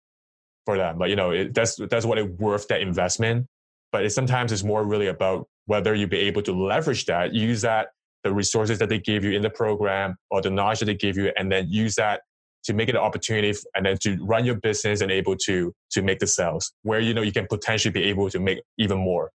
for 0.65 0.77
them. 0.77 0.97
But 0.97 1.09
you 1.09 1.15
know 1.15 1.31
it, 1.31 1.53
that's 1.53 1.77
that's 1.89 2.05
what 2.05 2.17
it 2.17 2.29
worth 2.37 2.67
that 2.67 2.81
investment. 2.81 3.47
But 3.91 4.03
it 4.03 4.11
sometimes 4.11 4.51
it's 4.51 4.63
more 4.63 4.83
really 4.83 5.07
about 5.07 5.47
whether 5.67 5.95
you 5.95 6.05
be 6.05 6.19
able 6.19 6.41
to 6.43 6.51
leverage 6.51 7.05
that 7.05 7.33
use 7.33 7.61
that 7.61 7.87
the 8.23 8.33
resources 8.33 8.79
that 8.79 8.89
they 8.89 8.99
give 8.99 9.23
you 9.23 9.31
in 9.31 9.41
the 9.41 9.49
program 9.49 10.17
or 10.31 10.41
the 10.41 10.49
knowledge 10.49 10.79
that 10.79 10.85
they 10.85 10.95
give 10.95 11.15
you, 11.15 11.31
and 11.37 11.51
then 11.51 11.69
use 11.69 11.95
that 11.95 12.21
to 12.65 12.73
make 12.73 12.89
it 12.89 12.95
an 12.95 13.01
opportunity 13.01 13.53
and 13.75 13.85
then 13.85 13.95
to 14.01 14.17
run 14.25 14.43
your 14.43 14.55
business 14.55 14.99
and 14.99 15.11
able 15.11 15.35
to 15.37 15.73
to 15.91 16.01
make 16.01 16.19
the 16.19 16.27
sales 16.27 16.73
where 16.81 16.99
you 16.99 17.13
know 17.13 17.21
you 17.21 17.31
can 17.31 17.47
potentially 17.47 17.91
be 17.91 18.03
able 18.03 18.29
to 18.29 18.39
make 18.39 18.59
even 18.77 18.97
more 18.97 19.31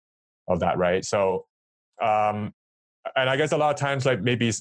of 0.48 0.58
that 0.58 0.76
right? 0.76 1.04
So 1.04 1.44
um 2.02 2.52
and 3.16 3.30
i 3.30 3.36
guess 3.36 3.52
a 3.52 3.56
lot 3.56 3.72
of 3.72 3.80
times 3.80 4.04
like 4.04 4.20
maybe 4.20 4.52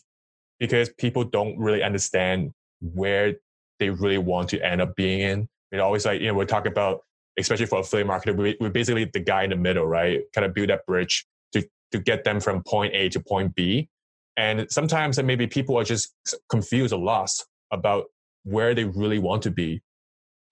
because 0.59 0.89
people 0.97 1.23
don't 1.23 1.57
really 1.57 1.83
understand 1.83 2.51
where 2.81 3.35
they 3.79 3.89
really 3.89 4.17
want 4.17 4.49
to 4.49 4.59
end 4.61 4.81
up 4.81 4.95
being 4.95 5.19
in. 5.21 5.47
Know 5.71 5.83
always 5.83 6.05
like 6.05 6.21
you 6.21 6.27
know 6.27 6.33
we're 6.33 6.45
talking 6.45 6.71
about 6.71 7.01
especially 7.39 7.67
for 7.67 7.79
affiliate 7.79 8.07
marketing 8.07 8.55
we're 8.59 8.69
basically 8.69 9.05
the 9.05 9.19
guy 9.19 9.43
in 9.43 9.49
the 9.49 9.55
middle 9.55 9.85
right? 9.85 10.21
Kind 10.33 10.45
of 10.45 10.53
build 10.53 10.69
that 10.69 10.85
bridge 10.85 11.25
to 11.53 11.67
to 11.91 11.99
get 11.99 12.23
them 12.23 12.39
from 12.39 12.63
point 12.63 12.95
a 12.95 13.09
to 13.09 13.19
point 13.19 13.53
b. 13.53 13.89
And 14.37 14.71
sometimes 14.71 15.21
maybe 15.21 15.47
people 15.47 15.77
are 15.77 15.83
just 15.83 16.13
confused 16.49 16.93
or 16.93 16.99
lost 16.99 17.45
about 17.71 18.05
where 18.43 18.73
they 18.73 18.85
really 18.85 19.19
want 19.19 19.41
to 19.43 19.51
be. 19.51 19.81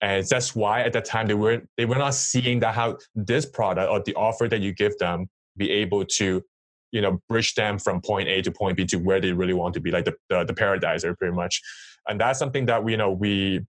And 0.02 0.26
that's 0.26 0.54
why 0.54 0.82
at 0.82 0.92
that 0.92 1.06
time 1.06 1.26
they 1.26 1.34
were 1.34 1.62
they 1.76 1.86
were 1.86 1.96
not 1.96 2.14
seeing 2.14 2.60
that 2.60 2.74
how 2.74 2.98
this 3.14 3.46
product 3.46 3.90
or 3.90 4.02
the 4.04 4.14
offer 4.14 4.48
that 4.48 4.60
you 4.60 4.72
give 4.72 4.98
them 4.98 5.28
be 5.56 5.70
able 5.70 6.04
to, 6.04 6.42
you 6.92 7.00
know, 7.00 7.20
bridge 7.28 7.54
them 7.54 7.78
from 7.78 8.00
point 8.00 8.28
A 8.28 8.42
to 8.42 8.50
point 8.50 8.76
B 8.76 8.84
to 8.86 8.96
where 8.96 9.20
they 9.20 9.32
really 9.32 9.54
want 9.54 9.74
to 9.74 9.80
be, 9.80 9.90
like 9.90 10.04
the 10.04 10.14
the, 10.28 10.44
the 10.44 10.54
paradiser 10.54 11.16
pretty 11.16 11.34
much. 11.34 11.60
And 12.08 12.20
that's 12.20 12.38
something 12.38 12.66
that 12.66 12.84
we 12.84 12.92
you 12.92 12.98
know 12.98 13.10
we 13.10 13.60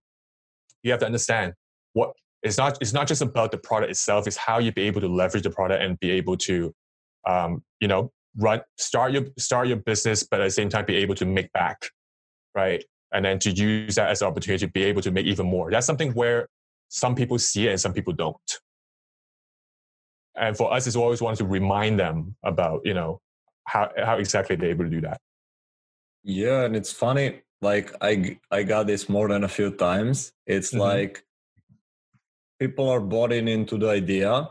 you 0.82 0.90
have 0.90 1.00
to 1.00 1.06
understand 1.06 1.54
what 1.92 2.12
it's 2.42 2.58
not 2.58 2.78
it's 2.80 2.92
not 2.92 3.08
just 3.08 3.22
about 3.22 3.50
the 3.50 3.58
product 3.58 3.90
itself, 3.90 4.26
it's 4.26 4.36
how 4.36 4.58
you 4.58 4.72
be 4.72 4.82
able 4.82 5.00
to 5.00 5.08
leverage 5.08 5.42
the 5.42 5.50
product 5.50 5.82
and 5.82 5.98
be 6.00 6.10
able 6.10 6.36
to 6.36 6.72
um, 7.26 7.62
you 7.80 7.88
know, 7.88 8.10
run 8.36 8.60
start 8.78 9.12
your 9.12 9.24
start 9.38 9.68
your 9.68 9.76
business, 9.76 10.22
but 10.22 10.40
at 10.40 10.44
the 10.44 10.50
same 10.50 10.68
time 10.68 10.84
be 10.84 10.96
able 10.96 11.14
to 11.16 11.26
make 11.26 11.52
back. 11.52 11.90
Right 12.54 12.84
and 13.12 13.24
then 13.24 13.38
to 13.40 13.50
use 13.50 13.94
that 13.94 14.10
as 14.10 14.22
an 14.22 14.28
opportunity 14.28 14.66
to 14.66 14.72
be 14.72 14.84
able 14.84 15.02
to 15.02 15.10
make 15.10 15.26
even 15.26 15.46
more. 15.46 15.70
That's 15.70 15.86
something 15.86 16.12
where 16.12 16.48
some 16.88 17.14
people 17.14 17.38
see 17.38 17.66
it 17.66 17.70
and 17.70 17.80
some 17.80 17.92
people 17.92 18.12
don't. 18.12 18.36
And 20.38 20.56
for 20.56 20.72
us, 20.72 20.86
it's 20.86 20.96
always 20.96 21.20
wanted 21.20 21.38
to 21.38 21.46
remind 21.46 21.98
them 21.98 22.36
about, 22.42 22.82
you 22.84 22.94
know, 22.94 23.20
how, 23.64 23.90
how 23.96 24.16
exactly 24.16 24.56
they're 24.56 24.70
able 24.70 24.84
to 24.84 24.90
do 24.90 25.00
that. 25.02 25.20
Yeah, 26.24 26.64
and 26.64 26.76
it's 26.76 26.92
funny. 26.92 27.42
Like 27.60 27.92
I 28.00 28.38
I 28.50 28.62
got 28.62 28.86
this 28.86 29.08
more 29.08 29.28
than 29.28 29.44
a 29.44 29.48
few 29.48 29.70
times. 29.70 30.32
It's 30.46 30.70
mm-hmm. 30.70 30.80
like 30.80 31.24
people 32.60 32.88
are 32.88 33.00
bought 33.00 33.32
in 33.32 33.48
into 33.48 33.78
the 33.78 33.88
idea 33.88 34.48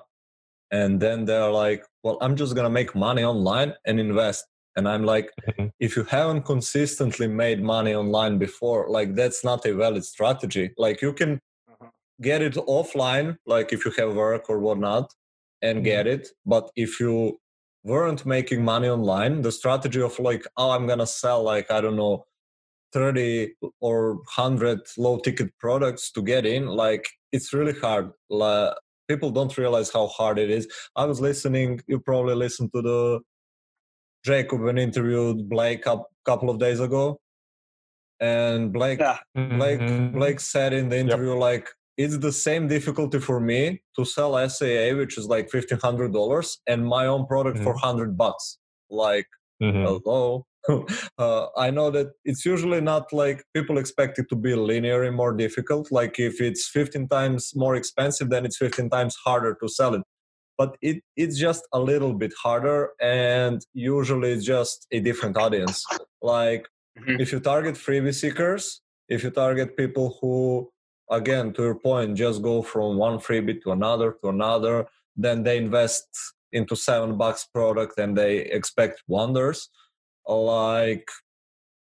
and 0.71 0.99
then 0.99 1.25
they're 1.25 1.51
like, 1.51 1.85
well, 2.03 2.17
I'm 2.21 2.35
just 2.35 2.55
gonna 2.55 2.69
make 2.69 2.95
money 2.95 3.23
online 3.23 3.73
and 3.85 3.99
invest. 3.99 4.45
And 4.75 4.87
I'm 4.87 5.03
like, 5.03 5.31
mm-hmm. 5.47 5.67
if 5.79 5.95
you 5.95 6.03
haven't 6.03 6.43
consistently 6.43 7.27
made 7.27 7.61
money 7.61 7.95
online 7.95 8.37
before, 8.37 8.89
like 8.89 9.15
that's 9.15 9.43
not 9.43 9.65
a 9.65 9.73
valid 9.73 10.03
strategy. 10.03 10.71
Like 10.77 11.01
you 11.01 11.13
can 11.13 11.39
uh-huh. 11.69 11.89
get 12.21 12.41
it 12.41 12.53
offline, 12.53 13.37
like 13.45 13.73
if 13.73 13.85
you 13.85 13.91
have 13.97 14.13
work 14.15 14.49
or 14.49 14.59
whatnot, 14.59 15.13
and 15.61 15.77
mm-hmm. 15.77 15.85
get 15.85 16.07
it. 16.07 16.29
But 16.45 16.69
if 16.75 16.99
you 16.99 17.37
weren't 17.83 18.25
making 18.25 18.63
money 18.63 18.89
online, 18.89 19.41
the 19.41 19.51
strategy 19.51 20.01
of 20.01 20.19
like, 20.19 20.45
oh, 20.57 20.71
I'm 20.71 20.87
gonna 20.87 21.07
sell 21.07 21.43
like 21.43 21.71
I 21.71 21.81
don't 21.81 21.95
know, 21.95 22.25
30 22.93 23.53
or 23.81 24.15
100 24.15 24.79
low 24.97 25.17
ticket 25.19 25.51
products 25.59 26.11
to 26.11 26.21
get 26.21 26.45
in, 26.45 26.67
like 26.67 27.07
it's 27.31 27.53
really 27.53 27.73
hard. 27.73 28.11
Like, 28.29 28.73
people 29.07 29.31
don't 29.31 29.57
realize 29.57 29.91
how 29.91 30.07
hard 30.07 30.39
it 30.39 30.49
is. 30.49 30.67
I 30.95 31.05
was 31.05 31.21
listening, 31.21 31.81
you 31.87 31.99
probably 31.99 32.35
listened 32.35 32.71
to 32.75 32.81
the 32.81 33.19
Jacob 34.25 34.65
and 34.65 34.79
interviewed 34.79 35.49
Blake 35.49 35.85
a 35.85 36.01
couple 36.25 36.49
of 36.49 36.59
days 36.59 36.79
ago, 36.79 37.19
and 38.19 38.73
Blake 38.73 38.99
yeah. 38.99 39.17
Blake 39.35 39.79
mm-hmm. 39.79 40.17
Blake 40.17 40.39
said 40.39 40.73
in 40.73 40.89
the 40.89 40.97
interview 40.97 41.31
yep. 41.31 41.39
like 41.39 41.69
it's 41.97 42.17
the 42.17 42.31
same 42.31 42.67
difficulty 42.67 43.19
for 43.19 43.39
me 43.39 43.81
to 43.97 44.05
sell 44.05 44.33
SAA, 44.49 44.95
which 44.95 45.17
is 45.17 45.25
like 45.27 45.49
fifteen 45.49 45.79
hundred 45.79 46.13
dollars, 46.13 46.59
and 46.67 46.85
my 46.85 47.07
own 47.07 47.25
product 47.25 47.57
mm-hmm. 47.57 47.65
for 47.65 47.75
hundred 47.75 48.17
bucks. 48.17 48.57
Like, 48.89 49.27
mm-hmm. 49.61 49.83
hello. 49.83 50.45
uh, 51.17 51.47
I 51.57 51.71
know 51.71 51.89
that 51.91 52.07
it's 52.25 52.45
usually 52.45 52.81
not 52.81 53.13
like 53.13 53.43
people 53.53 53.77
expect 53.77 54.19
it 54.19 54.27
to 54.29 54.35
be 54.35 54.53
linear 54.53 55.03
and 55.03 55.15
more 55.15 55.33
difficult. 55.33 55.91
Like 55.91 56.19
if 56.19 56.41
it's 56.41 56.67
15 56.67 57.07
times 57.07 57.53
more 57.55 57.75
expensive, 57.75 58.29
then 58.29 58.45
it's 58.45 58.57
15 58.57 58.89
times 58.89 59.15
harder 59.23 59.57
to 59.61 59.69
sell 59.69 59.93
it 59.95 60.01
but 60.57 60.75
it, 60.81 61.03
it's 61.15 61.37
just 61.37 61.67
a 61.71 61.79
little 61.79 62.13
bit 62.13 62.33
harder 62.41 62.89
and 62.99 63.61
usually 63.73 64.31
it's 64.31 64.43
just 64.43 64.87
a 64.91 64.99
different 64.99 65.37
audience 65.37 65.85
like 66.21 66.67
mm-hmm. 66.99 67.21
if 67.21 67.31
you 67.31 67.39
target 67.39 67.75
freebie 67.75 68.13
seekers 68.13 68.81
if 69.07 69.23
you 69.23 69.29
target 69.29 69.77
people 69.77 70.17
who 70.19 70.69
again 71.09 71.53
to 71.53 71.63
your 71.63 71.75
point 71.75 72.17
just 72.17 72.41
go 72.41 72.61
from 72.61 72.97
one 72.97 73.17
freebie 73.17 73.61
to 73.61 73.71
another 73.71 74.15
to 74.21 74.29
another 74.29 74.85
then 75.15 75.43
they 75.43 75.57
invest 75.57 76.07
into 76.51 76.75
seven 76.75 77.17
bucks 77.17 77.45
product 77.53 77.97
and 77.97 78.17
they 78.17 78.37
expect 78.39 79.01
wonders 79.07 79.69
like 80.27 81.09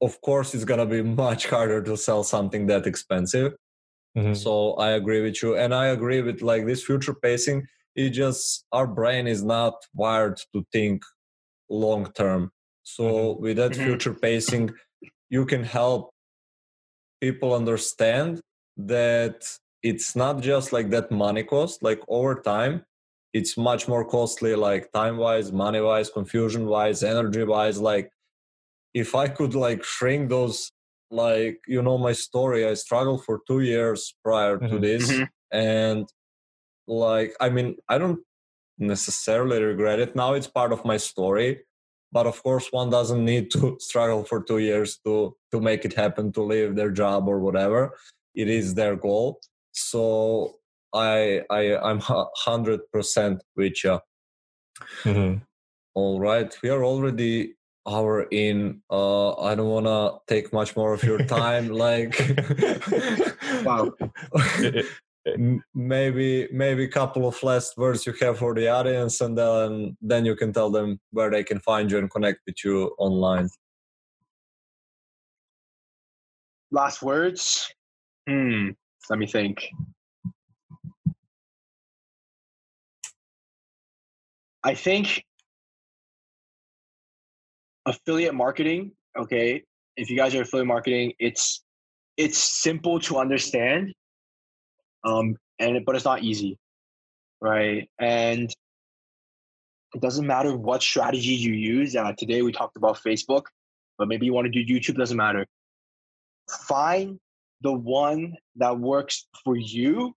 of 0.01 0.19
course 0.21 0.53
it's 0.53 0.65
going 0.65 0.79
to 0.79 0.85
be 0.85 1.01
much 1.25 1.47
harder 1.47 1.81
to 1.81 1.97
sell 1.97 2.23
something 2.23 2.67
that 2.67 2.85
expensive 2.85 3.53
mm-hmm. 4.17 4.33
so 4.33 4.73
i 4.73 4.91
agree 4.91 5.21
with 5.21 5.41
you 5.41 5.55
and 5.55 5.73
i 5.73 5.87
agree 5.87 6.21
with 6.21 6.41
like 6.41 6.65
this 6.65 6.83
future 6.83 7.13
pacing 7.13 7.65
it 7.95 8.09
just 8.09 8.65
our 8.71 8.87
brain 8.87 9.25
is 9.27 9.43
not 9.43 9.73
wired 9.93 10.37
to 10.53 10.65
think 10.71 11.01
long 11.69 12.11
term 12.13 12.51
so 12.83 13.03
mm-hmm. 13.03 13.41
with 13.41 13.57
that 13.57 13.71
mm-hmm. 13.71 13.85
future 13.85 14.13
pacing 14.13 14.69
you 15.29 15.45
can 15.45 15.63
help 15.63 16.11
people 17.21 17.53
understand 17.53 18.41
that 18.77 19.47
it's 19.83 20.15
not 20.15 20.41
just 20.41 20.73
like 20.73 20.89
that 20.89 21.11
money 21.11 21.43
cost 21.43 21.83
like 21.83 22.01
over 22.07 22.35
time 22.41 22.83
it's 23.33 23.57
much 23.57 23.87
more 23.87 24.05
costly 24.05 24.55
like 24.55 24.91
time 24.91 25.17
wise 25.17 25.51
money 25.51 25.81
wise 25.81 26.09
confusion 26.09 26.65
wise 26.65 27.03
energy 27.03 27.43
wise 27.43 27.79
like 27.79 28.09
if 28.93 29.15
i 29.15 29.27
could 29.27 29.55
like 29.55 29.83
shrink 29.83 30.29
those 30.29 30.71
like 31.11 31.59
you 31.67 31.81
know 31.81 31.97
my 31.97 32.11
story 32.11 32.67
i 32.67 32.73
struggled 32.73 33.23
for 33.23 33.41
two 33.47 33.61
years 33.61 34.15
prior 34.23 34.57
mm-hmm. 34.57 34.73
to 34.73 34.79
this 34.79 35.11
mm-hmm. 35.11 35.23
and 35.51 36.07
like 36.87 37.35
i 37.39 37.49
mean 37.49 37.75
i 37.89 37.97
don't 37.97 38.19
necessarily 38.77 39.61
regret 39.61 39.99
it 39.99 40.15
now 40.15 40.33
it's 40.33 40.47
part 40.47 40.73
of 40.73 40.83
my 40.83 40.97
story 40.97 41.61
but 42.11 42.25
of 42.25 42.41
course 42.43 42.67
one 42.71 42.89
doesn't 42.89 43.23
need 43.23 43.51
to 43.51 43.77
struggle 43.79 44.23
for 44.23 44.41
two 44.43 44.57
years 44.57 44.97
to 45.05 45.35
to 45.51 45.61
make 45.61 45.85
it 45.85 45.93
happen 45.93 46.31
to 46.31 46.41
leave 46.41 46.75
their 46.75 46.91
job 46.91 47.27
or 47.27 47.39
whatever 47.39 47.95
it 48.35 48.47
is 48.49 48.75
their 48.75 48.95
goal. 48.95 49.39
So 49.71 50.55
i 50.95 51.41
i 51.49 51.75
i'm 51.77 51.99
100% 51.99 53.39
with 53.57 53.83
you 53.83 53.99
mm-hmm. 55.03 55.37
all 55.93 56.19
right 56.19 56.57
we 56.63 56.69
are 56.69 56.83
already 56.83 57.55
hour 57.87 58.23
in. 58.31 58.81
Uh 58.89 59.33
i 59.41 59.53
don't 59.53 59.69
want 59.69 59.85
to 59.85 60.33
take 60.33 60.51
much 60.51 60.75
more 60.75 60.93
of 60.93 61.03
your 61.03 61.19
time 61.19 61.67
like 61.85 62.15
wow. 63.63 63.91
Maybe 65.73 66.47
maybe 66.51 66.83
a 66.83 66.87
couple 66.87 67.27
of 67.27 67.41
last 67.41 67.77
words 67.77 68.05
you 68.05 68.13
have 68.21 68.37
for 68.37 68.53
the 68.53 68.67
audience 68.67 69.21
and 69.21 69.35
then 69.37 69.97
then 69.99 70.23
you 70.23 70.35
can 70.35 70.53
tell 70.53 70.69
them 70.69 70.99
where 71.11 71.31
they 71.31 71.43
can 71.43 71.59
find 71.59 71.91
you 71.91 71.97
and 71.97 72.11
connect 72.11 72.41
with 72.45 72.63
you 72.63 72.93
online. 72.99 73.49
Last 76.71 77.01
words 77.01 77.73
hmm 78.27 78.69
let 79.09 79.19
me 79.19 79.27
think 79.27 79.69
i 84.63 84.73
think 84.73 85.23
affiliate 87.85 88.33
marketing 88.33 88.91
okay 89.17 89.63
if 89.95 90.09
you 90.09 90.17
guys 90.17 90.33
are 90.33 90.41
affiliate 90.41 90.67
marketing 90.67 91.13
it's 91.19 91.63
it's 92.17 92.37
simple 92.37 92.99
to 92.99 93.17
understand 93.17 93.93
um, 95.05 95.37
and 95.59 95.85
but 95.85 95.95
it's 95.95 96.05
not 96.05 96.23
easy, 96.23 96.57
right? 97.39 97.87
And 97.99 98.49
it 99.93 100.01
doesn't 100.01 100.25
matter 100.25 100.57
what 100.57 100.81
strategy 100.81 101.33
you 101.33 101.53
use. 101.53 101.95
Uh, 101.95 102.11
today 102.17 102.41
we 102.41 102.51
talked 102.51 102.75
about 102.75 102.97
Facebook, 102.97 103.43
but 103.97 104.07
maybe 104.07 104.25
you 104.25 104.33
want 104.33 104.51
to 104.51 104.51
do 104.51 104.65
YouTube. 104.65 104.97
Doesn't 104.97 105.15
matter. 105.15 105.45
Find 106.49 107.19
the 107.65 107.73
one 107.73 108.35
that 108.57 108.79
works 108.79 109.27
for 109.43 109.57
you. 109.57 110.13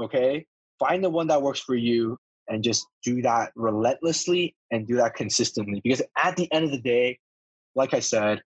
Okay, 0.00 0.46
find 0.78 1.04
the 1.04 1.10
one 1.10 1.26
that 1.26 1.42
works 1.42 1.60
for 1.60 1.74
you, 1.74 2.16
and 2.48 2.62
just 2.62 2.86
do 3.04 3.20
that 3.22 3.50
relentlessly 3.56 4.54
and 4.70 4.86
do 4.86 4.96
that 4.96 5.14
consistently. 5.14 5.80
Because 5.82 6.00
at 6.16 6.36
the 6.36 6.50
end 6.52 6.64
of 6.64 6.70
the 6.70 6.80
day, 6.80 7.18
like 7.74 7.92
I 7.92 8.00
said, 8.00 8.40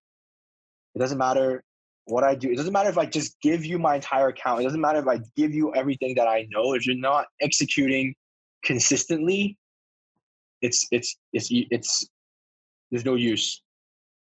it 0.94 0.98
doesn't 0.98 1.18
matter 1.18 1.62
what 2.06 2.24
I 2.24 2.34
do. 2.34 2.50
It 2.50 2.56
doesn't 2.56 2.72
matter 2.72 2.88
if 2.88 2.98
I 2.98 3.06
just 3.06 3.40
give 3.40 3.64
you 3.64 3.78
my 3.78 3.96
entire 3.96 4.28
account. 4.28 4.60
It 4.60 4.64
doesn't 4.64 4.80
matter 4.80 5.00
if 5.00 5.06
I 5.06 5.20
give 5.36 5.52
you 5.54 5.74
everything 5.74 6.14
that 6.16 6.26
I 6.26 6.46
know. 6.50 6.74
If 6.74 6.86
you're 6.86 6.96
not 6.96 7.26
executing 7.40 8.14
consistently, 8.64 9.56
it's 10.62 10.88
it's 10.90 11.18
it's 11.34 11.48
it's 11.50 12.08
there's 12.90 13.04
no 13.04 13.16
use, 13.16 13.62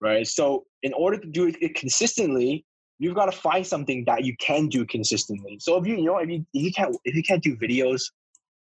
right? 0.01 0.27
So 0.27 0.65
in 0.83 0.93
order 0.95 1.17
to 1.17 1.27
do 1.29 1.47
it 1.61 1.75
consistently, 1.75 2.65
you've 2.99 3.15
got 3.15 3.27
to 3.27 3.33
find 3.33 3.67
something 3.67 4.05
that 4.07 4.25
you 4.25 4.37
can 4.39 4.69
do 4.69 4.85
consistently. 4.85 5.59
So 5.61 5.77
if 5.77 5.87
you 5.87 5.97
you 5.97 6.05
know 6.05 6.19
if 6.19 6.29
you, 6.29 6.47
if 6.55 6.63
you 6.63 6.73
can't 6.73 6.97
if 7.05 7.15
you 7.15 7.23
can't 7.23 7.43
do 7.43 7.57
videos 7.57 8.11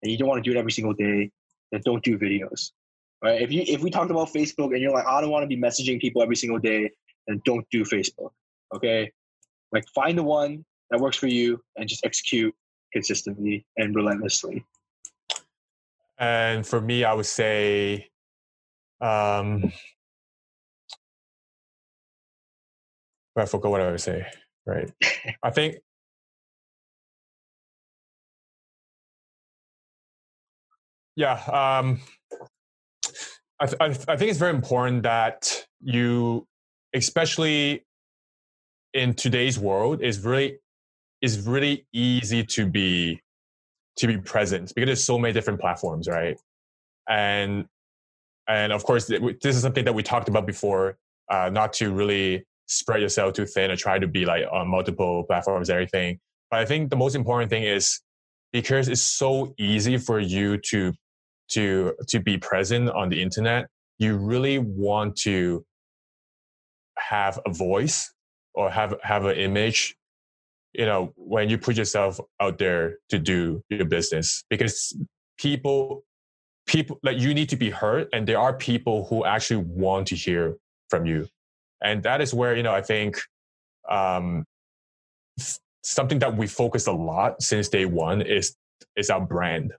and 0.02 0.12
you 0.12 0.18
don't 0.18 0.28
want 0.28 0.44
to 0.44 0.50
do 0.50 0.56
it 0.56 0.60
every 0.60 0.72
single 0.72 0.94
day, 0.94 1.32
then 1.72 1.82
don't 1.84 2.04
do 2.04 2.18
videos. 2.18 2.72
Right? 3.24 3.42
If 3.42 3.52
you 3.52 3.64
if 3.68 3.82
we 3.82 3.90
talked 3.90 4.12
about 4.12 4.30
Facebook 4.30 4.74
and 4.74 4.82
you're 4.82 4.92
like, 4.92 5.06
I 5.06 5.22
don't 5.22 5.30
want 5.30 5.44
to 5.44 5.48
be 5.48 5.58
messaging 5.58 6.00
people 6.00 6.22
every 6.22 6.36
single 6.36 6.60
day, 6.60 6.90
then 7.28 7.42
don't 7.46 7.66
do 7.72 7.84
Facebook. 7.84 8.32
Okay? 8.74 9.12
Like 9.72 9.84
find 9.94 10.18
the 10.18 10.24
one 10.24 10.66
that 10.90 11.00
works 11.00 11.18
for 11.18 11.28
you 11.28 11.62
and 11.78 11.88
just 11.88 12.06
execute 12.06 12.54
consistently 12.92 13.66
and 13.78 13.96
relentlessly. 13.96 14.66
And 16.18 16.66
for 16.66 16.82
me, 16.82 17.04
I 17.04 17.14
would 17.14 17.26
say 17.26 18.08
um 19.02 19.72
I 23.36 23.46
forgot 23.46 23.72
what 23.72 23.82
I 23.82 23.92
would 23.92 24.02
say. 24.02 24.26
Right. 24.66 24.92
I 25.44 25.50
think 25.50 25.78
yeah 31.16 31.34
um, 31.34 32.00
I, 33.60 33.66
th- 33.66 33.82
I, 33.82 34.16
think 34.16 34.30
it's 34.30 34.40
very 34.40 34.54
important 34.54 35.04
that 35.04 35.66
you 35.82 36.48
especially 36.94 37.86
in 38.94 39.14
today's 39.14 39.58
world 39.60 40.02
is 40.02 40.20
really 40.20 40.60
is 41.22 41.46
really 41.48 41.86
easy 41.94 42.44
to 42.44 42.66
be 42.66 43.22
to 43.98 44.08
be 44.08 44.18
present 44.18 44.74
because 44.74 44.88
there's 44.88 45.04
so 45.04 45.18
many 45.18 45.34
different 45.34 45.60
platforms 45.60 46.08
right 46.08 46.38
and 47.10 47.66
and 48.48 48.72
of 48.72 48.84
course 48.84 49.06
this 49.06 49.56
is 49.56 49.62
something 49.62 49.86
that 49.86 49.94
we 49.94 50.04
talked 50.04 50.30
about 50.30 50.46
before 50.46 50.98
uh, 51.30 51.50
not 51.50 51.72
to 51.74 51.92
really 51.92 52.46
spread 52.68 53.02
yourself 53.02 53.34
too 53.34 53.46
thin 53.46 53.72
or 53.72 53.76
try 53.76 54.00
to 54.00 54.08
be 54.08 54.26
like 54.26 54.44
on 54.52 54.68
multiple 54.68 55.24
platforms 55.24 55.70
everything. 55.70 56.20
But 56.50 56.60
I 56.60 56.66
think 56.66 56.90
the 56.90 56.96
most 56.96 57.16
important 57.16 57.50
thing 57.50 57.64
is 57.64 58.00
because 58.54 58.88
it's 58.88 59.02
so 59.02 59.54
easy 59.58 59.98
for 59.98 60.20
you 60.20 60.58
to 60.58 60.94
to 61.52 61.94
to 62.08 62.20
be 62.20 62.38
present 62.38 62.90
on 62.90 63.10
the 63.10 63.22
internet, 63.22 63.68
you 64.00 64.18
really 64.18 64.58
want 64.58 65.16
to 65.18 65.66
have 66.98 67.40
a 67.46 67.52
voice 67.52 68.14
or 68.54 68.70
have 68.70 68.96
have 69.04 69.26
an 69.26 69.38
image 69.38 69.96
you 70.74 70.86
know 70.86 71.14
when 71.16 71.50
you 71.50 71.58
put 71.58 71.76
yourself 71.76 72.20
out 72.40 72.58
there 72.58 72.98
to 73.10 73.20
do 73.20 73.62
your 73.70 73.86
business 73.86 74.44
because 74.50 74.96
people 75.38 76.04
people 76.68 77.00
like 77.04 77.20
you 77.20 77.34
need 77.34 77.50
to 77.50 77.56
be 77.56 77.70
heard 77.70 78.08
and 78.14 78.28
there 78.28 78.40
are 78.40 78.54
people 78.54 79.06
who 79.06 79.26
actually 79.26 79.64
want 79.68 80.08
to 80.08 80.16
hear 80.16 80.56
from 80.90 81.06
you 81.06 81.28
and 81.84 82.04
that 82.04 82.22
is 82.22 82.34
where 82.34 82.56
you 82.56 82.64
know 82.64 82.74
i 82.74 82.82
think 82.82 83.18
um, 83.90 84.46
something 85.84 86.20
that 86.20 86.36
we 86.36 86.48
focus 86.48 86.88
a 86.88 86.92
lot 86.92 87.42
since 87.42 87.70
day 87.70 87.86
one 87.86 88.22
is 88.22 88.56
is 88.96 89.10
our 89.10 89.22
brand. 89.22 89.74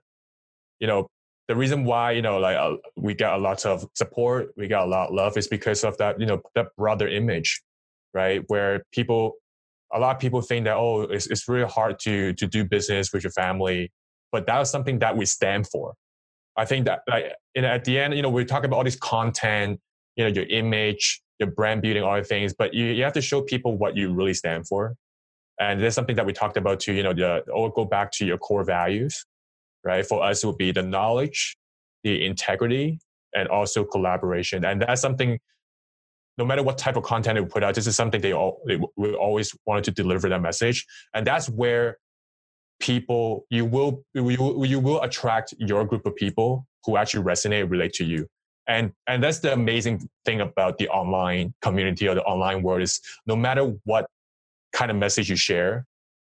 You 0.79 0.87
know 0.87 1.07
the 1.47 1.55
reason 1.55 1.85
why 1.85 2.11
you 2.11 2.21
know 2.21 2.39
like 2.39 2.57
uh, 2.57 2.75
we 2.95 3.13
get 3.13 3.33
a 3.33 3.37
lot 3.37 3.65
of 3.65 3.85
support 3.95 4.53
we 4.57 4.67
got 4.67 4.85
a 4.85 4.89
lot 4.89 5.09
of 5.09 5.15
love 5.15 5.37
is 5.37 5.47
because 5.47 5.83
of 5.83 5.97
that 5.97 6.19
you 6.19 6.25
know 6.25 6.41
that 6.55 6.67
broader 6.77 7.07
image 7.07 7.61
right? 8.13 8.43
Where 8.47 8.83
people 8.91 9.33
a 9.91 9.99
lot 9.99 10.15
of 10.15 10.21
people 10.21 10.41
think 10.41 10.65
that 10.65 10.75
oh 10.75 11.01
it's, 11.01 11.27
it's 11.27 11.47
really 11.47 11.69
hard 11.69 11.99
to 11.99 12.33
to 12.33 12.47
do 12.47 12.63
business 12.65 13.11
with 13.13 13.23
your 13.23 13.31
family 13.31 13.91
but 14.31 14.47
that 14.47 14.61
is 14.61 14.69
something 14.69 14.99
that 14.99 15.15
we 15.15 15.25
stand 15.25 15.67
for. 15.67 15.93
I 16.57 16.65
think 16.65 16.85
that 16.85 17.01
like 17.07 17.33
you 17.55 17.61
know, 17.61 17.69
at 17.69 17.85
the 17.85 17.97
end 17.99 18.13
you 18.15 18.21
know 18.21 18.29
we 18.29 18.45
talk 18.45 18.63
about 18.63 18.77
all 18.77 18.83
this 18.83 18.97
content 18.97 19.79
you 20.15 20.23
know 20.23 20.29
your 20.29 20.45
image 20.45 21.22
your 21.39 21.51
brand 21.51 21.81
building, 21.81 22.03
all 22.03 22.15
the 22.15 22.23
things, 22.23 22.53
but 22.53 22.73
you, 22.73 22.85
you 22.85 23.03
have 23.03 23.13
to 23.13 23.21
show 23.21 23.41
people 23.41 23.77
what 23.77 23.95
you 23.95 24.13
really 24.13 24.33
stand 24.33 24.67
for. 24.67 24.95
And 25.59 25.81
there's 25.81 25.95
something 25.95 26.15
that 26.15 26.25
we 26.25 26.33
talked 26.33 26.57
about 26.57 26.79
too, 26.79 26.93
you 26.93 27.03
know, 27.03 27.13
the, 27.13 27.41
or 27.51 27.67
oh, 27.67 27.69
go 27.69 27.85
back 27.85 28.11
to 28.13 28.25
your 28.25 28.37
core 28.37 28.63
values, 28.63 29.25
right? 29.83 30.05
For 30.05 30.23
us, 30.23 30.43
it 30.43 30.47
would 30.47 30.57
be 30.57 30.71
the 30.71 30.81
knowledge, 30.81 31.55
the 32.03 32.25
integrity, 32.25 32.99
and 33.35 33.47
also 33.47 33.83
collaboration. 33.83 34.65
And 34.65 34.81
that's 34.81 35.01
something, 35.01 35.39
no 36.37 36.45
matter 36.45 36.63
what 36.63 36.77
type 36.77 36.95
of 36.95 37.03
content 37.03 37.39
we 37.39 37.45
put 37.45 37.63
out, 37.63 37.75
this 37.75 37.87
is 37.87 37.95
something 37.95 38.21
they, 38.21 38.33
all, 38.33 38.61
they 38.65 38.79
we 38.97 39.13
always 39.13 39.55
wanted 39.65 39.83
to 39.85 39.91
deliver 39.91 40.29
that 40.29 40.41
message. 40.41 40.85
And 41.13 41.25
that's 41.25 41.49
where 41.49 41.97
people, 42.79 43.45
you 43.49 43.65
will, 43.65 44.03
you, 44.13 44.65
you 44.65 44.79
will 44.79 45.01
attract 45.01 45.53
your 45.59 45.85
group 45.85 46.05
of 46.05 46.15
people 46.15 46.65
who 46.85 46.97
actually 46.97 47.23
resonate, 47.23 47.69
relate 47.69 47.93
to 47.93 48.05
you 48.05 48.27
and 48.67 48.91
and 49.07 49.21
that's 49.21 49.39
the 49.39 49.51
amazing 49.53 50.07
thing 50.25 50.41
about 50.41 50.77
the 50.77 50.87
online 50.89 51.53
community 51.61 52.07
or 52.07 52.15
the 52.15 52.23
online 52.23 52.63
world 52.63 52.81
is 52.81 52.99
no 53.25 53.35
matter 53.35 53.73
what 53.83 54.07
kind 54.71 54.89
of 54.89 54.97
message 54.97 55.29
you 55.29 55.35
share 55.35 55.85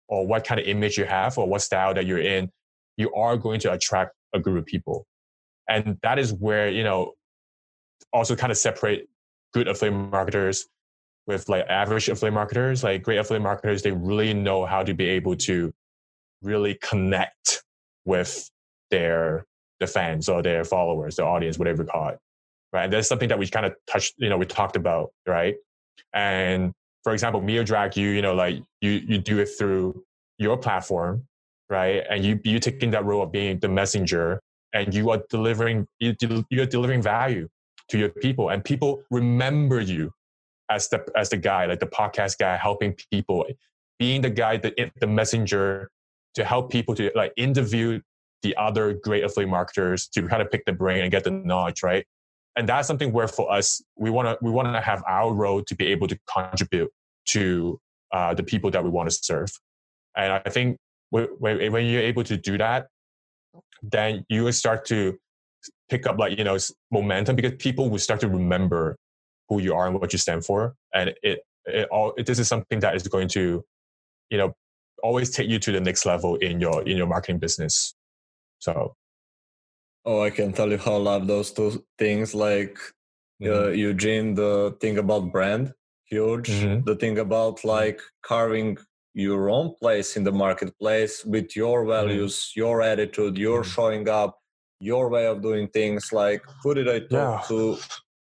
or 0.09 0.26
what 0.26 0.45
kind 0.45 0.61
of 0.61 0.66
image 0.66 0.99
you 0.99 1.05
have 1.05 1.37
or 1.39 1.49
what 1.49 1.62
style 1.62 1.95
that 1.95 2.07
you're 2.07 2.20
in 2.20 2.51
you 2.97 3.12
are 3.14 3.37
going 3.37 3.61
to 3.61 3.72
attract 3.72 4.12
a 4.34 4.41
group 4.41 4.59
of 4.59 4.66
people. 4.66 5.07
And 5.68 5.99
that 6.03 6.18
is 6.18 6.32
where 6.32 6.68
you 6.68 6.84
know 6.84 7.12
also 8.12 8.37
kind 8.37 8.53
of 8.53 8.59
separate 8.59 9.09
good 9.53 9.68
affiliate 9.68 10.11
marketers 10.11 10.66
with 11.26 11.49
like 11.49 11.66
average 11.68 12.09
affiliate 12.09 12.34
marketers 12.34 12.84
like 12.84 13.03
great 13.03 13.18
affiliate 13.18 13.43
marketers 13.43 13.82
they 13.82 13.91
really 13.91 14.32
know 14.32 14.64
how 14.64 14.82
to 14.82 14.95
be 14.95 15.07
able 15.09 15.34
to 15.34 15.72
really 16.43 16.78
connect 16.82 17.64
with 18.05 18.49
their 18.91 19.45
the 19.80 19.87
fans 19.87 20.28
or 20.28 20.43
their 20.43 20.64
followers, 20.64 21.16
their 21.16 21.26
audience, 21.26 21.59
whatever 21.59 21.82
you 21.82 21.89
call 21.89 22.09
it 22.11 22.18
right? 22.73 22.85
And 22.85 22.93
that's 22.93 23.09
something 23.09 23.29
that 23.29 23.39
we 23.39 23.49
kind 23.49 23.67
of 23.67 23.75
touched, 23.87 24.14
you 24.19 24.29
know, 24.29 24.39
we 24.39 24.47
talked 24.47 24.77
about, 24.77 25.11
right? 25.27 25.57
And 26.14 26.73
for 27.05 27.12
example, 27.12 27.41
Miodrag, 27.41 27.97
you, 27.97 28.09
you 28.09 28.23
know, 28.23 28.35
like 28.35 28.62
you 28.81 28.91
you 29.07 29.19
do 29.19 29.39
it 29.39 29.47
through 29.47 30.03
your 30.39 30.57
platform, 30.57 31.27
right? 31.71 32.03
And 32.11 32.25
you 32.25 32.41
you 32.45 32.59
taking 32.59 32.91
that 32.91 33.05
role 33.05 33.23
of 33.23 33.33
being 33.33 33.59
the 33.59 33.69
messenger, 33.69 34.41
and 34.73 34.93
you 34.93 35.11
are 35.11 35.23
delivering 35.31 35.87
you 36.01 36.14
you're 36.51 36.67
delivering 36.67 37.03
value 37.03 37.49
to 37.91 37.99
your 37.99 38.09
people, 38.09 38.49
and 38.49 38.64
people 38.64 39.03
remember 39.11 39.81
you 39.81 40.12
as 40.71 40.89
the 40.89 41.05
as 41.17 41.31
the 41.31 41.37
guy, 41.37 41.67
like 41.67 41.81
the 41.81 41.87
podcast 41.87 42.39
guy, 42.39 42.57
helping 42.57 42.97
people, 43.12 43.45
being 43.99 44.21
the 44.21 44.31
guy, 44.31 44.57
the 44.57 44.91
the 45.01 45.07
messenger 45.07 45.91
to 46.35 46.45
help 46.45 46.71
people 46.71 46.95
to 46.95 47.11
like 47.14 47.33
interview 47.37 48.01
the 48.43 48.55
other 48.57 48.93
great 48.93 49.25
affiliate 49.25 49.51
marketers 49.51 50.07
to 50.09 50.29
kind 50.29 50.43
of 50.43 50.51
pick 50.51 50.64
the 50.67 50.73
brain 50.73 51.03
and 51.03 51.11
get 51.11 51.25
the 51.25 51.31
knowledge, 51.31 51.83
right? 51.83 52.05
And 52.57 52.68
that's 52.68 52.88
something 52.88 53.12
where 53.12 53.28
for 53.28 53.52
us 53.52 53.82
we 53.96 54.11
want 54.11 54.26
to 54.26 54.38
we 54.42 54.50
want 54.50 54.72
to 54.72 54.80
have 54.80 55.02
our 55.07 55.32
role 55.32 55.62
to 55.62 55.74
be 55.74 55.86
able 55.86 56.09
to 56.09 56.18
contribute 56.32 56.90
to 57.26 57.78
uh, 58.12 58.32
the 58.34 58.42
people 58.42 58.70
that 58.70 58.82
we 58.82 58.90
want 58.90 59.11
to 59.11 59.14
serve. 59.14 59.50
And 60.16 60.32
i 60.32 60.50
think 60.50 60.78
when, 61.11 61.28
you're 61.40 62.02
able 62.02 62.24
to 62.24 62.36
do 62.36 62.59
that 62.59 62.88
then 63.82 64.24
you 64.28 64.50
start 64.52 64.84
to 64.86 65.18
pick 65.88 66.07
up 66.07 66.18
like 66.18 66.37
you 66.38 66.45
know 66.45 66.58
momentum 66.91 67.37
because 67.37 67.53
people 67.58 67.91
will 67.91 67.99
start 67.99 68.20
to 68.20 68.28
remember 68.28 68.96
who 69.49 69.61
you 69.61 69.74
are 69.74 69.87
and 69.87 69.99
what 70.00 70.12
you 70.12 70.18
stand 70.18 70.45
for. 70.45 70.74
And 70.95 71.14
it, 71.22 71.41
it 71.64 71.88
all 71.91 72.12
it, 72.16 72.26
this 72.26 72.38
is 72.38 72.49
something 72.49 72.80
that 72.80 72.96
is 72.96 73.07
going 73.08 73.28
to 73.28 73.64
you 74.30 74.38
know 74.38 74.54
always 75.03 75.30
take 75.30 75.49
you 75.49 75.58
to 75.58 75.72
the 75.72 75.80
next 75.80 76.07
level 76.07 76.37
in 76.37 76.61
your 76.61 76.83
in 76.83 76.96
your 76.96 77.07
marketing 77.07 77.38
business. 77.38 77.95
So 78.58 78.95
Oh, 80.07 80.20
I 80.20 80.30
can 80.30 80.53
tell 80.53 80.70
you 80.70 80.78
how 80.78 80.95
I 80.95 80.99
love 80.99 81.26
those 81.26 81.50
two 81.50 81.84
things. 81.99 82.33
Like 82.33 82.78
uh, 83.42 83.45
mm-hmm. 83.45 83.64
uh, 83.64 83.68
Eugene, 83.70 84.34
the 84.34 84.76
thing 84.80 84.99
about 84.99 85.33
brand, 85.33 85.74
huge. 86.04 86.49
Mm-hmm. 86.49 86.84
The 86.84 86.95
thing 86.95 87.18
about 87.18 87.64
like 87.64 88.00
carving 88.22 88.78
your 89.14 89.50
own 89.50 89.74
place 89.80 90.16
in 90.16 90.22
the 90.22 90.30
marketplace 90.30 91.24
with 91.24 91.57
your 91.57 91.80
mm-hmm. 91.80 91.91
values, 91.91 92.34
mm-hmm. 92.37 92.61
your 92.61 92.83
attitude, 92.83 93.37
your 93.37 93.62
mm-hmm. 93.62 93.70
showing 93.70 94.08
up, 94.08 94.38
your 94.78 95.08
way 95.08 95.26
of 95.26 95.42
doing 95.42 95.66
things. 95.68 96.12
Like 96.12 96.42
who 96.62 96.74
did 96.74 96.88
I 96.88 97.00
talk 97.00 97.11
yeah. 97.11 97.49
to 97.49 97.78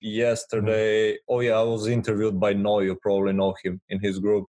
yesterday? 0.02 1.12
Mm-hmm. 1.12 1.34
Oh 1.34 1.40
yeah, 1.42 1.60
I 1.60 1.64
was 1.64 1.88
interviewed 1.88 2.40
by 2.40 2.54
No. 2.54 2.80
You 2.80 2.96
probably 2.96 3.34
know 3.34 3.54
him 3.64 3.80
in 3.90 4.00
his 4.00 4.18
group. 4.18 4.46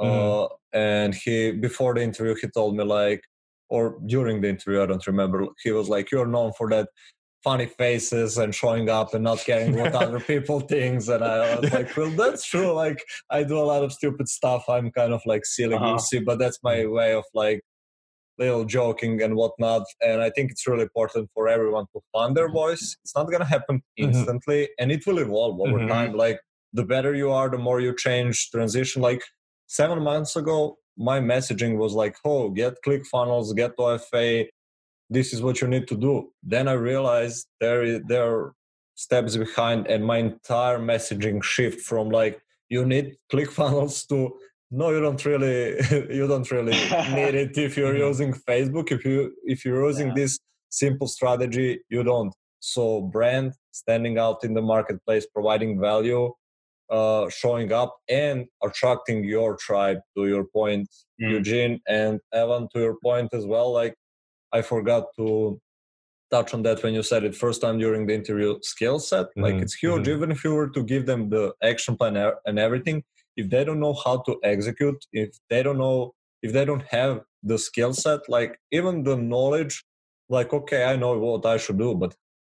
Uh, 0.00 0.46
and 0.72 1.12
he 1.12 1.50
before 1.50 1.92
the 1.92 2.02
interview 2.02 2.34
he 2.40 2.48
told 2.48 2.76
me 2.76 2.84
like 2.84 3.20
or 3.68 3.98
during 4.06 4.40
the 4.40 4.48
interview, 4.48 4.82
I 4.82 4.86
don't 4.86 5.06
remember. 5.06 5.46
He 5.62 5.72
was 5.72 5.88
like, 5.88 6.10
"You're 6.10 6.26
known 6.26 6.52
for 6.56 6.68
that 6.70 6.88
funny 7.44 7.66
faces 7.66 8.36
and 8.36 8.54
showing 8.54 8.88
up 8.88 9.14
and 9.14 9.24
not 9.24 9.38
caring 9.38 9.76
what 9.76 9.94
other 10.02 10.20
people 10.20 10.60
think." 10.60 11.06
And 11.08 11.24
I 11.24 11.56
was 11.56 11.72
like, 11.72 11.96
"Well, 11.96 12.10
that's 12.10 12.46
true. 12.46 12.72
Like, 12.72 13.04
I 13.30 13.42
do 13.44 13.58
a 13.58 13.68
lot 13.72 13.84
of 13.84 13.92
stupid 13.92 14.28
stuff. 14.28 14.64
I'm 14.68 14.90
kind 14.90 15.12
of 15.12 15.22
like 15.26 15.44
silly 15.44 15.74
uh-huh. 15.74 15.94
goosey, 15.94 16.20
but 16.20 16.38
that's 16.38 16.58
my 16.62 16.86
way 16.86 17.14
of 17.14 17.24
like." 17.34 17.60
little 18.38 18.64
joking 18.64 19.20
and 19.20 19.34
whatnot 19.34 19.82
and 20.00 20.22
i 20.22 20.30
think 20.30 20.50
it's 20.50 20.66
really 20.66 20.82
important 20.82 21.28
for 21.34 21.48
everyone 21.48 21.84
to 21.92 22.00
find 22.12 22.36
their 22.36 22.48
voice 22.48 22.96
it's 23.02 23.14
not 23.16 23.26
going 23.26 23.40
to 23.40 23.44
happen 23.44 23.78
mm-hmm. 23.78 24.04
instantly 24.04 24.62
mm-hmm. 24.62 24.82
and 24.82 24.92
it 24.92 25.04
will 25.06 25.18
evolve 25.18 25.60
over 25.60 25.78
mm-hmm. 25.78 25.88
time 25.88 26.12
like 26.12 26.38
the 26.72 26.84
better 26.84 27.14
you 27.14 27.30
are 27.30 27.48
the 27.48 27.58
more 27.58 27.80
you 27.80 27.94
change 27.96 28.50
transition 28.50 29.02
like 29.02 29.22
seven 29.66 30.02
months 30.02 30.36
ago 30.36 30.76
my 30.98 31.20
messaging 31.20 31.76
was 31.76 31.94
like, 31.94 32.16
oh, 32.24 32.50
get 32.50 32.74
ClickFunnels, 32.84 33.54
get 33.56 33.76
OFA. 33.76 34.48
This 35.08 35.32
is 35.32 35.40
what 35.40 35.60
you 35.60 35.68
need 35.68 35.88
to 35.88 35.96
do. 35.96 36.32
Then 36.42 36.68
I 36.68 36.72
realized 36.72 37.46
there, 37.60 38.00
there 38.00 38.30
are 38.30 38.52
steps 38.98 39.36
behind 39.36 39.86
and 39.86 40.04
my 40.04 40.18
entire 40.18 40.80
messaging 40.80 41.42
shift 41.42 41.82
from 41.82 42.10
like 42.10 42.40
you 42.68 42.84
need 42.84 43.14
ClickFunnels 43.32 44.06
to 44.08 44.34
no 44.72 44.90
you 44.90 45.00
don't 45.00 45.24
really 45.24 45.76
you 46.18 46.26
don't 46.26 46.50
really 46.50 46.72
need 47.14 47.34
it 47.42 47.56
if 47.56 47.76
you're 47.76 47.94
mm-hmm. 47.94 48.08
using 48.08 48.32
facebook 48.32 48.90
if 48.90 49.04
you 49.04 49.32
if 49.44 49.64
you're 49.64 49.86
using 49.86 50.08
yeah. 50.08 50.14
this 50.16 50.38
simple 50.68 51.06
strategy 51.06 51.78
you 51.88 52.02
don't 52.02 52.34
so 52.58 53.00
brand 53.00 53.52
standing 53.70 54.18
out 54.18 54.42
in 54.42 54.52
the 54.52 54.60
marketplace 54.60 55.26
providing 55.32 55.80
value 55.80 56.32
uh, 56.90 57.28
showing 57.28 57.72
up 57.72 57.96
and 58.08 58.46
attracting 58.62 59.24
your 59.24 59.56
tribe 59.56 59.98
to 60.16 60.26
your 60.26 60.44
point 60.44 60.88
mm. 61.20 61.30
eugene 61.30 61.80
and 61.88 62.20
evan 62.32 62.68
to 62.72 62.80
your 62.80 62.96
point 63.02 63.28
as 63.32 63.46
well 63.46 63.72
like 63.72 63.94
i 64.52 64.62
forgot 64.62 65.04
to 65.16 65.60
touch 66.30 66.52
on 66.54 66.62
that 66.62 66.82
when 66.82 66.94
you 66.94 67.02
said 67.02 67.24
it 67.24 67.34
first 67.34 67.60
time 67.60 67.78
during 67.78 68.06
the 68.06 68.14
interview 68.14 68.58
skill 68.62 68.98
set 68.98 69.26
mm-hmm. 69.26 69.42
like 69.42 69.54
it's 69.54 69.74
huge 69.74 70.02
mm-hmm. 70.02 70.16
even 70.16 70.30
if 70.30 70.44
you 70.44 70.54
were 70.54 70.68
to 70.68 70.82
give 70.82 71.06
them 71.06 71.28
the 71.30 71.52
action 71.62 71.96
plan 71.96 72.16
and 72.46 72.58
everything 72.58 73.02
if 73.36 73.48
they 73.50 73.64
don't 73.64 73.80
know 73.80 73.96
how 74.04 74.18
to 74.26 74.38
execute 74.42 75.04
if 75.12 75.30
they 75.50 75.62
don't 75.62 75.78
know 75.78 76.12
if 76.42 76.52
they 76.52 76.64
don't 76.64 76.84
have 76.90 77.20
the 77.42 77.58
skill 77.58 77.92
set 77.92 78.20
like 78.28 78.58
even 78.72 79.02
the 79.02 79.16
knowledge 79.16 79.84
like 80.28 80.52
okay 80.52 80.84
i 80.84 80.96
know 80.96 81.16
what 81.18 81.46
i 81.46 81.56
should 81.56 81.78
do 81.78 81.94
but 81.94 82.14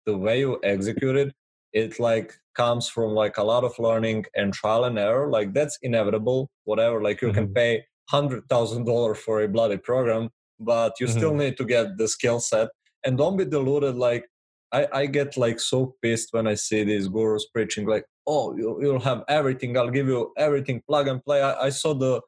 the 0.06 0.18
way 0.18 0.40
you 0.40 0.60
execute 0.64 1.16
it 1.16 1.34
it 1.74 2.00
like 2.00 2.34
comes 2.61 2.90
from 2.95 3.11
like 3.23 3.38
a 3.38 3.48
lot 3.52 3.64
of 3.64 3.73
learning 3.88 4.26
and 4.36 4.53
trial 4.53 4.84
and 4.90 4.98
error 4.99 5.27
like 5.38 5.53
that's 5.53 5.77
inevitable 5.81 6.49
whatever 6.72 6.98
like 7.07 7.22
you 7.22 7.30
mm-hmm. 7.30 7.45
can 7.45 7.53
pay 7.60 7.72
hundred 8.10 8.44
thousand 8.49 8.84
dollars 8.86 9.19
for 9.26 9.41
a 9.41 9.48
bloody 9.48 9.77
program 9.77 10.30
but 10.72 10.94
you 10.99 11.07
mm-hmm. 11.07 11.18
still 11.18 11.36
need 11.44 11.56
to 11.57 11.65
get 11.76 11.98
the 11.98 12.07
skill 12.07 12.40
set 12.40 12.69
and 13.06 13.18
don't 13.18 13.38
be 13.38 13.45
deluded 13.45 13.95
like 13.95 14.26
I, 14.72 14.88
I 14.94 15.06
get 15.07 15.38
like 15.38 15.60
so 15.60 15.95
pissed 16.02 16.30
when 16.31 16.48
I 16.48 16.56
see 16.56 16.84
these 16.84 17.07
gurus 17.07 17.48
preaching 17.53 17.88
like, 17.88 18.06
oh, 18.27 18.56
you'll, 18.56 18.81
you'll 18.81 18.99
have 18.99 19.23
everything. 19.27 19.77
I'll 19.77 19.90
give 19.90 20.07
you 20.07 20.31
everything, 20.38 20.84
plug 20.88 21.07
and 21.07 21.23
play. 21.23 21.41
I, 21.41 21.65
I 21.65 21.69
saw 21.69 21.94
the 21.94 22.22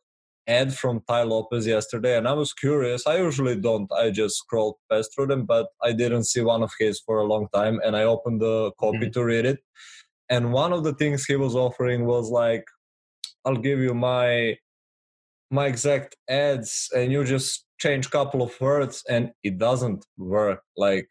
ad 0.48 0.76
from 0.76 1.02
Tai 1.08 1.24
Lopez 1.24 1.68
yesterday 1.68 2.18
and 2.18 2.28
I 2.28 2.34
was 2.34 2.52
curious. 2.54 3.06
I 3.06 3.18
usually 3.18 3.56
don't. 3.56 3.92
I 3.94 4.10
just 4.10 4.38
scrolled 4.38 4.78
past 4.90 5.12
through 5.14 5.28
them, 5.28 5.46
but 5.46 5.68
I 5.84 5.92
didn't 5.92 6.24
see 6.24 6.42
one 6.42 6.64
of 6.64 6.72
his 6.80 7.00
for 7.00 7.20
a 7.20 7.26
long 7.26 7.48
time 7.54 7.80
and 7.86 7.96
I 7.96 8.04
opened 8.04 8.42
the 8.42 8.72
copy 8.80 8.98
mm-hmm. 8.98 9.12
to 9.12 9.24
read 9.24 9.46
it. 9.46 9.60
And 10.32 10.54
one 10.54 10.74
of 10.74 10.84
the 10.84 10.94
things 10.94 11.26
he 11.26 11.36
was 11.36 11.56
offering 11.56 12.06
was 12.06 12.32
like, 12.32 12.64
I'll 13.46 13.58
give 13.58 13.80
you 13.80 13.94
my 13.94 14.58
my 15.52 15.66
exact 15.68 16.16
ads 16.30 16.90
and 16.96 17.12
you 17.12 17.24
just 17.26 17.66
change 17.78 18.10
couple 18.10 18.42
of 18.42 18.60
words 18.62 19.04
and 19.10 19.32
it 19.44 19.58
doesn't 19.58 20.06
work 20.18 20.62
like 20.78 21.08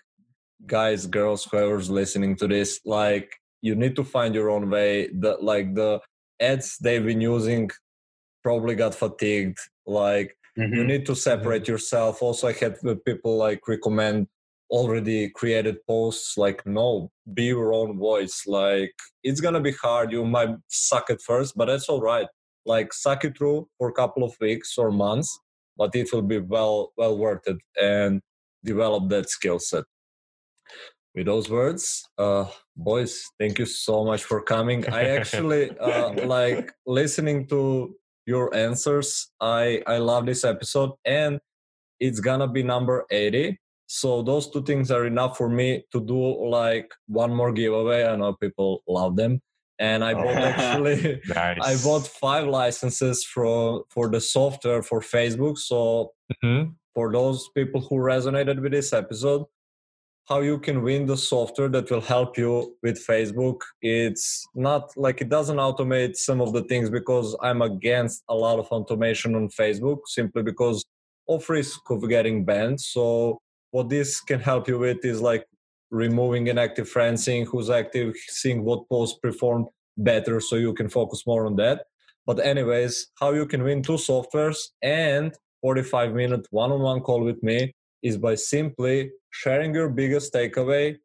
guys 0.66 1.06
girls 1.06 1.44
whoever's 1.44 1.90
listening 1.90 2.34
to 2.34 2.48
this 2.48 2.80
like 2.86 3.30
you 3.60 3.74
need 3.74 3.94
to 3.94 4.02
find 4.02 4.34
your 4.34 4.48
own 4.48 4.70
way 4.70 5.10
that 5.12 5.42
like 5.42 5.74
the 5.74 6.00
ads 6.40 6.78
they've 6.78 7.04
been 7.04 7.20
using 7.20 7.68
probably 8.42 8.74
got 8.74 8.94
fatigued 8.94 9.58
like 9.86 10.34
mm-hmm. 10.58 10.74
you 10.74 10.84
need 10.84 11.04
to 11.04 11.14
separate 11.14 11.62
mm-hmm. 11.64 11.72
yourself 11.72 12.22
also 12.22 12.48
i 12.48 12.52
had 12.52 12.76
people 13.04 13.36
like 13.36 13.60
recommend 13.68 14.26
already 14.70 15.28
created 15.30 15.76
posts 15.86 16.36
like 16.36 16.64
no 16.64 17.10
be 17.34 17.44
your 17.44 17.72
own 17.72 17.98
voice 17.98 18.44
like 18.46 18.92
it's 19.24 19.40
gonna 19.40 19.60
be 19.60 19.72
hard 19.72 20.12
you 20.12 20.24
might 20.24 20.54
suck 20.68 21.10
at 21.10 21.20
first 21.20 21.56
but 21.56 21.66
that's 21.66 21.88
all 21.88 22.00
right 22.00 22.26
like 22.66 22.92
suck 22.92 23.24
it 23.24 23.36
through 23.36 23.66
for 23.78 23.88
a 23.88 23.92
couple 23.92 24.22
of 24.22 24.32
weeks 24.40 24.78
or 24.78 24.90
months 24.90 25.38
but 25.76 25.94
it 25.94 26.12
will 26.12 26.22
be 26.22 26.38
well 26.38 26.92
well 26.96 27.16
worth 27.16 27.46
it 27.46 27.56
and 27.80 28.20
develop 28.62 29.08
that 29.08 29.30
skill 29.30 29.58
set. 29.58 29.84
With 31.14 31.26
those 31.26 31.50
words 31.50 32.04
uh 32.18 32.46
boys 32.76 33.24
thank 33.40 33.58
you 33.58 33.66
so 33.66 34.04
much 34.04 34.22
for 34.22 34.40
coming. 34.42 34.88
I 34.88 35.02
actually 35.16 35.76
uh 35.78 36.26
like 36.26 36.72
listening 36.86 37.48
to 37.48 37.96
your 38.26 38.54
answers 38.54 39.32
i 39.40 39.82
i 39.86 39.96
love 39.96 40.26
this 40.26 40.44
episode 40.44 40.90
and 41.04 41.40
it's 41.98 42.20
gonna 42.20 42.46
be 42.46 42.62
number 42.62 43.04
80 43.10 43.58
so 43.92 44.22
those 44.22 44.48
two 44.48 44.62
things 44.62 44.92
are 44.92 45.04
enough 45.04 45.36
for 45.36 45.48
me 45.48 45.84
to 45.90 46.00
do 46.00 46.48
like 46.48 46.94
one 47.08 47.34
more 47.34 47.52
giveaway 47.52 48.04
i 48.04 48.14
know 48.14 48.32
people 48.34 48.84
love 48.86 49.16
them 49.16 49.40
and 49.80 50.04
i 50.04 50.14
bought 50.14 50.36
actually 50.50 51.20
nice. 51.28 51.58
i 51.70 51.74
bought 51.82 52.06
five 52.06 52.46
licenses 52.46 53.24
for 53.24 53.82
for 53.90 54.08
the 54.08 54.20
software 54.20 54.80
for 54.80 55.00
facebook 55.00 55.58
so 55.58 56.12
mm-hmm. 56.32 56.70
for 56.94 57.10
those 57.12 57.48
people 57.56 57.80
who 57.80 57.96
resonated 57.96 58.62
with 58.62 58.70
this 58.70 58.92
episode 58.92 59.44
how 60.28 60.38
you 60.38 60.60
can 60.60 60.82
win 60.82 61.06
the 61.06 61.16
software 61.16 61.68
that 61.68 61.90
will 61.90 62.00
help 62.00 62.38
you 62.38 62.76
with 62.84 63.04
Facebook. 63.04 63.62
It's 63.82 64.46
not 64.54 64.96
like 64.96 65.20
it 65.20 65.28
doesn't 65.28 65.56
automate 65.56 66.14
some 66.14 66.40
of 66.40 66.52
the 66.52 66.62
things 66.62 66.88
because 66.88 67.36
I'm 67.42 67.62
against 67.62 68.22
a 68.28 68.34
lot 68.36 68.60
of 68.60 68.66
automation 68.68 69.34
on 69.34 69.48
Facebook 69.48 70.02
simply 70.06 70.44
because 70.44 70.84
of 71.28 71.50
risk 71.50 71.80
of 71.90 72.08
getting 72.08 72.44
banned. 72.44 72.80
So 72.80 73.40
what 73.70 73.88
this 73.88 74.20
can 74.20 74.40
help 74.40 74.68
you 74.68 74.78
with 74.78 75.04
is 75.04 75.20
like 75.20 75.46
removing 75.90 76.46
inactive 76.46 76.88
friends, 76.88 77.24
seeing 77.24 77.46
who's 77.46 77.70
active, 77.70 78.14
seeing 78.28 78.64
what 78.64 78.88
posts 78.88 79.18
perform 79.18 79.66
better 79.96 80.40
so 80.40 80.56
you 80.56 80.72
can 80.72 80.88
focus 80.88 81.26
more 81.26 81.46
on 81.46 81.56
that. 81.56 81.86
But 82.26 82.44
anyways, 82.44 83.08
how 83.18 83.32
you 83.32 83.46
can 83.46 83.62
win 83.62 83.82
two 83.82 83.94
softwares 83.94 84.68
and 84.82 85.34
45 85.62 86.14
minute 86.14 86.46
one-on-one 86.50 87.00
call 87.00 87.22
with 87.22 87.42
me 87.42 87.74
is 88.02 88.16
by 88.16 88.34
simply 88.34 89.10
sharing 89.30 89.74
your 89.74 89.88
biggest 89.88 90.32
takeaway, 90.32 90.96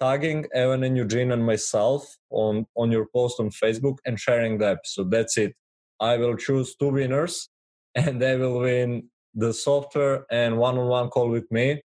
tagging 0.00 0.46
Evan 0.54 0.84
and 0.84 0.96
Eugene 0.96 1.32
and 1.32 1.44
myself 1.44 2.06
on, 2.30 2.66
on 2.76 2.90
your 2.90 3.06
post 3.14 3.40
on 3.40 3.50
Facebook 3.50 3.96
and 4.06 4.18
sharing 4.18 4.58
the 4.58 4.68
episode. 4.68 5.10
That's 5.10 5.36
it. 5.36 5.54
I 6.00 6.16
will 6.16 6.36
choose 6.36 6.74
two 6.76 6.90
winners 6.90 7.48
and 7.94 8.20
they 8.22 8.36
will 8.36 8.60
win 8.60 9.10
the 9.34 9.52
software 9.52 10.24
and 10.30 10.58
one 10.58 10.78
on 10.78 10.88
one 10.88 11.08
call 11.08 11.28
with 11.28 11.50
me. 11.50 11.82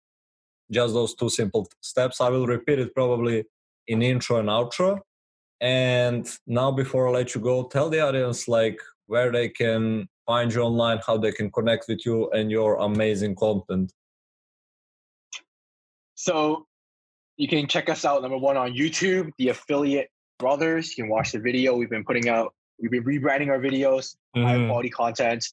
Just 0.72 0.94
those 0.94 1.16
two 1.16 1.30
simple 1.30 1.68
steps. 1.82 2.20
I 2.22 2.30
will 2.30 2.48
repeat 2.48 2.80
it 2.80 2.94
probably 2.94 3.46
in 3.88 4.02
intro 4.02 4.40
and 4.40 4.50
outro. 4.50 5.00
And 5.60 6.30
now, 6.46 6.72
before 6.72 7.08
I 7.08 7.12
let 7.12 7.34
you 7.34 7.42
go, 7.42 7.68
tell 7.68 7.90
the 7.90 8.02
audience 8.02 8.48
like 8.48 8.80
where 9.08 9.32
they 9.32 9.50
can 9.50 10.08
find 10.26 10.54
you 10.54 10.62
online, 10.62 11.00
how 11.08 11.18
they 11.18 11.32
can 11.32 11.50
connect 11.52 11.86
with 11.88 12.06
you 12.06 12.30
and 12.32 12.52
your 12.52 12.76
amazing 12.76 13.36
content. 13.36 13.92
So 16.16 16.68
you 17.38 17.48
can 17.48 17.68
check 17.68 17.90
us 17.90 18.04
out 18.04 18.22
number 18.22 18.38
one 18.38 18.58
on 18.58 18.74
YouTube, 18.74 19.32
the 19.38 19.50
Affiliate 19.50 20.10
Brothers. 20.38 20.98
You 20.98 21.06
can 21.06 21.12
watch 21.12 21.32
the 21.32 21.40
video. 21.40 21.76
We've 21.76 21.90
been 21.90 22.04
putting 22.04 22.28
out, 22.30 22.54
we've 22.80 22.92
been 22.92 23.04
rebranding 23.04 23.50
our 23.50 23.60
videos, 23.60 24.18
mm. 24.36 24.44
high 24.44 24.56
mm-hmm. 24.56 24.70
quality 24.70 24.90
content. 24.90 25.46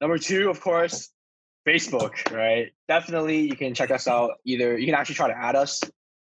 Number 0.00 0.18
two, 0.18 0.50
of 0.50 0.60
course, 0.60 1.10
Facebook, 1.66 2.32
right? 2.32 2.70
Definitely 2.88 3.40
you 3.40 3.56
can 3.56 3.74
check 3.74 3.90
us 3.90 4.08
out. 4.08 4.32
Either 4.44 4.78
you 4.78 4.86
can 4.86 4.94
actually 4.94 5.16
try 5.16 5.28
to 5.28 5.36
add 5.36 5.56
us. 5.56 5.80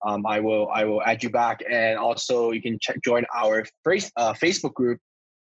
Um, 0.07 0.25
I 0.27 0.41
will 0.41 0.69
I 0.73 0.85
will 0.85 1.03
add 1.03 1.23
you 1.23 1.31
back, 1.31 1.61
and 1.69 1.99
also 1.99 2.53
you 2.53 2.63
can 2.63 2.79
check, 2.81 3.03
join 3.03 3.25
our 3.37 3.65
face, 3.85 4.11
uh, 4.17 4.33
Facebook 4.33 4.75
group, 4.75 5.01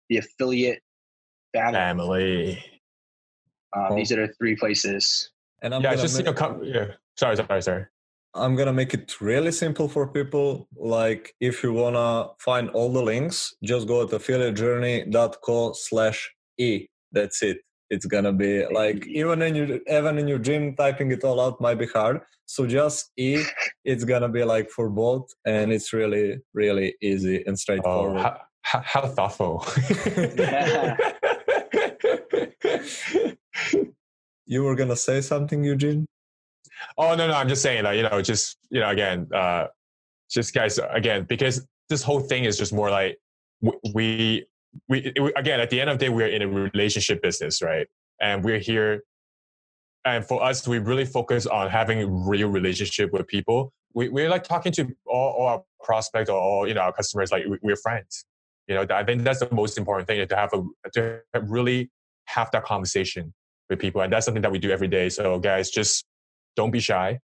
the 0.08 0.18
Affiliate 0.18 0.80
Family. 1.52 1.74
family. 1.74 2.64
Um, 3.76 3.86
oh. 3.90 3.96
These 3.96 4.12
are 4.12 4.26
the 4.26 4.32
three 4.34 4.56
places. 4.56 5.30
And 5.62 5.74
I'm 5.74 5.82
yeah, 5.82 5.94
just 5.94 6.16
make, 6.16 6.26
you 6.26 6.32
know, 6.32 6.60
yeah. 6.62 6.86
Sorry, 7.16 7.36
sorry, 7.36 7.62
sorry. 7.62 7.86
I'm 8.34 8.56
gonna 8.56 8.72
make 8.72 8.94
it 8.94 9.20
really 9.20 9.52
simple 9.52 9.88
for 9.88 10.06
people. 10.08 10.68
Like 10.76 11.34
if 11.40 11.62
you 11.62 11.72
wanna 11.72 12.28
find 12.38 12.70
all 12.70 12.92
the 12.92 13.02
links, 13.02 13.54
just 13.62 13.86
go 13.86 14.06
to 14.06 14.18
affiliatejourney.co 14.18 15.72
slash 15.72 16.32
e. 16.58 16.86
That's 17.12 17.42
it. 17.42 17.58
It's 17.94 18.06
gonna 18.06 18.32
be 18.32 18.66
like 18.66 19.06
even 19.20 19.42
in 19.42 19.54
your 19.54 19.78
even 19.88 20.18
in 20.18 20.26
your 20.28 20.38
gym 20.38 20.74
typing 20.76 21.10
it 21.12 21.24
all 21.24 21.40
out 21.40 21.60
might 21.60 21.78
be 21.78 21.86
hard. 21.86 22.20
So 22.46 22.66
just 22.66 23.10
e, 23.16 23.42
it's 23.84 24.04
gonna 24.04 24.28
be 24.28 24.44
like 24.44 24.68
for 24.70 24.88
both, 24.90 25.26
and 25.46 25.72
it's 25.72 25.92
really 25.92 26.40
really 26.52 26.96
easy 27.00 27.42
and 27.46 27.58
straightforward. 27.58 28.20
Oh, 28.20 28.36
how, 28.62 28.80
how 28.80 29.06
thoughtful. 29.06 29.64
you 34.46 34.62
were 34.62 34.74
gonna 34.74 34.96
say 34.96 35.20
something, 35.20 35.64
Eugene? 35.64 36.06
Oh 36.98 37.14
no, 37.14 37.26
no, 37.28 37.34
I'm 37.34 37.48
just 37.48 37.62
saying 37.62 37.84
that 37.84 37.96
you 37.96 38.02
know, 38.02 38.20
just 38.22 38.58
you 38.70 38.80
know, 38.80 38.90
again, 38.90 39.28
uh, 39.34 39.66
just 40.30 40.54
guys, 40.54 40.78
again, 40.90 41.26
because 41.28 41.66
this 41.88 42.02
whole 42.02 42.20
thing 42.20 42.44
is 42.44 42.56
just 42.58 42.72
more 42.72 42.90
like 42.90 43.18
we, 43.94 44.46
we, 44.88 45.12
we 45.20 45.32
again 45.34 45.60
at 45.60 45.70
the 45.70 45.80
end 45.80 45.90
of 45.90 45.98
the 45.98 46.06
day 46.06 46.08
we're 46.08 46.28
in 46.28 46.42
a 46.42 46.48
relationship 46.48 47.22
business, 47.22 47.62
right? 47.62 47.86
And 48.20 48.44
we're 48.44 48.58
here, 48.58 49.02
and 50.04 50.24
for 50.24 50.42
us, 50.42 50.66
we 50.66 50.78
really 50.78 51.04
focus 51.04 51.46
on 51.46 51.70
having 51.70 52.26
real 52.26 52.48
relationship 52.48 53.12
with 53.12 53.26
people. 53.26 53.72
We 53.94 54.08
we're 54.08 54.28
like 54.28 54.44
talking 54.44 54.72
to 54.72 54.88
all, 55.06 55.32
all 55.38 55.46
our 55.46 55.62
prospects 55.82 56.30
or 56.30 56.38
all 56.38 56.68
you 56.68 56.74
know 56.74 56.82
our 56.82 56.92
customers 56.92 57.30
like 57.32 57.44
we're 57.62 57.76
friends. 57.76 58.24
You 58.68 58.76
know, 58.76 58.86
I 58.90 59.04
think 59.04 59.22
that's 59.22 59.40
the 59.40 59.48
most 59.52 59.76
important 59.76 60.08
thing 60.08 60.26
to 60.26 60.36
have 60.36 60.52
a 60.52 60.62
to 60.94 61.20
really 61.42 61.90
have 62.26 62.50
that 62.52 62.64
conversation 62.64 63.32
with 63.68 63.78
people, 63.78 64.00
and 64.00 64.12
that's 64.12 64.24
something 64.24 64.42
that 64.42 64.52
we 64.52 64.58
do 64.58 64.70
every 64.70 64.88
day. 64.88 65.08
So, 65.08 65.38
guys, 65.38 65.70
just 65.70 66.04
don't 66.56 66.70
be 66.70 66.80
shy. 66.80 67.18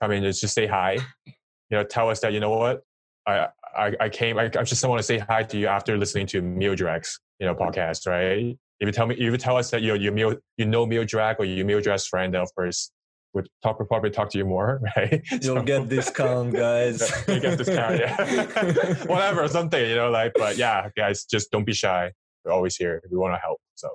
I 0.00 0.08
mean, 0.08 0.22
just, 0.22 0.40
just 0.40 0.54
say 0.54 0.66
hi. 0.66 0.98
You 1.26 1.78
know, 1.78 1.84
tell 1.84 2.10
us 2.10 2.20
that 2.20 2.32
you 2.32 2.40
know 2.40 2.50
what 2.50 2.82
I 3.26 3.48
I, 3.76 3.92
I 4.00 4.08
came. 4.08 4.38
I, 4.38 4.44
I 4.44 4.62
just 4.62 4.84
want 4.84 4.98
to 4.98 5.02
say 5.02 5.18
hi 5.18 5.42
to 5.42 5.58
you 5.58 5.66
after 5.66 5.96
listening 5.96 6.26
to 6.28 6.42
Miodrag's 6.42 7.20
you 7.38 7.46
know 7.46 7.54
podcast, 7.54 8.06
right? 8.06 8.56
If 8.78 8.86
you 8.86 8.92
tell 8.92 9.06
me, 9.06 9.14
if 9.14 9.20
you 9.20 9.36
tell 9.36 9.56
us 9.56 9.70
that 9.70 9.82
you 9.82 9.94
you 9.94 10.12
Mio, 10.12 10.36
you 10.56 10.66
know 10.66 10.86
Meal 10.86 11.04
Miodrag 11.04 11.36
or 11.38 11.44
you 11.44 11.64
Miodrag's 11.64 12.06
friend, 12.06 12.34
then 12.34 12.42
of 12.42 12.54
course 12.54 12.90
would 13.36 13.48
talk 13.62 13.76
probably 13.88 14.10
talk 14.10 14.30
to 14.30 14.38
you 14.38 14.44
more, 14.44 14.80
right? 14.96 15.22
You'll 15.30 15.56
so, 15.56 15.62
get 15.62 15.88
discount, 15.88 16.54
guys. 16.54 17.00
you 17.28 17.38
get 17.40 17.58
discount, 17.58 17.98
yeah. 18.00 18.94
Whatever, 19.06 19.46
something, 19.48 19.88
you 19.90 19.96
know, 19.96 20.10
like. 20.10 20.32
But 20.34 20.56
yeah, 20.56 20.88
guys, 20.96 21.24
just 21.24 21.50
don't 21.50 21.64
be 21.64 21.74
shy. 21.74 22.12
We're 22.44 22.52
always 22.52 22.76
here. 22.76 23.02
We 23.10 23.18
want 23.18 23.34
to 23.34 23.38
help. 23.38 23.60
So 23.74 23.88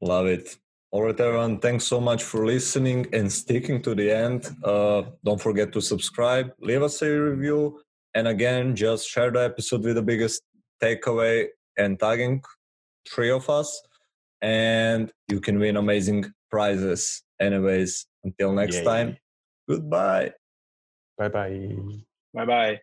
love 0.00 0.26
it. 0.26 0.56
All 0.92 1.02
right, 1.02 1.18
everyone. 1.18 1.58
Thanks 1.58 1.84
so 1.84 2.00
much 2.00 2.22
for 2.22 2.46
listening 2.46 3.08
and 3.12 3.30
sticking 3.30 3.82
to 3.82 3.96
the 3.96 4.12
end. 4.12 4.48
Uh, 4.62 5.02
don't 5.24 5.40
forget 5.40 5.72
to 5.72 5.80
subscribe, 5.80 6.52
leave 6.60 6.82
us 6.82 7.02
a 7.02 7.10
review, 7.10 7.80
and 8.14 8.28
again, 8.28 8.76
just 8.76 9.08
share 9.08 9.30
the 9.30 9.40
episode 9.44 9.84
with 9.84 9.96
the 9.96 10.02
biggest 10.02 10.42
takeaway 10.82 11.46
and 11.76 11.98
tagging 11.98 12.42
three 13.08 13.30
of 13.30 13.48
us, 13.50 13.82
and 14.40 15.12
you 15.28 15.40
can 15.40 15.58
win 15.58 15.76
amazing 15.76 16.32
prizes. 16.50 17.22
Anyways, 17.40 18.06
until 18.22 18.52
next 18.52 18.76
Yay. 18.76 18.84
time, 18.84 19.16
goodbye. 19.68 20.32
Bye 21.18 21.28
bye. 21.28 21.76
Bye 22.32 22.44
bye. 22.44 22.80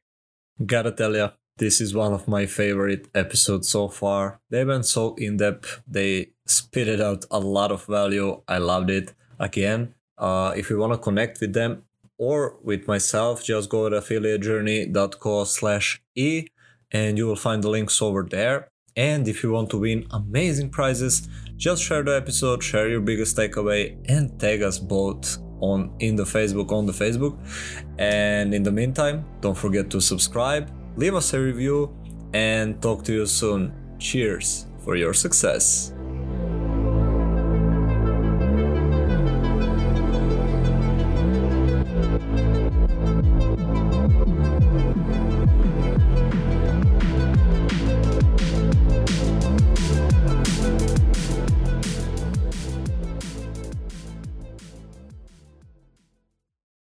Gotta 0.66 0.92
tell 0.92 1.16
ya, 1.16 1.32
this 1.58 1.82
is 1.82 1.94
one 1.94 2.14
of 2.14 2.28
my 2.28 2.46
favorite 2.46 3.08
episodes 3.16 3.68
so 3.70 3.88
far. 3.88 4.40
They 4.50 4.66
went 4.66 4.86
so 4.86 5.16
in 5.16 5.38
depth, 5.38 5.82
they 5.88 6.32
spitted 6.46 7.02
out 7.02 7.26
a 7.32 7.40
lot 7.40 7.72
of 7.72 7.86
value. 7.86 8.42
I 8.48 8.58
loved 8.58 8.90
it. 8.90 9.14
Again, 9.40 9.96
uh, 10.18 10.54
if 10.56 10.70
you 10.70 10.78
want 10.78 10.94
to 10.94 11.00
connect 11.00 11.42
with 11.42 11.54
them 11.54 11.84
or 12.22 12.56
with 12.62 12.88
myself, 12.88 13.44
just 13.44 13.68
go 13.68 13.90
to 13.90 13.96
affiliatejourney.co 14.00 15.44
slash 15.44 16.00
e 16.16 16.46
and 16.92 17.18
you 17.18 17.26
will 17.26 17.36
find 17.48 17.64
the 17.64 17.70
links 17.70 18.00
over 18.00 18.22
there. 18.30 18.68
And 18.96 19.28
if 19.28 19.42
you 19.42 19.52
want 19.52 19.72
to 19.72 19.80
win 19.80 20.06
amazing 20.12 20.70
prizes, 20.70 21.28
just 21.58 21.82
share 21.82 22.04
the 22.04 22.16
episode, 22.16 22.62
share 22.62 22.88
your 22.90 23.02
biggest 23.02 23.36
takeaway, 23.38 23.98
and 24.08 24.40
tag 24.40 24.62
us 24.62 24.78
both 24.78 25.40
on 25.62 25.96
in 26.00 26.16
the 26.16 26.24
Facebook 26.24 26.72
on 26.72 26.86
the 26.86 26.92
Facebook. 26.92 27.36
And 27.98 28.54
in 28.54 28.62
the 28.62 28.72
meantime, 28.72 29.26
don't 29.40 29.58
forget 29.58 29.90
to 29.90 30.00
subscribe, 30.00 30.70
leave 30.98 31.16
us 31.16 31.34
a 31.34 31.40
review, 31.40 31.90
and 32.34 32.80
talk 32.82 33.04
to 33.06 33.14
you 33.14 33.26
soon. 33.26 33.74
Cheers 33.98 34.68
for 34.84 34.96
your 34.96 35.14
success. 35.14 35.91